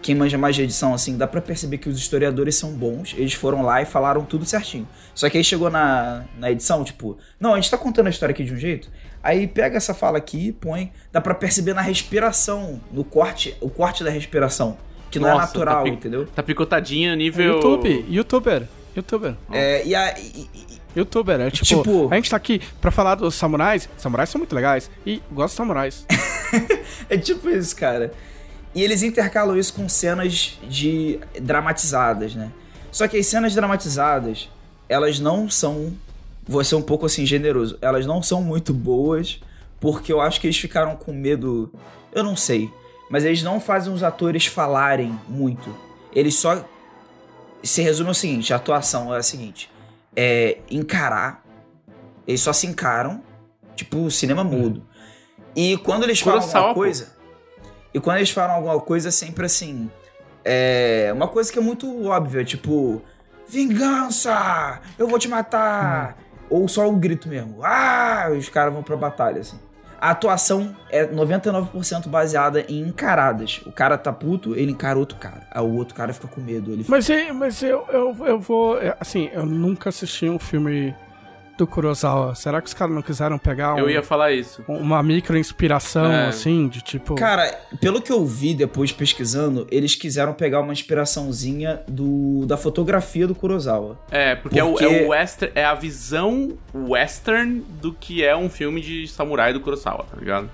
quem 0.00 0.14
manja 0.14 0.38
mais 0.38 0.54
de 0.54 0.62
edição, 0.62 0.94
assim, 0.94 1.16
dá 1.16 1.26
para 1.26 1.40
perceber 1.40 1.78
que 1.78 1.88
os 1.88 1.98
historiadores 1.98 2.54
são 2.54 2.72
bons. 2.72 3.14
Eles 3.16 3.34
foram 3.34 3.62
lá 3.62 3.82
e 3.82 3.84
falaram 3.84 4.24
tudo 4.24 4.44
certinho. 4.44 4.88
Só 5.14 5.28
que 5.28 5.36
aí 5.36 5.44
chegou 5.44 5.70
na, 5.70 6.24
na 6.38 6.50
edição, 6.50 6.84
tipo, 6.84 7.18
não, 7.40 7.54
a 7.54 7.56
gente 7.56 7.70
tá 7.70 7.76
contando 7.76 8.06
a 8.06 8.10
história 8.10 8.32
aqui 8.32 8.44
de 8.44 8.52
um 8.52 8.56
jeito. 8.56 8.88
Aí 9.22 9.46
pega 9.46 9.76
essa 9.76 9.92
fala 9.92 10.18
aqui, 10.18 10.52
põe, 10.52 10.92
dá 11.10 11.20
para 11.20 11.34
perceber 11.34 11.74
na 11.74 11.82
respiração, 11.82 12.80
no 12.92 13.02
corte, 13.02 13.56
o 13.60 13.68
corte 13.68 14.04
da 14.04 14.10
respiração, 14.10 14.78
que 15.10 15.18
não 15.18 15.28
é 15.28 15.32
Nossa, 15.32 15.42
é 15.42 15.46
natural, 15.46 15.82
tá 15.82 15.88
entendeu? 15.88 16.26
Tá 16.26 16.42
picotadinho 16.42 17.14
nível 17.16 17.54
YouTube, 17.54 18.06
youtuber, 18.08 18.62
youtuber. 18.96 19.34
É, 19.50 19.84
e 19.84 19.94
a 19.94 20.16
e, 20.18 20.48
Youtuber, 20.96 21.40
é 21.40 21.50
tipo, 21.50 21.66
tipo, 21.66 22.08
a 22.10 22.16
gente 22.16 22.30
tá 22.30 22.36
aqui 22.36 22.60
pra 22.80 22.90
falar 22.90 23.14
dos 23.14 23.34
samurais. 23.34 23.88
Samurais 23.96 24.30
são 24.30 24.38
muito 24.38 24.54
legais. 24.54 24.90
E 25.06 25.22
gosto 25.30 25.52
de 25.52 25.56
samurais. 25.56 26.06
é 27.08 27.16
tipo 27.16 27.48
isso, 27.50 27.76
cara. 27.76 28.12
E 28.74 28.82
eles 28.82 29.02
intercalam 29.02 29.56
isso 29.56 29.74
com 29.74 29.88
cenas 29.88 30.58
de 30.68 31.18
dramatizadas, 31.40 32.34
né? 32.34 32.52
Só 32.90 33.06
que 33.08 33.16
as 33.16 33.26
cenas 33.26 33.54
dramatizadas, 33.54 34.48
elas 34.88 35.20
não 35.20 35.48
são, 35.48 35.92
vou 36.46 36.62
ser 36.64 36.74
um 36.74 36.82
pouco 36.82 37.06
assim 37.06 37.24
generoso, 37.26 37.78
elas 37.80 38.06
não 38.06 38.22
são 38.22 38.42
muito 38.42 38.72
boas, 38.72 39.40
porque 39.80 40.12
eu 40.12 40.20
acho 40.20 40.40
que 40.40 40.46
eles 40.46 40.58
ficaram 40.58 40.96
com 40.96 41.12
medo, 41.12 41.72
eu 42.12 42.22
não 42.22 42.36
sei, 42.36 42.70
mas 43.10 43.24
eles 43.24 43.42
não 43.42 43.60
fazem 43.60 43.92
os 43.92 44.02
atores 44.02 44.46
falarem 44.46 45.18
muito. 45.28 45.74
Eles 46.12 46.34
só 46.34 46.64
se 47.62 47.82
resume 47.82 48.08
ao 48.08 48.14
seguinte, 48.14 48.52
a 48.52 48.56
atuação 48.56 49.14
é 49.14 49.18
a 49.18 49.22
seguinte, 49.22 49.70
é 50.16 50.58
encarar, 50.70 51.44
eles 52.26 52.40
só 52.40 52.52
se 52.52 52.66
encaram, 52.66 53.22
tipo 53.76 54.10
cinema 54.10 54.44
mudo. 54.44 54.82
E 55.54 55.76
quando 55.78 56.04
eles 56.04 56.20
falam 56.20 56.40
alguma 56.40 56.74
coisa, 56.74 57.17
e 57.98 58.00
quando 58.00 58.16
eles 58.16 58.30
falam 58.30 58.56
alguma 58.56 58.80
coisa, 58.80 59.08
é 59.08 59.10
sempre 59.10 59.46
assim. 59.46 59.90
É 60.44 61.10
uma 61.12 61.28
coisa 61.28 61.52
que 61.52 61.58
é 61.58 61.62
muito 61.62 62.06
óbvia, 62.06 62.44
tipo, 62.44 63.02
vingança! 63.48 64.80
Eu 64.98 65.06
vou 65.08 65.18
te 65.18 65.28
matar! 65.28 66.16
Hum. 66.18 66.24
Ou 66.50 66.68
só 66.68 66.88
um 66.88 66.98
grito 66.98 67.28
mesmo. 67.28 67.58
Ah! 67.62 68.28
E 68.32 68.38
os 68.38 68.48
caras 68.48 68.72
vão 68.72 68.82
pra 68.82 68.96
batalha, 68.96 69.40
assim. 69.40 69.58
A 70.00 70.10
atuação 70.10 70.76
é 70.90 71.04
99% 71.04 72.08
baseada 72.08 72.64
em 72.68 72.82
encaradas. 72.82 73.60
O 73.66 73.72
cara 73.72 73.98
tá 73.98 74.12
puto, 74.12 74.54
ele 74.54 74.70
encara 74.70 74.96
outro 74.96 75.18
cara. 75.18 75.46
Aí 75.50 75.62
o 75.62 75.74
outro 75.74 75.94
cara 75.94 76.12
fica 76.12 76.28
com 76.28 76.40
medo. 76.40 76.72
Ele 76.72 76.84
fica... 76.84 76.96
Mas, 76.96 77.08
mas 77.34 77.62
eu, 77.62 77.84
eu, 77.90 78.16
eu 78.24 78.38
vou. 78.38 78.80
É, 78.80 78.96
assim, 79.00 79.28
eu 79.32 79.44
nunca 79.44 79.88
assisti 79.88 80.28
um 80.28 80.38
filme 80.38 80.94
do 81.58 81.66
Kurosawa? 81.66 82.34
Será 82.34 82.60
que 82.60 82.68
os 82.68 82.74
caras 82.74 82.94
não 82.94 83.02
quiseram 83.02 83.38
pegar 83.38 83.74
um, 83.74 83.78
Eu 83.78 83.90
ia 83.90 84.02
falar 84.02 84.32
isso. 84.32 84.62
uma 84.66 85.02
micro 85.02 85.36
inspiração, 85.36 86.10
É. 86.10 86.28
assim, 86.28 86.68
de 86.68 86.80
tipo. 86.80 87.14
Cara, 87.14 87.52
pelo 87.80 88.00
que 88.00 88.10
eu 88.10 88.24
vi 88.24 88.54
depois 88.54 88.90
pesquisando, 88.92 89.66
eles 89.70 89.94
quiseram 89.94 90.32
pegar 90.32 90.60
uma 90.60 90.72
inspiraçãozinha 90.72 91.80
do, 91.86 92.46
da 92.46 92.56
fotografia 92.56 93.26
do 93.26 93.34
Kurosawa. 93.34 93.98
É, 94.10 94.34
porque, 94.34 94.58
É, 94.58 94.64
o, 94.64 94.70
Porque- 94.72 94.84
é 94.84 95.04
o 95.04 95.08
western, 95.08 95.52
é 95.54 95.64
a 95.64 95.74
visão 95.74 96.56
western 96.74 97.60
do 97.80 97.92
que 97.92 98.24
é 98.24 98.34
um 98.36 98.48
filme 98.48 98.80
de 98.80 99.06
samurai 99.08 99.52
do 99.52 99.60
Kurosawa, 99.60 100.06
tá 100.10 100.16
ligado? 100.16 100.50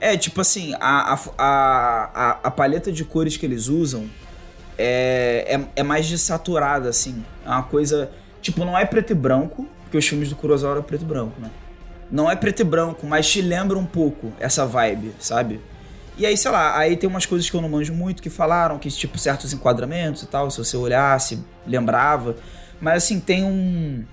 É, 0.00 0.16
tipo 0.16 0.40
assim, 0.42 0.74
a, 0.78 1.14
a, 1.14 1.18
a, 1.38 2.10
a, 2.14 2.38
a 2.44 2.50
paleta 2.50 2.92
de 2.92 3.02
cores 3.04 3.36
que 3.38 3.46
eles 3.46 3.68
usam 3.68 4.06
é, 4.76 5.56
é, 5.74 5.80
é 5.80 5.82
mais 5.82 6.06
desaturada, 6.06 6.88
assim. 6.88 7.24
É 7.44 7.48
uma 7.48 7.62
coisa. 7.62 8.10
Tipo, 8.42 8.64
não 8.64 8.76
é 8.78 8.84
preto 8.84 9.12
e 9.12 9.14
branco, 9.14 9.66
os 9.96 10.06
filmes 10.06 10.28
do 10.28 10.36
Kurosawa 10.36 10.74
eram 10.74 10.82
preto 10.82 11.02
e 11.02 11.06
branco, 11.06 11.40
né? 11.40 11.50
Não 12.10 12.30
é 12.30 12.36
preto 12.36 12.60
e 12.60 12.64
branco, 12.64 13.06
mas 13.06 13.28
te 13.28 13.40
lembra 13.42 13.76
um 13.78 13.84
pouco 13.86 14.32
essa 14.38 14.64
vibe, 14.64 15.12
sabe? 15.18 15.60
E 16.18 16.24
aí, 16.24 16.36
sei 16.36 16.50
lá, 16.50 16.78
aí 16.78 16.96
tem 16.96 17.08
umas 17.10 17.26
coisas 17.26 17.50
que 17.50 17.54
eu 17.56 17.60
não 17.60 17.68
manjo 17.68 17.92
muito 17.92 18.22
que 18.22 18.30
falaram, 18.30 18.78
que 18.78 18.88
tipo, 18.90 19.18
certos 19.18 19.52
enquadramentos 19.52 20.22
e 20.22 20.26
tal, 20.26 20.50
se 20.50 20.58
você 20.58 20.76
olhasse, 20.76 21.38
lembrava. 21.66 22.36
Mas 22.80 23.04
assim, 23.04 23.20
tem 23.20 23.44
um. 23.44 24.04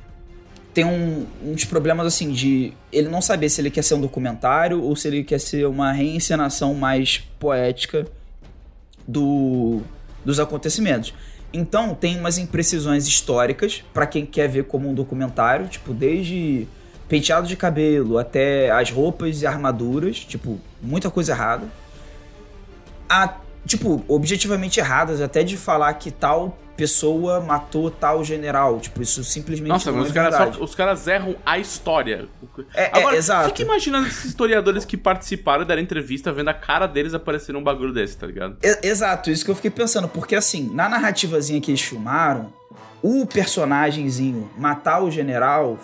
Tem 0.74 0.84
um- 0.84 1.26
uns 1.46 1.64
problemas 1.66 2.08
assim 2.08 2.32
de 2.32 2.74
ele 2.92 3.08
não 3.08 3.22
saber 3.22 3.48
se 3.48 3.62
ele 3.62 3.70
quer 3.70 3.84
ser 3.84 3.94
um 3.94 4.02
documentário 4.02 4.82
ou 4.82 4.96
se 4.96 5.08
ele 5.08 5.24
quer 5.24 5.40
ser 5.40 5.68
uma 5.68 5.92
reencenação 5.92 6.74
mais 6.74 7.20
poética 7.40 8.08
do, 9.08 9.82
dos 10.26 10.40
acontecimentos. 10.40 11.14
Então 11.54 11.94
tem 11.94 12.20
umas 12.20 12.38
imprecisões 12.40 13.08
históricas 13.08 13.84
pra 13.94 14.08
quem 14.08 14.26
quer 14.26 14.50
ver 14.50 14.64
como 14.66 14.90
um 14.90 14.94
documentário, 14.94 15.68
tipo 15.68 15.94
desde 15.94 16.68
penteado 17.08 17.46
de 17.48 17.56
cabelo 17.56 18.18
até 18.18 18.72
as 18.72 18.90
roupas 18.90 19.42
e 19.42 19.46
armaduras, 19.46 20.18
tipo 20.20 20.60
muita 20.82 21.12
coisa 21.12 21.32
errada. 21.34 21.68
A, 23.08 23.36
tipo 23.68 24.04
objetivamente 24.08 24.80
erradas 24.80 25.22
até 25.22 25.44
de 25.44 25.56
falar 25.56 25.94
que 25.94 26.10
tal 26.10 26.58
pessoa 26.76 27.40
matou 27.40 27.92
tal 27.92 28.24
general, 28.24 28.80
tipo 28.80 29.04
isso 29.04 29.24
simplesmente 29.24 29.70
Nossa, 29.70 29.92
não 29.92 30.00
mas 30.00 30.08
é 30.08 30.10
os 30.10 30.14
caras, 30.16 30.56
só- 30.56 30.64
os 30.64 30.74
caras 30.76 31.08
erram 31.08 31.36
a 31.46 31.60
história. 31.60 32.28
É, 32.74 32.84
é, 32.84 32.98
Agora, 33.00 33.16
exato. 33.16 33.50
fica 33.50 33.62
imaginando 33.64 34.08
esses 34.08 34.26
historiadores 34.26 34.86
que 34.86 34.96
participaram 34.98 35.64
e 35.64 35.66
deram 35.66 35.82
entrevista 35.82 36.32
vendo 36.32 36.50
a 36.50 36.54
cara 36.54 36.88
deles 36.88 37.14
aparecer 37.14 37.54
num 37.54 37.64
bagulho 37.64 37.94
desse, 37.94 38.18
tá 38.18 38.28
ligado? 38.28 38.58
E- 38.64 38.88
Exato, 38.88 39.30
isso 39.32 39.44
que 39.46 39.52
eu 39.52 39.56
fiquei 39.56 39.72
pensando, 39.72 40.08
porque 40.08 40.36
assim, 40.36 40.70
na 40.74 40.88
narrativazinha 40.90 41.60
que 41.60 41.72
eles 41.72 41.82
filmaram, 41.82 42.52
o 43.02 43.26
personagemzinho 43.26 44.50
matar 44.58 45.04
o 45.04 45.12
general 45.12 45.78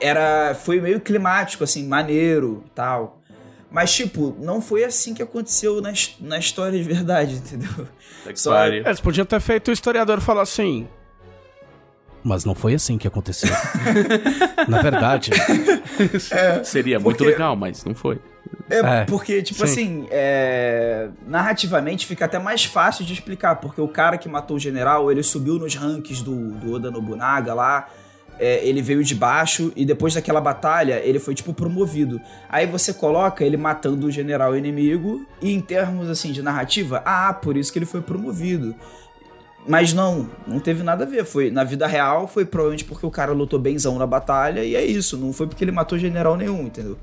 era 0.00 0.54
foi 0.54 0.80
meio 0.80 1.00
climático, 1.00 1.64
assim, 1.64 1.86
maneiro 1.86 2.62
e 2.66 2.70
tal. 2.70 3.20
Mas, 3.70 3.92
tipo, 3.92 4.36
não 4.38 4.60
foi 4.60 4.84
assim 4.84 5.14
que 5.14 5.22
aconteceu 5.22 5.80
na, 5.80 5.92
na 6.20 6.38
história 6.38 6.78
de 6.78 6.84
verdade, 6.84 7.34
entendeu? 7.44 7.88
Que 8.24 8.36
Só-. 8.38 8.66
Eles 8.66 9.00
podiam 9.00 9.26
ter 9.26 9.40
feito 9.40 9.68
o 9.68 9.72
historiador 9.72 10.20
falar 10.20 10.42
assim. 10.42 10.88
Mas 12.24 12.44
não 12.44 12.54
foi 12.54 12.72
assim 12.74 12.96
que 12.96 13.06
aconteceu. 13.06 13.50
Na 14.66 14.80
verdade. 14.80 15.30
Seria 16.64 16.98
muito 16.98 17.18
porque- 17.18 17.30
legal, 17.30 17.54
mas 17.54 17.84
não 17.84 17.94
foi. 17.94 18.18
É, 18.70 18.78
É, 18.78 19.04
porque, 19.04 19.42
tipo 19.42 19.66
sim. 19.66 19.72
assim, 19.72 20.06
é, 20.10 21.08
narrativamente 21.26 22.06
fica 22.06 22.24
até 22.24 22.38
mais 22.38 22.64
fácil 22.64 23.04
de 23.04 23.12
explicar, 23.12 23.56
porque 23.56 23.80
o 23.80 23.88
cara 23.88 24.16
que 24.16 24.28
matou 24.28 24.56
o 24.56 24.60
general, 24.60 25.10
ele 25.12 25.22
subiu 25.22 25.58
nos 25.58 25.74
rankings 25.74 26.22
do, 26.24 26.50
do 26.52 26.72
Oda 26.74 26.90
Nobunaga 26.90 27.52
lá, 27.52 27.88
é, 28.38 28.66
ele 28.66 28.80
veio 28.80 29.04
de 29.04 29.14
baixo 29.14 29.70
e 29.76 29.84
depois 29.84 30.14
daquela 30.14 30.40
batalha 30.40 31.00
ele 31.04 31.18
foi, 31.18 31.34
tipo, 31.34 31.52
promovido. 31.52 32.20
Aí 32.48 32.66
você 32.66 32.92
coloca 32.94 33.44
ele 33.44 33.56
matando 33.56 34.06
o 34.06 34.10
general 34.10 34.56
inimigo 34.56 35.26
e 35.42 35.52
em 35.52 35.60
termos, 35.60 36.08
assim, 36.08 36.32
de 36.32 36.40
narrativa, 36.42 37.02
ah, 37.04 37.32
por 37.34 37.56
isso 37.56 37.70
que 37.72 37.78
ele 37.78 37.86
foi 37.86 38.00
promovido. 38.00 38.74
Mas 39.66 39.92
não, 39.94 40.28
não 40.46 40.60
teve 40.60 40.82
nada 40.82 41.04
a 41.04 41.06
ver. 41.06 41.24
Foi 41.24 41.50
na 41.50 41.64
vida 41.64 41.86
real, 41.86 42.28
foi 42.28 42.44
provavelmente 42.44 42.84
porque 42.84 43.06
o 43.06 43.10
cara 43.10 43.32
lutou 43.32 43.58
benzão 43.58 43.98
na 43.98 44.06
batalha 44.06 44.62
e 44.62 44.76
é 44.76 44.84
isso. 44.84 45.16
Não 45.16 45.32
foi 45.32 45.46
porque 45.46 45.64
ele 45.64 45.72
matou 45.72 45.98
general 45.98 46.36
nenhum, 46.36 46.62
entendeu? 46.66 46.98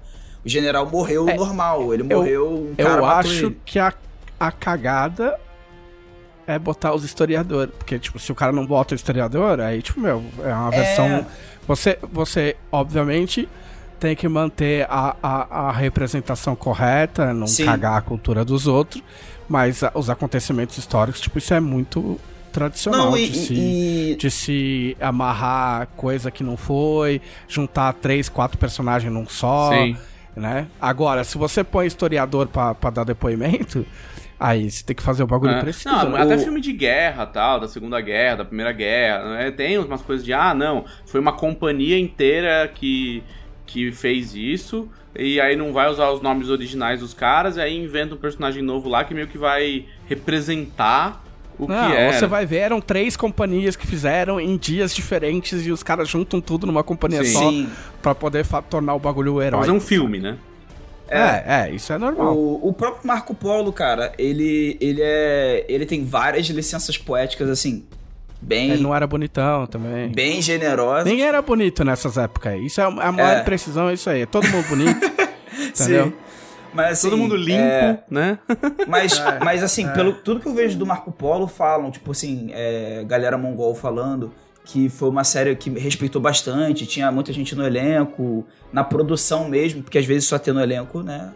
O 0.45 0.49
general 0.49 0.87
morreu 0.89 1.27
É, 1.27 1.35
normal, 1.35 1.93
ele 1.93 2.03
eu- 2.03 2.17
morreu, 2.17 2.71
um 2.71 2.75
cara 2.75 2.89
Eu 3.01 3.05
acho 3.05 3.45
ele. 3.47 3.57
que 3.65 3.79
a, 3.79 3.91
a 4.39 4.51
cagada 4.51 5.39
é 6.47 6.57
botar 6.59 6.93
os 6.93 7.03
historiadores. 7.03 7.73
Porque, 7.77 7.97
tipo, 7.97 8.19
se 8.19 8.31
o 8.31 8.35
cara 8.35 8.51
não 8.51 8.65
bota 8.65 8.93
o 8.93 8.95
historiador, 8.95 9.59
aí, 9.59 9.81
tipo, 9.81 9.99
meu, 9.99 10.23
é 10.43 10.53
uma 10.53 10.69
versão. 10.71 11.25
Você, 11.67 11.97
você 12.11 12.55
obviamente, 12.71 13.47
tem 13.99 14.15
que 14.15 14.27
manter 14.27 14.85
a, 14.89 15.15
a, 15.21 15.67
a 15.67 15.71
representação 15.71 16.55
correta, 16.55 17.33
não 17.33 17.47
Sim. 17.47 17.65
cagar 17.65 17.97
a 17.97 18.01
cultura 18.01 18.43
dos 18.43 18.67
outros. 18.67 19.01
Mas 19.47 19.83
a- 19.83 19.91
os 19.95 20.09
acontecimentos 20.09 20.77
históricos, 20.77 21.21
tipo, 21.21 21.37
isso 21.37 21.53
é 21.53 21.59
muito 21.59 22.19
tradicional 22.51 23.11
Não, 23.11 23.17
e, 23.17 23.29
de 23.29 23.37
se 23.37 23.53
e- 23.53 24.15
de 24.19 24.29
se 24.31 24.97
amarrar 24.99 25.87
coisa 25.95 26.29
que 26.29 26.43
não 26.43 26.57
foi, 26.57 27.21
juntar 27.47 27.93
três, 27.93 28.29
quatro 28.29 28.57
personagens 28.57 29.11
num 29.11 29.25
só, 29.27 29.71
Sim. 29.71 29.97
né? 30.35 30.67
Agora, 30.79 31.23
se 31.23 31.37
você 31.37 31.63
põe 31.63 31.87
historiador 31.87 32.47
pra, 32.47 32.75
pra 32.75 32.89
dar 32.89 33.03
depoimento, 33.03 33.85
aí 34.39 34.69
você 34.69 34.83
tem 34.83 34.95
que 34.95 35.03
fazer 35.03 35.23
o 35.23 35.27
bagulho 35.27 35.53
É. 35.53 35.61
preciso. 35.61 35.89
Não, 35.93 36.15
até 36.15 36.35
O- 36.35 36.39
filme 36.39 36.59
de 36.61 36.73
guerra, 36.73 37.25
tal, 37.25 37.59
da 37.59 37.67
Segunda 37.67 37.99
Guerra, 38.01 38.37
da 38.37 38.45
Primeira 38.45 38.71
Guerra, 38.71 39.33
né? 39.35 39.51
tem 39.51 39.77
umas 39.77 40.01
coisas 40.01 40.25
de, 40.25 40.33
ah, 40.33 40.53
não, 40.53 40.85
foi 41.05 41.19
uma 41.19 41.33
companhia 41.33 41.97
inteira 41.99 42.67
que, 42.73 43.23
que 43.65 43.91
fez 43.91 44.33
isso, 44.35 44.89
e 45.15 45.39
aí 45.41 45.55
não 45.55 45.73
vai 45.73 45.89
usar 45.89 46.09
os 46.09 46.21
nomes 46.21 46.49
originais 46.49 47.01
dos 47.01 47.13
caras, 47.13 47.57
e 47.57 47.61
aí 47.61 47.77
inventa 47.77 48.15
um 48.15 48.17
personagem 48.17 48.63
novo 48.63 48.87
lá 48.89 49.03
que 49.03 49.13
meio 49.13 49.27
que 49.27 49.37
vai 49.37 49.85
representar 50.07 51.23
o 51.65 51.67
Não, 51.67 51.89
que 51.91 51.95
é. 51.97 52.11
você 52.13 52.25
vai 52.27 52.45
ver, 52.45 52.57
eram 52.57 52.81
três 52.81 53.15
companhias 53.15 53.75
que 53.75 53.85
fizeram 53.87 54.39
em 54.39 54.57
dias 54.57 54.93
diferentes 54.93 55.65
e 55.65 55.71
os 55.71 55.83
caras 55.83 56.09
juntam 56.09 56.39
tudo 56.41 56.65
numa 56.67 56.83
companhia 56.83 57.23
Sim. 57.23 57.33
só 57.33 57.49
Sim. 57.49 57.69
pra 58.01 58.13
poder 58.15 58.45
tornar 58.69 58.93
o 58.95 58.99
bagulho 58.99 59.41
herói. 59.41 59.59
fazer 59.61 59.71
um 59.71 59.79
filme, 59.79 60.19
né? 60.19 60.37
É, 61.07 61.43
é, 61.67 61.71
isso 61.71 61.91
é 61.91 61.97
normal. 61.97 62.33
O, 62.37 62.69
o 62.69 62.73
próprio 62.73 63.05
Marco 63.05 63.33
Polo, 63.35 63.73
cara, 63.73 64.13
ele, 64.17 64.77
ele 64.79 65.01
é. 65.03 65.65
Ele 65.67 65.85
tem 65.85 66.05
várias 66.05 66.47
licenças 66.47 66.97
poéticas, 66.97 67.49
assim, 67.49 67.83
bem, 68.41 68.71
Ele 68.71 68.81
não 68.81 68.95
era 68.95 69.05
bonitão 69.05 69.67
também. 69.67 70.09
bem 70.09 70.41
generosas. 70.41 71.03
Ninguém 71.03 71.25
era 71.25 71.41
bonito 71.41 71.83
nessas 71.83 72.17
épocas 72.17 72.53
aí. 72.53 72.65
Isso 72.65 72.79
é 72.79 72.85
a 72.85 72.87
a 72.87 73.11
maior 73.11 73.37
É. 73.39 73.43
precisão, 73.43 73.89
é 73.89 73.93
isso 73.93 74.09
aí. 74.09 74.21
É 74.21 74.25
todo 74.25 74.47
mundo 74.47 74.65
bonito, 74.69 75.05
entendeu? 75.51 76.05
Sim. 76.05 76.13
Mas, 76.73 76.91
assim, 76.91 77.09
Todo 77.09 77.19
mundo 77.19 77.35
limpo, 77.35 77.61
é, 77.61 78.03
né? 78.09 78.39
Mas, 78.87 79.21
mas 79.43 79.63
assim, 79.63 79.87
pelo 79.89 80.13
tudo 80.13 80.39
que 80.39 80.47
eu 80.47 80.53
vejo 80.53 80.77
do 80.77 80.85
Marco 80.85 81.11
Polo, 81.11 81.47
falam, 81.47 81.91
tipo 81.91 82.11
assim, 82.11 82.49
é, 82.53 83.03
galera 83.05 83.37
mongol 83.37 83.75
falando 83.75 84.31
que 84.63 84.89
foi 84.89 85.09
uma 85.09 85.23
série 85.23 85.55
que 85.55 85.69
respeitou 85.71 86.21
bastante, 86.21 86.85
tinha 86.85 87.11
muita 87.11 87.33
gente 87.33 87.55
no 87.55 87.65
elenco, 87.65 88.45
na 88.71 88.83
produção 88.83 89.49
mesmo, 89.49 89.81
porque 89.81 89.97
às 89.97 90.05
vezes 90.05 90.27
só 90.27 90.37
ter 90.37 90.53
no 90.53 90.61
elenco, 90.61 91.01
né, 91.01 91.33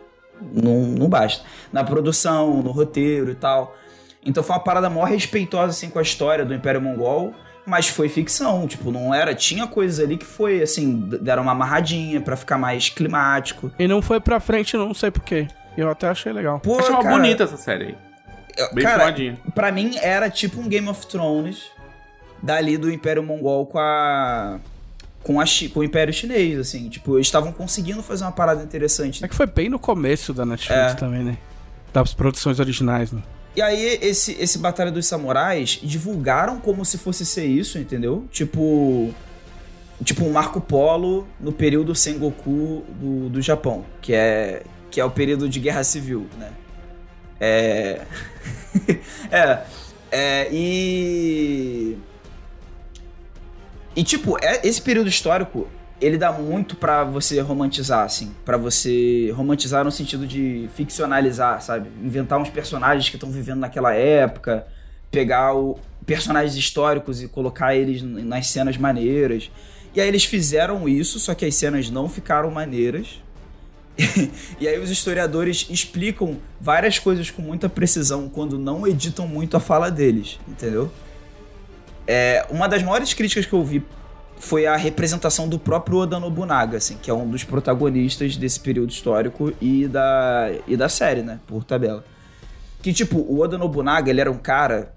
não, 0.53 0.82
não 0.82 1.10
basta. 1.10 1.44
Na 1.72 1.84
produção, 1.84 2.62
no 2.62 2.72
roteiro 2.72 3.32
e 3.32 3.36
tal. 3.36 3.76
Então 4.26 4.44
foi 4.44 4.56
uma 4.56 4.64
parada 4.64 4.90
maior 4.90 5.06
respeitosa, 5.06 5.70
assim, 5.72 5.90
com 5.90 5.99
a 5.99 6.02
história 6.02 6.45
do 6.45 6.53
Império 6.53 6.82
Mongol, 6.82 7.34
mas 7.65 7.87
foi 7.87 8.07
ficção, 8.09 8.67
tipo, 8.67 8.91
não 8.91 9.13
era... 9.13 9.33
Tinha 9.33 9.65
coisas 9.67 9.99
ali 10.03 10.17
que 10.17 10.25
foi, 10.25 10.61
assim, 10.61 10.99
deram 11.21 11.43
uma 11.43 11.51
amarradinha 11.51 12.21
pra 12.21 12.35
ficar 12.35 12.57
mais 12.57 12.89
climático. 12.89 13.71
E 13.79 13.87
não 13.87 14.01
foi 14.01 14.19
pra 14.19 14.39
frente, 14.39 14.77
não 14.77 14.93
sei 14.93 15.11
porquê. 15.11 15.47
Eu 15.77 15.89
até 15.89 16.07
achei 16.07 16.31
legal. 16.31 16.59
Pô, 16.59 16.79
Achei 16.79 16.91
uma 16.91 17.01
cara, 17.03 17.15
bonita 17.15 17.43
essa 17.43 17.57
série 17.57 17.85
aí. 17.85 17.97
Bem 18.73 18.85
cara. 18.85 19.13
Pra 19.53 19.71
mim 19.71 19.97
era 20.01 20.29
tipo 20.29 20.61
um 20.61 20.67
Game 20.69 20.87
of 20.87 21.05
Thrones 21.07 21.65
dali 22.41 22.77
do 22.77 22.91
Império 22.91 23.21
Mongol 23.21 23.65
com 23.65 23.79
a 23.79 24.59
com, 25.21 25.41
a 25.41 25.45
com 25.73 25.79
o 25.79 25.83
Império 25.83 26.13
Chinês, 26.13 26.59
assim, 26.59 26.87
tipo, 26.87 27.17
eles 27.17 27.25
estavam 27.25 27.51
conseguindo 27.51 28.03
fazer 28.03 28.23
uma 28.23 28.31
parada 28.31 28.63
interessante. 28.63 29.25
É 29.25 29.27
que 29.27 29.33
foi 29.35 29.47
bem 29.47 29.69
no 29.69 29.79
começo 29.79 30.31
da 30.33 30.45
Netflix 30.45 30.91
É. 30.91 30.93
também, 30.93 31.23
né? 31.23 31.37
Das 31.91 32.13
produções 32.13 32.59
originais, 32.59 33.11
né? 33.11 33.21
E 33.56 33.61
aí 33.61 33.99
esse 34.02 34.34
esse 34.40 34.57
Batalha 34.57 34.91
dos 34.91 35.06
Samurais 35.06 35.80
divulgaram 35.82 36.60
como 36.60 36.84
se 36.84 36.98
fosse 36.98 37.26
ser 37.26 37.45
isso, 37.45 37.77
entendeu? 37.80 38.26
Tipo 38.32 39.14
tipo 40.03 40.26
um 40.26 40.32
Marco 40.32 40.60
Polo 40.60 41.26
no 41.40 41.53
período 41.53 41.95
Sengoku 41.95 42.84
do, 42.99 43.30
do 43.30 43.41
Japão, 43.41 43.86
que 44.02 44.14
é 44.14 44.64
que 44.91 44.99
é 44.99 45.06
o 45.06 45.11
período 45.11 45.48
de 45.48 45.60
guerra 45.60 45.84
civil, 45.84 46.27
né? 46.38 46.52
É 47.40 48.02
é, 49.32 49.61
é 50.11 50.48
e 50.52 51.98
e 53.95 54.03
tipo, 54.03 54.38
é- 54.44 54.60
esse 54.68 54.82
período 54.82 55.07
histórico, 55.07 55.68
ele 56.01 56.17
dá 56.17 56.31
muito 56.31 56.76
pra 56.76 57.03
você 57.03 57.39
romantizar, 57.39 58.03
assim. 58.03 58.34
pra 58.43 58.57
você 58.57 59.31
romantizar 59.35 59.84
no 59.84 59.91
sentido 59.91 60.27
de 60.27 60.69
ficcionalizar, 60.76 61.61
sabe? 61.61 61.89
Inventar 62.03 62.39
uns 62.39 62.49
personagens 62.49 63.09
que 63.09 63.15
estão 63.15 63.31
vivendo 63.31 63.59
naquela 63.59 63.93
época, 63.93 64.67
pegar 65.09 65.55
o, 65.55 65.80
personagens 66.05 66.55
históricos 66.55 67.22
e 67.22 67.27
colocar 67.27 67.76
eles 67.76 68.01
nas 68.01 68.47
cenas 68.47 68.77
maneiras. 68.77 69.49
E 69.93 70.01
aí 70.01 70.07
eles 70.07 70.26
fizeram 70.26 70.88
isso, 70.88 71.19
só 71.19 71.34
que 71.34 71.45
as 71.45 71.55
cenas 71.55 71.89
não 71.89 72.07
ficaram 72.07 72.51
maneiras. 72.51 73.22
e 74.59 74.67
aí 74.67 74.77
os 74.77 74.91
historiadores 74.91 75.67
explicam 75.69 76.38
várias 76.59 76.99
coisas 76.99 77.31
com 77.31 77.41
muita 77.41 77.69
precisão 77.69 78.27
quando 78.27 78.59
não 78.59 78.85
editam 78.85 79.26
muito 79.27 79.55
a 79.55 79.59
fala 79.59 79.89
deles, 79.89 80.38
entendeu? 80.47 80.91
É, 82.05 82.45
uma 82.49 82.67
das 82.67 82.84
maiores 82.84 83.13
críticas 83.13 83.45
que 83.45 83.53
eu 83.53 83.63
vi 83.63 83.84
foi 84.38 84.66
a 84.66 84.76
representação 84.76 85.48
do 85.48 85.57
próprio 85.57 85.99
Oda 85.99 86.20
Nobunaga, 86.20 86.78
assim, 86.78 86.98
que 87.02 87.10
é 87.10 87.14
um 87.14 87.30
dos 87.30 87.44
protagonistas 87.44 88.36
desse 88.36 88.60
período 88.60 88.91
histórico 88.91 89.53
e 89.62 89.88
da, 89.88 90.52
e 90.68 90.76
da 90.76 90.90
série, 90.90 91.22
né, 91.22 91.40
por 91.48 91.64
tabela. 91.64 92.03
Que, 92.82 92.94
tipo, 92.94 93.18
o 93.18 93.40
Oda 93.40 93.57
Nobunaga, 93.57 94.10
ele 94.10 94.22
era 94.22 94.32
um 94.32 94.38
cara, 94.38 94.94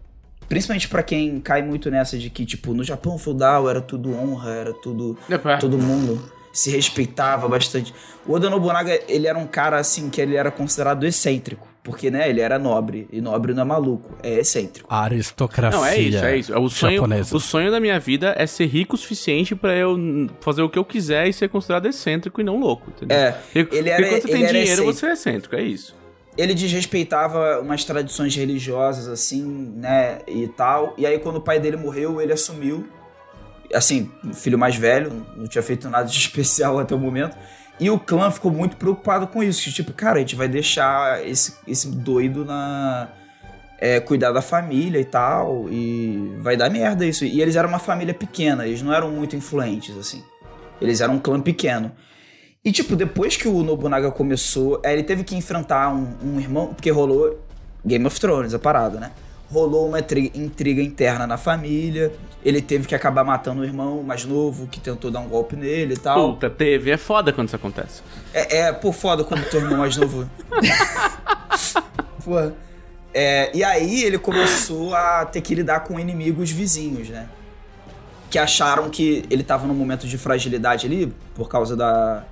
principalmente 0.48 0.88
para 0.88 1.02
quem 1.02 1.40
cai 1.40 1.62
muito 1.62 1.90
nessa 1.90 2.18
de 2.18 2.28
que, 2.28 2.44
tipo, 2.44 2.74
no 2.74 2.82
Japão 2.82 3.16
feudal 3.16 3.70
era 3.70 3.80
tudo 3.80 4.12
honra, 4.12 4.50
era 4.50 4.74
tudo... 4.74 5.16
É, 5.30 5.56
todo 5.56 5.78
mundo 5.78 6.20
se 6.52 6.70
respeitava 6.70 7.48
bastante. 7.48 7.94
O 8.26 8.32
Oda 8.32 8.50
Nobunaga, 8.50 9.00
ele 9.08 9.26
era 9.26 9.38
um 9.38 9.46
cara, 9.46 9.78
assim, 9.78 10.10
que 10.10 10.20
ele 10.20 10.34
era 10.34 10.50
considerado 10.50 11.06
excêntrico. 11.06 11.67
Porque, 11.82 12.10
né, 12.10 12.28
ele 12.28 12.40
era 12.40 12.58
nobre. 12.58 13.08
E 13.10 13.20
nobre 13.20 13.54
não 13.54 13.62
é 13.62 13.64
maluco, 13.64 14.10
é 14.22 14.34
excêntrico. 14.40 14.86
A 14.92 15.04
aristocracia. 15.04 15.78
Não, 15.78 15.86
é 15.86 15.98
isso, 15.98 16.24
é 16.24 16.36
isso. 16.36 16.58
O 16.58 16.68
sonho, 16.68 16.96
japonesa. 16.96 17.36
o 17.36 17.40
sonho 17.40 17.70
da 17.70 17.80
minha 17.80 17.98
vida 17.98 18.34
é 18.36 18.46
ser 18.46 18.66
rico 18.66 18.94
o 18.94 18.98
suficiente 18.98 19.54
pra 19.54 19.74
eu 19.74 19.96
fazer 20.40 20.60
o 20.62 20.68
que 20.68 20.78
eu 20.78 20.84
quiser 20.84 21.26
e 21.28 21.32
ser 21.32 21.48
considerado 21.48 21.86
excêntrico 21.86 22.40
e 22.40 22.44
não 22.44 22.58
louco, 22.60 22.90
entendeu? 22.90 23.16
É, 23.16 23.32
Porque, 23.32 23.74
ele 23.76 23.88
era- 23.88 23.96
porque 24.02 24.10
quando 24.16 24.22
você 24.22 24.28
ele 24.28 24.38
tem 24.38 24.46
dinheiro, 24.48 24.68
excêntrico. 24.82 24.92
você 24.92 25.06
é 25.06 25.12
excêntrico, 25.12 25.56
é 25.56 25.62
isso. 25.62 25.96
ele 26.36 26.54
desrespeitava 26.54 27.60
umas 27.60 27.84
tradições 27.84 28.34
religiosas, 28.36 29.08
assim, 29.08 29.42
né, 29.76 30.18
e 30.28 30.46
tal. 30.48 30.94
E 30.98 31.06
aí, 31.06 31.18
quando 31.18 31.36
o 31.36 31.40
pai 31.40 31.58
dele 31.58 31.76
morreu, 31.76 32.20
ele 32.20 32.32
assumiu. 32.32 32.86
Assim, 33.74 34.10
o 34.24 34.32
filho 34.34 34.58
mais 34.58 34.76
velho, 34.76 35.12
não 35.36 35.46
tinha 35.46 35.62
feito 35.62 35.88
nada 35.90 36.06
de 36.08 36.16
especial 36.18 36.78
até 36.78 36.94
o 36.94 36.98
momento. 36.98 37.36
E 37.80 37.90
o 37.90 37.98
clã 37.98 38.30
ficou 38.30 38.50
muito 38.50 38.76
preocupado 38.76 39.26
com 39.26 39.42
isso. 39.42 39.62
Que, 39.62 39.72
tipo, 39.72 39.92
cara, 39.92 40.16
a 40.16 40.20
gente 40.20 40.34
vai 40.34 40.48
deixar 40.48 41.24
esse, 41.26 41.54
esse 41.66 41.88
doido 41.88 42.44
na. 42.44 43.08
é, 43.78 44.00
cuidar 44.00 44.32
da 44.32 44.42
família 44.42 45.00
e 45.00 45.04
tal. 45.04 45.68
E 45.70 46.36
vai 46.40 46.56
dar 46.56 46.70
merda 46.70 47.06
isso. 47.06 47.24
E 47.24 47.40
eles 47.40 47.56
eram 47.56 47.68
uma 47.68 47.78
família 47.78 48.14
pequena, 48.14 48.66
eles 48.66 48.82
não 48.82 48.92
eram 48.92 49.10
muito 49.10 49.36
influentes, 49.36 49.96
assim. 49.96 50.22
Eles 50.80 51.00
eram 51.00 51.14
um 51.14 51.18
clã 51.18 51.40
pequeno. 51.40 51.92
E, 52.64 52.72
tipo, 52.72 52.96
depois 52.96 53.36
que 53.36 53.46
o 53.48 53.62
Nobunaga 53.62 54.10
começou, 54.10 54.80
é, 54.84 54.92
ele 54.92 55.04
teve 55.04 55.22
que 55.24 55.36
enfrentar 55.36 55.94
um, 55.94 56.16
um 56.22 56.40
irmão, 56.40 56.74
porque 56.74 56.90
rolou 56.90 57.38
Game 57.86 58.04
of 58.04 58.18
Thrones, 58.20 58.52
a 58.52 58.58
parada, 58.58 58.98
né? 58.98 59.12
Rolou 59.50 59.88
uma 59.88 60.02
tri- 60.02 60.30
intriga 60.34 60.82
interna 60.82 61.26
na 61.26 61.38
família. 61.38 62.12
Ele 62.44 62.60
teve 62.60 62.86
que 62.86 62.94
acabar 62.94 63.24
matando 63.24 63.62
o 63.62 63.64
irmão 63.64 64.02
mais 64.02 64.24
novo, 64.24 64.66
que 64.66 64.78
tentou 64.78 65.10
dar 65.10 65.20
um 65.20 65.28
golpe 65.28 65.56
nele 65.56 65.94
e 65.94 65.96
tal. 65.96 66.34
Puta, 66.34 66.50
teve. 66.50 66.90
É 66.90 66.96
foda 66.96 67.32
quando 67.32 67.46
isso 67.48 67.56
acontece. 67.56 68.02
É, 68.34 68.58
é 68.58 68.72
pô, 68.72 68.92
foda 68.92 69.24
quando 69.24 69.48
teu 69.48 69.60
irmão 69.60 69.78
mais 69.78 69.96
novo. 69.96 70.28
Porra. 72.24 72.54
É, 73.14 73.50
e 73.56 73.64
aí 73.64 74.04
ele 74.04 74.18
começou 74.18 74.94
a 74.94 75.24
ter 75.24 75.40
que 75.40 75.54
lidar 75.54 75.80
com 75.80 75.98
inimigos 75.98 76.50
vizinhos, 76.50 77.08
né? 77.08 77.26
Que 78.30 78.38
acharam 78.38 78.90
que 78.90 79.24
ele 79.30 79.42
tava 79.42 79.66
num 79.66 79.74
momento 79.74 80.06
de 80.06 80.18
fragilidade 80.18 80.86
ali, 80.86 81.12
por 81.34 81.48
causa 81.48 81.74
da, 81.74 82.22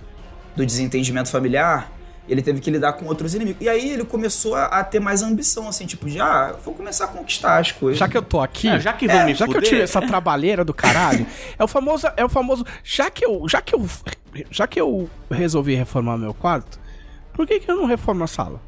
do 0.54 0.64
desentendimento 0.66 1.30
familiar. 1.30 1.90
Ele 2.28 2.42
teve 2.42 2.60
que 2.60 2.70
lidar 2.70 2.94
com 2.94 3.06
outros 3.06 3.34
inimigos. 3.34 3.62
E 3.64 3.68
aí 3.68 3.90
ele 3.92 4.04
começou 4.04 4.54
a, 4.54 4.66
a 4.66 4.84
ter 4.84 5.00
mais 5.00 5.22
ambição, 5.22 5.68
assim, 5.68 5.86
tipo, 5.86 6.08
de, 6.08 6.20
ah, 6.20 6.56
vou 6.64 6.74
começar 6.74 7.04
a 7.04 7.08
conquistar 7.08 7.58
as 7.58 7.70
coisas. 7.72 7.98
Já 7.98 8.08
que 8.08 8.16
eu 8.16 8.22
tô 8.22 8.40
aqui, 8.40 8.68
Ah, 8.68 8.78
já 8.78 8.92
que 8.92 9.06
vão 9.06 9.24
me 9.24 9.34
já 9.34 9.46
que 9.46 9.56
eu 9.56 9.62
tive 9.62 9.82
essa 9.82 10.00
trabalheira 10.00 10.64
do 10.64 10.74
caralho, 10.74 11.26
é 11.58 11.62
o 11.62 11.68
famoso, 11.68 12.06
é 12.16 12.24
o 12.24 12.28
famoso, 12.28 12.64
já 12.82 13.10
que 13.10 13.24
eu, 13.24 13.48
já 13.48 13.60
que 13.62 13.74
eu, 13.74 13.88
já 14.50 14.66
que 14.66 14.80
eu 14.80 15.08
resolvi 15.30 15.74
reformar 15.74 16.16
meu 16.18 16.34
quarto, 16.34 16.80
por 17.32 17.46
que 17.46 17.60
que 17.60 17.70
eu 17.70 17.76
não 17.76 17.86
reformo 17.86 18.24
a 18.24 18.26
sala? 18.26 18.60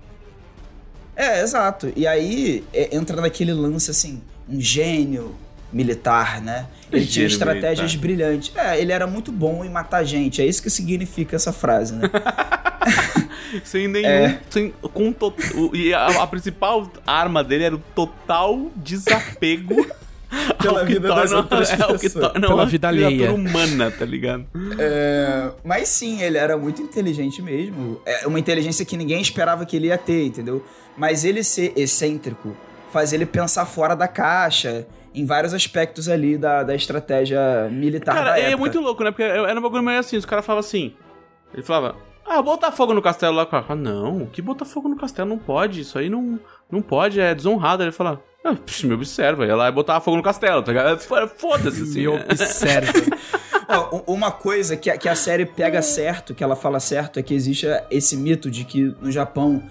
É, 1.16 1.40
exato. 1.42 1.92
E 1.96 2.06
aí 2.06 2.64
é, 2.72 2.94
entra 2.96 3.20
naquele 3.20 3.52
lance 3.52 3.90
assim, 3.90 4.22
um 4.48 4.60
gênio 4.60 5.34
militar, 5.72 6.40
né? 6.40 6.66
Ele 6.92 7.04
tinha 7.04 7.26
estratégias 7.26 7.94
militar. 7.96 8.00
brilhantes. 8.00 8.52
É, 8.56 8.80
ele 8.80 8.92
era 8.92 9.06
muito 9.06 9.32
bom 9.32 9.64
em 9.64 9.68
matar 9.68 10.04
gente. 10.04 10.40
É 10.40 10.46
isso 10.46 10.62
que 10.62 10.70
significa 10.70 11.34
essa 11.36 11.52
frase, 11.52 11.94
né? 11.94 12.08
Sem 13.64 13.88
nenhum. 13.88 14.06
É. 14.08 14.40
Sem, 14.50 14.72
com 14.92 15.12
to, 15.12 15.32
o- 15.54 15.74
e 15.74 15.92
a, 15.94 16.22
a 16.22 16.26
principal 16.26 16.90
arma 17.06 17.42
dele 17.44 17.64
era 17.64 17.74
o 17.74 17.78
total 17.94 18.70
desapego. 18.76 19.86
Pela 20.60 20.80
ao 20.80 20.86
que 20.86 20.92
vida 20.92 21.08
das 21.08 21.30
torna- 21.30 21.36
outras 21.38 21.70
é, 21.72 21.76
que 21.98 22.10
torna 22.10 22.40
Pela 22.40 22.54
uma 22.54 22.66
vida 22.66 22.88
criatura 22.90 23.14
alheia. 23.30 23.32
humana, 23.32 23.90
tá 23.90 24.04
ligado? 24.04 24.44
É, 24.78 25.50
mas 25.64 25.88
sim, 25.88 26.20
ele 26.20 26.36
era 26.36 26.54
muito 26.58 26.82
inteligente 26.82 27.40
mesmo. 27.40 27.98
É 28.04 28.26
uma 28.26 28.38
inteligência 28.38 28.84
que 28.84 28.94
ninguém 28.94 29.22
esperava 29.22 29.64
que 29.64 29.74
ele 29.74 29.86
ia 29.86 29.96
ter, 29.96 30.26
entendeu? 30.26 30.62
Mas 30.98 31.24
ele 31.24 31.42
ser 31.42 31.72
excêntrico 31.76 32.54
faz 32.92 33.14
ele 33.14 33.24
pensar 33.24 33.64
fora 33.64 33.94
da 33.96 34.06
caixa 34.06 34.86
em 35.14 35.24
vários 35.24 35.54
aspectos 35.54 36.10
ali 36.10 36.36
da, 36.36 36.62
da 36.62 36.74
estratégia 36.74 37.40
militar 37.72 38.14
da 38.14 38.20
Cara, 38.24 38.38
é 38.38 38.42
época. 38.48 38.56
muito 38.58 38.80
louco, 38.80 39.02
né? 39.02 39.10
Porque 39.10 39.22
era 39.22 39.58
um 39.58 39.62
bagulho 39.62 39.82
meio 39.82 39.98
assim, 39.98 40.18
os 40.18 40.26
caras 40.26 40.44
falavam 40.44 40.60
assim. 40.60 40.92
Ele 41.54 41.62
falava, 41.62 41.96
ah, 42.28 42.42
botar 42.42 42.72
fogo 42.72 42.92
no 42.94 43.02
castelo 43.02 43.34
lá. 43.36 43.46
Falava, 43.46 43.74
não, 43.74 44.26
que 44.26 44.40
botar 44.42 44.64
fogo 44.64 44.88
no 44.88 44.96
castelo 44.96 45.28
não 45.28 45.38
pode, 45.38 45.80
isso 45.80 45.98
aí 45.98 46.08
não, 46.08 46.38
não 46.70 46.80
pode, 46.82 47.20
é 47.20 47.34
desonrado. 47.34 47.82
Ele 47.82 47.92
falava, 47.92 48.22
ah, 48.44 48.54
psh, 48.54 48.84
me 48.84 48.94
observa, 48.94 49.46
ia 49.46 49.56
lá 49.56 49.68
e 49.68 49.72
botava 49.72 50.00
fogo 50.00 50.16
no 50.16 50.22
castelo, 50.22 50.62
tá 50.62 50.72
ligado? 50.72 50.98
Foda-se 51.00 51.82
assim. 51.82 52.00
Me 52.00 52.08
observa. 52.08 52.92
Uma 54.06 54.30
coisa 54.30 54.76
que 54.76 54.88
a, 54.90 54.96
que 54.96 55.08
a 55.08 55.14
série 55.14 55.44
pega 55.44 55.82
certo, 55.82 56.34
que 56.34 56.42
ela 56.42 56.56
fala 56.56 56.80
certo, 56.80 57.18
é 57.18 57.22
que 57.22 57.34
existe 57.34 57.66
esse 57.90 58.16
mito 58.16 58.50
de 58.50 58.64
que 58.64 58.94
no 59.00 59.12
Japão 59.12 59.62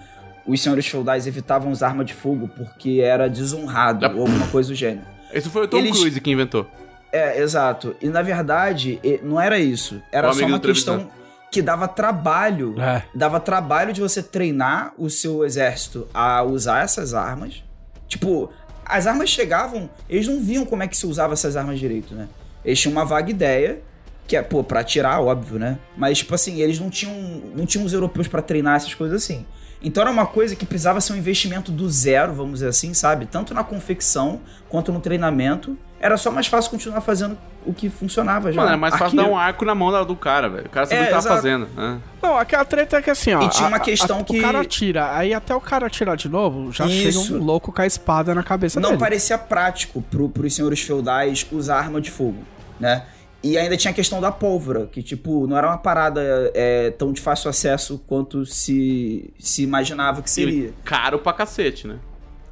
os 0.46 0.62
senhores 0.62 0.86
feudais 0.86 1.26
evitavam 1.26 1.70
usar 1.72 1.88
arma 1.88 2.04
de 2.04 2.14
fogo 2.14 2.48
porque 2.56 3.00
era 3.02 3.28
desonrado 3.28 4.06
Ah. 4.06 4.12
ou 4.14 4.20
alguma 4.20 4.46
coisa 4.48 4.68
do 4.70 4.74
gênero. 4.74 5.04
Esse 5.32 5.48
foi 5.50 5.64
o 5.64 5.68
Tom 5.68 5.78
Eles- 5.78 5.98
Cruise 5.98 6.20
que 6.20 6.30
inventou. 6.30 6.66
É, 7.12 7.40
exato. 7.42 7.96
E 8.00 8.08
na 8.08 8.22
verdade, 8.22 9.00
não 9.22 9.40
era 9.40 9.58
isso. 9.58 10.00
Era 10.12 10.30
O 10.30 10.32
só 10.32 10.44
uma 10.46 10.60
questão 10.60 11.10
que 11.50 11.62
dava 11.62 11.88
trabalho. 11.88 12.74
É. 12.80 13.02
Dava 13.14 13.40
trabalho 13.40 13.92
de 13.92 14.00
você 14.00 14.22
treinar 14.22 14.92
o 14.98 15.08
seu 15.08 15.44
exército 15.44 16.06
a 16.12 16.42
usar 16.42 16.84
essas 16.84 17.14
armas. 17.14 17.62
Tipo, 18.06 18.50
as 18.84 19.06
armas 19.06 19.28
chegavam, 19.28 19.88
eles 20.08 20.26
não 20.26 20.40
viam 20.40 20.64
como 20.64 20.82
é 20.82 20.88
que 20.88 20.96
se 20.96 21.06
usava 21.06 21.34
essas 21.34 21.56
armas 21.56 21.78
direito, 21.78 22.14
né? 22.14 22.28
Eles 22.64 22.80
tinham 22.80 22.92
uma 22.92 23.04
vaga 23.04 23.30
ideia, 23.30 23.80
que 24.26 24.36
é, 24.36 24.42
pô, 24.42 24.62
pra 24.64 24.80
atirar, 24.80 25.22
óbvio, 25.22 25.58
né? 25.58 25.78
Mas, 25.96 26.18
tipo 26.18 26.34
assim, 26.34 26.60
eles 26.60 26.78
não 26.78 26.90
tinham, 26.90 27.14
não 27.54 27.66
tinham 27.66 27.84
os 27.84 27.92
europeus 27.92 28.28
pra 28.28 28.42
treinar 28.42 28.76
essas 28.76 28.94
coisas 28.94 29.22
assim. 29.22 29.46
Então 29.82 30.02
era 30.02 30.10
uma 30.10 30.26
coisa 30.26 30.56
que 30.56 30.66
precisava 30.66 31.00
ser 31.00 31.12
um 31.12 31.16
investimento 31.16 31.70
do 31.70 31.88
zero, 31.88 32.34
vamos 32.34 32.54
dizer 32.54 32.68
assim, 32.68 32.92
sabe? 32.92 33.26
Tanto 33.26 33.54
na 33.54 33.62
confecção 33.62 34.40
quanto 34.68 34.92
no 34.92 35.00
treinamento. 35.00 35.78
Era 36.00 36.16
só 36.16 36.30
mais 36.30 36.46
fácil 36.46 36.70
continuar 36.70 37.00
fazendo 37.00 37.36
o 37.66 37.74
que 37.74 37.90
funcionava 37.90 38.52
já. 38.52 38.60
Mano, 38.60 38.74
é 38.74 38.76
mais 38.76 38.96
fácil 38.96 39.16
dar 39.16 39.24
um 39.26 39.36
arco 39.36 39.64
na 39.64 39.74
mão 39.74 40.04
do 40.04 40.14
cara, 40.14 40.48
velho. 40.48 40.66
O 40.66 40.70
cara 40.70 40.86
sabia 40.86 40.98
É, 40.98 41.02
o 41.02 41.04
que 41.06 41.10
tava 41.10 41.22
exato. 41.22 41.34
fazendo. 41.36 41.68
né? 41.76 41.98
Não, 42.22 42.38
aquela 42.38 42.64
treta 42.64 42.98
é 42.98 43.02
que 43.02 43.10
assim, 43.10 43.32
ó. 43.34 43.42
E 43.42 43.48
tinha 43.48 43.66
uma 43.66 43.78
a- 43.78 43.80
questão 43.80 44.20
a- 44.20 44.24
que- 44.24 44.38
O 44.38 44.42
cara 44.42 44.60
atira, 44.60 45.12
aí 45.16 45.34
até 45.34 45.54
o 45.54 45.60
cara 45.60 45.86
atirar 45.86 46.16
de 46.16 46.28
novo, 46.28 46.70
já 46.72 46.86
Isso. 46.86 47.22
chega 47.24 47.34
um 47.34 47.42
louco 47.44 47.72
com 47.72 47.82
a 47.82 47.86
espada 47.86 48.32
na 48.34 48.44
cabeça 48.44 48.78
não 48.78 48.90
dele. 48.90 49.00
parecia 49.00 49.36
prático 49.36 50.00
pro, 50.02 50.28
pros 50.28 50.54
senhores 50.54 50.80
feudais 50.80 51.44
usar 51.50 51.78
arma 51.78 52.00
de 52.00 52.10
fogo, 52.12 52.38
né? 52.78 53.02
E 53.42 53.56
ainda 53.58 53.76
tinha 53.76 53.90
a 53.90 53.94
questão 53.94 54.20
da 54.20 54.32
pólvora, 54.32 54.86
que, 54.86 55.00
tipo, 55.02 55.46
não 55.46 55.56
era 55.56 55.66
uma 55.68 55.78
parada 55.78 56.20
é, 56.54 56.90
tão 56.90 57.12
de 57.12 57.20
fácil 57.20 57.48
acesso 57.50 58.00
quanto 58.06 58.44
se, 58.46 59.32
se 59.38 59.62
imaginava 59.62 60.22
que 60.22 60.30
seria. 60.30 60.68
E 60.68 60.74
caro 60.84 61.18
pra 61.20 61.32
cacete, 61.32 61.86
né? 61.86 61.96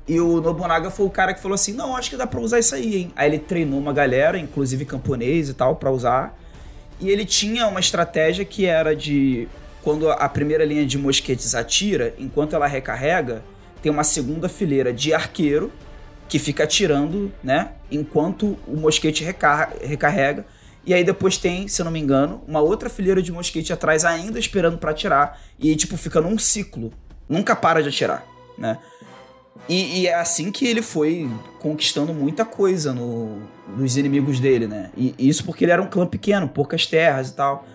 E 0.09 0.21
o 0.21 0.41
Nobunaga 0.41 0.91
foi 0.91 1.05
o 1.07 1.11
cara 1.11 1.35
que 1.35 1.41
falou 1.41 1.55
assim: 1.55 1.73
não, 1.73 1.97
acho 1.97 2.11
que 2.11 2.17
dá 2.17 2.27
pra 2.27 2.41
usar 2.41 2.59
isso 2.59 2.75
aí, 2.75 2.97
hein? 2.97 3.13
Aí 3.17 3.29
ele 3.29 3.39
treinou 3.39 3.79
uma 3.79 3.93
galera, 3.93 4.39
inclusive 4.39 4.85
camponês 4.85 5.49
e 5.49 5.55
tal, 5.55 5.77
pra 5.77 5.91
usar. 5.91 6.39
E 7.01 7.11
ele 7.11 7.25
tinha 7.25 7.67
uma 7.67 7.81
estratégia 7.81 8.45
que 8.45 8.67
era 8.67 8.95
de. 8.95 9.49
Quando 9.83 10.11
a 10.11 10.29
primeira 10.29 10.65
linha 10.65 10.85
de 10.85 10.99
mosquetes 10.99 11.55
atira, 11.55 12.15
enquanto 12.19 12.55
ela 12.57 12.67
recarrega, 12.67 13.45
tem 13.81 13.91
uma 13.93 14.03
segunda 14.03 14.49
fileira 14.49 14.93
de 14.93 15.15
arqueiro 15.15 15.71
que 16.29 16.41
fica 16.41 16.65
atirando, 16.65 17.33
né? 17.43 17.71
Enquanto 17.91 18.59
o 18.67 18.77
mosquete 18.77 19.23
recar- 19.23 19.73
recarrega. 19.81 20.45
E 20.85 20.93
aí 20.95 21.05
depois 21.05 21.37
tem, 21.37 21.69
se 21.69 21.81
eu 21.81 21.85
não 21.85 21.93
me 21.93 22.01
engano, 22.01 22.43
uma 22.49 22.61
outra 22.61 22.89
fileira 22.89 23.21
de 23.23 23.31
mosquete 23.31 23.73
atrás 23.73 24.05
ainda 24.05 24.39
esperando 24.39 24.79
pra 24.79 24.91
atirar. 24.91 25.41
E 25.59 25.75
tipo, 25.77 25.97
fica 25.97 26.21
num 26.21 26.39
ciclo. 26.39 26.93
Nunca 27.29 27.55
para 27.55 27.81
de 27.83 27.89
atirar, 27.89 28.25
né? 28.59 28.79
E, 29.69 30.01
e 30.03 30.07
é 30.07 30.15
assim 30.15 30.53
que 30.53 30.67
ele 30.67 30.81
foi 30.83 31.29
conquistando 31.59 32.15
muita 32.15 32.45
coisa 32.45 32.93
no, 32.95 33.41
nos 33.77 33.97
inimigos 33.97 34.39
dele, 34.39 34.67
né? 34.69 34.91
E 34.97 35.15
isso 35.19 35.45
porque 35.45 35.65
ele 35.65 35.73
era 35.73 35.83
um 35.83 35.89
clã 35.89 36.07
pequeno, 36.07 36.49
poucas 36.49 36.87
terras 36.87 37.31
e 37.31 37.35
tal. 37.35 37.67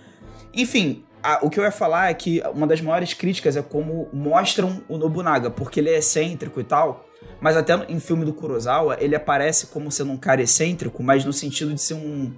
Enfim, 0.54 1.04
a- 1.22 1.40
o 1.42 1.50
que 1.50 1.60
eu 1.60 1.64
ia 1.64 1.72
falar 1.72 2.10
é 2.10 2.14
que 2.14 2.42
uma 2.54 2.66
das 2.66 2.80
maiores 2.82 3.14
críticas 3.14 3.58
é 3.58 3.62
como 3.62 4.08
mostram 4.14 4.82
o 4.88 4.98
Nobunaga, 4.98 5.50
porque 5.50 5.80
ele 5.82 5.90
é 5.90 5.98
excêntrico 5.98 6.60
e 6.62 6.64
tal. 6.64 7.06
Mas 7.42 7.58
até 7.58 7.76
no- 7.76 7.86
em 7.90 8.00
filme 8.00 8.24
do 8.24 8.34
Kurosawa, 8.34 8.98
ele 9.00 9.16
aparece 9.16 9.68
como 9.68 9.92
sendo 9.92 10.12
um 10.12 10.18
cara 10.18 10.42
excêntrico, 10.42 11.04
mas 11.04 11.26
no 11.26 11.34
sentido 11.34 11.74
de 11.74 11.82
ser 11.82 11.96
um, 11.96 12.32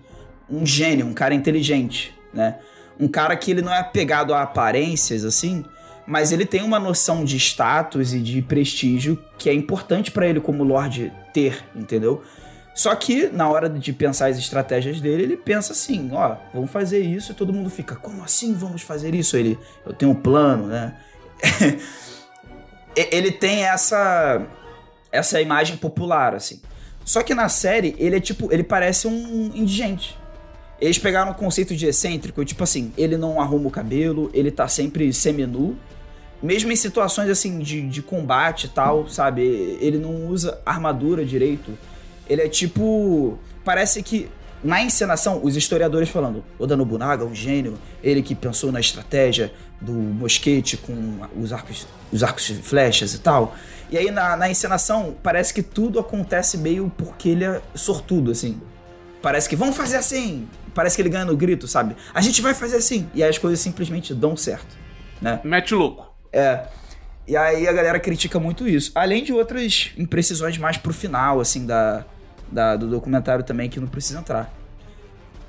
um 0.50 0.66
gênio, 0.66 1.06
um 1.06 1.14
cara 1.14 1.34
inteligente, 1.34 2.14
né? 2.34 2.58
Um 3.00 3.08
cara 3.08 3.36
que 3.36 3.52
ele 3.52 3.62
não 3.62 3.74
é 3.74 3.80
apegado 3.80 4.34
a 4.34 4.42
aparências, 4.42 5.24
assim, 5.26 5.64
mas 6.06 6.32
ele 6.32 6.46
tem 6.46 6.62
uma 6.62 6.80
noção 6.80 7.24
de 7.24 7.38
status 7.38 8.14
e 8.14 8.20
de 8.20 8.42
prestígio 8.42 9.18
que 9.38 9.50
é 9.50 9.54
importante 9.54 10.12
para 10.12 10.28
ele 10.28 10.40
como 10.40 10.64
Lorde 10.64 11.12
ter, 11.34 11.64
entendeu? 11.76 12.22
Só 12.76 12.94
que 12.96 13.28
na 13.28 13.48
hora 13.48 13.70
de 13.70 13.94
pensar 13.94 14.28
as 14.28 14.38
estratégias 14.38 15.00
dele, 15.00 15.24
ele 15.24 15.38
pensa 15.38 15.74
assim, 15.74 16.10
ó, 16.12 16.36
vamos 16.54 16.72
fazer 16.72 17.00
isso 17.00 17.32
e 17.32 17.36
todo 17.36 17.54
mundo 17.54 17.70
fica, 17.70 17.96
como 17.96 18.24
assim 18.24 18.54
vamos 18.54 18.82
fazer 18.82 19.14
isso? 19.14 19.38
Ele, 19.38 19.58
eu 19.86 19.94
tenho 19.94 20.12
um 20.12 20.16
plano, 20.16 20.68
né? 20.68 20.96
ele 22.96 23.32
tem 23.32 23.64
essa 23.66 24.42
essa 25.12 25.40
imagem 25.40 25.78
popular 25.78 26.34
assim. 26.34 26.60
Só 27.06 27.22
que 27.22 27.36
na 27.36 27.48
série 27.50 27.96
ele 28.00 28.16
é 28.16 28.20
tipo, 28.20 28.52
ele 28.52 28.64
parece 28.64 29.08
um 29.08 29.52
indigente. 29.54 30.18
Eles 30.82 30.98
pegaram 30.98 31.32
o 31.32 31.36
conceito 31.36 31.76
de 31.76 31.86
excêntrico, 31.86 32.44
tipo 32.44 32.64
assim, 32.64 32.92
ele 32.98 33.16
não 33.16 33.40
arruma 33.40 33.68
o 33.68 33.72
cabelo, 33.72 34.30
ele 34.34 34.52
tá 34.52 34.68
sempre 34.68 35.14
seminu, 35.14 35.78
mesmo 36.44 36.74
em 36.74 36.76
situações 36.76 37.30
assim 37.30 37.60
de, 37.60 37.82
de 37.88 38.02
combate 38.02 38.66
e 38.66 38.70
tal, 38.70 39.08
sabe? 39.08 39.42
Ele 39.80 39.98
não 39.98 40.28
usa 40.28 40.60
armadura 40.66 41.24
direito. 41.26 41.72
Ele 42.30 42.42
é 42.42 42.50
tipo. 42.50 43.40
Parece 43.64 44.04
que 44.04 44.30
na 44.62 44.82
encenação, 44.82 45.40
os 45.42 45.56
historiadores 45.56 46.10
falando, 46.10 46.44
Oda 46.60 46.76
Nobunaga, 46.76 47.24
um 47.24 47.34
gênio, 47.34 47.78
ele 48.04 48.22
que 48.22 48.36
pensou 48.36 48.72
na 48.72 48.80
estratégia 48.80 49.54
do 49.80 49.94
mosquete 49.94 50.78
com 50.78 51.20
os 51.38 51.52
arcos, 51.52 51.88
os 52.12 52.24
arcos 52.24 52.46
de 52.46 52.56
flechas 52.56 53.14
e 53.14 53.20
tal. 53.20 53.56
E 53.90 53.98
aí 53.98 54.12
na, 54.12 54.36
na 54.36 54.50
encenação, 54.50 55.16
parece 55.24 55.54
que 55.54 55.64
tudo 55.64 56.00
acontece 56.00 56.58
meio 56.58 56.92
porque 56.98 57.30
ele 57.30 57.46
é 57.46 57.62
sortudo, 57.74 58.32
assim. 58.32 58.62
Parece 59.22 59.48
que 59.48 59.56
vamos 59.56 59.78
fazer 59.78 59.96
assim. 59.96 60.48
Parece 60.74 60.96
que 60.96 61.02
ele 61.02 61.10
ganha 61.10 61.26
no 61.26 61.38
grito, 61.38 61.68
sabe? 61.68 61.96
A 62.14 62.20
gente 62.20 62.42
vai 62.42 62.54
fazer 62.54 62.78
assim. 62.78 63.08
E 63.14 63.24
aí 63.24 63.30
as 63.30 63.38
coisas 63.38 63.60
simplesmente 63.60 64.14
dão 64.14 64.36
certo, 64.36 64.76
né? 65.22 65.40
Mete 65.44 65.74
louco. 65.74 66.13
É. 66.34 66.66
E 67.26 67.38
aí 67.38 67.68
a 67.68 67.72
galera 67.72 68.00
critica 68.00 68.40
muito 68.40 68.68
isso. 68.68 68.92
Além 68.96 69.24
de 69.24 69.32
outras 69.32 69.92
imprecisões 69.98 70.58
mais 70.58 70.76
pro 70.76 70.94
final, 70.94 71.40
assim, 71.40 71.66
da, 71.66 72.04
da 72.52 72.76
do 72.76 72.88
documentário 72.90 73.46
também, 73.46 73.70
que 73.70 73.80
não 73.80 73.88
precisa 73.88 74.20
entrar. 74.20 74.54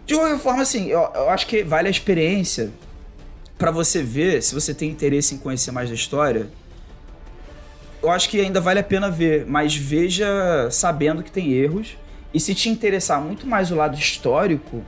De 0.06 0.14
qualquer 0.14 0.38
forma, 0.38 0.62
assim, 0.62 0.86
eu, 0.88 1.00
eu 1.14 1.30
acho 1.30 1.46
que 1.46 1.64
vale 1.64 1.88
a 1.88 1.90
experiência 1.90 2.70
para 3.58 3.70
você 3.70 4.02
ver, 4.02 4.42
se 4.42 4.54
você 4.54 4.74
tem 4.74 4.90
interesse 4.90 5.34
em 5.34 5.38
conhecer 5.38 5.70
mais 5.70 5.88
da 5.88 5.94
história. 5.94 6.48
Eu 8.02 8.10
acho 8.10 8.28
que 8.28 8.38
ainda 8.38 8.60
vale 8.60 8.80
a 8.80 8.84
pena 8.84 9.10
ver, 9.10 9.46
mas 9.46 9.74
veja 9.74 10.68
sabendo 10.70 11.22
que 11.22 11.32
tem 11.32 11.52
erros. 11.52 11.96
E 12.32 12.38
se 12.38 12.54
te 12.54 12.68
interessar 12.68 13.20
muito 13.20 13.46
mais 13.46 13.70
o 13.70 13.76
lado 13.76 13.96
histórico, 13.96 14.84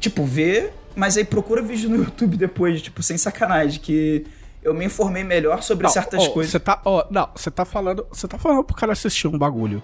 tipo, 0.00 0.24
vê, 0.24 0.70
mas 0.96 1.16
aí 1.16 1.24
procura 1.24 1.60
vídeo 1.60 1.90
no 1.90 1.96
YouTube 2.04 2.36
depois, 2.36 2.80
tipo, 2.80 3.02
sem 3.02 3.18
sacanagem, 3.18 3.80
que 3.80 4.24
eu 4.64 4.72
me 4.72 4.86
informei 4.86 5.22
melhor 5.22 5.62
sobre 5.62 5.84
não, 5.84 5.90
certas 5.90 6.26
oh, 6.26 6.30
coisas. 6.30 6.50
Você 6.50 6.58
tá, 6.58 6.80
oh, 6.84 7.04
não, 7.10 7.28
você 7.34 7.50
tá 7.50 7.64
falando, 7.64 8.06
você 8.10 8.26
tá 8.26 8.38
falando 8.38 8.64
pro 8.64 8.74
cara 8.74 8.92
assistir 8.92 9.28
um 9.28 9.38
bagulho 9.38 9.82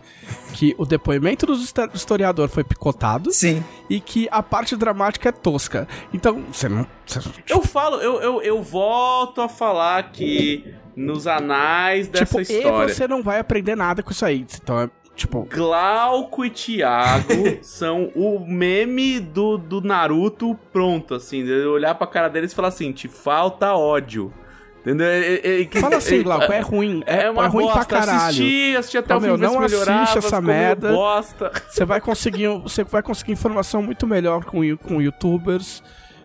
que 0.54 0.74
o 0.78 0.86
depoimento 0.86 1.46
do 1.46 1.54
historiador 1.94 2.48
foi 2.48 2.64
picotado. 2.64 3.30
Sim. 3.30 3.62
E 3.88 4.00
que 4.00 4.26
a 4.30 4.42
parte 4.42 4.74
dramática 4.74 5.28
é 5.28 5.32
tosca. 5.32 5.86
Então, 6.14 6.42
você 6.50 6.68
não 6.68 6.86
cê, 7.06 7.20
Eu 7.46 7.62
falo, 7.62 7.96
eu, 7.96 8.20
eu, 8.20 8.42
eu 8.42 8.62
volto 8.62 9.42
a 9.42 9.48
falar 9.48 10.10
que 10.10 10.74
nos 10.96 11.26
anais 11.26 12.08
dessa 12.08 12.24
tipo, 12.24 12.40
história. 12.40 12.90
E 12.90 12.94
você 12.94 13.06
não 13.06 13.22
vai 13.22 13.38
aprender 13.38 13.76
nada 13.76 14.02
com 14.02 14.10
isso 14.10 14.24
aí. 14.24 14.46
Então 14.62 14.80
é 14.80 14.90
Tipo... 15.20 15.46
Glauco 15.50 16.46
e 16.46 16.50
Thiago 16.50 17.58
são 17.60 18.10
o 18.14 18.40
meme 18.40 19.20
do, 19.20 19.58
do 19.58 19.82
Naruto 19.82 20.58
pronto, 20.72 21.14
assim. 21.14 21.44
De 21.44 21.52
olhar 21.66 21.94
pra 21.94 22.06
cara 22.06 22.28
deles 22.28 22.52
e 22.52 22.54
falar 22.54 22.68
assim: 22.68 22.90
te 22.90 23.06
falta 23.06 23.74
ódio. 23.74 24.32
Entendeu? 24.80 25.06
É, 25.06 25.34
é, 25.34 25.62
é, 25.62 25.80
Fala 25.80 25.96
assim, 25.96 26.22
Glauco, 26.22 26.50
é 26.50 26.60
ruim. 26.60 27.02
É, 27.06 27.24
é 27.24 27.30
uma 27.30 27.44
é 27.44 27.48
ruim 27.48 27.64
bosta. 27.64 27.84
pra 27.84 28.00
caralho. 28.00 28.28
Assisti, 28.28 28.76
assisti 28.76 28.98
até 28.98 29.14
o 29.14 29.20
fim, 29.20 29.36
não 29.36 29.60
assiste 29.60 30.18
essa 30.18 30.40
merda. 30.40 30.92
Bosta. 30.92 31.52
Você 31.68 31.84
vai 31.84 32.00
conseguir, 32.00 32.48
você 32.62 32.82
vai 32.82 33.02
conseguir 33.02 33.32
informação 33.32 33.82
muito 33.82 34.06
melhor 34.06 34.44
com, 34.44 34.60
com 34.78 35.02
youtubers 35.02 35.82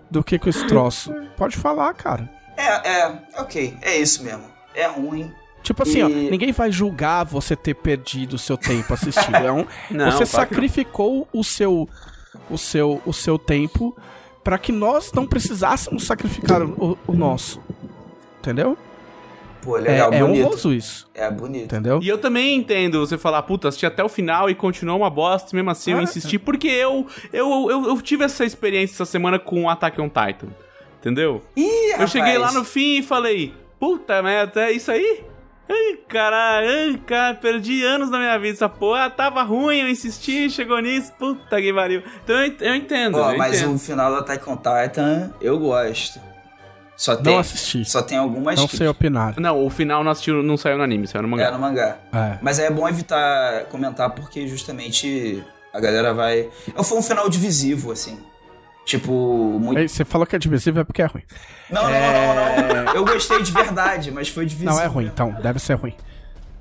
do 0.10 0.24
que 0.24 0.40
com 0.40 0.50
esse 0.50 0.66
troço. 0.68 1.14
Pode 1.36 1.58
falar, 1.58 1.94
cara. 1.94 2.30
É, 2.58 2.90
é, 2.90 3.20
ok, 3.38 3.78
é 3.82 3.98
isso 3.98 4.24
mesmo. 4.24 4.46
É 4.74 4.88
ruim. 4.88 5.32
Tipo 5.62 5.84
assim, 5.84 6.00
e... 6.00 6.04
ó, 6.04 6.08
ninguém 6.08 6.52
vai 6.52 6.72
julgar 6.72 7.26
você 7.26 7.56
ter 7.56 7.74
perdido 7.74 8.34
o 8.34 8.40
seu 8.40 8.56
tempo 8.56 8.94
assistindo. 8.94 9.36
É 9.36 9.52
um, 9.52 9.66
não, 9.92 10.12
você 10.12 10.26
sacrificou 10.26 11.28
o 11.34 11.44
seu, 11.44 11.90
o 12.50 12.58
seu, 12.58 13.02
o 13.06 13.12
seu 13.12 13.38
tempo 13.38 13.96
para 14.44 14.60
que 14.60 14.72
nós 14.72 15.12
não 15.12 15.26
precisássemos 15.26 16.06
sacrificar 16.06 16.62
o, 16.62 16.98
o 17.08 17.14
nosso. 17.14 17.60
Entendeu? 18.46 18.78
Pô, 19.64 19.78
legal, 19.78 20.14
é, 20.14 20.20
bonito. 20.20 20.40
É 20.40 20.46
honroso 20.46 20.72
isso. 20.72 21.10
É 21.16 21.32
bonito. 21.32 21.64
Entendeu? 21.64 22.00
E 22.00 22.08
eu 22.08 22.20
também 22.20 22.56
entendo 22.56 23.00
você 23.00 23.18
falar, 23.18 23.42
puta, 23.42 23.68
assisti 23.68 23.88
até 23.88 24.04
o 24.04 24.10
final 24.10 24.48
e 24.48 24.54
continuou 24.54 25.00
uma 25.00 25.10
bosta, 25.10 25.56
mesmo 25.56 25.72
assim 25.72 25.94
ah, 25.94 25.96
eu 25.96 26.02
insisti, 26.04 26.36
é. 26.36 26.40
porque 26.40 26.68
eu, 26.68 27.08
eu, 27.34 27.72
eu, 27.72 27.88
eu, 27.88 28.02
tive 28.04 28.24
essa 28.24 28.46
experiência 28.46 28.94
essa 28.94 29.06
semana 29.06 29.40
com 29.40 29.68
Attack 29.68 30.00
on 30.00 30.08
Titan. 30.08 30.50
Entendeu? 31.00 31.42
Ih, 31.56 31.64
eu 31.64 31.92
rapaz. 31.94 32.12
cheguei 32.12 32.38
lá 32.38 32.52
no 32.52 32.64
fim 32.64 33.00
e 33.00 33.04
falei, 33.04 33.56
puta 33.80 34.22
merda, 34.22 34.70
é 34.70 34.72
isso 34.72 34.92
aí? 34.92 35.24
Ai, 35.68 35.98
caralho, 36.08 36.68
ai, 36.70 37.02
cara, 37.04 37.34
perdi 37.34 37.84
anos 37.84 38.12
da 38.12 38.20
minha 38.20 38.38
vida. 38.38 38.54
Essa 38.54 38.70
porra 38.70 39.10
tava 39.10 39.42
ruim, 39.42 39.80
eu 39.80 39.90
insisti, 39.90 40.48
chegou 40.48 40.80
nisso, 40.80 41.12
puta 41.18 41.60
que 41.60 41.74
pariu. 41.74 42.04
Então 42.24 42.36
eu, 42.40 42.54
eu 42.60 42.76
entendo. 42.76 43.18
Ó, 43.18 43.32
eu 43.32 43.38
mas 43.40 43.58
entendo. 43.58 43.74
o 43.74 43.80
final 43.80 44.12
do 44.12 44.18
Attack 44.18 44.48
on 44.48 44.58
Titan 44.58 45.34
eu 45.42 45.58
gosto. 45.58 46.20
Só 46.98 47.16
tem, 47.16 47.34
não 47.34 47.40
assisti. 47.40 47.84
Só 47.84 48.02
tem 48.02 48.18
algumas 48.18 48.58
Não 48.58 48.68
sei 48.68 48.88
opinar. 48.88 49.40
Não, 49.40 49.66
o 49.66 49.70
final 49.70 50.04
não, 50.04 50.12
assistiu, 50.12 50.42
não 50.42 50.56
saiu 50.56 50.78
no 50.78 50.84
anime, 50.84 51.08
saiu 51.08 51.24
no 51.24 51.28
mangá. 51.28 51.48
É, 51.48 51.52
no 51.52 51.60
mangá. 51.60 51.98
É. 52.14 52.38
Mas 52.42 52.58
é 52.58 52.70
bom 52.70 52.88
evitar 52.88 53.66
comentar 53.66 54.10
porque 54.12 54.48
justamente 54.48 55.44
a 55.74 55.80
galera 55.80 56.14
vai. 56.14 56.50
Foi 56.84 56.98
um 56.98 57.02
final 57.02 57.30
divisivo, 57.30 57.92
assim. 57.92 58.18
Tipo, 58.86 59.12
muito. 59.60 59.90
Você 59.90 60.06
falou 60.06 60.26
que 60.26 60.36
é 60.36 60.40
divisivo 60.40 60.80
é 60.80 60.84
porque 60.84 61.02
é 61.02 61.06
ruim. 61.06 61.24
Não, 61.70 61.90
é... 61.90 62.00
não, 62.00 62.36
não, 62.36 62.76
não, 62.76 62.84
não. 62.86 62.94
Eu 62.94 63.04
gostei 63.04 63.42
de 63.42 63.52
verdade, 63.52 64.12
mas 64.12 64.30
foi 64.30 64.46
divisivo. 64.46 64.72
Não, 64.72 64.82
é 64.82 64.86
ruim, 64.86 65.06
então. 65.06 65.36
Deve 65.42 65.60
ser 65.60 65.74
ruim. 65.74 65.96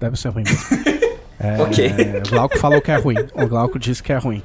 Deve 0.00 0.16
ser 0.16 0.30
ruim 0.30 0.44
mesmo. 0.44 0.84
é, 1.38 1.62
ok. 1.62 2.22
O 2.26 2.30
Glauco 2.30 2.58
falou 2.58 2.80
que 2.80 2.90
é 2.90 2.96
ruim. 2.96 3.16
O 3.34 3.46
Glauco 3.46 3.78
disse 3.78 4.02
que 4.02 4.12
é 4.12 4.16
ruim. 4.16 4.42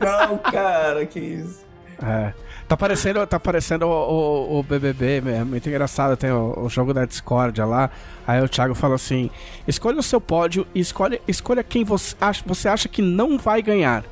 Não, 0.00 0.38
cara, 0.38 1.04
que 1.06 1.20
isso. 1.20 1.60
É. 2.02 2.32
Tá 2.68 2.76
parecendo, 2.76 3.26
tá 3.26 3.40
parecendo 3.40 3.86
o, 3.86 3.88
o, 3.88 4.58
o 4.58 4.62
BBB, 4.62 5.22
é 5.26 5.42
muito 5.42 5.66
engraçado. 5.66 6.18
Tem 6.18 6.30
o, 6.30 6.64
o, 6.64 6.68
jogo 6.68 6.92
da 6.92 7.06
Discordia 7.06 7.64
lá. 7.64 7.90
Aí 8.26 8.42
o 8.42 8.48
Thiago 8.48 8.74
fala 8.74 8.96
assim: 8.96 9.30
escolha 9.66 9.98
o 9.98 10.02
seu 10.02 10.20
pódio 10.20 10.66
e 10.74 10.80
escolha, 10.80 11.18
escolha 11.26 11.64
quem 11.64 11.82
você 11.82 12.14
acha, 12.20 12.42
você 12.44 12.68
acha 12.68 12.86
que 12.86 13.00
não 13.00 13.38
vai 13.38 13.62
ganhar. 13.62 14.04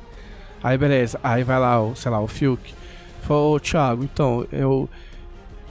Aí 0.63 0.75
beleza. 0.75 1.19
Aí 1.23 1.43
vai 1.43 1.59
lá, 1.59 1.79
o, 1.79 1.95
sei 1.95 2.09
lá, 2.09 2.19
o 2.19 2.27
Fiuk. 2.27 2.73
Falou, 3.21 3.59
Thiago, 3.59 4.03
então, 4.03 4.47
eu. 4.51 4.89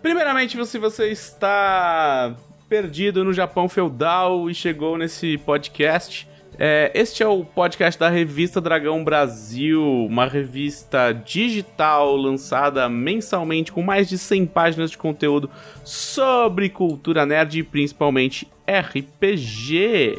Primeiramente, 0.02 0.64
se 0.66 0.78
você 0.78 1.10
está 1.10 2.36
perdido 2.68 3.24
no 3.24 3.34
Japão 3.34 3.70
feudal 3.70 4.50
e 4.50 4.54
chegou 4.54 4.98
nesse 4.98 5.38
podcast, 5.40 6.28
é, 6.60 6.92
este 6.94 7.24
é 7.24 7.28
o 7.28 7.44
podcast 7.44 8.00
da 8.00 8.10
revista 8.10 8.62
Dragão 8.62 9.04
Brasil, 9.04 9.84
uma 9.84 10.26
revista 10.26 11.12
digital 11.12 12.16
lançada 12.16 12.88
mensalmente 12.88 13.72
com 13.72 13.82
mais 13.82 14.08
de 14.08 14.18
100 14.18 14.46
páginas 14.48 14.92
de 14.92 14.98
conteúdo 14.98 15.50
sobre 15.84 16.70
cultura 16.70 17.26
nerd 17.26 17.60
e 17.60 17.64
principalmente 17.64 18.48
RPG. 18.68 20.16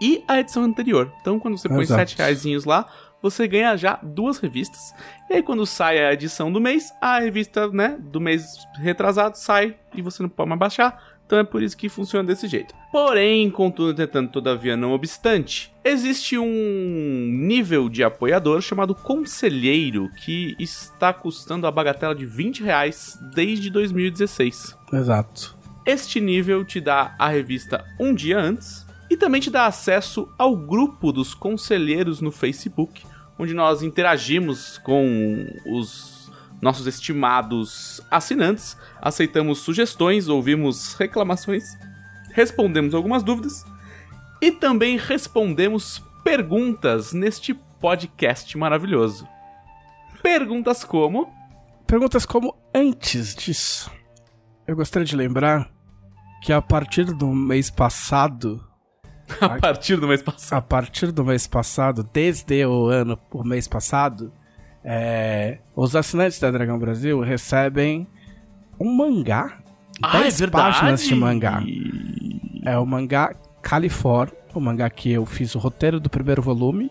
e 0.00 0.24
a 0.26 0.40
edição 0.40 0.62
anterior. 0.64 1.12
Então, 1.20 1.38
quando 1.38 1.58
você 1.58 1.68
põe 1.68 1.82
Exato. 1.82 2.00
7 2.00 2.16
reaisinhos 2.18 2.64
lá, 2.64 2.86
você 3.22 3.48
ganha 3.48 3.76
já 3.76 3.98
duas 4.02 4.38
revistas. 4.38 4.94
E 5.28 5.34
aí, 5.34 5.42
quando 5.42 5.66
sai 5.66 5.98
a 5.98 6.12
edição 6.12 6.52
do 6.52 6.60
mês, 6.60 6.92
a 7.00 7.18
revista 7.18 7.68
né, 7.68 7.96
do 7.98 8.20
mês 8.20 8.66
retrasado 8.76 9.36
sai 9.36 9.76
e 9.94 10.02
você 10.02 10.22
não 10.22 10.30
pode 10.30 10.48
mais 10.48 10.58
baixar. 10.58 11.18
Então 11.28 11.38
é 11.38 11.44
por 11.44 11.62
isso 11.62 11.76
que 11.76 11.90
funciona 11.90 12.26
desse 12.26 12.48
jeito. 12.48 12.74
Porém, 12.90 13.50
contudo, 13.50 13.90
entretanto, 13.90 14.32
todavia, 14.32 14.78
não 14.78 14.92
obstante, 14.92 15.70
existe 15.84 16.38
um 16.38 17.28
nível 17.30 17.90
de 17.90 18.02
apoiador 18.02 18.62
chamado 18.62 18.94
Conselheiro, 18.94 20.08
que 20.24 20.56
está 20.58 21.12
custando 21.12 21.66
a 21.66 21.70
bagatela 21.70 22.14
de 22.14 22.24
20 22.24 22.62
reais 22.62 23.18
desde 23.34 23.68
2016. 23.68 24.74
Exato. 24.90 25.54
Este 25.84 26.18
nível 26.18 26.64
te 26.64 26.80
dá 26.80 27.14
a 27.18 27.28
revista 27.28 27.84
um 28.00 28.14
dia 28.14 28.38
antes 28.38 28.87
e 29.10 29.16
também 29.16 29.40
te 29.40 29.50
dá 29.50 29.66
acesso 29.66 30.28
ao 30.38 30.56
grupo 30.56 31.12
dos 31.12 31.34
conselheiros 31.34 32.20
no 32.20 32.30
Facebook, 32.30 33.04
onde 33.38 33.54
nós 33.54 33.82
interagimos 33.82 34.78
com 34.78 35.46
os 35.66 36.30
nossos 36.60 36.86
estimados 36.86 38.00
assinantes, 38.10 38.76
aceitamos 39.00 39.60
sugestões, 39.60 40.28
ouvimos 40.28 40.94
reclamações, 40.94 41.64
respondemos 42.32 42.94
algumas 42.94 43.22
dúvidas 43.22 43.64
e 44.40 44.50
também 44.50 44.96
respondemos 44.96 46.02
perguntas 46.24 47.12
neste 47.12 47.54
podcast 47.54 48.58
maravilhoso. 48.58 49.26
Perguntas 50.22 50.84
como 50.84 51.38
Perguntas 51.88 52.26
como 52.26 52.54
antes 52.74 53.34
disso. 53.34 53.90
Eu 54.66 54.76
gostaria 54.76 55.06
de 55.06 55.16
lembrar 55.16 55.70
que 56.42 56.52
a 56.52 56.60
partir 56.60 57.06
do 57.06 57.32
mês 57.32 57.70
passado, 57.70 58.62
a 59.40 59.48
partir 59.58 59.96
do 59.96 60.08
mês 60.08 60.22
passado. 60.22 60.58
a 60.58 60.62
partir 60.62 61.12
do 61.12 61.24
mês 61.24 61.46
passado, 61.46 62.08
desde 62.12 62.64
o 62.64 62.86
ano, 62.86 63.18
o 63.30 63.44
mês 63.44 63.68
passado, 63.68 64.32
é, 64.84 65.58
os 65.74 65.94
assinantes 65.94 66.40
da 66.40 66.50
Dragão 66.50 66.78
Brasil 66.78 67.20
recebem 67.20 68.06
um 68.80 68.94
mangá. 68.94 69.58
Ah, 70.02 70.18
é 70.18 70.22
10 70.22 70.40
verdade. 70.40 70.64
páginas 70.64 71.02
de 71.02 71.14
mangá. 71.14 71.62
É 72.64 72.78
o 72.78 72.86
mangá 72.86 73.34
Califor, 73.62 74.30
o 74.54 74.60
mangá 74.60 74.88
que 74.88 75.12
eu 75.12 75.26
fiz 75.26 75.54
o 75.54 75.58
roteiro 75.58 76.00
do 76.00 76.08
primeiro 76.08 76.40
volume, 76.40 76.90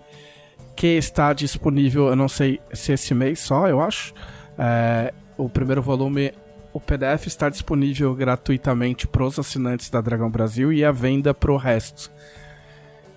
que 0.76 0.88
está 0.88 1.34
disponível, 1.34 2.08
eu 2.08 2.16
não 2.16 2.28
sei 2.28 2.60
se 2.74 2.92
esse 2.92 3.14
mês 3.14 3.40
só, 3.40 3.68
eu 3.68 3.82
acho. 3.82 4.14
É, 4.58 5.14
o 5.38 5.50
primeiro 5.50 5.82
volume, 5.82 6.34
o 6.78 6.80
PDF 6.80 7.26
está 7.26 7.50
disponível 7.50 8.14
gratuitamente 8.14 9.08
para 9.08 9.24
os 9.24 9.40
assinantes 9.40 9.90
da 9.90 10.00
Dragão 10.00 10.30
Brasil 10.30 10.72
e 10.72 10.86
a 10.86 10.92
venda 10.92 11.34
para 11.34 11.52
o 11.52 11.58
resto. 11.58 12.12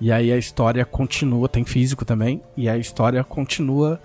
E 0.00 0.10
aí 0.10 0.32
a 0.32 0.38
história 0.38 0.82
continua, 0.86 1.46
tem 1.46 1.62
físico 1.62 2.02
também, 2.02 2.42
e 2.56 2.70
a 2.70 2.78
história 2.78 3.22
continua 3.22 4.00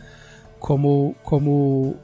como, 0.59 1.15
como 1.23 1.95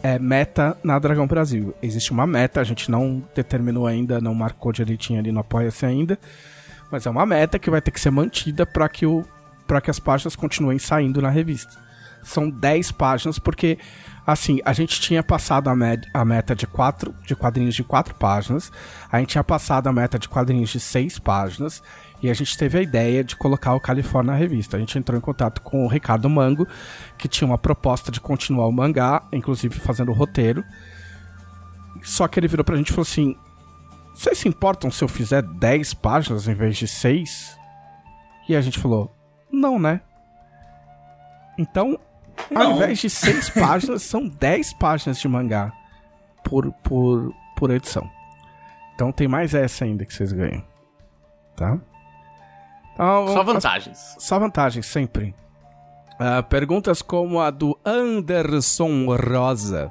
é, 0.00 0.16
meta 0.16 0.76
na 0.84 0.96
Dragão 0.96 1.26
Brasil. 1.26 1.74
Existe 1.82 2.12
uma 2.12 2.24
meta, 2.24 2.60
a 2.60 2.64
gente 2.64 2.88
não 2.88 3.20
determinou 3.34 3.88
ainda, 3.88 4.20
não 4.20 4.32
marcou 4.32 4.70
direitinho 4.70 5.18
ali 5.18 5.32
no 5.32 5.40
Apoia-se 5.40 5.84
ainda, 5.84 6.16
mas 6.88 7.04
é 7.04 7.10
uma 7.10 7.26
meta 7.26 7.58
que 7.58 7.68
vai 7.68 7.82
ter 7.82 7.90
que 7.90 8.00
ser 8.00 8.12
mantida 8.12 8.64
para 8.64 8.88
que, 8.88 9.04
o, 9.04 9.24
que 9.82 9.90
as 9.90 9.98
páginas 9.98 10.36
continuem 10.36 10.78
saindo 10.78 11.20
na 11.20 11.30
revista. 11.30 11.81
São 12.22 12.48
10 12.48 12.92
páginas, 12.92 13.38
porque, 13.38 13.78
assim, 14.26 14.60
a 14.64 14.72
gente 14.72 15.00
tinha 15.00 15.22
passado 15.22 15.68
a, 15.68 15.74
a 16.14 16.24
meta 16.24 16.54
de, 16.54 16.66
quatro, 16.66 17.14
de 17.26 17.34
quadrinhos 17.34 17.74
de 17.74 17.82
4 17.82 18.14
páginas, 18.14 18.70
a 19.10 19.18
gente 19.18 19.30
tinha 19.30 19.44
passado 19.44 19.88
a 19.88 19.92
meta 19.92 20.18
de 20.18 20.28
quadrinhos 20.28 20.70
de 20.70 20.78
6 20.78 21.18
páginas, 21.18 21.82
e 22.22 22.30
a 22.30 22.34
gente 22.34 22.56
teve 22.56 22.78
a 22.78 22.82
ideia 22.82 23.24
de 23.24 23.34
colocar 23.34 23.74
o 23.74 23.80
Califórnia 23.80 24.32
na 24.32 24.38
revista. 24.38 24.76
A 24.76 24.80
gente 24.80 24.96
entrou 24.96 25.18
em 25.18 25.20
contato 25.20 25.60
com 25.60 25.84
o 25.84 25.88
Ricardo 25.88 26.30
Mango, 26.30 26.68
que 27.18 27.26
tinha 27.26 27.48
uma 27.48 27.58
proposta 27.58 28.12
de 28.12 28.20
continuar 28.20 28.68
o 28.68 28.72
mangá, 28.72 29.24
inclusive 29.32 29.80
fazendo 29.80 30.12
o 30.12 30.14
roteiro. 30.14 30.64
Só 32.04 32.28
que 32.28 32.38
ele 32.38 32.46
virou 32.46 32.64
pra 32.64 32.76
gente 32.76 32.90
e 32.90 32.92
falou 32.92 33.02
assim: 33.02 33.36
Vocês 34.14 34.38
se 34.38 34.48
importam 34.48 34.88
se 34.88 35.02
eu 35.02 35.08
fizer 35.08 35.42
10 35.42 35.94
páginas 35.94 36.46
em 36.46 36.54
vez 36.54 36.76
de 36.76 36.86
6? 36.86 37.58
E 38.48 38.54
a 38.54 38.60
gente 38.60 38.78
falou: 38.78 39.12
Não, 39.50 39.78
né? 39.78 40.00
Então, 41.58 41.98
ao 42.54 42.64
Não. 42.64 42.76
invés 42.76 42.98
de 42.98 43.08
6 43.10 43.50
páginas, 43.58 44.02
são 44.02 44.28
10 44.28 44.74
páginas 44.74 45.18
de 45.18 45.28
mangá 45.28 45.72
por, 46.44 46.72
por, 46.82 47.32
por 47.56 47.70
edição. 47.70 48.08
Então 48.94 49.10
tem 49.12 49.26
mais 49.28 49.54
essa 49.54 49.84
ainda 49.84 50.04
que 50.04 50.12
vocês 50.14 50.32
ganham. 50.32 50.62
Tá? 51.56 51.78
Então, 52.94 53.28
Só 53.28 53.40
as- 53.40 53.46
vantagens. 53.46 54.16
só 54.18 54.38
vantagens, 54.38 54.86
sempre. 54.86 55.34
Ah, 56.18 56.42
perguntas 56.42 57.00
como 57.02 57.40
a 57.40 57.50
do 57.50 57.78
Anderson 57.84 59.06
Rosa. 59.06 59.90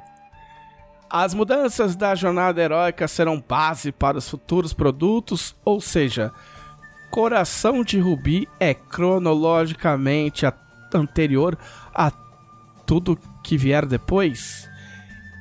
As 1.10 1.34
mudanças 1.34 1.94
da 1.94 2.14
jornada 2.14 2.62
heróica 2.62 3.06
serão 3.06 3.38
base 3.46 3.92
para 3.92 4.16
os 4.16 4.28
futuros 4.30 4.72
produtos, 4.72 5.54
ou 5.64 5.78
seja, 5.80 6.32
Coração 7.10 7.84
de 7.84 7.98
Rubi 8.00 8.48
é 8.58 8.72
cronologicamente 8.72 10.46
a- 10.46 10.54
anterior 10.94 11.58
a 11.94 12.10
tudo 12.92 13.18
que 13.42 13.56
vier 13.56 13.86
depois? 13.86 14.68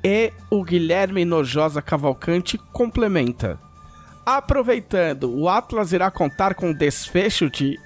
E 0.01 0.31
o 0.49 0.63
Guilherme 0.63 1.25
Nojosa 1.25 1.81
Cavalcante 1.81 2.57
complementa. 2.57 3.59
Aproveitando, 4.25 5.29
o 5.29 5.49
Atlas 5.49 5.91
irá 5.91 6.09
contar 6.09 6.55
com 6.55 6.71
desfecho 6.71 7.49
de, 7.49 7.77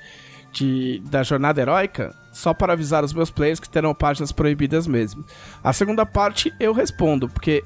de, 0.52 1.02
da 1.06 1.24
jornada 1.24 1.60
heróica? 1.60 2.16
Só 2.32 2.54
para 2.54 2.74
avisar 2.74 3.04
os 3.04 3.12
meus 3.12 3.32
players 3.32 3.60
que 3.60 3.68
terão 3.68 3.96
páginas 3.96 4.32
proibidas 4.32 4.86
mesmo. 4.86 5.26
A 5.64 5.74
segunda 5.74 6.06
parte 6.06 6.54
eu 6.60 6.72
respondo, 6.72 7.28
porque 7.28 7.64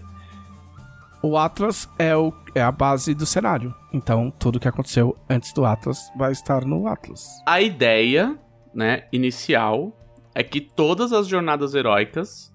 o 1.22 1.38
Atlas 1.38 1.90
é, 2.00 2.16
o, 2.16 2.34
é 2.56 2.62
a 2.62 2.72
base 2.72 3.14
do 3.14 3.26
cenário. 3.26 3.76
Então, 3.92 4.32
tudo 4.40 4.58
que 4.58 4.70
aconteceu 4.70 5.18
antes 5.30 5.52
do 5.52 5.66
Atlas 5.66 6.10
vai 6.18 6.32
estar 6.32 6.64
no 6.64 6.88
Atlas. 6.88 7.28
A 7.46 7.60
ideia, 7.60 8.40
né, 8.74 9.04
inicial 9.12 9.99
é 10.40 10.44
que 10.44 10.61
todas 10.61 11.11
as 11.11 11.28
jornadas 11.28 11.76
heróicas 11.76 12.49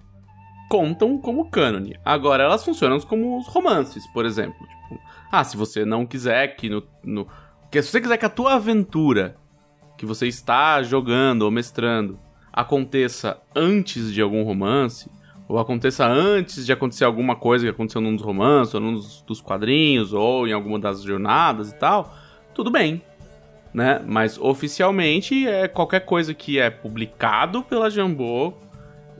contam 0.70 1.18
como 1.18 1.50
cânone. 1.50 2.00
Agora 2.02 2.44
elas 2.44 2.64
funcionam 2.64 2.98
como 3.00 3.38
os 3.38 3.46
romances, 3.46 4.06
por 4.06 4.24
exemplo. 4.24 4.66
Tipo, 4.66 4.98
ah, 5.30 5.44
se 5.44 5.54
você 5.54 5.84
não 5.84 6.06
quiser 6.06 6.56
que 6.56 6.70
no, 6.70 6.82
no 7.04 7.28
que 7.70 7.82
se 7.82 7.90
você 7.90 8.00
quiser 8.00 8.16
que 8.16 8.24
a 8.24 8.30
tua 8.30 8.54
aventura 8.54 9.36
que 9.98 10.06
você 10.06 10.26
está 10.26 10.82
jogando 10.82 11.42
ou 11.42 11.50
mestrando 11.50 12.18
aconteça 12.50 13.38
antes 13.54 14.10
de 14.10 14.22
algum 14.22 14.44
romance, 14.44 15.10
ou 15.46 15.58
aconteça 15.58 16.06
antes 16.06 16.64
de 16.64 16.72
acontecer 16.72 17.04
alguma 17.04 17.36
coisa 17.36 17.66
que 17.66 17.70
aconteceu 17.70 18.00
num 18.00 18.16
dos 18.16 18.24
romances, 18.24 18.72
ou 18.72 18.80
num 18.80 18.94
dos, 18.94 19.20
dos 19.26 19.42
quadrinhos, 19.42 20.14
ou 20.14 20.48
em 20.48 20.52
alguma 20.54 20.78
das 20.78 21.02
jornadas 21.02 21.70
e 21.70 21.74
tal, 21.74 22.16
tudo 22.54 22.70
bem. 22.70 23.02
Né? 23.74 24.00
Mas 24.06 24.38
oficialmente 24.38 25.48
é 25.48 25.66
qualquer 25.66 26.00
coisa 26.00 26.32
que 26.32 26.60
é 26.60 26.70
publicado 26.70 27.62
pela 27.64 27.90
Jambô 27.90 28.54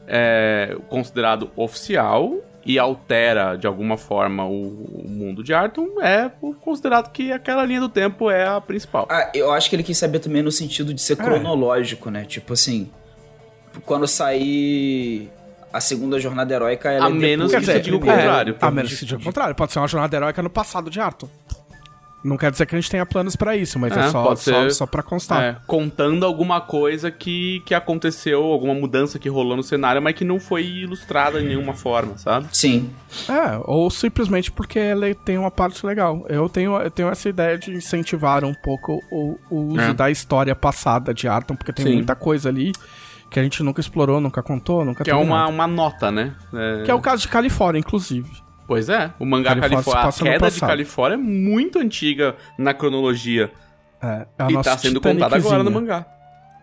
é 0.07 0.77
considerado 0.87 1.51
oficial 1.55 2.37
e 2.65 2.79
altera 2.79 3.55
de 3.55 3.67
alguma 3.67 3.95
forma 3.95 4.45
o, 4.45 5.03
o, 5.03 5.07
mundo 5.07 5.43
de 5.43 5.53
Arton, 5.53 6.01
é 6.01 6.31
considerado 6.61 7.11
que 7.11 7.31
aquela 7.31 7.63
linha 7.63 7.79
do 7.79 7.89
tempo 7.89 8.29
é 8.29 8.47
a 8.47 8.59
principal. 8.59 9.07
Ah, 9.09 9.29
eu 9.35 9.51
acho 9.51 9.69
que 9.69 9.75
ele 9.75 9.83
quis 9.83 9.97
saber 9.97 10.19
também 10.19 10.41
no 10.41 10.51
sentido 10.51 10.93
de 10.93 10.99
ser 10.99 11.13
é. 11.13 11.15
cronológico, 11.17 12.09
né? 12.09 12.25
Tipo 12.25 12.53
assim, 12.53 12.89
quando 13.85 14.07
sair 14.07 15.29
a 15.71 15.79
segunda 15.79 16.19
jornada 16.19 16.53
heróica, 16.53 16.89
ela 16.91 17.05
a 17.05 17.09
é 17.09 17.13
menos 17.13 17.53
que 17.53 17.61
você 17.61 17.79
diga 17.79 17.97
o 17.97 17.99
contrário. 17.99 18.55
É, 18.59 18.65
a 18.65 18.71
menos 18.71 18.91
que 18.91 18.97
você 18.97 19.05
diga 19.05 19.19
o 19.19 19.23
contrário. 19.23 19.53
Pode 19.53 19.71
ser 19.71 19.79
uma 19.79 19.87
jornada 19.87 20.15
heróica 20.15 20.41
no 20.41 20.49
passado 20.49 20.89
de 20.89 20.99
Arton. 20.99 21.29
Não 22.25 22.37
quer 22.37 22.49
dizer 22.49 22.65
que 22.65 22.75
a 22.75 22.79
gente 22.79 22.89
tenha 22.89 23.05
planos 23.05 23.35
para 23.35 23.55
isso, 23.55 23.77
mas 23.77 23.95
é, 23.95 23.99
é 23.99 24.09
só, 24.09 24.35
só, 24.35 24.69
só 24.71 24.85
pra 24.87 25.03
constar. 25.03 25.43
É, 25.43 25.57
contando 25.67 26.25
alguma 26.25 26.59
coisa 26.59 27.11
que, 27.11 27.61
que 27.67 27.75
aconteceu, 27.75 28.43
alguma 28.43 28.73
mudança 28.73 29.19
que 29.19 29.29
rolou 29.29 29.55
no 29.55 29.61
cenário, 29.61 30.01
mas 30.01 30.15
que 30.15 30.25
não 30.25 30.39
foi 30.39 30.65
ilustrada 30.65 31.39
de 31.39 31.47
nenhuma 31.47 31.75
forma, 31.75 32.17
sabe? 32.17 32.47
Sim. 32.51 32.89
É, 33.29 33.61
ou 33.65 33.91
simplesmente 33.91 34.51
porque 34.51 34.79
ele 34.79 35.13
tem 35.13 35.37
uma 35.37 35.51
parte 35.51 35.85
legal. 35.85 36.25
Eu 36.27 36.49
tenho, 36.49 36.75
eu 36.81 36.89
tenho 36.89 37.09
essa 37.09 37.29
ideia 37.29 37.59
de 37.59 37.71
incentivar 37.71 38.43
um 38.43 38.55
pouco 38.55 38.99
o, 39.11 39.37
o 39.51 39.59
uso 39.73 39.81
é. 39.81 39.93
da 39.93 40.09
história 40.09 40.55
passada 40.55 41.13
de 41.13 41.27
Arton, 41.27 41.55
porque 41.55 41.71
tem 41.71 41.85
Sim. 41.85 41.93
muita 41.93 42.15
coisa 42.15 42.49
ali 42.49 42.71
que 43.29 43.39
a 43.39 43.43
gente 43.43 43.61
nunca 43.61 43.81
explorou, 43.81 44.19
nunca 44.19 44.41
contou, 44.41 44.83
nunca 44.83 45.03
Que 45.03 45.11
é 45.11 45.15
uma, 45.15 45.47
uma 45.47 45.67
nota, 45.67 46.09
né? 46.11 46.33
É... 46.53 46.83
Que 46.83 46.91
é 46.91 46.93
o 46.93 47.01
caso 47.01 47.21
de 47.21 47.27
Califórnia, 47.27 47.79
inclusive. 47.79 48.44
Pois 48.67 48.89
é, 48.89 49.11
o 49.19 49.25
mangá 49.25 49.55
Califórnia, 49.55 50.09
a 50.09 50.11
queda 50.11 50.49
de 50.49 50.59
Califórnia 50.59 51.15
é 51.15 51.17
muito 51.17 51.79
antiga 51.79 52.35
na 52.57 52.73
cronologia. 52.73 53.51
É, 54.01 54.25
é 54.39 54.51
e 54.51 54.61
tá 54.61 54.77
sendo 54.77 54.99
contada 54.99 55.35
agora 55.35 55.63
no 55.63 55.71
mangá. 55.71 56.05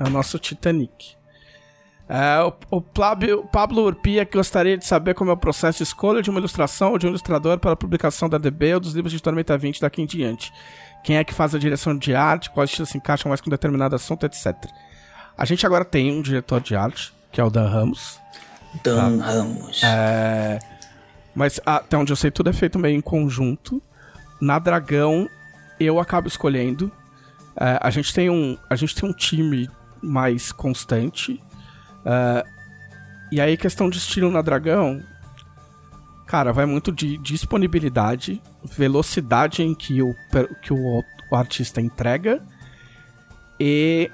É 0.01 0.05
o 0.05 0.11
nosso 0.11 0.39
Titanic. 0.39 1.15
É, 2.09 2.43
o, 2.43 2.53
o 2.77 2.81
Pablo, 2.83 3.49
Pablo 3.53 3.83
Urpia 3.85 4.29
gostaria 4.31 4.77
de 4.77 4.85
saber 4.85 5.15
como 5.15 5.31
é 5.31 5.35
o 5.35 5.37
processo 5.37 5.79
de 5.79 5.85
escolha 5.85 6.21
de 6.21 6.29
uma 6.29 6.41
ilustração 6.41 6.93
ou 6.93 6.99
de 6.99 7.07
um 7.07 7.11
ilustrador 7.11 7.59
para 7.59 7.73
a 7.73 7.77
publicação 7.77 8.29
da 8.29 8.37
DB 8.37 8.75
ou 8.75 8.81
dos 8.81 8.93
livros 8.95 9.13
de 9.13 9.23
Tormenta 9.23 9.57
20 9.57 9.81
daqui 9.81 10.03
em 10.03 10.07
diante. 10.07 10.53
Quem 11.05 11.17
é 11.17 11.25
que 11.25 11.33
faz 11.33 11.55
a 11.55 11.59
direção 11.59 11.97
de 11.97 12.15
arte, 12.15 12.51
quais 12.51 12.71
estilos 12.71 12.91
se 12.91 12.99
encaixam 12.99 13.29
mais 13.29 13.41
com 13.41 13.49
determinado 13.49 13.95
assunto, 13.95 14.27
etc. 14.27 14.55
A 15.39 15.45
gente 15.45 15.65
agora 15.65 15.85
tem 15.85 16.13
um 16.13 16.21
diretor 16.21 16.61
de 16.61 16.75
arte, 16.75 17.13
que 17.31 17.41
é 17.41 17.45
o 17.45 17.51
Dan 17.51 17.69
Ramos. 17.69 18.21
Dan 18.83 19.19
tá? 19.19 19.25
Ramos. 19.25 19.83
É 19.85 20.59
mas 21.35 21.61
até 21.65 21.97
onde 21.97 22.13
eu 22.13 22.17
sei, 22.17 22.31
tudo 22.31 22.51
é 22.51 22.53
feito 22.53 22.79
meio 22.79 22.97
em 22.97 23.01
conjunto. 23.01 23.83
Na 24.41 24.59
Dragão, 24.59 25.29
eu 25.79 25.99
acabo 25.99 26.29
escolhendo. 26.29 26.91
É, 27.57 27.79
a, 27.81 27.91
gente 27.91 28.13
tem 28.13 28.29
um, 28.29 28.57
a 28.69 28.77
gente 28.77 28.95
tem 28.95 29.09
um 29.09 29.13
time 29.13 29.69
mais 30.03 30.53
constante. 30.53 31.43
É, 32.05 32.45
e 33.31 33.41
aí, 33.41 33.57
questão 33.57 33.89
de 33.89 33.99
estilo 33.99 34.31
na 34.31 34.43
Dragão, 34.43 35.03
cara, 36.27 36.53
vai 36.53 36.67
muito 36.67 36.93
de 36.93 37.17
disponibilidade, 37.19 38.43
velocidade 38.65 39.63
em 39.63 39.75
que 39.75 40.03
o, 40.03 40.15
que 40.63 40.73
o, 40.73 41.03
o 41.31 41.37
artista 41.37 41.81
entrega 41.81 42.43
e 43.59 44.11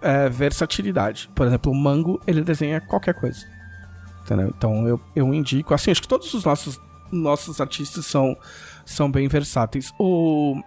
é, 0.00 0.28
versatilidade. 0.28 1.28
Por 1.34 1.46
exemplo, 1.46 1.72
o 1.72 1.74
Mango, 1.74 2.20
ele 2.26 2.42
desenha 2.42 2.80
qualquer 2.80 3.14
coisa. 3.14 3.53
Entendeu? 4.24 4.52
Então 4.56 4.88
eu, 4.88 5.00
eu 5.14 5.34
indico, 5.34 5.74
assim, 5.74 5.90
acho 5.90 6.00
que 6.00 6.08
todos 6.08 6.32
os 6.32 6.44
nossos, 6.44 6.80
nossos 7.12 7.60
artistas 7.60 8.06
são, 8.06 8.34
são 8.84 9.10
bem 9.10 9.28
versáteis. 9.28 9.92
O, 9.98 10.58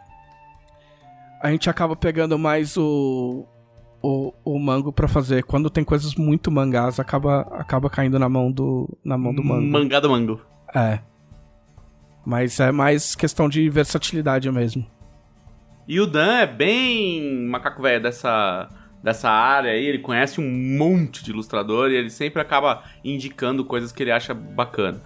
a 1.42 1.50
gente 1.50 1.68
acaba 1.68 1.96
pegando 1.96 2.38
mais 2.38 2.78
o, 2.78 3.48
o, 4.02 4.32
o 4.46 4.60
mango 4.60 4.94
para 4.94 5.08
fazer. 5.08 5.44
Quando 5.44 5.72
tem 5.72 5.84
coisas 5.84 6.14
muito 6.14 6.52
mangás, 6.52 7.00
acaba, 7.00 7.42
acaba 7.52 7.90
caindo 7.90 8.20
na 8.20 8.30
mão 8.30 8.52
do, 8.52 8.88
na 9.04 9.18
mão 9.18 9.34
do 9.34 9.44
mango. 9.44 9.66
Mangá 9.66 10.00
do 10.00 10.10
mango. 10.10 10.40
É. 10.76 11.00
Mas 12.24 12.60
é 12.60 12.72
mais 12.72 13.16
questão 13.16 13.50
de 13.50 13.68
versatilidade 13.70 14.52
mesmo. 14.52 14.86
E 15.88 16.00
o 16.00 16.06
Dan 16.06 16.34
é 16.34 16.46
bem 16.46 17.48
macaco 17.48 17.82
velho 17.82 18.04
dessa 18.04 18.70
dessa 19.02 19.30
área 19.30 19.72
aí, 19.72 19.86
ele 19.86 20.00
conhece 20.00 20.42
um 20.42 20.50
monte 20.78 21.24
de 21.24 21.32
ilustrador 21.32 21.92
e 21.92 21.96
ele 21.96 22.10
sempre 22.10 22.42
acaba 22.42 22.84
indicando 23.04 23.64
coisas 23.64 23.92
que 23.92 24.04
ele 24.04 24.12
acha 24.12 24.34
bacana. 24.34 25.00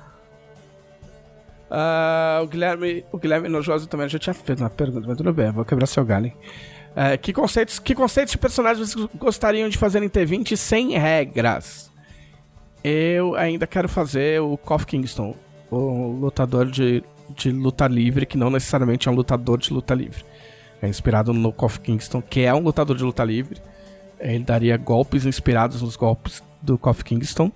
Uh, 1.72 2.44
o 2.44 2.48
Guilherme, 2.48 3.06
o 3.12 3.18
Guilherme 3.18 3.48
Nojoso 3.48 3.88
também 3.88 4.10
já 4.10 4.20
tinha 4.20 4.34
feito 4.34 4.60
uma 4.60 4.70
pergunta, 4.70 5.08
mas 5.08 5.18
tudo 5.18 5.34
bem, 5.34 5.52
vou 5.52 5.64
quebrar 5.64 5.86
seu 5.86 6.04
galho. 6.04 6.34
Uh, 6.92 7.18
que, 7.22 7.32
conceitos, 7.32 7.80
que 7.80 7.96
conceitos 7.96 8.32
de 8.32 8.38
personagens 8.38 8.94
gostariam 9.16 9.70
de 9.70 9.78
fazer 9.78 10.04
em 10.04 10.10
T20 10.10 10.58
sem 10.58 10.98
regras? 10.98 11.90
Eu 12.84 13.36
ainda 13.36 13.66
quero 13.66 13.88
fazer 13.88 14.42
o 14.42 14.58
Kof 14.58 14.86
Kingston, 14.86 15.36
o 15.70 16.18
lutador 16.20 16.66
de, 16.66 17.02
de 17.30 17.52
luta 17.52 17.88
livre, 17.88 18.26
que 18.26 18.38
não 18.38 18.50
necessariamente 18.50 19.08
é 19.08 19.12
um 19.12 19.16
lutador 19.16 19.58
de 19.58 19.72
luta 19.72 19.94
livre. 19.94 20.26
É 20.82 20.90
inspirado 20.90 21.32
no 21.32 21.54
Kof 21.54 21.80
Kingston, 21.80 22.22
que 22.22 22.42
é 22.42 22.54
um 22.54 22.60
lutador 22.60 22.98
de 22.98 23.04
luta 23.04 23.24
livre, 23.24 23.62
ele 24.22 24.44
daria 24.44 24.78
golpes 24.78 25.26
inspirados 25.26 25.82
nos 25.82 25.96
golpes 25.96 26.44
do 26.62 26.78
Kof 26.78 27.04
Kingston. 27.04 27.52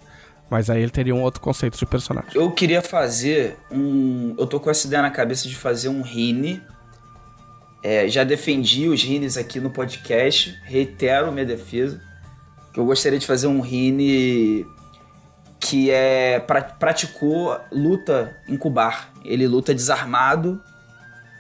Mas 0.49 0.69
aí 0.69 0.81
ele 0.81 0.91
teria 0.91 1.15
um 1.15 1.23
outro 1.23 1.41
conceito 1.41 1.77
de 1.77 1.85
personagem. 1.85 2.29
Eu 2.35 2.51
queria 2.51 2.81
fazer 2.81 3.57
um. 3.71 4.35
Eu 4.37 4.45
tô 4.45 4.59
com 4.59 4.69
essa 4.69 4.85
ideia 4.85 5.01
na 5.01 5.09
cabeça 5.09 5.47
de 5.47 5.55
fazer 5.55 5.89
um 5.89 6.01
Rine. 6.01 6.61
É, 7.83 8.07
já 8.07 8.23
defendi 8.23 8.87
os 8.87 9.03
Rines 9.03 9.37
aqui 9.37 9.59
no 9.59 9.71
podcast. 9.71 10.55
Reitero 10.63 11.31
minha 11.31 11.45
defesa. 11.45 11.99
Que 12.71 12.79
eu 12.79 12.85
gostaria 12.85 13.17
de 13.17 13.25
fazer 13.25 13.47
um 13.47 13.59
Rine 13.59 14.65
que 15.59 15.89
é 15.89 16.39
pra, 16.39 16.61
praticou 16.61 17.59
luta 17.71 18.37
em 18.47 18.55
Kubar. 18.55 19.09
Ele 19.23 19.47
luta 19.47 19.73
desarmado 19.73 20.61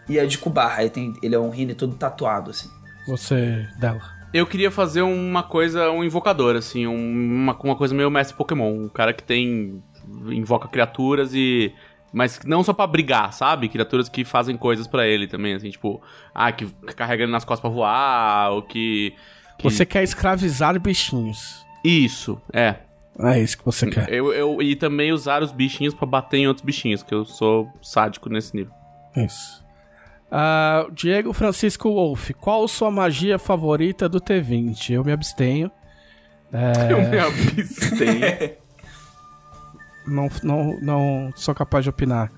e 0.09 0.17
é 0.17 0.25
de 0.25 0.39
Kubar. 0.39 0.79
Aí 0.79 0.89
tem, 0.89 1.13
ele 1.21 1.35
é 1.35 1.39
um 1.39 1.51
Rine 1.51 1.75
todo 1.75 1.95
tatuado, 1.95 2.49
assim. 2.49 2.69
Você, 3.07 3.67
dela. 3.77 4.14
Eu 4.35 4.45
queria 4.45 4.69
fazer 4.69 5.01
uma 5.01 5.43
coisa, 5.43 5.89
um 5.89 6.03
invocador, 6.03 6.57
assim, 6.57 6.85
uma, 6.85 7.57
uma 7.57 7.75
coisa 7.77 7.95
meio 7.95 8.11
mestre 8.11 8.35
Pokémon. 8.35 8.69
Um 8.69 8.89
cara 8.89 9.13
que 9.13 9.23
tem. 9.23 9.81
invoca 10.27 10.67
criaturas 10.67 11.33
e. 11.33 11.73
Mas 12.11 12.41
não 12.45 12.61
só 12.61 12.73
para 12.73 12.85
brigar, 12.85 13.31
sabe? 13.31 13.69
Criaturas 13.69 14.09
que 14.09 14.25
fazem 14.25 14.57
coisas 14.57 14.87
para 14.87 15.07
ele 15.07 15.25
também, 15.25 15.53
assim, 15.53 15.69
tipo, 15.69 16.01
ah, 16.33 16.51
que 16.51 16.65
carrega 16.97 17.23
ele 17.23 17.31
nas 17.31 17.45
costas 17.45 17.61
pra 17.61 17.69
voar, 17.69 18.51
ou 18.51 18.61
que, 18.61 19.13
que. 19.57 19.63
Você 19.63 19.85
quer 19.85 20.03
escravizar 20.03 20.77
bichinhos. 20.81 21.65
Isso, 21.81 22.37
é. 22.51 22.75
É 23.17 23.39
isso 23.39 23.57
que 23.57 23.63
você 23.63 23.89
quer. 23.89 24.11
Eu, 24.11 24.33
eu, 24.33 24.61
e 24.61 24.75
também 24.75 25.13
usar 25.13 25.43
os 25.43 25.53
bichinhos 25.53 25.93
para 25.93 26.05
bater 26.05 26.39
em 26.39 26.47
outros 26.47 26.65
bichinhos, 26.65 27.01
que 27.01 27.13
eu 27.13 27.23
sou 27.23 27.69
sádico 27.81 28.27
nesse 28.27 28.53
nível. 28.53 28.73
Isso. 29.15 29.64
Uh, 30.35 30.91
Diego 30.91 31.31
Francisco 31.31 31.89
Wolf, 31.93 32.31
qual 32.41 32.67
sua 32.67 32.91
magia 32.91 33.39
favorita 33.39 34.09
do 34.09 34.19
T20? 34.19 34.89
Eu 34.89 35.05
me 35.05 35.13
abstenho. 35.13 35.71
É... 36.51 36.91
Eu 36.91 37.09
me 37.09 37.17
abstenho. 37.17 38.51
não, 40.05 40.27
não, 40.43 40.81
não 40.81 41.33
sou 41.37 41.55
capaz 41.55 41.85
de 41.85 41.89
opinar. 41.89 42.29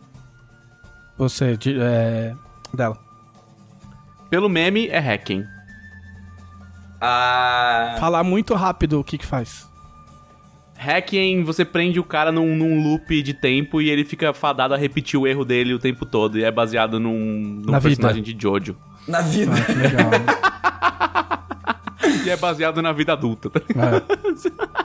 Você, 1.18 1.57
de, 1.57 1.76
é... 1.82 2.36
dela. 2.72 2.99
Pelo 4.30 4.48
meme, 4.48 4.88
é 4.90 4.99
hacking. 4.99 5.44
Ah... 7.02 7.95
Falar 7.99 8.24
muito 8.24 8.53
rápido 8.53 8.99
o 8.99 9.03
que 9.03 9.18
que 9.18 9.26
faz. 9.26 9.68
Hacking, 10.78 11.44
você 11.44 11.66
prende 11.66 11.99
o 11.99 12.04
cara 12.04 12.32
num, 12.32 12.56
num, 12.56 12.84
loop 12.84 13.22
de 13.22 13.34
tempo 13.34 13.82
e 13.82 13.90
ele 13.90 14.06
fica 14.06 14.32
fadado 14.34 14.74
a 14.74 14.78
repetir 14.78 15.20
o 15.20 15.26
erro 15.26 15.44
dele 15.44 15.74
o 15.74 15.80
tempo 15.80 16.06
todo. 16.06 16.38
E 16.38 16.44
é 16.44 16.52
baseado 16.52 16.99
num, 16.99 17.62
num 17.66 17.80
personagem 17.80 18.24
vida. 18.24 18.38
de 18.38 18.44
Jojo. 18.44 18.78
Na 19.08 19.22
vida. 19.22 19.52
Ah, 19.54 19.74
legal. 19.74 20.12
e 22.26 22.30
é 22.30 22.38
baseado 22.38 22.82
na 22.82 22.91
vida 22.91 23.14
adulta. 23.14 23.49
Tá 23.49 23.60
é. 23.60 24.04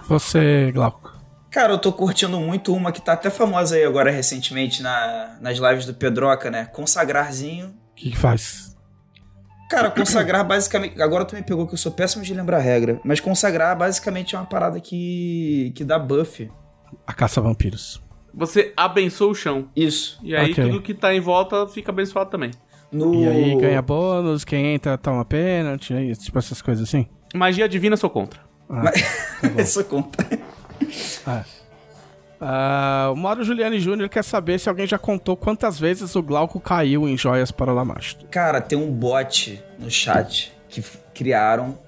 Você, 0.08 0.72
Glauco. 0.72 1.12
Cara, 1.50 1.74
eu 1.74 1.78
tô 1.78 1.92
curtindo 1.92 2.40
muito 2.40 2.74
uma 2.74 2.90
que 2.90 3.04
tá 3.04 3.12
até 3.12 3.28
famosa 3.28 3.76
aí 3.76 3.84
agora 3.84 4.10
recentemente 4.10 4.82
na, 4.82 5.36
nas 5.38 5.58
lives 5.58 5.84
do 5.84 5.92
Pedroca, 5.92 6.50
né? 6.50 6.64
Consagrarzinho. 6.72 7.66
O 7.66 7.94
que, 7.94 8.10
que 8.10 8.16
faz? 8.16 8.71
Cara, 9.72 9.90
consagrar 9.90 10.44
basicamente. 10.44 11.00
Agora 11.00 11.24
tu 11.24 11.34
me 11.34 11.42
pegou 11.42 11.66
que 11.66 11.72
eu 11.72 11.78
sou 11.78 11.90
péssimo 11.90 12.22
de 12.22 12.34
lembrar 12.34 12.58
a 12.58 12.60
regra. 12.60 13.00
Mas 13.02 13.20
consagrar 13.20 13.76
basicamente 13.76 14.36
é 14.36 14.38
uma 14.38 14.44
parada 14.44 14.78
que. 14.78 15.72
que 15.74 15.82
dá 15.82 15.98
buff. 15.98 16.50
A 17.06 17.14
caça 17.14 17.40
a 17.40 17.42
vampiros. 17.42 18.02
Você 18.34 18.72
abençoa 18.76 19.28
o 19.28 19.34
chão. 19.34 19.68
Isso. 19.74 20.20
E 20.22 20.36
aí 20.36 20.52
okay. 20.52 20.64
tudo 20.64 20.82
que 20.82 20.92
tá 20.92 21.14
em 21.14 21.20
volta 21.20 21.66
fica 21.66 21.90
abençoado 21.90 22.30
também. 22.30 22.50
No... 22.90 23.14
E 23.14 23.26
aí 23.26 23.56
ganha 23.56 23.80
bônus, 23.80 24.44
quem 24.44 24.74
entra 24.74 24.98
toma 24.98 25.24
pênalti, 25.24 25.94
aí, 25.94 26.14
tipo 26.14 26.38
essas 26.38 26.60
coisas 26.60 26.86
assim. 26.86 27.06
Magia 27.34 27.66
divina 27.66 27.96
sou 27.96 28.10
contra. 28.10 28.40
Ah, 28.68 28.82
Mas... 28.84 29.02
tá 29.56 29.64
sou 29.64 29.84
contra. 29.84 30.26
ah. 31.26 31.44
Uh, 32.42 33.12
o 33.12 33.16
Mauro 33.16 33.44
Juliane 33.44 33.78
Júnior 33.78 34.08
quer 34.08 34.24
saber 34.24 34.58
se 34.58 34.68
alguém 34.68 34.84
já 34.84 34.98
contou 34.98 35.36
quantas 35.36 35.78
vezes 35.78 36.16
o 36.16 36.22
Glauco 36.22 36.58
caiu 36.58 37.08
em 37.08 37.16
joias 37.16 37.52
para 37.52 37.72
Lamasto. 37.72 38.26
Cara, 38.26 38.60
tem 38.60 38.76
um 38.76 38.90
bot 38.90 39.62
no 39.78 39.88
chat 39.88 40.52
que 40.68 40.82
criaram 41.14 41.78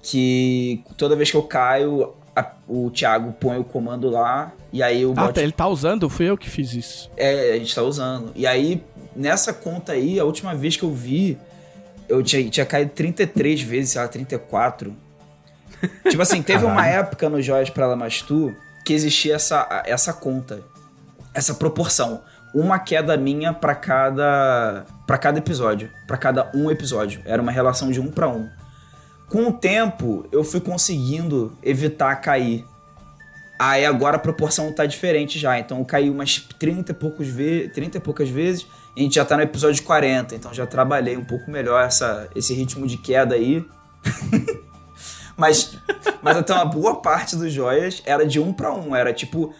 que 0.00 0.84
toda 0.96 1.16
vez 1.16 1.32
que 1.32 1.36
eu 1.36 1.42
caio, 1.42 2.14
a, 2.34 2.52
o 2.68 2.90
Thiago 2.90 3.32
põe 3.32 3.58
o 3.58 3.64
comando 3.64 4.08
lá 4.08 4.52
e 4.72 4.84
aí 4.84 5.04
o 5.04 5.14
ah, 5.16 5.26
bot... 5.26 5.40
Ah, 5.40 5.42
ele 5.42 5.50
tá 5.50 5.66
usando? 5.66 6.08
Fui 6.08 6.30
eu 6.30 6.38
que 6.38 6.48
fiz 6.48 6.74
isso. 6.74 7.10
É, 7.16 7.54
a 7.54 7.58
gente 7.58 7.74
tá 7.74 7.82
usando. 7.82 8.30
E 8.36 8.46
aí, 8.46 8.84
nessa 9.16 9.52
conta 9.52 9.94
aí, 9.94 10.20
a 10.20 10.24
última 10.24 10.54
vez 10.54 10.76
que 10.76 10.84
eu 10.84 10.92
vi, 10.92 11.36
eu 12.08 12.22
tinha, 12.22 12.48
tinha 12.48 12.66
caído 12.66 12.92
33 12.92 13.60
vezes, 13.62 13.90
sei 13.90 14.00
lá, 14.00 14.06
34. 14.06 14.94
tipo 16.08 16.22
assim, 16.22 16.40
teve 16.40 16.64
uma 16.64 16.86
época 16.86 17.28
no 17.28 17.42
Joias 17.42 17.68
para 17.68 17.88
Lamastu 17.88 18.54
que 18.84 18.92
existia 18.92 19.36
essa, 19.36 19.82
essa 19.86 20.12
conta, 20.12 20.62
essa 21.34 21.54
proporção. 21.54 22.22
Uma 22.54 22.78
queda 22.78 23.16
minha 23.16 23.52
para 23.52 23.74
cada 23.74 24.84
para 25.06 25.18
cada 25.18 25.38
episódio, 25.38 25.90
para 26.06 26.16
cada 26.16 26.50
um 26.54 26.70
episódio. 26.70 27.22
Era 27.24 27.40
uma 27.40 27.52
relação 27.52 27.90
de 27.90 28.00
um 28.00 28.10
para 28.10 28.28
um. 28.28 28.48
Com 29.28 29.48
o 29.48 29.52
tempo, 29.52 30.26
eu 30.30 30.44
fui 30.44 30.60
conseguindo 30.60 31.56
evitar 31.62 32.16
cair. 32.16 32.66
Aí 33.58 33.86
agora 33.86 34.16
a 34.16 34.18
proporção 34.18 34.72
tá 34.72 34.84
diferente 34.84 35.38
já. 35.38 35.58
Então 35.58 35.78
eu 35.78 35.84
caí 35.84 36.10
umas 36.10 36.38
30 36.58 36.92
e, 36.92 36.94
poucos 36.94 37.28
ve 37.28 37.70
30 37.72 37.96
e 37.96 38.00
poucas 38.00 38.28
vezes. 38.28 38.66
A 38.94 39.00
gente 39.00 39.14
já 39.14 39.24
tá 39.24 39.36
no 39.36 39.42
episódio 39.42 39.82
40. 39.84 40.34
Então 40.34 40.52
já 40.52 40.66
trabalhei 40.66 41.16
um 41.16 41.24
pouco 41.24 41.50
melhor 41.50 41.82
essa, 41.82 42.28
esse 42.36 42.52
ritmo 42.52 42.86
de 42.86 42.98
queda 42.98 43.34
aí. 43.34 43.64
Mas, 45.42 45.76
mas 46.22 46.36
até 46.36 46.54
uma 46.54 46.64
boa 46.64 47.00
parte 47.00 47.34
dos 47.34 47.52
joias 47.52 48.00
era 48.06 48.24
de 48.24 48.38
um 48.38 48.52
para 48.52 48.72
um. 48.72 48.94
Era 48.94 49.12
tipo. 49.12 49.52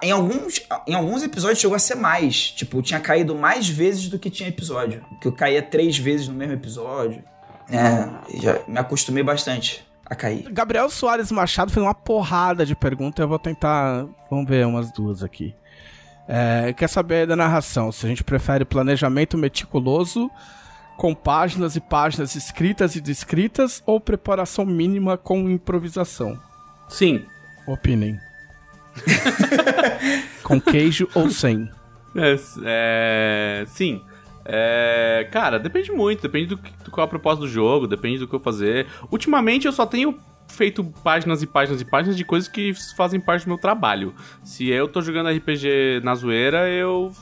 Em 0.00 0.12
alguns, 0.12 0.62
em 0.86 0.94
alguns 0.94 1.24
episódios 1.24 1.58
chegou 1.58 1.74
a 1.74 1.78
ser 1.80 1.96
mais. 1.96 2.52
Tipo, 2.52 2.80
tinha 2.80 3.00
caído 3.00 3.34
mais 3.34 3.68
vezes 3.68 4.08
do 4.08 4.16
que 4.16 4.30
tinha 4.30 4.48
episódio. 4.48 5.04
Que 5.20 5.26
eu 5.26 5.32
caía 5.32 5.60
três 5.60 5.98
vezes 5.98 6.28
no 6.28 6.34
mesmo 6.34 6.54
episódio. 6.54 7.24
É, 7.68 8.38
já 8.40 8.60
me 8.68 8.78
acostumei 8.78 9.24
bastante 9.24 9.84
a 10.06 10.14
cair. 10.14 10.48
Gabriel 10.52 10.88
Soares 10.88 11.32
Machado 11.32 11.72
fez 11.72 11.84
uma 11.84 11.94
porrada 11.94 12.64
de 12.64 12.76
perguntas. 12.76 13.20
Eu 13.20 13.28
vou 13.28 13.40
tentar. 13.40 14.06
Vamos 14.30 14.48
ver 14.48 14.64
umas 14.64 14.92
duas 14.92 15.24
aqui. 15.24 15.52
É, 16.28 16.72
quer 16.74 16.88
saber 16.88 17.26
da 17.26 17.34
narração? 17.34 17.90
Se 17.90 18.06
a 18.06 18.08
gente 18.08 18.22
prefere 18.22 18.64
planejamento 18.64 19.36
meticuloso 19.36 20.30
com 20.96 21.14
páginas 21.14 21.76
e 21.76 21.80
páginas 21.80 22.34
escritas 22.34 22.96
e 22.96 23.00
descritas 23.00 23.82
ou 23.86 24.00
preparação 24.00 24.64
mínima 24.64 25.16
com 25.16 25.48
improvisação? 25.50 26.38
Sim. 26.88 27.24
Opinem. 27.66 28.18
com 30.42 30.60
queijo 30.60 31.08
ou 31.14 31.30
sem? 31.30 31.70
É, 32.14 32.36
é, 32.64 33.64
sim. 33.66 34.02
É, 34.44 35.28
cara, 35.30 35.58
depende 35.58 35.90
muito. 35.92 36.22
Depende 36.22 36.46
do, 36.46 36.56
do 36.56 36.90
qual 36.90 37.04
é 37.04 37.06
a 37.06 37.08
proposta 37.08 37.40
do 37.40 37.48
jogo, 37.48 37.86
depende 37.86 38.18
do 38.18 38.28
que 38.28 38.34
eu 38.34 38.40
fazer. 38.40 38.86
Ultimamente 39.10 39.66
eu 39.66 39.72
só 39.72 39.86
tenho 39.86 40.18
feito 40.48 40.84
páginas 41.02 41.42
e 41.42 41.46
páginas 41.46 41.80
e 41.80 41.84
páginas 41.84 42.16
de 42.16 42.24
coisas 42.24 42.48
que 42.48 42.72
fazem 42.96 43.20
parte 43.20 43.44
do 43.44 43.48
meu 43.48 43.58
trabalho. 43.58 44.14
Se 44.44 44.68
eu 44.68 44.86
tô 44.86 45.00
jogando 45.00 45.30
RPG 45.30 46.00
na 46.02 46.14
zoeira, 46.14 46.68
eu 46.68 47.12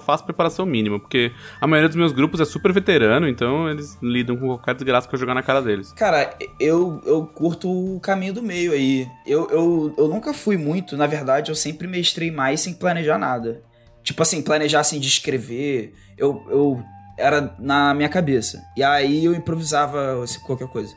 faço 0.00 0.24
preparação 0.24 0.66
mínima, 0.66 0.98
porque 0.98 1.32
a 1.60 1.66
maioria 1.66 1.88
dos 1.88 1.96
meus 1.96 2.12
grupos 2.12 2.40
é 2.40 2.44
super 2.44 2.72
veterano, 2.72 3.28
então 3.28 3.68
eles 3.68 3.96
lidam 4.02 4.36
com 4.36 4.46
qualquer 4.46 4.74
desgraça 4.74 5.08
que 5.08 5.14
eu 5.14 5.18
jogar 5.18 5.34
na 5.34 5.42
cara 5.42 5.62
deles. 5.62 5.92
Cara, 5.92 6.36
eu, 6.60 7.00
eu 7.04 7.26
curto 7.26 7.70
o 7.70 8.00
caminho 8.00 8.34
do 8.34 8.42
meio 8.42 8.72
aí. 8.72 9.08
Eu, 9.26 9.48
eu, 9.50 9.94
eu 9.96 10.08
nunca 10.08 10.32
fui 10.34 10.56
muito, 10.56 10.96
na 10.96 11.06
verdade, 11.06 11.50
eu 11.50 11.54
sempre 11.54 11.86
mestrei 11.86 12.30
mais 12.30 12.60
sem 12.60 12.74
planejar 12.74 13.18
nada. 13.18 13.62
Tipo 14.02 14.22
assim, 14.22 14.42
planejar 14.42 14.80
assim 14.80 15.00
de 15.00 15.08
escrever, 15.08 15.92
eu, 16.16 16.44
eu 16.48 16.82
era 17.18 17.54
na 17.58 17.94
minha 17.94 18.08
cabeça. 18.08 18.62
E 18.76 18.82
aí 18.82 19.24
eu 19.24 19.34
improvisava 19.34 20.22
assim, 20.22 20.38
qualquer 20.40 20.68
coisa. 20.68 20.94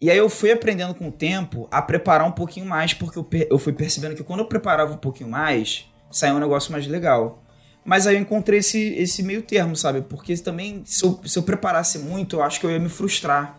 E 0.00 0.10
aí 0.10 0.18
eu 0.18 0.28
fui 0.28 0.52
aprendendo 0.52 0.94
com 0.94 1.08
o 1.08 1.12
tempo 1.12 1.66
a 1.70 1.80
preparar 1.80 2.26
um 2.26 2.32
pouquinho 2.32 2.66
mais, 2.66 2.92
porque 2.92 3.18
eu, 3.18 3.26
eu 3.50 3.58
fui 3.58 3.72
percebendo 3.72 4.14
que 4.14 4.22
quando 4.22 4.40
eu 4.40 4.46
preparava 4.46 4.92
um 4.92 4.98
pouquinho 4.98 5.30
mais, 5.30 5.86
saía 6.10 6.34
um 6.34 6.38
negócio 6.38 6.70
mais 6.70 6.86
legal. 6.86 7.42
Mas 7.86 8.04
aí 8.08 8.16
eu 8.16 8.20
encontrei 8.20 8.58
esse, 8.58 8.94
esse 8.94 9.22
meio 9.22 9.40
termo, 9.42 9.76
sabe? 9.76 10.02
Porque 10.02 10.36
também, 10.38 10.82
se 10.84 11.04
eu, 11.04 11.20
se 11.24 11.38
eu 11.38 11.42
preparasse 11.44 12.00
muito, 12.00 12.36
eu 12.36 12.42
acho 12.42 12.58
que 12.58 12.66
eu 12.66 12.70
ia 12.70 12.80
me 12.80 12.88
frustrar. 12.88 13.56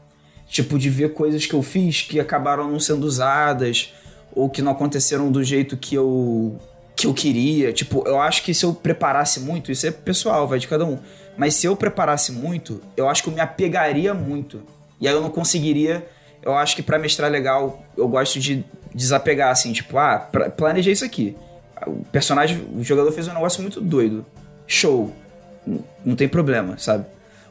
Tipo, 0.49 0.77
de 0.77 0.89
ver 0.89 1.13
coisas 1.13 1.45
que 1.45 1.53
eu 1.53 1.63
fiz 1.63 2.01
que 2.01 2.19
acabaram 2.19 2.69
não 2.69 2.79
sendo 2.79 3.05
usadas, 3.05 3.93
ou 4.33 4.49
que 4.49 4.61
não 4.61 4.73
aconteceram 4.73 5.31
do 5.31 5.41
jeito 5.43 5.77
que 5.77 5.95
eu, 5.95 6.59
que 6.93 7.07
eu 7.07 7.13
queria. 7.13 7.71
Tipo, 7.71 8.05
eu 8.05 8.19
acho 8.19 8.43
que 8.43 8.53
se 8.53 8.65
eu 8.65 8.73
preparasse 8.73 9.39
muito, 9.39 9.71
isso 9.71 9.87
é 9.87 9.91
pessoal, 9.91 10.45
vai 10.45 10.59
de 10.59 10.67
cada 10.67 10.85
um. 10.85 10.99
Mas 11.37 11.55
se 11.55 11.65
eu 11.65 11.75
preparasse 11.75 12.33
muito, 12.33 12.81
eu 12.97 13.07
acho 13.07 13.23
que 13.23 13.29
eu 13.29 13.33
me 13.33 13.39
apegaria 13.39 14.13
muito. 14.13 14.61
E 14.99 15.07
aí 15.07 15.13
eu 15.13 15.21
não 15.21 15.29
conseguiria. 15.29 16.05
Eu 16.41 16.53
acho 16.53 16.75
que 16.75 16.83
para 16.83 16.99
mestrar 16.99 17.31
legal, 17.31 17.81
eu 17.95 18.07
gosto 18.09 18.39
de 18.39 18.65
desapegar, 18.93 19.51
assim, 19.51 19.71
tipo, 19.71 19.97
ah, 19.97 20.29
planejei 20.57 20.91
isso 20.91 21.05
aqui 21.05 21.35
o 21.85 22.03
personagem, 22.11 22.65
o 22.75 22.83
jogador 22.83 23.11
fez 23.11 23.27
um 23.27 23.33
negócio 23.33 23.61
muito 23.61 23.79
doido. 23.79 24.25
Show. 24.65 25.13
Não 26.05 26.15
tem 26.15 26.27
problema, 26.27 26.77
sabe? 26.77 27.05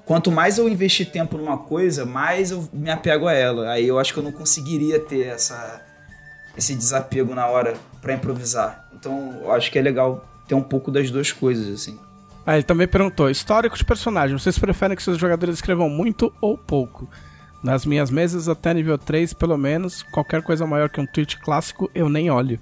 Quanto 0.04 0.30
mais 0.30 0.56
eu 0.56 0.68
investir 0.68 1.10
tempo 1.10 1.36
numa 1.36 1.58
coisa, 1.58 2.06
mais 2.06 2.50
eu 2.50 2.68
me 2.72 2.90
apego 2.90 3.26
a 3.26 3.32
ela. 3.32 3.70
Aí 3.70 3.86
eu 3.86 3.98
acho 3.98 4.12
que 4.12 4.18
eu 4.18 4.22
não 4.22 4.32
conseguiria 4.32 5.00
ter 5.00 5.26
essa, 5.26 5.82
esse 6.56 6.74
desapego 6.74 7.34
na 7.34 7.46
hora 7.46 7.74
para 8.00 8.14
improvisar. 8.14 8.88
Então 8.94 9.40
eu 9.42 9.52
acho 9.52 9.70
que 9.70 9.78
é 9.78 9.82
legal 9.82 10.24
ter 10.46 10.54
um 10.54 10.62
pouco 10.62 10.90
das 10.90 11.10
duas 11.10 11.32
coisas, 11.32 11.68
assim. 11.74 11.98
Ah, 12.46 12.54
ele 12.54 12.62
também 12.62 12.86
perguntou: 12.86 13.28
histórico 13.28 13.76
de 13.76 13.84
personagem, 13.84 14.38
vocês 14.38 14.58
preferem 14.58 14.96
que 14.96 15.02
seus 15.02 15.18
jogadores 15.18 15.56
escrevam 15.56 15.88
muito 15.88 16.32
ou 16.40 16.56
pouco? 16.56 17.10
Nas 17.62 17.84
minhas 17.84 18.08
mesas, 18.08 18.48
até 18.48 18.72
nível 18.72 18.96
3, 18.96 19.32
pelo 19.32 19.56
menos, 19.56 20.04
qualquer 20.04 20.40
coisa 20.40 20.64
maior 20.64 20.88
que 20.88 21.00
um 21.00 21.06
tweet 21.06 21.36
clássico, 21.40 21.90
eu 21.92 22.08
nem 22.08 22.30
olho. 22.30 22.60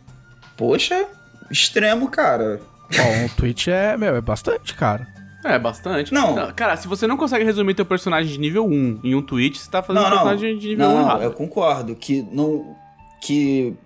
Poxa, 0.56 1.06
extremo, 1.50 2.08
cara. 2.08 2.60
Bom, 2.96 3.24
um 3.24 3.28
tweet 3.28 3.70
é, 3.70 3.96
meu, 3.96 4.14
é 4.14 4.20
bastante, 4.20 4.74
cara. 4.74 5.06
É, 5.44 5.58
bastante. 5.58 6.12
Não. 6.12 6.52
Cara, 6.52 6.76
se 6.76 6.88
você 6.88 7.06
não 7.06 7.16
consegue 7.16 7.44
resumir 7.44 7.74
teu 7.74 7.84
personagem 7.84 8.32
de 8.32 8.38
nível 8.38 8.66
1 8.66 9.00
em 9.04 9.14
um 9.14 9.22
tweet, 9.22 9.58
você 9.58 9.70
tá 9.70 9.82
fazendo 9.82 10.02
não, 10.02 10.08
um 10.08 10.12
personagem 10.12 10.58
de 10.58 10.68
nível 10.68 10.88
não, 10.88 11.04
1 11.04 11.08
não, 11.08 11.22
eu 11.22 11.32
concordo 11.32 11.94
que 11.94 12.26
não 12.32 12.74
que 13.20 13.76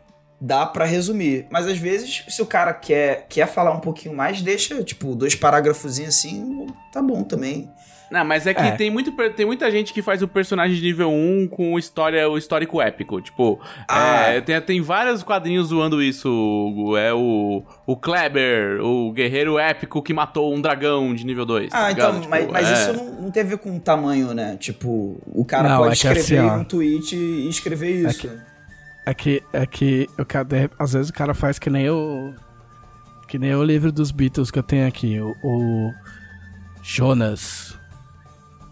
dá 0.40 0.64
para 0.66 0.84
resumir, 0.84 1.46
mas 1.50 1.66
às 1.66 1.78
vezes 1.78 2.24
se 2.28 2.40
o 2.40 2.46
cara 2.46 2.72
quer 2.72 3.26
quer 3.28 3.46
falar 3.46 3.72
um 3.72 3.80
pouquinho 3.80 4.14
mais, 4.14 4.40
deixa 4.40 4.82
tipo 4.84 5.16
dois 5.16 5.34
parágrafos 5.34 5.98
assim, 5.98 6.68
tá 6.92 7.02
bom 7.02 7.24
também. 7.24 7.68
Não, 8.10 8.24
mas 8.24 8.46
é 8.46 8.54
que 8.54 8.60
é. 8.60 8.70
Tem, 8.72 8.90
muito, 8.90 9.12
tem 9.30 9.44
muita 9.44 9.70
gente 9.70 9.92
que 9.92 10.00
faz 10.00 10.22
o 10.22 10.28
personagem 10.28 10.76
de 10.76 10.82
nível 10.82 11.10
1 11.10 11.48
com 11.48 11.78
história, 11.78 12.28
o 12.28 12.38
histórico 12.38 12.80
épico. 12.80 13.20
Tipo, 13.20 13.60
ah. 13.86 14.30
é, 14.30 14.40
tem, 14.40 14.60
tem 14.60 14.80
vários 14.80 15.22
quadrinhos 15.22 15.68
zoando 15.68 16.02
isso. 16.02 16.28
É 16.98 17.12
o, 17.12 17.62
o 17.86 17.96
Kleber, 17.96 18.80
o 18.82 19.12
guerreiro 19.12 19.58
épico 19.58 20.02
que 20.02 20.14
matou 20.14 20.54
um 20.54 20.60
dragão 20.60 21.14
de 21.14 21.24
nível 21.24 21.44
2. 21.44 21.70
Tá 21.70 21.78
ah, 21.78 21.82
tá 21.82 21.92
então, 21.92 22.20
tipo, 22.20 22.30
mas, 22.30 22.46
mas 22.50 22.68
é. 22.68 22.72
isso 22.72 22.92
não, 22.94 23.22
não 23.22 23.30
tem 23.30 23.42
a 23.42 23.46
ver 23.46 23.58
com 23.58 23.78
tamanho, 23.78 24.32
né? 24.32 24.56
Tipo, 24.58 25.20
o 25.26 25.44
cara 25.44 25.68
não, 25.68 25.78
pode 25.78 25.90
é 25.90 25.92
escrever 25.94 26.38
assim, 26.38 26.60
um 26.60 26.64
tweet 26.64 27.14
e 27.14 27.48
escrever 27.48 27.88
é 28.06 28.08
isso. 28.08 28.30
É 29.04 29.14
que, 29.14 29.42
é 29.52 29.66
que, 29.66 30.08
é 30.18 30.24
que 30.24 30.38
às 30.78 30.92
vezes 30.92 31.10
o 31.10 31.12
cara 31.12 31.34
faz 31.34 31.58
que 31.58 31.68
nem 31.68 31.90
o. 31.90 32.32
Que 33.26 33.38
nem 33.38 33.54
o 33.54 33.62
livro 33.62 33.92
dos 33.92 34.10
Beatles 34.10 34.50
que 34.50 34.58
eu 34.58 34.62
tenho 34.62 34.88
aqui. 34.88 35.20
o, 35.20 35.34
o 35.42 35.92
Jonas 36.82 37.67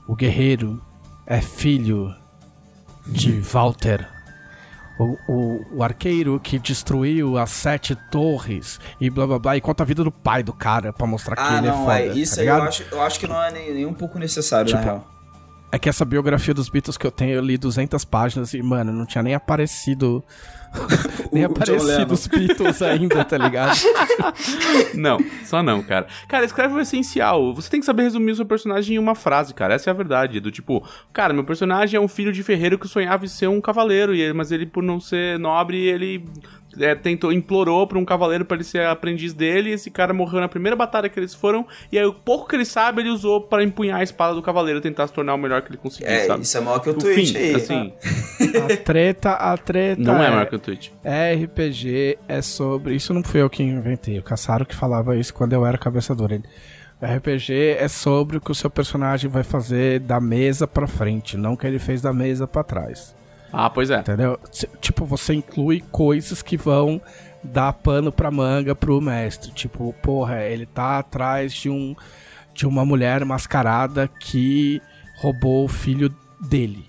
o 0.06 0.14
guerreiro 0.14 0.80
é 1.26 1.40
filho 1.40 2.14
de 3.06 3.40
Walter, 3.40 4.06
o, 4.98 5.16
o, 5.28 5.76
o, 5.76 5.82
arqueiro 5.82 6.40
que 6.40 6.58
destruiu 6.58 7.36
as 7.36 7.50
sete 7.50 7.94
torres 8.10 8.80
e 9.00 9.10
blá 9.10 9.26
blá 9.26 9.38
blá, 9.38 9.56
e 9.56 9.60
conta 9.60 9.82
a 9.82 9.86
vida 9.86 10.02
do 10.02 10.10
pai 10.10 10.42
do 10.42 10.52
cara 10.52 10.92
pra 10.92 11.06
mostrar 11.06 11.34
ah, 11.38 11.48
que 11.48 11.54
ele 11.58 11.68
é 11.68 11.70
não, 11.70 11.82
é 11.82 11.84
foda. 11.84 11.98
É, 11.98 12.18
isso 12.18 12.36
tá 12.36 12.40
aí 12.40 12.48
eu 12.48 12.62
acho, 12.62 12.84
eu 12.90 13.02
acho 13.02 13.20
que 13.20 13.26
não 13.26 13.42
é 13.42 13.52
nem, 13.52 13.74
nem 13.74 13.86
um 13.86 13.92
pouco 13.92 14.18
necessário, 14.18 14.66
tipo, 14.66 14.78
na 14.78 14.84
real. 14.84 15.06
É 15.70 15.78
que 15.78 15.88
essa 15.88 16.04
biografia 16.04 16.54
dos 16.54 16.68
Beatles 16.68 16.96
que 16.96 17.06
eu 17.06 17.10
tenho, 17.10 17.34
eu 17.34 17.42
li 17.42 17.58
200 17.58 18.04
páginas 18.04 18.54
e, 18.54 18.62
mano, 18.62 18.92
não 18.92 19.04
tinha 19.04 19.22
nem 19.22 19.34
aparecido 19.34 20.24
Nem 21.32 21.44
aparecido 21.44 22.14
os 22.14 22.26
Beatles 22.26 22.80
ainda, 22.82 23.24
tá 23.24 23.36
ligado? 23.36 23.76
não, 24.94 25.18
só 25.44 25.62
não, 25.62 25.82
cara. 25.82 26.06
Cara, 26.28 26.44
escreve 26.44 26.74
o 26.74 26.80
essencial. 26.80 27.54
Você 27.54 27.70
tem 27.70 27.80
que 27.80 27.86
saber 27.86 28.04
resumir 28.04 28.32
o 28.32 28.36
seu 28.36 28.46
personagem 28.46 28.96
em 28.96 28.98
uma 28.98 29.14
frase, 29.14 29.52
cara. 29.52 29.74
Essa 29.74 29.90
é 29.90 29.92
a 29.92 29.94
verdade. 29.94 30.40
Do 30.40 30.50
tipo, 30.50 30.86
cara, 31.12 31.32
meu 31.32 31.44
personagem 31.44 31.98
é 31.98 32.00
um 32.00 32.08
filho 32.08 32.32
de 32.32 32.42
ferreiro 32.42 32.78
que 32.78 32.88
sonhava 32.88 33.24
em 33.24 33.28
ser 33.28 33.48
um 33.48 33.60
cavaleiro, 33.60 34.12
mas 34.34 34.52
ele, 34.52 34.66
por 34.66 34.82
não 34.82 35.00
ser 35.00 35.38
nobre, 35.38 35.78
ele 35.78 36.24
é, 36.80 36.94
tentou, 36.94 37.32
implorou 37.32 37.86
pra 37.86 37.98
um 37.98 38.04
cavaleiro 38.04 38.44
pra 38.44 38.56
ele 38.56 38.64
ser 38.64 38.86
aprendiz 38.86 39.32
dele, 39.34 39.70
e 39.70 39.72
esse 39.72 39.90
cara 39.90 40.12
morreu 40.14 40.40
na 40.40 40.48
primeira 40.48 40.76
batalha 40.76 41.08
que 41.08 41.18
eles 41.18 41.34
foram, 41.34 41.66
e 41.90 41.98
aí 41.98 42.04
o 42.04 42.12
pouco 42.12 42.48
que 42.48 42.56
ele 42.56 42.64
sabe, 42.64 43.02
ele 43.02 43.10
usou 43.10 43.40
pra 43.40 43.62
empunhar 43.62 44.00
a 44.00 44.02
espada 44.02 44.34
do 44.34 44.42
cavaleiro, 44.42 44.80
tentar 44.80 45.06
se 45.06 45.12
tornar 45.12 45.34
o 45.34 45.38
melhor 45.38 45.62
que 45.62 45.70
ele 45.70 45.78
conseguiu, 45.78 46.08
É, 46.08 46.26
sabe? 46.26 46.42
isso 46.42 46.56
é 46.56 46.60
maior 46.60 46.78
que 46.80 46.88
o, 46.88 46.92
O 46.92 46.96
Twitch 46.96 47.32
fim, 47.32 47.36
aí. 47.38 47.54
assim, 47.54 47.92
A 48.72 48.76
treta, 48.78 49.32
a 49.32 49.56
treta. 49.56 50.00
não 50.02 50.22
é 50.22 50.26
é 50.26 50.30
maior 50.30 50.46
que 50.46 50.56
o 50.56 50.58
Twitch. 50.58 50.90
RPG 51.04 52.18
é 52.28 52.42
sobre. 52.42 52.94
Isso 52.94 53.12
não 53.14 53.22
fui 53.22 53.40
eu 53.42 53.48
que 53.50 53.62
inventei. 53.62 54.18
O 54.18 54.22
Caçaro 54.22 54.64
que 54.66 54.74
falava 54.74 55.16
isso 55.16 55.32
quando 55.34 55.52
eu 55.52 55.64
era 55.66 55.78
cabeçador. 55.78 56.32
Ele. 56.32 56.44
RPG 57.02 57.76
é 57.78 57.88
sobre 57.88 58.38
o 58.38 58.40
que 58.40 58.50
o 58.50 58.54
seu 58.54 58.70
personagem 58.70 59.30
vai 59.30 59.42
fazer 59.42 60.00
da 60.00 60.18
mesa 60.18 60.66
pra 60.66 60.86
frente, 60.86 61.36
não 61.36 61.52
o 61.52 61.56
que 61.56 61.66
ele 61.66 61.78
fez 61.78 62.00
da 62.00 62.12
mesa 62.12 62.46
pra 62.46 62.62
trás. 62.64 63.14
Ah, 63.52 63.70
pois 63.70 63.90
é. 63.90 64.00
Entendeu? 64.00 64.38
Tipo, 64.80 65.04
você 65.04 65.34
inclui 65.34 65.82
coisas 65.90 66.42
que 66.42 66.56
vão 66.56 67.00
dar 67.42 67.72
pano 67.72 68.10
pra 68.10 68.30
manga 68.30 68.74
pro 68.74 69.00
mestre. 69.00 69.52
Tipo, 69.52 69.94
porra, 70.02 70.42
ele 70.42 70.66
tá 70.66 70.98
atrás 70.98 71.52
de 71.52 71.70
um 71.70 71.94
de 72.52 72.66
uma 72.66 72.86
mulher 72.86 73.22
mascarada 73.24 74.08
que 74.08 74.80
roubou 75.18 75.66
o 75.66 75.68
filho 75.68 76.12
dele. 76.40 76.86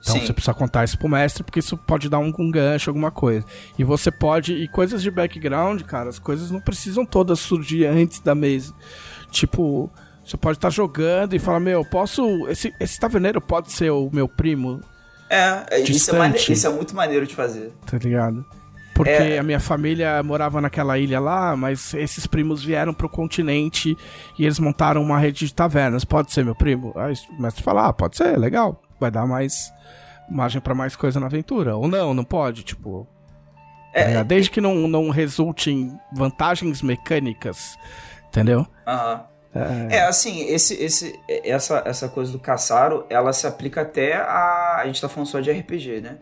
Então 0.00 0.14
Sim. 0.14 0.26
você 0.26 0.32
precisa 0.32 0.54
contar 0.54 0.84
isso 0.84 0.98
pro 0.98 1.08
mestre, 1.08 1.42
porque 1.44 1.60
isso 1.60 1.76
pode 1.76 2.08
dar 2.08 2.18
um, 2.18 2.32
um 2.38 2.50
gancho, 2.50 2.90
alguma 2.90 3.10
coisa. 3.10 3.44
E 3.78 3.84
você 3.84 4.10
pode. 4.10 4.52
E 4.52 4.68
coisas 4.68 5.02
de 5.02 5.10
background, 5.10 5.82
cara, 5.82 6.10
as 6.10 6.18
coisas 6.18 6.50
não 6.50 6.60
precisam 6.60 7.06
todas 7.06 7.38
surgir 7.38 7.86
antes 7.86 8.20
da 8.20 8.34
mesa. 8.34 8.74
Tipo, 9.30 9.90
você 10.24 10.36
pode 10.36 10.58
estar 10.58 10.70
jogando 10.70 11.34
e 11.34 11.38
falar, 11.38 11.60
meu, 11.60 11.84
posso. 11.84 12.46
Esse, 12.48 12.74
esse 12.80 12.98
taverneiro 12.98 13.40
pode 13.40 13.72
ser 13.72 13.90
o 13.90 14.10
meu 14.12 14.28
primo, 14.28 14.80
É, 15.30 15.64
é, 15.70 15.80
isso 15.80 16.14
é, 16.14 16.18
mane- 16.18 16.34
Distante. 16.34 16.52
isso 16.52 16.66
é 16.66 16.70
muito 16.70 16.94
maneiro 16.94 17.26
de 17.26 17.34
fazer. 17.34 17.72
tá 17.86 17.96
ligado? 17.98 18.44
Porque 18.94 19.10
É. 19.10 19.38
a 19.38 19.42
minha 19.42 19.58
família 19.58 20.22
morava 20.22 20.60
naquela 20.60 20.96
ilha 20.96 21.18
lá, 21.18 21.56
mas 21.56 21.92
esses 21.94 22.26
primos 22.28 22.62
vieram 22.62 22.94
pro 22.94 23.08
continente 23.08 23.96
e 24.38 24.44
eles 24.44 24.58
montaram 24.60 25.02
uma 25.02 25.18
rede 25.18 25.46
de 25.46 25.52
tavernas. 25.54 26.04
Pode 26.04 26.30
ser 26.32 26.44
meu 26.44 26.54
primo? 26.54 26.92
Aí 26.96 27.12
o 27.36 27.42
mestre 27.42 27.62
fala, 27.64 27.88
ah, 27.88 27.92
pode 27.92 28.16
ser, 28.16 28.38
legal. 28.38 28.80
Vai 29.00 29.10
dar 29.10 29.26
mais 29.26 29.72
margem 30.30 30.60
pra 30.60 30.74
mais 30.76 30.94
coisa 30.94 31.18
na 31.18 31.26
aventura. 31.26 31.76
Ou 31.76 31.88
não, 31.88 32.14
não 32.14 32.22
pode, 32.24 32.62
tipo... 32.62 33.04
tá 33.92 34.00
É, 34.00 34.06
ligado? 34.08 34.26
Desde 34.28 34.48
que 34.50 34.60
não, 34.60 34.86
não 34.86 35.10
resulte 35.10 35.72
em 35.72 35.92
vantagens 36.12 36.80
mecânicas, 36.80 37.76
entendeu? 38.28 38.64
Aham. 38.86 39.24
É, 39.90 40.02
assim, 40.02 40.46
esse, 40.48 40.74
esse, 40.82 41.20
essa, 41.28 41.82
essa 41.86 42.08
coisa 42.08 42.32
do 42.32 42.38
caçaro, 42.38 43.06
ela 43.08 43.32
se 43.32 43.46
aplica 43.46 43.82
até 43.82 44.16
a. 44.16 44.80
A 44.80 44.86
gente 44.86 45.00
tá 45.00 45.08
falando 45.08 45.28
só 45.28 45.40
de 45.40 45.50
RPG, 45.50 46.00
né? 46.00 46.18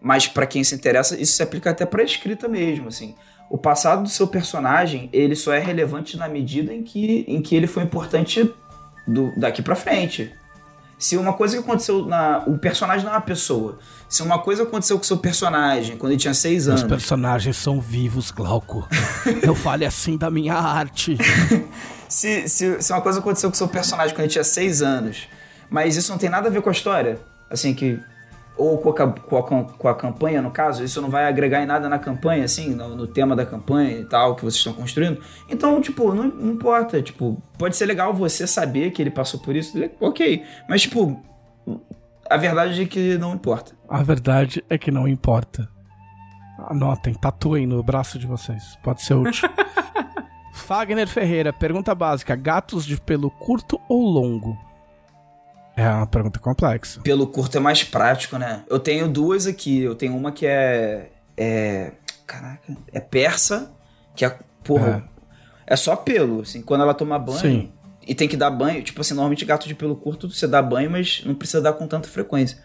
Mas 0.00 0.26
pra 0.26 0.46
quem 0.46 0.64
se 0.64 0.74
interessa, 0.74 1.20
isso 1.20 1.34
se 1.34 1.42
aplica 1.42 1.70
até 1.70 1.84
pra 1.84 2.02
escrita 2.02 2.48
mesmo, 2.48 2.88
assim. 2.88 3.14
O 3.50 3.58
passado 3.58 4.02
do 4.02 4.08
seu 4.08 4.26
personagem, 4.26 5.10
ele 5.12 5.36
só 5.36 5.52
é 5.52 5.58
relevante 5.58 6.16
na 6.16 6.28
medida 6.28 6.72
em 6.72 6.82
que, 6.82 7.24
em 7.28 7.42
que 7.42 7.54
ele 7.54 7.66
foi 7.66 7.82
importante 7.82 8.50
do, 9.06 9.38
daqui 9.38 9.60
pra 9.60 9.74
frente. 9.74 10.32
Se 11.00 11.16
uma 11.16 11.32
coisa 11.32 11.56
que 11.56 11.62
aconteceu 11.62 12.04
na. 12.04 12.44
O 12.46 12.58
personagem 12.58 13.04
não 13.06 13.12
é 13.12 13.14
uma 13.16 13.22
pessoa. 13.22 13.78
Se 14.06 14.22
uma 14.22 14.38
coisa 14.38 14.64
aconteceu 14.64 14.98
com 14.98 15.02
o 15.02 15.06
seu 15.06 15.16
personagem 15.16 15.96
quando 15.96 16.12
ele 16.12 16.20
tinha 16.20 16.34
seis 16.34 16.64
Os 16.64 16.68
anos. 16.68 16.82
personagens 16.82 17.56
são 17.56 17.80
vivos, 17.80 18.30
Glauco. 18.30 18.86
Não 19.46 19.54
fale 19.54 19.86
assim 19.86 20.18
da 20.18 20.30
minha 20.30 20.54
arte. 20.54 21.16
Se, 22.06 22.48
se, 22.48 22.82
se 22.82 22.92
uma 22.92 23.00
coisa 23.00 23.20
aconteceu 23.20 23.48
com 23.48 23.54
o 23.54 23.56
seu 23.56 23.68
personagem 23.68 24.12
quando 24.16 24.24
ele 24.24 24.32
tinha 24.32 24.42
seis 24.42 24.82
anos, 24.82 25.28
mas 25.70 25.96
isso 25.96 26.10
não 26.10 26.18
tem 26.18 26.28
nada 26.28 26.48
a 26.48 26.50
ver 26.50 26.60
com 26.60 26.68
a 26.68 26.72
história, 26.72 27.20
assim, 27.48 27.72
que. 27.72 28.00
Ou 28.56 28.76
com 28.76 28.90
a, 28.90 29.12
com 29.12 29.36
a, 29.38 29.64
com 29.64 29.88
a 29.88 29.94
campanha, 29.94 30.42
no 30.42 30.50
caso, 30.50 30.84
isso 30.84 31.00
não 31.00 31.08
vai 31.08 31.26
agregar 31.26 31.62
em 31.62 31.66
nada 31.66 31.88
na 31.88 31.98
campanha, 31.98 32.44
assim, 32.44 32.74
no, 32.74 32.94
no 32.94 33.06
tema 33.06 33.34
da 33.34 33.46
campanha 33.46 33.98
e 33.98 34.04
tal, 34.04 34.34
que 34.34 34.42
vocês 34.42 34.56
estão 34.56 34.74
construindo. 34.74 35.20
Então, 35.48 35.80
tipo, 35.80 36.12
não, 36.12 36.24
não 36.24 36.52
importa. 36.52 37.00
Tipo, 37.00 37.42
pode 37.58 37.76
ser 37.76 37.86
legal 37.86 38.12
você 38.12 38.46
saber 38.46 38.90
que 38.90 39.00
ele 39.00 39.10
passou 39.10 39.40
por 39.40 39.56
isso, 39.56 39.78
ok. 39.98 40.44
Mas, 40.68 40.82
tipo, 40.82 41.18
a 42.28 42.36
verdade 42.36 42.82
é 42.82 42.86
que 42.86 43.16
não 43.18 43.34
importa. 43.34 43.72
A 43.88 44.02
verdade 44.02 44.62
é 44.68 44.76
que 44.76 44.90
não 44.90 45.08
importa. 45.08 45.68
Anotem, 46.68 47.14
tatuem 47.14 47.66
no 47.66 47.82
braço 47.82 48.18
de 48.18 48.26
vocês. 48.26 48.78
Pode 48.82 49.02
ser 49.02 49.14
útil. 49.14 49.48
Fagner 50.52 51.08
Ferreira, 51.08 51.52
pergunta 51.52 51.94
básica: 51.94 52.36
gatos 52.36 52.84
de 52.84 53.00
pelo 53.00 53.30
curto 53.30 53.80
ou 53.88 54.02
longo? 54.02 54.56
É 55.76 55.88
uma 55.88 56.06
pergunta 56.06 56.38
complexa. 56.38 57.00
Pelo 57.00 57.26
curto 57.26 57.56
é 57.56 57.60
mais 57.60 57.82
prático, 57.84 58.36
né? 58.36 58.62
Eu 58.68 58.78
tenho 58.78 59.08
duas 59.08 59.46
aqui. 59.46 59.80
Eu 59.82 59.94
tenho 59.94 60.16
uma 60.16 60.32
que 60.32 60.46
é. 60.46 61.10
É. 61.36 61.92
Caraca. 62.26 62.76
É 62.92 63.00
persa, 63.00 63.70
que 64.14 64.24
é. 64.24 64.36
Porra. 64.62 65.04
É, 65.66 65.76
só 65.76 65.96
pelo, 65.96 66.42
assim. 66.42 66.60
Quando 66.62 66.82
ela 66.82 66.92
toma 66.94 67.18
banho. 67.18 67.38
Sim. 67.38 67.72
E 68.06 68.14
tem 68.14 68.26
que 68.28 68.36
dar 68.36 68.50
banho. 68.50 68.82
Tipo 68.82 69.00
assim, 69.00 69.14
normalmente 69.14 69.44
gato 69.44 69.68
de 69.68 69.74
pelo 69.74 69.94
curto 69.96 70.28
você 70.30 70.46
dá 70.46 70.60
banho, 70.60 70.90
mas 70.90 71.22
não 71.24 71.34
precisa 71.34 71.60
dar 71.62 71.72
com 71.72 71.86
tanta 71.86 72.08
frequência. 72.08 72.58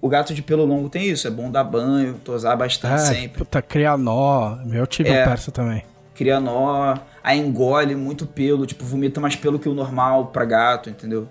O 0.00 0.08
gato 0.08 0.32
de 0.34 0.42
pelo 0.42 0.64
longo 0.64 0.88
tem 0.88 1.08
isso. 1.08 1.26
É 1.26 1.30
bom 1.30 1.50
dar 1.50 1.64
banho, 1.64 2.14
tosar 2.24 2.56
bastante 2.56 2.94
É, 2.94 2.98
sempre. 2.98 3.38
puta, 3.38 3.60
cria 3.60 3.96
nó. 3.96 4.56
Meu 4.64 4.86
tive 4.86 5.10
É. 5.10 5.24
persa 5.24 5.50
também. 5.52 5.84
Cria 6.14 6.40
nó. 6.40 6.96
Aí 7.22 7.38
engole 7.38 7.94
muito 7.96 8.26
pelo. 8.26 8.64
Tipo, 8.66 8.84
vomita 8.84 9.20
mais 9.20 9.36
pelo 9.36 9.58
que 9.58 9.68
o 9.68 9.74
normal 9.74 10.26
pra 10.26 10.44
gato, 10.44 10.88
entendeu? 10.90 11.28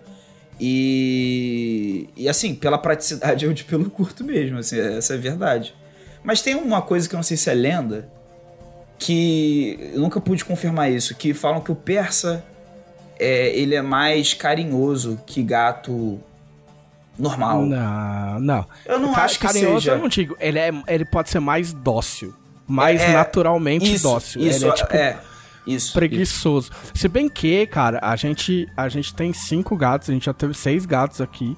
E, 0.64 2.08
e 2.16 2.30
assim, 2.30 2.54
pela 2.54 2.78
praticidade 2.78 3.46
é 3.46 3.48
o 3.48 3.54
de 3.54 3.64
pelo 3.64 3.90
curto 3.90 4.24
mesmo, 4.24 4.60
assim, 4.60 4.80
essa 4.80 5.14
é 5.14 5.18
a 5.18 5.20
verdade. 5.20 5.74
Mas 6.24 6.42
tem 6.42 6.56
uma 6.56 6.82
coisa 6.82 7.10
que 7.10 7.16
eu 7.16 7.18
não 7.18 7.24
sei 7.24 7.36
se 7.36 7.50
é 7.50 7.54
lenda, 7.54 8.08
que 9.00 9.92
eu 9.94 10.00
nunca 10.02 10.22
pude 10.22 10.46
confirmar 10.46 10.92
isso, 10.92 11.16
que 11.16 11.34
falam 11.34 11.62
que 11.62 11.72
o 11.72 11.76
persa 11.76 12.44
é, 13.20 13.50
ele 13.58 13.74
é 13.76 13.82
mais 13.82 14.34
carinhoso 14.34 15.20
que 15.26 15.42
gato 15.42 16.20
normal. 17.18 17.66
Não, 17.66 18.40
não. 18.40 18.66
Eu 18.86 19.00
não 19.00 19.14
Ca- 19.14 19.24
acho 19.24 19.40
que 19.40 19.48
carinhoso 19.48 19.80
seja. 19.82 19.92
eu 19.94 19.98
não 20.00 20.08
digo. 20.08 20.36
Ele, 20.40 20.60
é, 20.60 20.72
ele 20.88 21.06
pode 21.06 21.30
ser 21.32 21.40
mais 21.40 21.74
dócil. 21.74 22.34
Mais 22.68 23.02
É, 23.02 23.12
naturalmente 23.14 23.92
Isso, 23.92 24.04
dócil. 24.04 24.42
isso, 24.42 24.64
ele 24.64 24.72
é 24.72 24.76
tipo 24.76 24.96
é, 24.96 25.18
isso. 25.66 25.94
preguiçoso. 25.94 26.72
Se 26.94 27.08
bem 27.08 27.30
que, 27.30 27.66
cara, 27.68 28.00
a 28.02 28.16
gente, 28.16 28.68
a 28.76 28.88
gente 28.90 29.14
tem 29.14 29.32
cinco 29.34 29.76
gatos, 29.76 30.10
a 30.10 30.14
gente 30.14 30.26
já 30.26 30.34
teve 30.34 30.54
seis 30.54 30.86
gatos 30.86 31.22
aqui. 31.22 31.56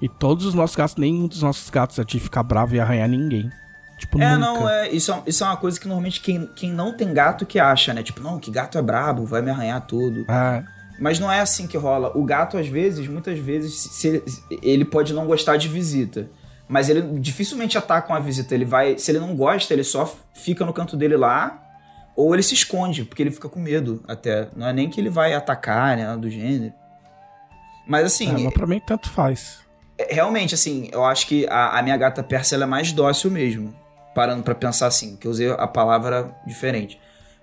E 0.00 0.08
todos 0.08 0.44
os 0.46 0.54
nossos 0.54 0.74
gatos, 0.74 0.96
nenhum 0.96 1.26
dos 1.28 1.42
nossos 1.42 1.70
gatos 1.70 1.98
é 1.98 2.04
de 2.04 2.18
ficar 2.18 2.42
bravo 2.42 2.74
e 2.74 2.80
arranhar 2.80 3.08
ninguém. 3.08 3.50
Tipo, 3.98 4.20
É, 4.20 4.34
nunca. 4.34 4.38
não, 4.40 4.68
é, 4.68 4.90
isso, 4.90 5.12
é, 5.12 5.22
isso 5.28 5.44
é 5.44 5.46
uma 5.46 5.56
coisa 5.56 5.78
que 5.78 5.86
normalmente 5.86 6.20
quem, 6.20 6.44
quem 6.56 6.72
não 6.72 6.96
tem 6.96 7.14
gato 7.14 7.46
que 7.46 7.60
acha, 7.60 7.94
né? 7.94 8.02
Tipo, 8.02 8.20
não, 8.20 8.36
que 8.40 8.50
gato 8.50 8.76
é 8.76 8.82
brabo, 8.82 9.24
vai 9.24 9.40
me 9.42 9.50
arranhar 9.52 9.80
tudo. 9.86 10.24
É, 10.28 10.64
Mas 10.98 11.20
não 11.20 11.30
é 11.30 11.38
assim 11.40 11.68
que 11.68 11.76
rola. 11.76 12.10
O 12.16 12.24
gato, 12.24 12.58
às 12.58 12.66
vezes, 12.66 13.06
muitas 13.06 13.38
vezes, 13.38 13.74
se- 13.74 14.24
ele 14.60 14.84
pode 14.84 15.12
não 15.12 15.24
gostar 15.26 15.56
de 15.56 15.68
visita. 15.68 16.28
Mas 16.68 16.88
ele 16.88 17.02
dificilmente 17.20 17.78
ataca 17.78 18.12
uma 18.12 18.20
visita. 18.20 18.54
Ele 18.56 18.64
vai. 18.64 18.98
Se 18.98 19.10
ele 19.12 19.20
não 19.20 19.36
gosta, 19.36 19.72
ele 19.72 19.84
só 19.84 20.12
fica 20.34 20.64
no 20.64 20.72
canto 20.72 20.96
dele 20.96 21.16
lá. 21.16 21.61
Ou 22.16 22.34
ele 22.34 22.42
se 22.42 22.54
esconde, 22.54 23.04
porque 23.04 23.22
ele 23.22 23.30
fica 23.30 23.48
com 23.48 23.58
medo 23.58 24.02
até. 24.06 24.48
Não 24.54 24.66
é 24.68 24.72
nem 24.72 24.88
que 24.90 25.00
ele 25.00 25.08
vai 25.10 25.32
atacar, 25.34 25.96
né? 25.96 26.16
Do 26.16 26.28
gênero. 26.28 26.72
Mas 27.86 28.04
assim, 28.06 28.28
é, 28.30 28.38
mas 28.38 28.52
pra 28.52 28.66
mim 28.66 28.80
tanto 28.80 29.10
faz. 29.10 29.60
é- 29.98 30.14
realmente, 30.14 30.54
assim, 30.54 30.88
eu 30.92 31.04
acho 31.04 31.26
que 31.26 31.46
a, 31.48 31.78
a 31.78 31.82
minha 31.82 31.96
gata 31.96 32.22
persa 32.22 32.54
ela 32.54 32.64
é 32.64 32.66
mais 32.66 32.92
dócil 32.92 33.30
mesmo. 33.30 33.74
Parando 34.14 34.42
pra 34.42 34.54
pensar 34.54 34.86
assim, 34.88 35.16
que 35.16 35.26
eu 35.26 35.30
usei 35.30 35.50
a 35.50 35.66
palavra 35.66 36.34
diferente. 36.46 37.00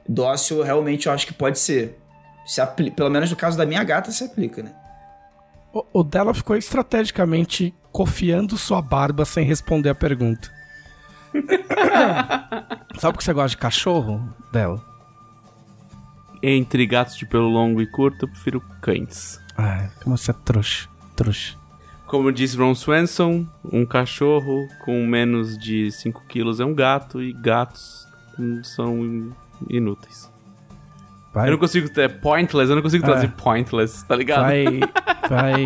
Dócil, 0.08 0.62
realmente, 0.64 1.08
eu 1.08 1.14
acho 1.14 1.26
que 1.26 1.34
pode 1.34 1.58
ser. 1.60 2.00
Se 2.46 2.62
apli- 2.62 2.92
Pelo 2.92 3.10
menos 3.10 3.30
no 3.32 3.36
caso 3.36 3.58
da 3.58 3.66
minha 3.66 3.84
gata, 3.84 4.12
se 4.12 4.24
aplica, 4.24 4.62
né? 4.62 4.72
O, 5.74 5.84
o 5.94 6.04
dela 6.04 6.34
ficou 6.34 6.56
estrategicamente 6.56 7.74
cofiando 7.92 8.58
sua 8.58 8.82
barba 8.82 9.26
sem 9.26 9.44
responder 9.46 9.90
a 9.90 9.96
pergunta. 9.96 10.50
Sabe 13.00 13.14
por 13.14 13.18
que 13.20 13.24
você 13.24 13.34
gosta 13.34 13.50
de 13.50 13.58
cachorro 13.58 14.28
dela? 14.52 14.82
Entre 16.42 16.86
gatos 16.86 17.18
de 17.18 17.26
pelo 17.26 17.50
longo 17.50 17.82
e 17.82 17.88
curto, 17.88 18.24
eu 18.26 18.30
prefiro 18.30 18.62
cães. 18.82 19.40
Ai, 19.58 19.90
como 20.04 20.18
você 20.18 20.32
é 20.32 20.34
trouxa. 20.34 20.88
Trouxa. 21.16 21.58
Como 22.08 22.32
diz 22.32 22.56
Ron 22.56 22.74
Swanson, 22.74 23.46
um 23.72 23.86
cachorro 23.86 24.68
com 24.84 25.06
menos 25.06 25.58
de 25.58 25.92
5 25.92 26.24
quilos 26.28 26.60
é 26.60 26.66
um 26.66 26.74
gato 26.74 27.22
e 27.22 27.34
gatos 27.34 28.08
são 28.64 29.06
in- 29.06 29.32
inúteis. 29.70 30.32
Vai, 31.34 31.48
Eu 31.50 31.52
não 31.52 31.60
consigo 31.60 31.88
ter 31.90 32.20
pointless, 32.20 32.70
eu 32.70 32.76
não 32.76 32.82
consigo 32.82 33.04
É. 33.04 33.08
traduzir 33.08 33.32
pointless, 33.34 34.04
tá 34.08 34.16
ligado? 34.16 34.42
vai, 34.44 34.66
vai, 35.30 35.66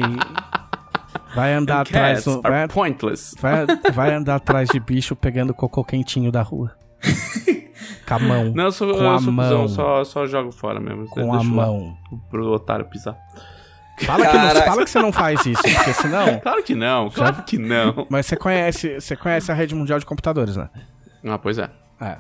vai 1.33 1.53
andar 1.53 1.81
atrás, 1.81 2.25
vai, 2.25 2.63
are 2.63 2.71
pointless. 2.71 3.35
vai, 3.39 3.65
vai 3.93 4.13
andar 4.13 4.35
atrás 4.35 4.69
de 4.69 4.79
bicho 4.79 5.15
pegando 5.15 5.53
cocô 5.53 5.83
quentinho 5.83 6.31
da 6.31 6.41
rua. 6.41 6.71
Com 8.07 8.13
a 8.13 8.19
mão. 8.19 8.51
Não, 8.53 8.65
eu 8.65 8.71
sou, 8.71 8.93
com 8.93 8.99
eu 8.99 9.11
a 9.11 9.19
sou 9.19 9.31
mão. 9.31 9.67
só, 9.67 10.03
só 10.03 10.25
jogo 10.25 10.51
fora 10.51 10.79
mesmo. 10.79 11.07
com 11.07 11.21
deixa 11.21 11.35
a 11.35 11.37
lá 11.37 11.43
mão. 11.43 11.97
Pro 12.29 12.51
otário 12.51 12.85
pisar. 12.85 13.17
Fala 14.01 14.25
que, 14.25 14.37
não, 14.37 14.61
fala 14.61 14.83
que 14.83 14.89
você 14.89 14.99
não 14.99 15.11
faz 15.11 15.45
isso, 15.45 15.61
porque 15.61 15.93
senão. 15.93 16.39
Claro 16.41 16.63
que 16.63 16.75
não, 16.75 17.09
claro 17.09 17.43
que 17.43 17.57
não. 17.57 18.07
Mas 18.09 18.25
você 18.25 18.35
conhece, 18.35 18.99
você 18.99 19.15
conhece 19.15 19.51
a 19.51 19.55
rede 19.55 19.75
mundial 19.75 19.99
de 19.99 20.05
computadores, 20.05 20.57
né? 20.57 20.69
Ah, 21.25 21.37
pois 21.37 21.57
é. 21.57 21.69
É. 22.01 22.17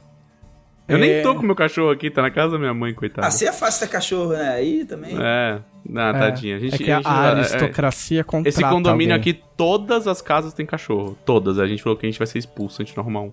Eu 0.87 0.97
é... 0.97 0.99
nem 0.99 1.23
tô 1.23 1.35
com 1.35 1.41
meu 1.41 1.55
cachorro 1.55 1.89
aqui, 1.89 2.09
tá 2.09 2.21
na 2.21 2.29
casa 2.29 2.53
da 2.53 2.59
minha 2.59 2.73
mãe, 2.73 2.93
coitado. 2.93 3.27
É 3.27 3.51
fácil 3.51 3.87
ter 3.87 3.91
cachorro, 3.91 4.33
né? 4.33 4.49
Aí 4.49 4.85
também. 4.85 5.17
É, 5.19 5.59
não, 5.87 6.01
é. 6.01 6.13
tadinha. 6.13 6.55
A 6.55 6.59
gente, 6.59 6.75
é 6.75 6.77
que 6.77 6.91
a, 6.91 6.99
a, 6.99 7.11
a 7.11 7.29
aristocracia 7.31 8.21
é, 8.21 8.23
contrata 8.23 8.49
Esse 8.49 8.61
condomínio 8.61 9.15
alguém. 9.15 9.31
aqui, 9.33 9.43
todas 9.57 10.07
as 10.07 10.21
casas 10.21 10.53
têm 10.53 10.65
cachorro. 10.65 11.17
Todas. 11.25 11.59
A 11.59 11.67
gente 11.67 11.83
falou 11.83 11.97
que 11.97 12.05
a 12.05 12.09
gente 12.09 12.17
vai 12.17 12.27
ser 12.27 12.39
expulso, 12.39 12.81
a 12.81 12.85
gente 12.85 12.95
não 12.95 13.03
arrumar 13.03 13.21
um. 13.21 13.31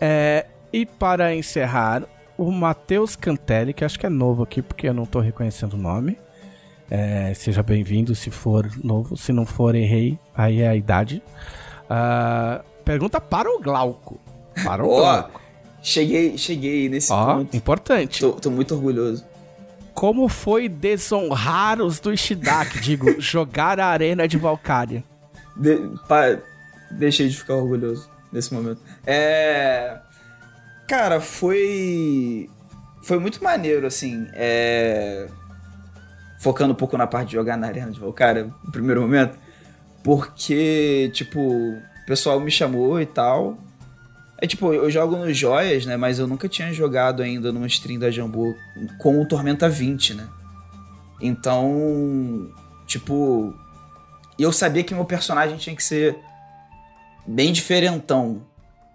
É, 0.00 0.46
e 0.72 0.86
para 0.86 1.34
encerrar, 1.34 2.04
o 2.36 2.50
Matheus 2.52 3.16
Cantelli, 3.16 3.72
que 3.72 3.84
acho 3.84 3.98
que 3.98 4.06
é 4.06 4.10
novo 4.10 4.42
aqui, 4.42 4.62
porque 4.62 4.88
eu 4.88 4.94
não 4.94 5.04
tô 5.04 5.18
reconhecendo 5.20 5.74
o 5.74 5.78
nome. 5.78 6.16
É, 6.90 7.34
seja 7.34 7.62
bem-vindo 7.62 8.14
se 8.14 8.30
for 8.30 8.70
novo. 8.82 9.16
Se 9.16 9.32
não 9.32 9.44
for, 9.44 9.74
errei. 9.74 10.18
Aí 10.34 10.60
é 10.62 10.68
a 10.68 10.76
idade. 10.76 11.22
Uh, 11.84 12.64
pergunta 12.84 13.20
para 13.20 13.50
o 13.50 13.60
Glauco. 13.60 14.18
Para 14.64 14.84
o 14.84 14.88
oh, 14.88 14.96
Glauco. 14.96 15.40
Cheguei, 15.82 16.38
cheguei 16.38 16.88
nesse 16.88 17.12
oh, 17.12 17.26
ponto. 17.26 17.56
Importante. 17.56 18.20
Tô, 18.20 18.32
tô, 18.32 18.50
muito 18.50 18.74
orgulhoso. 18.74 19.24
Como 19.98 20.28
foi 20.28 20.68
desonrar 20.68 21.80
os 21.80 21.98
do 21.98 22.12
Ishidaki? 22.12 22.80
digo, 22.82 23.20
jogar 23.20 23.80
a 23.80 23.86
arena 23.86 24.28
de 24.28 24.36
Valkyria? 24.38 25.02
De, 25.56 25.76
pa, 26.06 26.38
deixei 26.90 27.28
de 27.28 27.36
ficar 27.36 27.54
orgulhoso 27.54 28.08
nesse 28.32 28.54
momento. 28.54 28.80
É. 29.06 29.98
Cara, 30.86 31.20
foi. 31.20 32.48
Foi 33.02 33.18
muito 33.18 33.42
maneiro, 33.42 33.86
assim. 33.86 34.26
É 34.34 35.28
focando 36.38 36.72
um 36.72 36.76
pouco 36.76 36.96
na 36.96 37.06
parte 37.06 37.28
de 37.28 37.34
jogar 37.34 37.56
na 37.56 37.66
arena 37.66 37.90
de 37.90 38.00
Valkyria 38.00 38.44
no 38.64 38.72
primeiro 38.72 39.00
momento, 39.02 39.36
porque, 40.02 41.10
tipo, 41.12 41.40
o 41.40 41.82
pessoal 42.06 42.40
me 42.40 42.50
chamou 42.50 43.00
e 43.00 43.06
tal. 43.06 43.58
É 44.40 44.46
tipo, 44.46 44.72
eu 44.72 44.88
jogo 44.90 45.16
nos 45.16 45.36
Joias, 45.36 45.84
né? 45.84 45.96
Mas 45.96 46.18
eu 46.18 46.26
nunca 46.26 46.48
tinha 46.48 46.72
jogado 46.72 47.22
ainda 47.22 47.52
numa 47.52 47.66
stream 47.66 47.98
da 47.98 48.10
Jambu 48.10 48.54
com 48.98 49.20
o 49.20 49.26
Tormenta 49.26 49.68
20, 49.68 50.14
né? 50.14 50.28
Então, 51.20 52.48
tipo, 52.86 53.52
eu 54.38 54.52
sabia 54.52 54.84
que 54.84 54.94
meu 54.94 55.04
personagem 55.04 55.56
tinha 55.56 55.74
que 55.74 55.82
ser 55.82 56.16
bem 57.26 57.52
diferentão. 57.52 58.42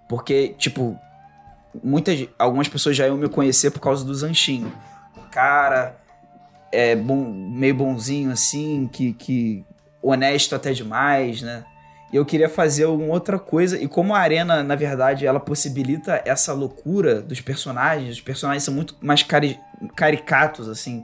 Porque, 0.07 0.55
tipo, 0.57 0.97
muitas, 1.83 2.27
algumas 2.39 2.69
pessoas 2.69 2.95
já 2.95 3.07
iam 3.07 3.17
me 3.17 3.27
conhecer 3.27 3.71
por 3.71 3.81
causa 3.81 4.05
do 4.05 4.15
Zanchinho. 4.15 4.71
Cara, 5.29 5.97
é 6.71 6.95
bom, 6.95 7.31
meio 7.31 7.75
bonzinho 7.75 8.31
assim, 8.31 8.89
que, 8.91 9.13
que 9.13 9.65
honesto 10.01 10.55
até 10.55 10.71
demais, 10.71 11.41
né? 11.41 11.65
E 12.13 12.15
eu 12.15 12.23
queria 12.23 12.47
fazer 12.47 12.83
alguma 12.83 13.11
outra 13.11 13.39
coisa. 13.39 13.75
E 13.81 13.87
como 13.87 14.13
a 14.13 14.19
arena, 14.19 14.61
na 14.61 14.75
verdade, 14.75 15.25
ela 15.25 15.39
possibilita 15.39 16.21
essa 16.23 16.53
loucura 16.53 17.19
dos 17.19 17.41
personagens, 17.41 18.13
os 18.13 18.21
personagens 18.21 18.61
são 18.61 18.71
muito 18.71 18.95
mais 19.01 19.23
cari 19.23 19.59
caricatos, 19.95 20.69
assim, 20.69 21.03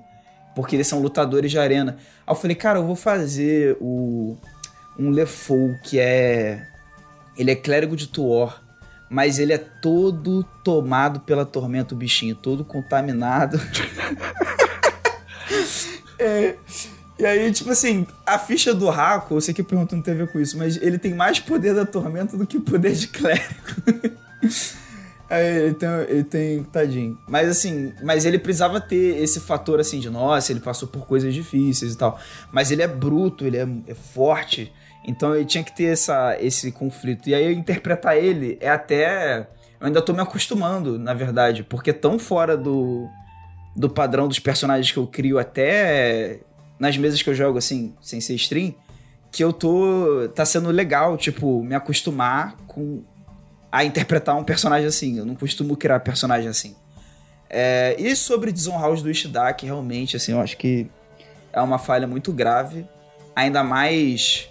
porque 0.55 0.75
eles 0.75 0.85
são 0.85 1.01
lutadores 1.01 1.49
de 1.49 1.57
arena. 1.57 1.97
Aí 2.27 2.31
eu 2.31 2.35
falei, 2.35 2.55
cara, 2.55 2.77
eu 2.77 2.85
vou 2.85 2.95
fazer 2.95 3.75
o 3.81 4.37
um 4.99 5.09
Lefou, 5.09 5.75
que 5.83 5.99
é. 5.99 6.67
Ele 7.35 7.49
é 7.49 7.55
clérigo 7.55 7.95
de 7.95 8.07
Tuor, 8.07 8.61
mas 9.09 9.39
ele 9.39 9.51
é 9.51 9.57
todo 9.57 10.43
tomado 10.63 11.21
pela 11.21 11.43
tormenta, 11.43 11.95
o 11.95 11.97
bichinho, 11.97 12.35
todo 12.35 12.63
contaminado. 12.63 13.59
é, 16.19 16.55
e 17.19 17.25
aí, 17.25 17.51
tipo 17.51 17.69
assim, 17.69 18.07
a 18.25 18.39
ficha 18.39 18.73
do 18.73 18.89
Raco, 18.89 19.35
eu 19.35 19.41
sei 19.41 19.53
que 19.53 19.61
a 19.61 19.65
pergunta 19.65 19.95
não 19.95 20.01
tem 20.01 20.13
a 20.13 20.17
ver 20.17 20.31
com 20.31 20.39
isso, 20.39 20.57
mas 20.57 20.77
ele 20.77 20.97
tem 20.97 21.13
mais 21.13 21.39
poder 21.39 21.75
da 21.75 21.85
tormenta 21.85 22.37
do 22.37 22.47
que 22.47 22.59
poder 22.59 22.93
de 22.93 23.07
clérigo. 23.07 23.45
Aí 25.29 25.45
ele 25.45 25.75
tem, 25.75 25.89
ele 26.07 26.23
tem. 26.23 26.63
Tadinho. 26.63 27.17
Mas 27.27 27.47
assim, 27.47 27.93
mas 28.01 28.25
ele 28.25 28.39
precisava 28.39 28.81
ter 28.81 29.21
esse 29.21 29.39
fator 29.39 29.79
assim 29.79 29.99
de 29.99 30.09
nossa, 30.09 30.51
ele 30.51 30.59
passou 30.59 30.87
por 30.87 31.05
coisas 31.05 31.31
difíceis 31.33 31.93
e 31.93 31.97
tal. 31.97 32.19
Mas 32.51 32.71
ele 32.71 32.81
é 32.81 32.87
bruto, 32.87 33.45
ele 33.45 33.57
é, 33.57 33.67
é 33.87 33.93
forte. 33.93 34.73
Então 35.05 35.35
ele 35.35 35.45
tinha 35.45 35.63
que 35.63 35.75
ter 35.75 35.85
essa, 35.85 36.35
esse 36.39 36.71
conflito. 36.71 37.29
E 37.29 37.35
aí 37.35 37.53
interpretar 37.53 38.17
ele 38.17 38.57
é 38.59 38.69
até. 38.69 39.47
Eu 39.79 39.87
ainda 39.87 40.01
tô 40.01 40.13
me 40.13 40.21
acostumando, 40.21 40.97
na 40.97 41.13
verdade, 41.13 41.63
porque 41.63 41.93
tão 41.93 42.17
fora 42.17 42.57
do, 42.57 43.07
do 43.75 43.87
padrão 43.87 44.27
dos 44.27 44.39
personagens 44.39 44.91
que 44.91 44.97
eu 44.97 45.05
crio 45.05 45.37
até 45.37 46.39
nas 46.79 46.97
mesas 46.97 47.21
que 47.21 47.29
eu 47.29 47.35
jogo 47.35 47.57
assim, 47.57 47.93
sem 48.01 48.21
ser 48.21 48.35
stream, 48.35 48.73
que 49.31 49.43
eu 49.43 49.51
tô 49.51 50.29
tá 50.33 50.45
sendo 50.45 50.71
legal, 50.71 51.17
tipo, 51.17 51.61
me 51.63 51.75
acostumar 51.75 52.55
com 52.65 53.03
a 53.71 53.83
interpretar 53.83 54.35
um 54.35 54.43
personagem 54.43 54.87
assim. 54.87 55.17
Eu 55.17 55.25
não 55.25 55.35
costumo 55.35 55.75
criar 55.75 55.99
personagem 55.99 56.49
assim. 56.49 56.75
É, 57.49 57.95
e 57.99 58.15
sobre 58.15 58.51
desonrar 58.51 58.89
os 58.89 59.01
do 59.01 59.09
Ishidaki, 59.09 59.65
realmente, 59.65 60.15
assim, 60.15 60.31
eu 60.31 60.39
acho 60.39 60.55
que 60.57 60.87
é 61.51 61.61
uma 61.61 61.77
falha 61.77 62.07
muito 62.07 62.31
grave. 62.31 62.87
Ainda 63.35 63.63
mais 63.63 64.49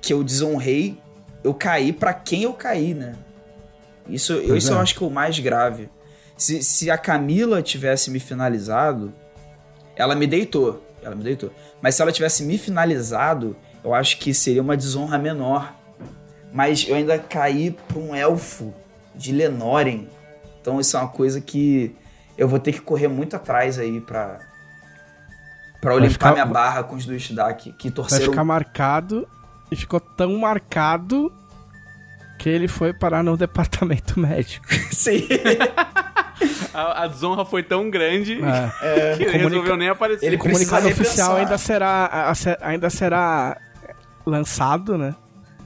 que 0.00 0.12
eu 0.12 0.24
desonrei, 0.24 0.98
eu 1.44 1.54
caí 1.54 1.92
para 1.92 2.12
quem 2.14 2.44
eu 2.44 2.52
caí, 2.52 2.94
né? 2.94 3.14
Isso, 4.08 4.32
eu, 4.32 4.56
isso 4.56 4.72
é. 4.72 4.74
eu 4.74 4.80
acho 4.80 4.94
que 4.96 5.02
é 5.02 5.06
o 5.06 5.10
mais 5.10 5.38
grave. 5.38 5.88
Se, 6.36 6.62
se 6.62 6.90
a 6.90 6.98
Camila 6.98 7.62
tivesse 7.62 8.10
me 8.10 8.18
finalizado, 8.18 9.14
ela 9.96 10.14
me 10.14 10.26
deitou. 10.26 10.82
Ela 11.02 11.14
me 11.14 11.22
deitou. 11.22 11.52
Mas 11.80 11.94
se 11.94 12.02
ela 12.02 12.12
tivesse 12.12 12.44
me 12.44 12.56
finalizado, 12.58 13.56
eu 13.82 13.92
acho 13.94 14.18
que 14.18 14.32
seria 14.32 14.62
uma 14.62 14.76
desonra 14.76 15.18
menor. 15.18 15.74
Mas 16.52 16.86
eu 16.88 16.94
ainda 16.94 17.18
caí 17.18 17.70
pra 17.88 17.98
um 17.98 18.14
elfo 18.14 18.72
de 19.14 19.32
Lenoren. 19.32 20.08
Então 20.60 20.80
isso 20.80 20.96
é 20.96 21.00
uma 21.00 21.08
coisa 21.08 21.40
que 21.40 21.94
eu 22.36 22.46
vou 22.46 22.58
ter 22.58 22.72
que 22.72 22.80
correr 22.80 23.08
muito 23.08 23.36
atrás 23.36 23.78
aí 23.78 24.00
pra, 24.00 24.38
pra 25.80 25.94
eu 25.94 25.98
limpar 25.98 26.12
ficar... 26.12 26.32
minha 26.32 26.46
barra 26.46 26.82
com 26.82 26.94
os 26.94 27.04
do 27.04 27.14
Ishidaki, 27.14 27.72
que 27.72 27.90
torceram... 27.90 28.20
Vai 28.20 28.30
ficar 28.30 28.44
marcado 28.44 29.28
e 29.70 29.76
ficou 29.76 29.98
tão 29.98 30.36
marcado 30.38 31.32
que 32.38 32.48
ele 32.48 32.68
foi 32.68 32.92
parar 32.92 33.22
no 33.22 33.36
departamento 33.38 34.18
médico. 34.18 34.66
Sim. 34.92 35.26
a, 36.72 37.04
a 37.04 37.06
desonra 37.06 37.44
foi 37.44 37.62
tão 37.62 37.90
grande 37.90 38.40
é. 38.82 39.16
que 39.16 39.22
ele 39.22 39.32
Comunica... 39.32 39.48
resolveu 39.48 39.76
nem 39.76 39.88
aparecer. 39.88 40.26
Ele 40.26 40.36
o 40.36 40.38
comunicado 40.38 40.88
oficial 40.88 41.36
ainda 41.36 41.58
será, 41.58 42.32
ainda 42.60 42.90
será 42.90 43.56
lançado, 44.24 44.96
né? 44.96 45.14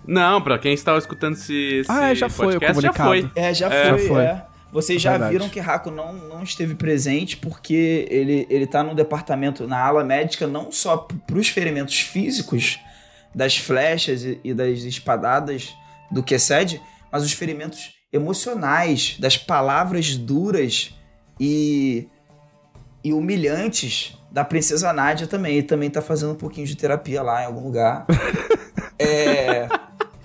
Não, 0.06 0.40
pra 0.40 0.58
quem 0.58 0.72
estava 0.72 0.98
escutando 0.98 1.34
esse, 1.34 1.80
esse 1.80 1.90
ah, 1.90 2.14
já 2.14 2.28
foi 2.28 2.58
podcast, 2.58 2.82
já 2.82 2.92
foi. 2.92 3.30
É, 3.34 3.52
já 3.52 3.66
é. 3.66 3.90
foi, 3.90 3.98
já 3.98 4.08
foi. 4.08 4.22
É. 4.22 4.46
Vocês 4.72 5.00
já 5.00 5.12
Verdade. 5.12 5.32
viram 5.32 5.48
que 5.48 5.58
Raco 5.58 5.90
não, 5.90 6.12
não 6.12 6.42
esteve 6.42 6.74
presente 6.74 7.36
porque 7.36 8.06
ele, 8.10 8.46
ele 8.50 8.66
tá 8.66 8.82
no 8.82 8.94
departamento, 8.94 9.66
na 9.66 9.80
ala 9.80 10.04
médica, 10.04 10.46
não 10.46 10.70
só 10.70 10.96
para 10.96 11.38
os 11.38 11.48
ferimentos 11.48 12.00
físicos 12.00 12.78
das 13.34 13.56
flechas 13.56 14.22
e, 14.22 14.40
e 14.44 14.52
das 14.52 14.80
espadadas 14.80 15.74
do 16.10 16.22
Kesed, 16.22 16.80
mas 17.10 17.24
os 17.24 17.32
ferimentos 17.32 17.95
emocionais, 18.16 19.16
das 19.20 19.36
palavras 19.36 20.16
duras 20.16 20.94
e, 21.38 22.08
e 23.04 23.12
humilhantes 23.12 24.18
da 24.30 24.44
princesa 24.44 24.92
Nádia 24.92 25.26
também. 25.26 25.56
Ele 25.56 25.66
também 25.66 25.88
tá 25.88 26.02
fazendo 26.02 26.32
um 26.32 26.36
pouquinho 26.36 26.66
de 26.66 26.76
terapia 26.76 27.22
lá 27.22 27.42
em 27.42 27.46
algum 27.46 27.62
lugar. 27.62 28.06
é, 28.98 29.68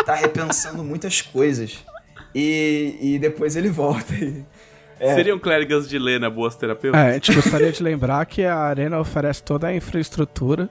tá 0.06 0.16
repensando 0.16 0.84
muitas 0.84 1.22
coisas. 1.22 1.86
E, 2.34 2.98
e 3.00 3.20
depois 3.20 3.56
ele 3.56 3.70
volta. 3.70 4.14
E, 4.16 4.44
é. 5.00 5.16
Seriam 5.16 5.40
clérigos 5.40 5.90
de 5.90 5.98
Lena 5.98 6.30
boas 6.30 6.56
terapeutas? 6.56 7.00
É, 7.00 7.10
a 7.10 7.14
gente 7.14 7.34
gostaria 7.34 7.72
de 7.72 7.82
lembrar 7.82 8.24
que 8.26 8.44
a 8.46 8.56
Arena 8.56 9.00
oferece 9.00 9.42
toda 9.42 9.68
a 9.68 9.76
infraestrutura, 9.76 10.70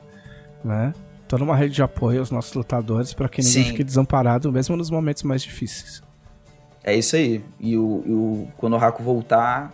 né? 0.65 0.95
Toda 1.27 1.43
uma 1.43 1.57
rede 1.57 1.75
de 1.75 1.83
apoio 1.83 2.21
aos 2.21 2.31
nossos 2.31 2.55
lutadores 2.55 3.13
para 3.13 3.29
que 3.29 3.43
ninguém 3.43 3.65
Sim. 3.65 3.71
fique 3.71 3.83
desamparado, 3.83 4.53
mesmo 4.53 4.77
nos 4.77 4.91
momentos 4.91 5.23
mais 5.25 5.43
difíceis. 5.43 6.03
É 6.83 6.95
isso 6.95 7.17
aí. 7.17 7.45
E 7.59 7.77
o, 7.77 7.85
o, 7.85 8.53
quando 8.57 8.75
o 8.75 8.79
Raco 8.79 9.03
voltar, 9.03 9.73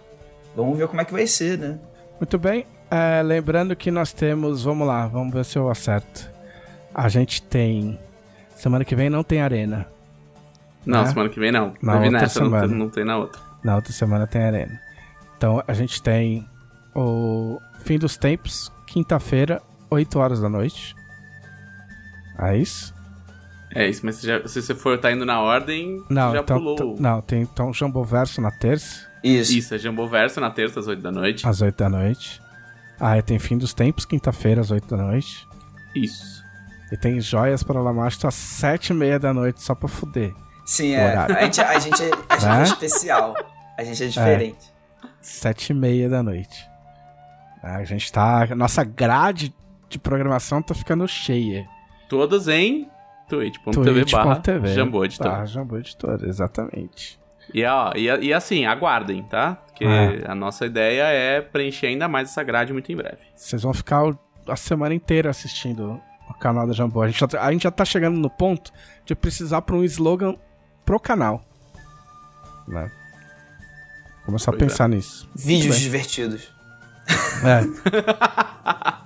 vamos 0.54 0.76
ver 0.76 0.88
como 0.88 1.00
é 1.00 1.04
que 1.04 1.12
vai 1.12 1.26
ser, 1.26 1.58
né? 1.58 1.78
Muito 2.20 2.38
bem. 2.38 2.66
É, 2.90 3.22
lembrando 3.22 3.74
que 3.76 3.90
nós 3.90 4.12
temos. 4.12 4.64
Vamos 4.64 4.86
lá, 4.86 5.06
vamos 5.06 5.32
ver 5.32 5.44
se 5.44 5.58
eu 5.58 5.68
acerto. 5.68 6.30
A 6.94 7.08
gente 7.08 7.42
tem. 7.42 7.98
Semana 8.54 8.84
que 8.84 8.96
vem 8.96 9.10
não 9.10 9.22
tem 9.22 9.40
arena. 9.40 9.86
Não, 10.84 11.02
né? 11.02 11.08
semana 11.08 11.28
que 11.28 11.38
vem 11.38 11.52
não. 11.52 11.74
Na 11.82 11.94
outra 11.94 12.10
nessa, 12.10 12.40
semana. 12.40 12.66
Não, 12.66 12.76
não 12.76 12.88
tem 12.88 13.04
na 13.04 13.18
outra. 13.18 13.40
Na 13.62 13.76
outra 13.76 13.92
semana 13.92 14.26
tem 14.26 14.42
arena. 14.42 14.80
Então 15.36 15.62
a 15.66 15.72
gente 15.72 16.02
tem 16.02 16.48
o 16.94 17.60
Fim 17.80 17.98
dos 17.98 18.16
Tempos, 18.16 18.72
quinta-feira, 18.86 19.60
8 19.90 20.18
horas 20.18 20.40
da 20.40 20.48
noite. 20.48 20.94
É 22.38 22.56
isso? 22.56 22.94
É 23.74 23.88
isso, 23.88 24.04
mas 24.04 24.16
se, 24.16 24.26
já, 24.26 24.46
se 24.46 24.62
você 24.62 24.74
for 24.74 24.98
tá 24.98 25.10
indo 25.12 25.26
na 25.26 25.40
ordem, 25.40 26.02
não, 26.08 26.32
já 26.32 26.40
então, 26.40 26.58
pulou. 26.58 26.96
Não, 26.98 27.20
tem 27.20 27.42
então 27.42 27.72
Jumbo 27.72 28.04
Verso 28.04 28.40
na 28.40 28.50
terça. 28.50 29.06
Isso. 29.22 29.52
Isso, 29.52 29.74
é 29.74 29.78
Jumbo 29.78 30.06
Verso 30.06 30.40
na 30.40 30.50
terça 30.50 30.80
às 30.80 30.86
8 30.86 31.02
da 31.02 31.10
noite. 31.10 31.46
Às 31.46 31.60
8 31.60 31.76
da 31.76 31.88
noite. 31.88 32.40
Ah, 32.98 33.18
e 33.18 33.22
tem 33.22 33.38
Fim 33.38 33.58
dos 33.58 33.74
Tempos, 33.74 34.04
quinta-feira 34.04 34.60
às 34.60 34.70
8 34.70 34.96
da 34.96 35.02
noite. 35.02 35.46
Isso. 35.94 36.44
E 36.92 36.96
tem 36.96 37.20
Joias 37.20 37.62
para 37.62 37.80
Lamastro 37.80 38.28
às 38.28 38.34
7 38.34 38.90
e 38.90 38.94
meia 38.94 39.18
da 39.18 39.34
noite, 39.34 39.62
só 39.62 39.74
pra 39.74 39.88
fuder. 39.88 40.32
Sim, 40.66 40.94
é. 40.94 41.16
A 41.16 41.44
gente, 41.44 41.60
a 41.60 41.78
gente, 41.78 42.02
a 42.28 42.38
gente 42.38 42.46
é, 42.46 42.58
é 42.58 42.62
especial. 42.64 43.34
A 43.78 43.84
gente 43.84 44.02
é 44.02 44.06
diferente. 44.08 44.72
É, 45.02 45.06
sete 45.20 45.70
e 45.70 45.74
meia 45.74 46.08
da 46.08 46.22
noite. 46.22 46.68
A 47.62 47.84
gente 47.84 48.10
tá. 48.12 48.48
Nossa 48.56 48.82
grade 48.82 49.54
de 49.88 49.98
programação 49.98 50.60
tá 50.60 50.74
ficando 50.74 51.06
cheia. 51.06 51.66
Todas 52.08 52.48
em 52.48 52.88
twitch.tv 53.28 54.04
barra 54.10 54.42
Jambô 54.66 55.04
Editor. 55.04 55.26
Barra 55.26 55.46
Jambô 55.46 55.78
Editor, 55.78 56.24
exatamente. 56.24 57.18
E, 57.52 57.64
ó, 57.64 57.92
e, 57.94 58.04
e 58.04 58.34
assim, 58.34 58.66
aguardem, 58.66 59.22
tá? 59.22 59.54
Porque 59.66 59.84
é. 59.84 60.24
a 60.26 60.34
nossa 60.34 60.66
ideia 60.66 61.04
é 61.04 61.40
preencher 61.40 61.86
ainda 61.86 62.08
mais 62.08 62.30
essa 62.30 62.42
grade 62.42 62.72
muito 62.72 62.90
em 62.90 62.96
breve. 62.96 63.18
Vocês 63.34 63.62
vão 63.62 63.72
ficar 63.72 64.02
a 64.48 64.56
semana 64.56 64.94
inteira 64.94 65.30
assistindo 65.30 66.00
o 66.28 66.34
canal 66.34 66.66
da 66.66 66.72
Jambô. 66.72 67.02
A 67.02 67.08
gente, 67.08 67.20
já, 67.20 67.40
a 67.40 67.52
gente 67.52 67.62
já 67.62 67.70
tá 67.70 67.84
chegando 67.84 68.18
no 68.18 68.30
ponto 68.30 68.72
de 69.04 69.14
precisar 69.14 69.62
para 69.62 69.76
um 69.76 69.84
slogan 69.84 70.36
pro 70.84 70.98
canal. 70.98 71.44
Né? 72.66 72.90
Começar 74.24 74.50
pois 74.52 74.62
a 74.62 74.66
pensar 74.66 74.84
é. 74.86 74.96
nisso. 74.96 75.28
Vídeos 75.36 75.78
divertidos. 75.78 76.52
É. 77.44 77.62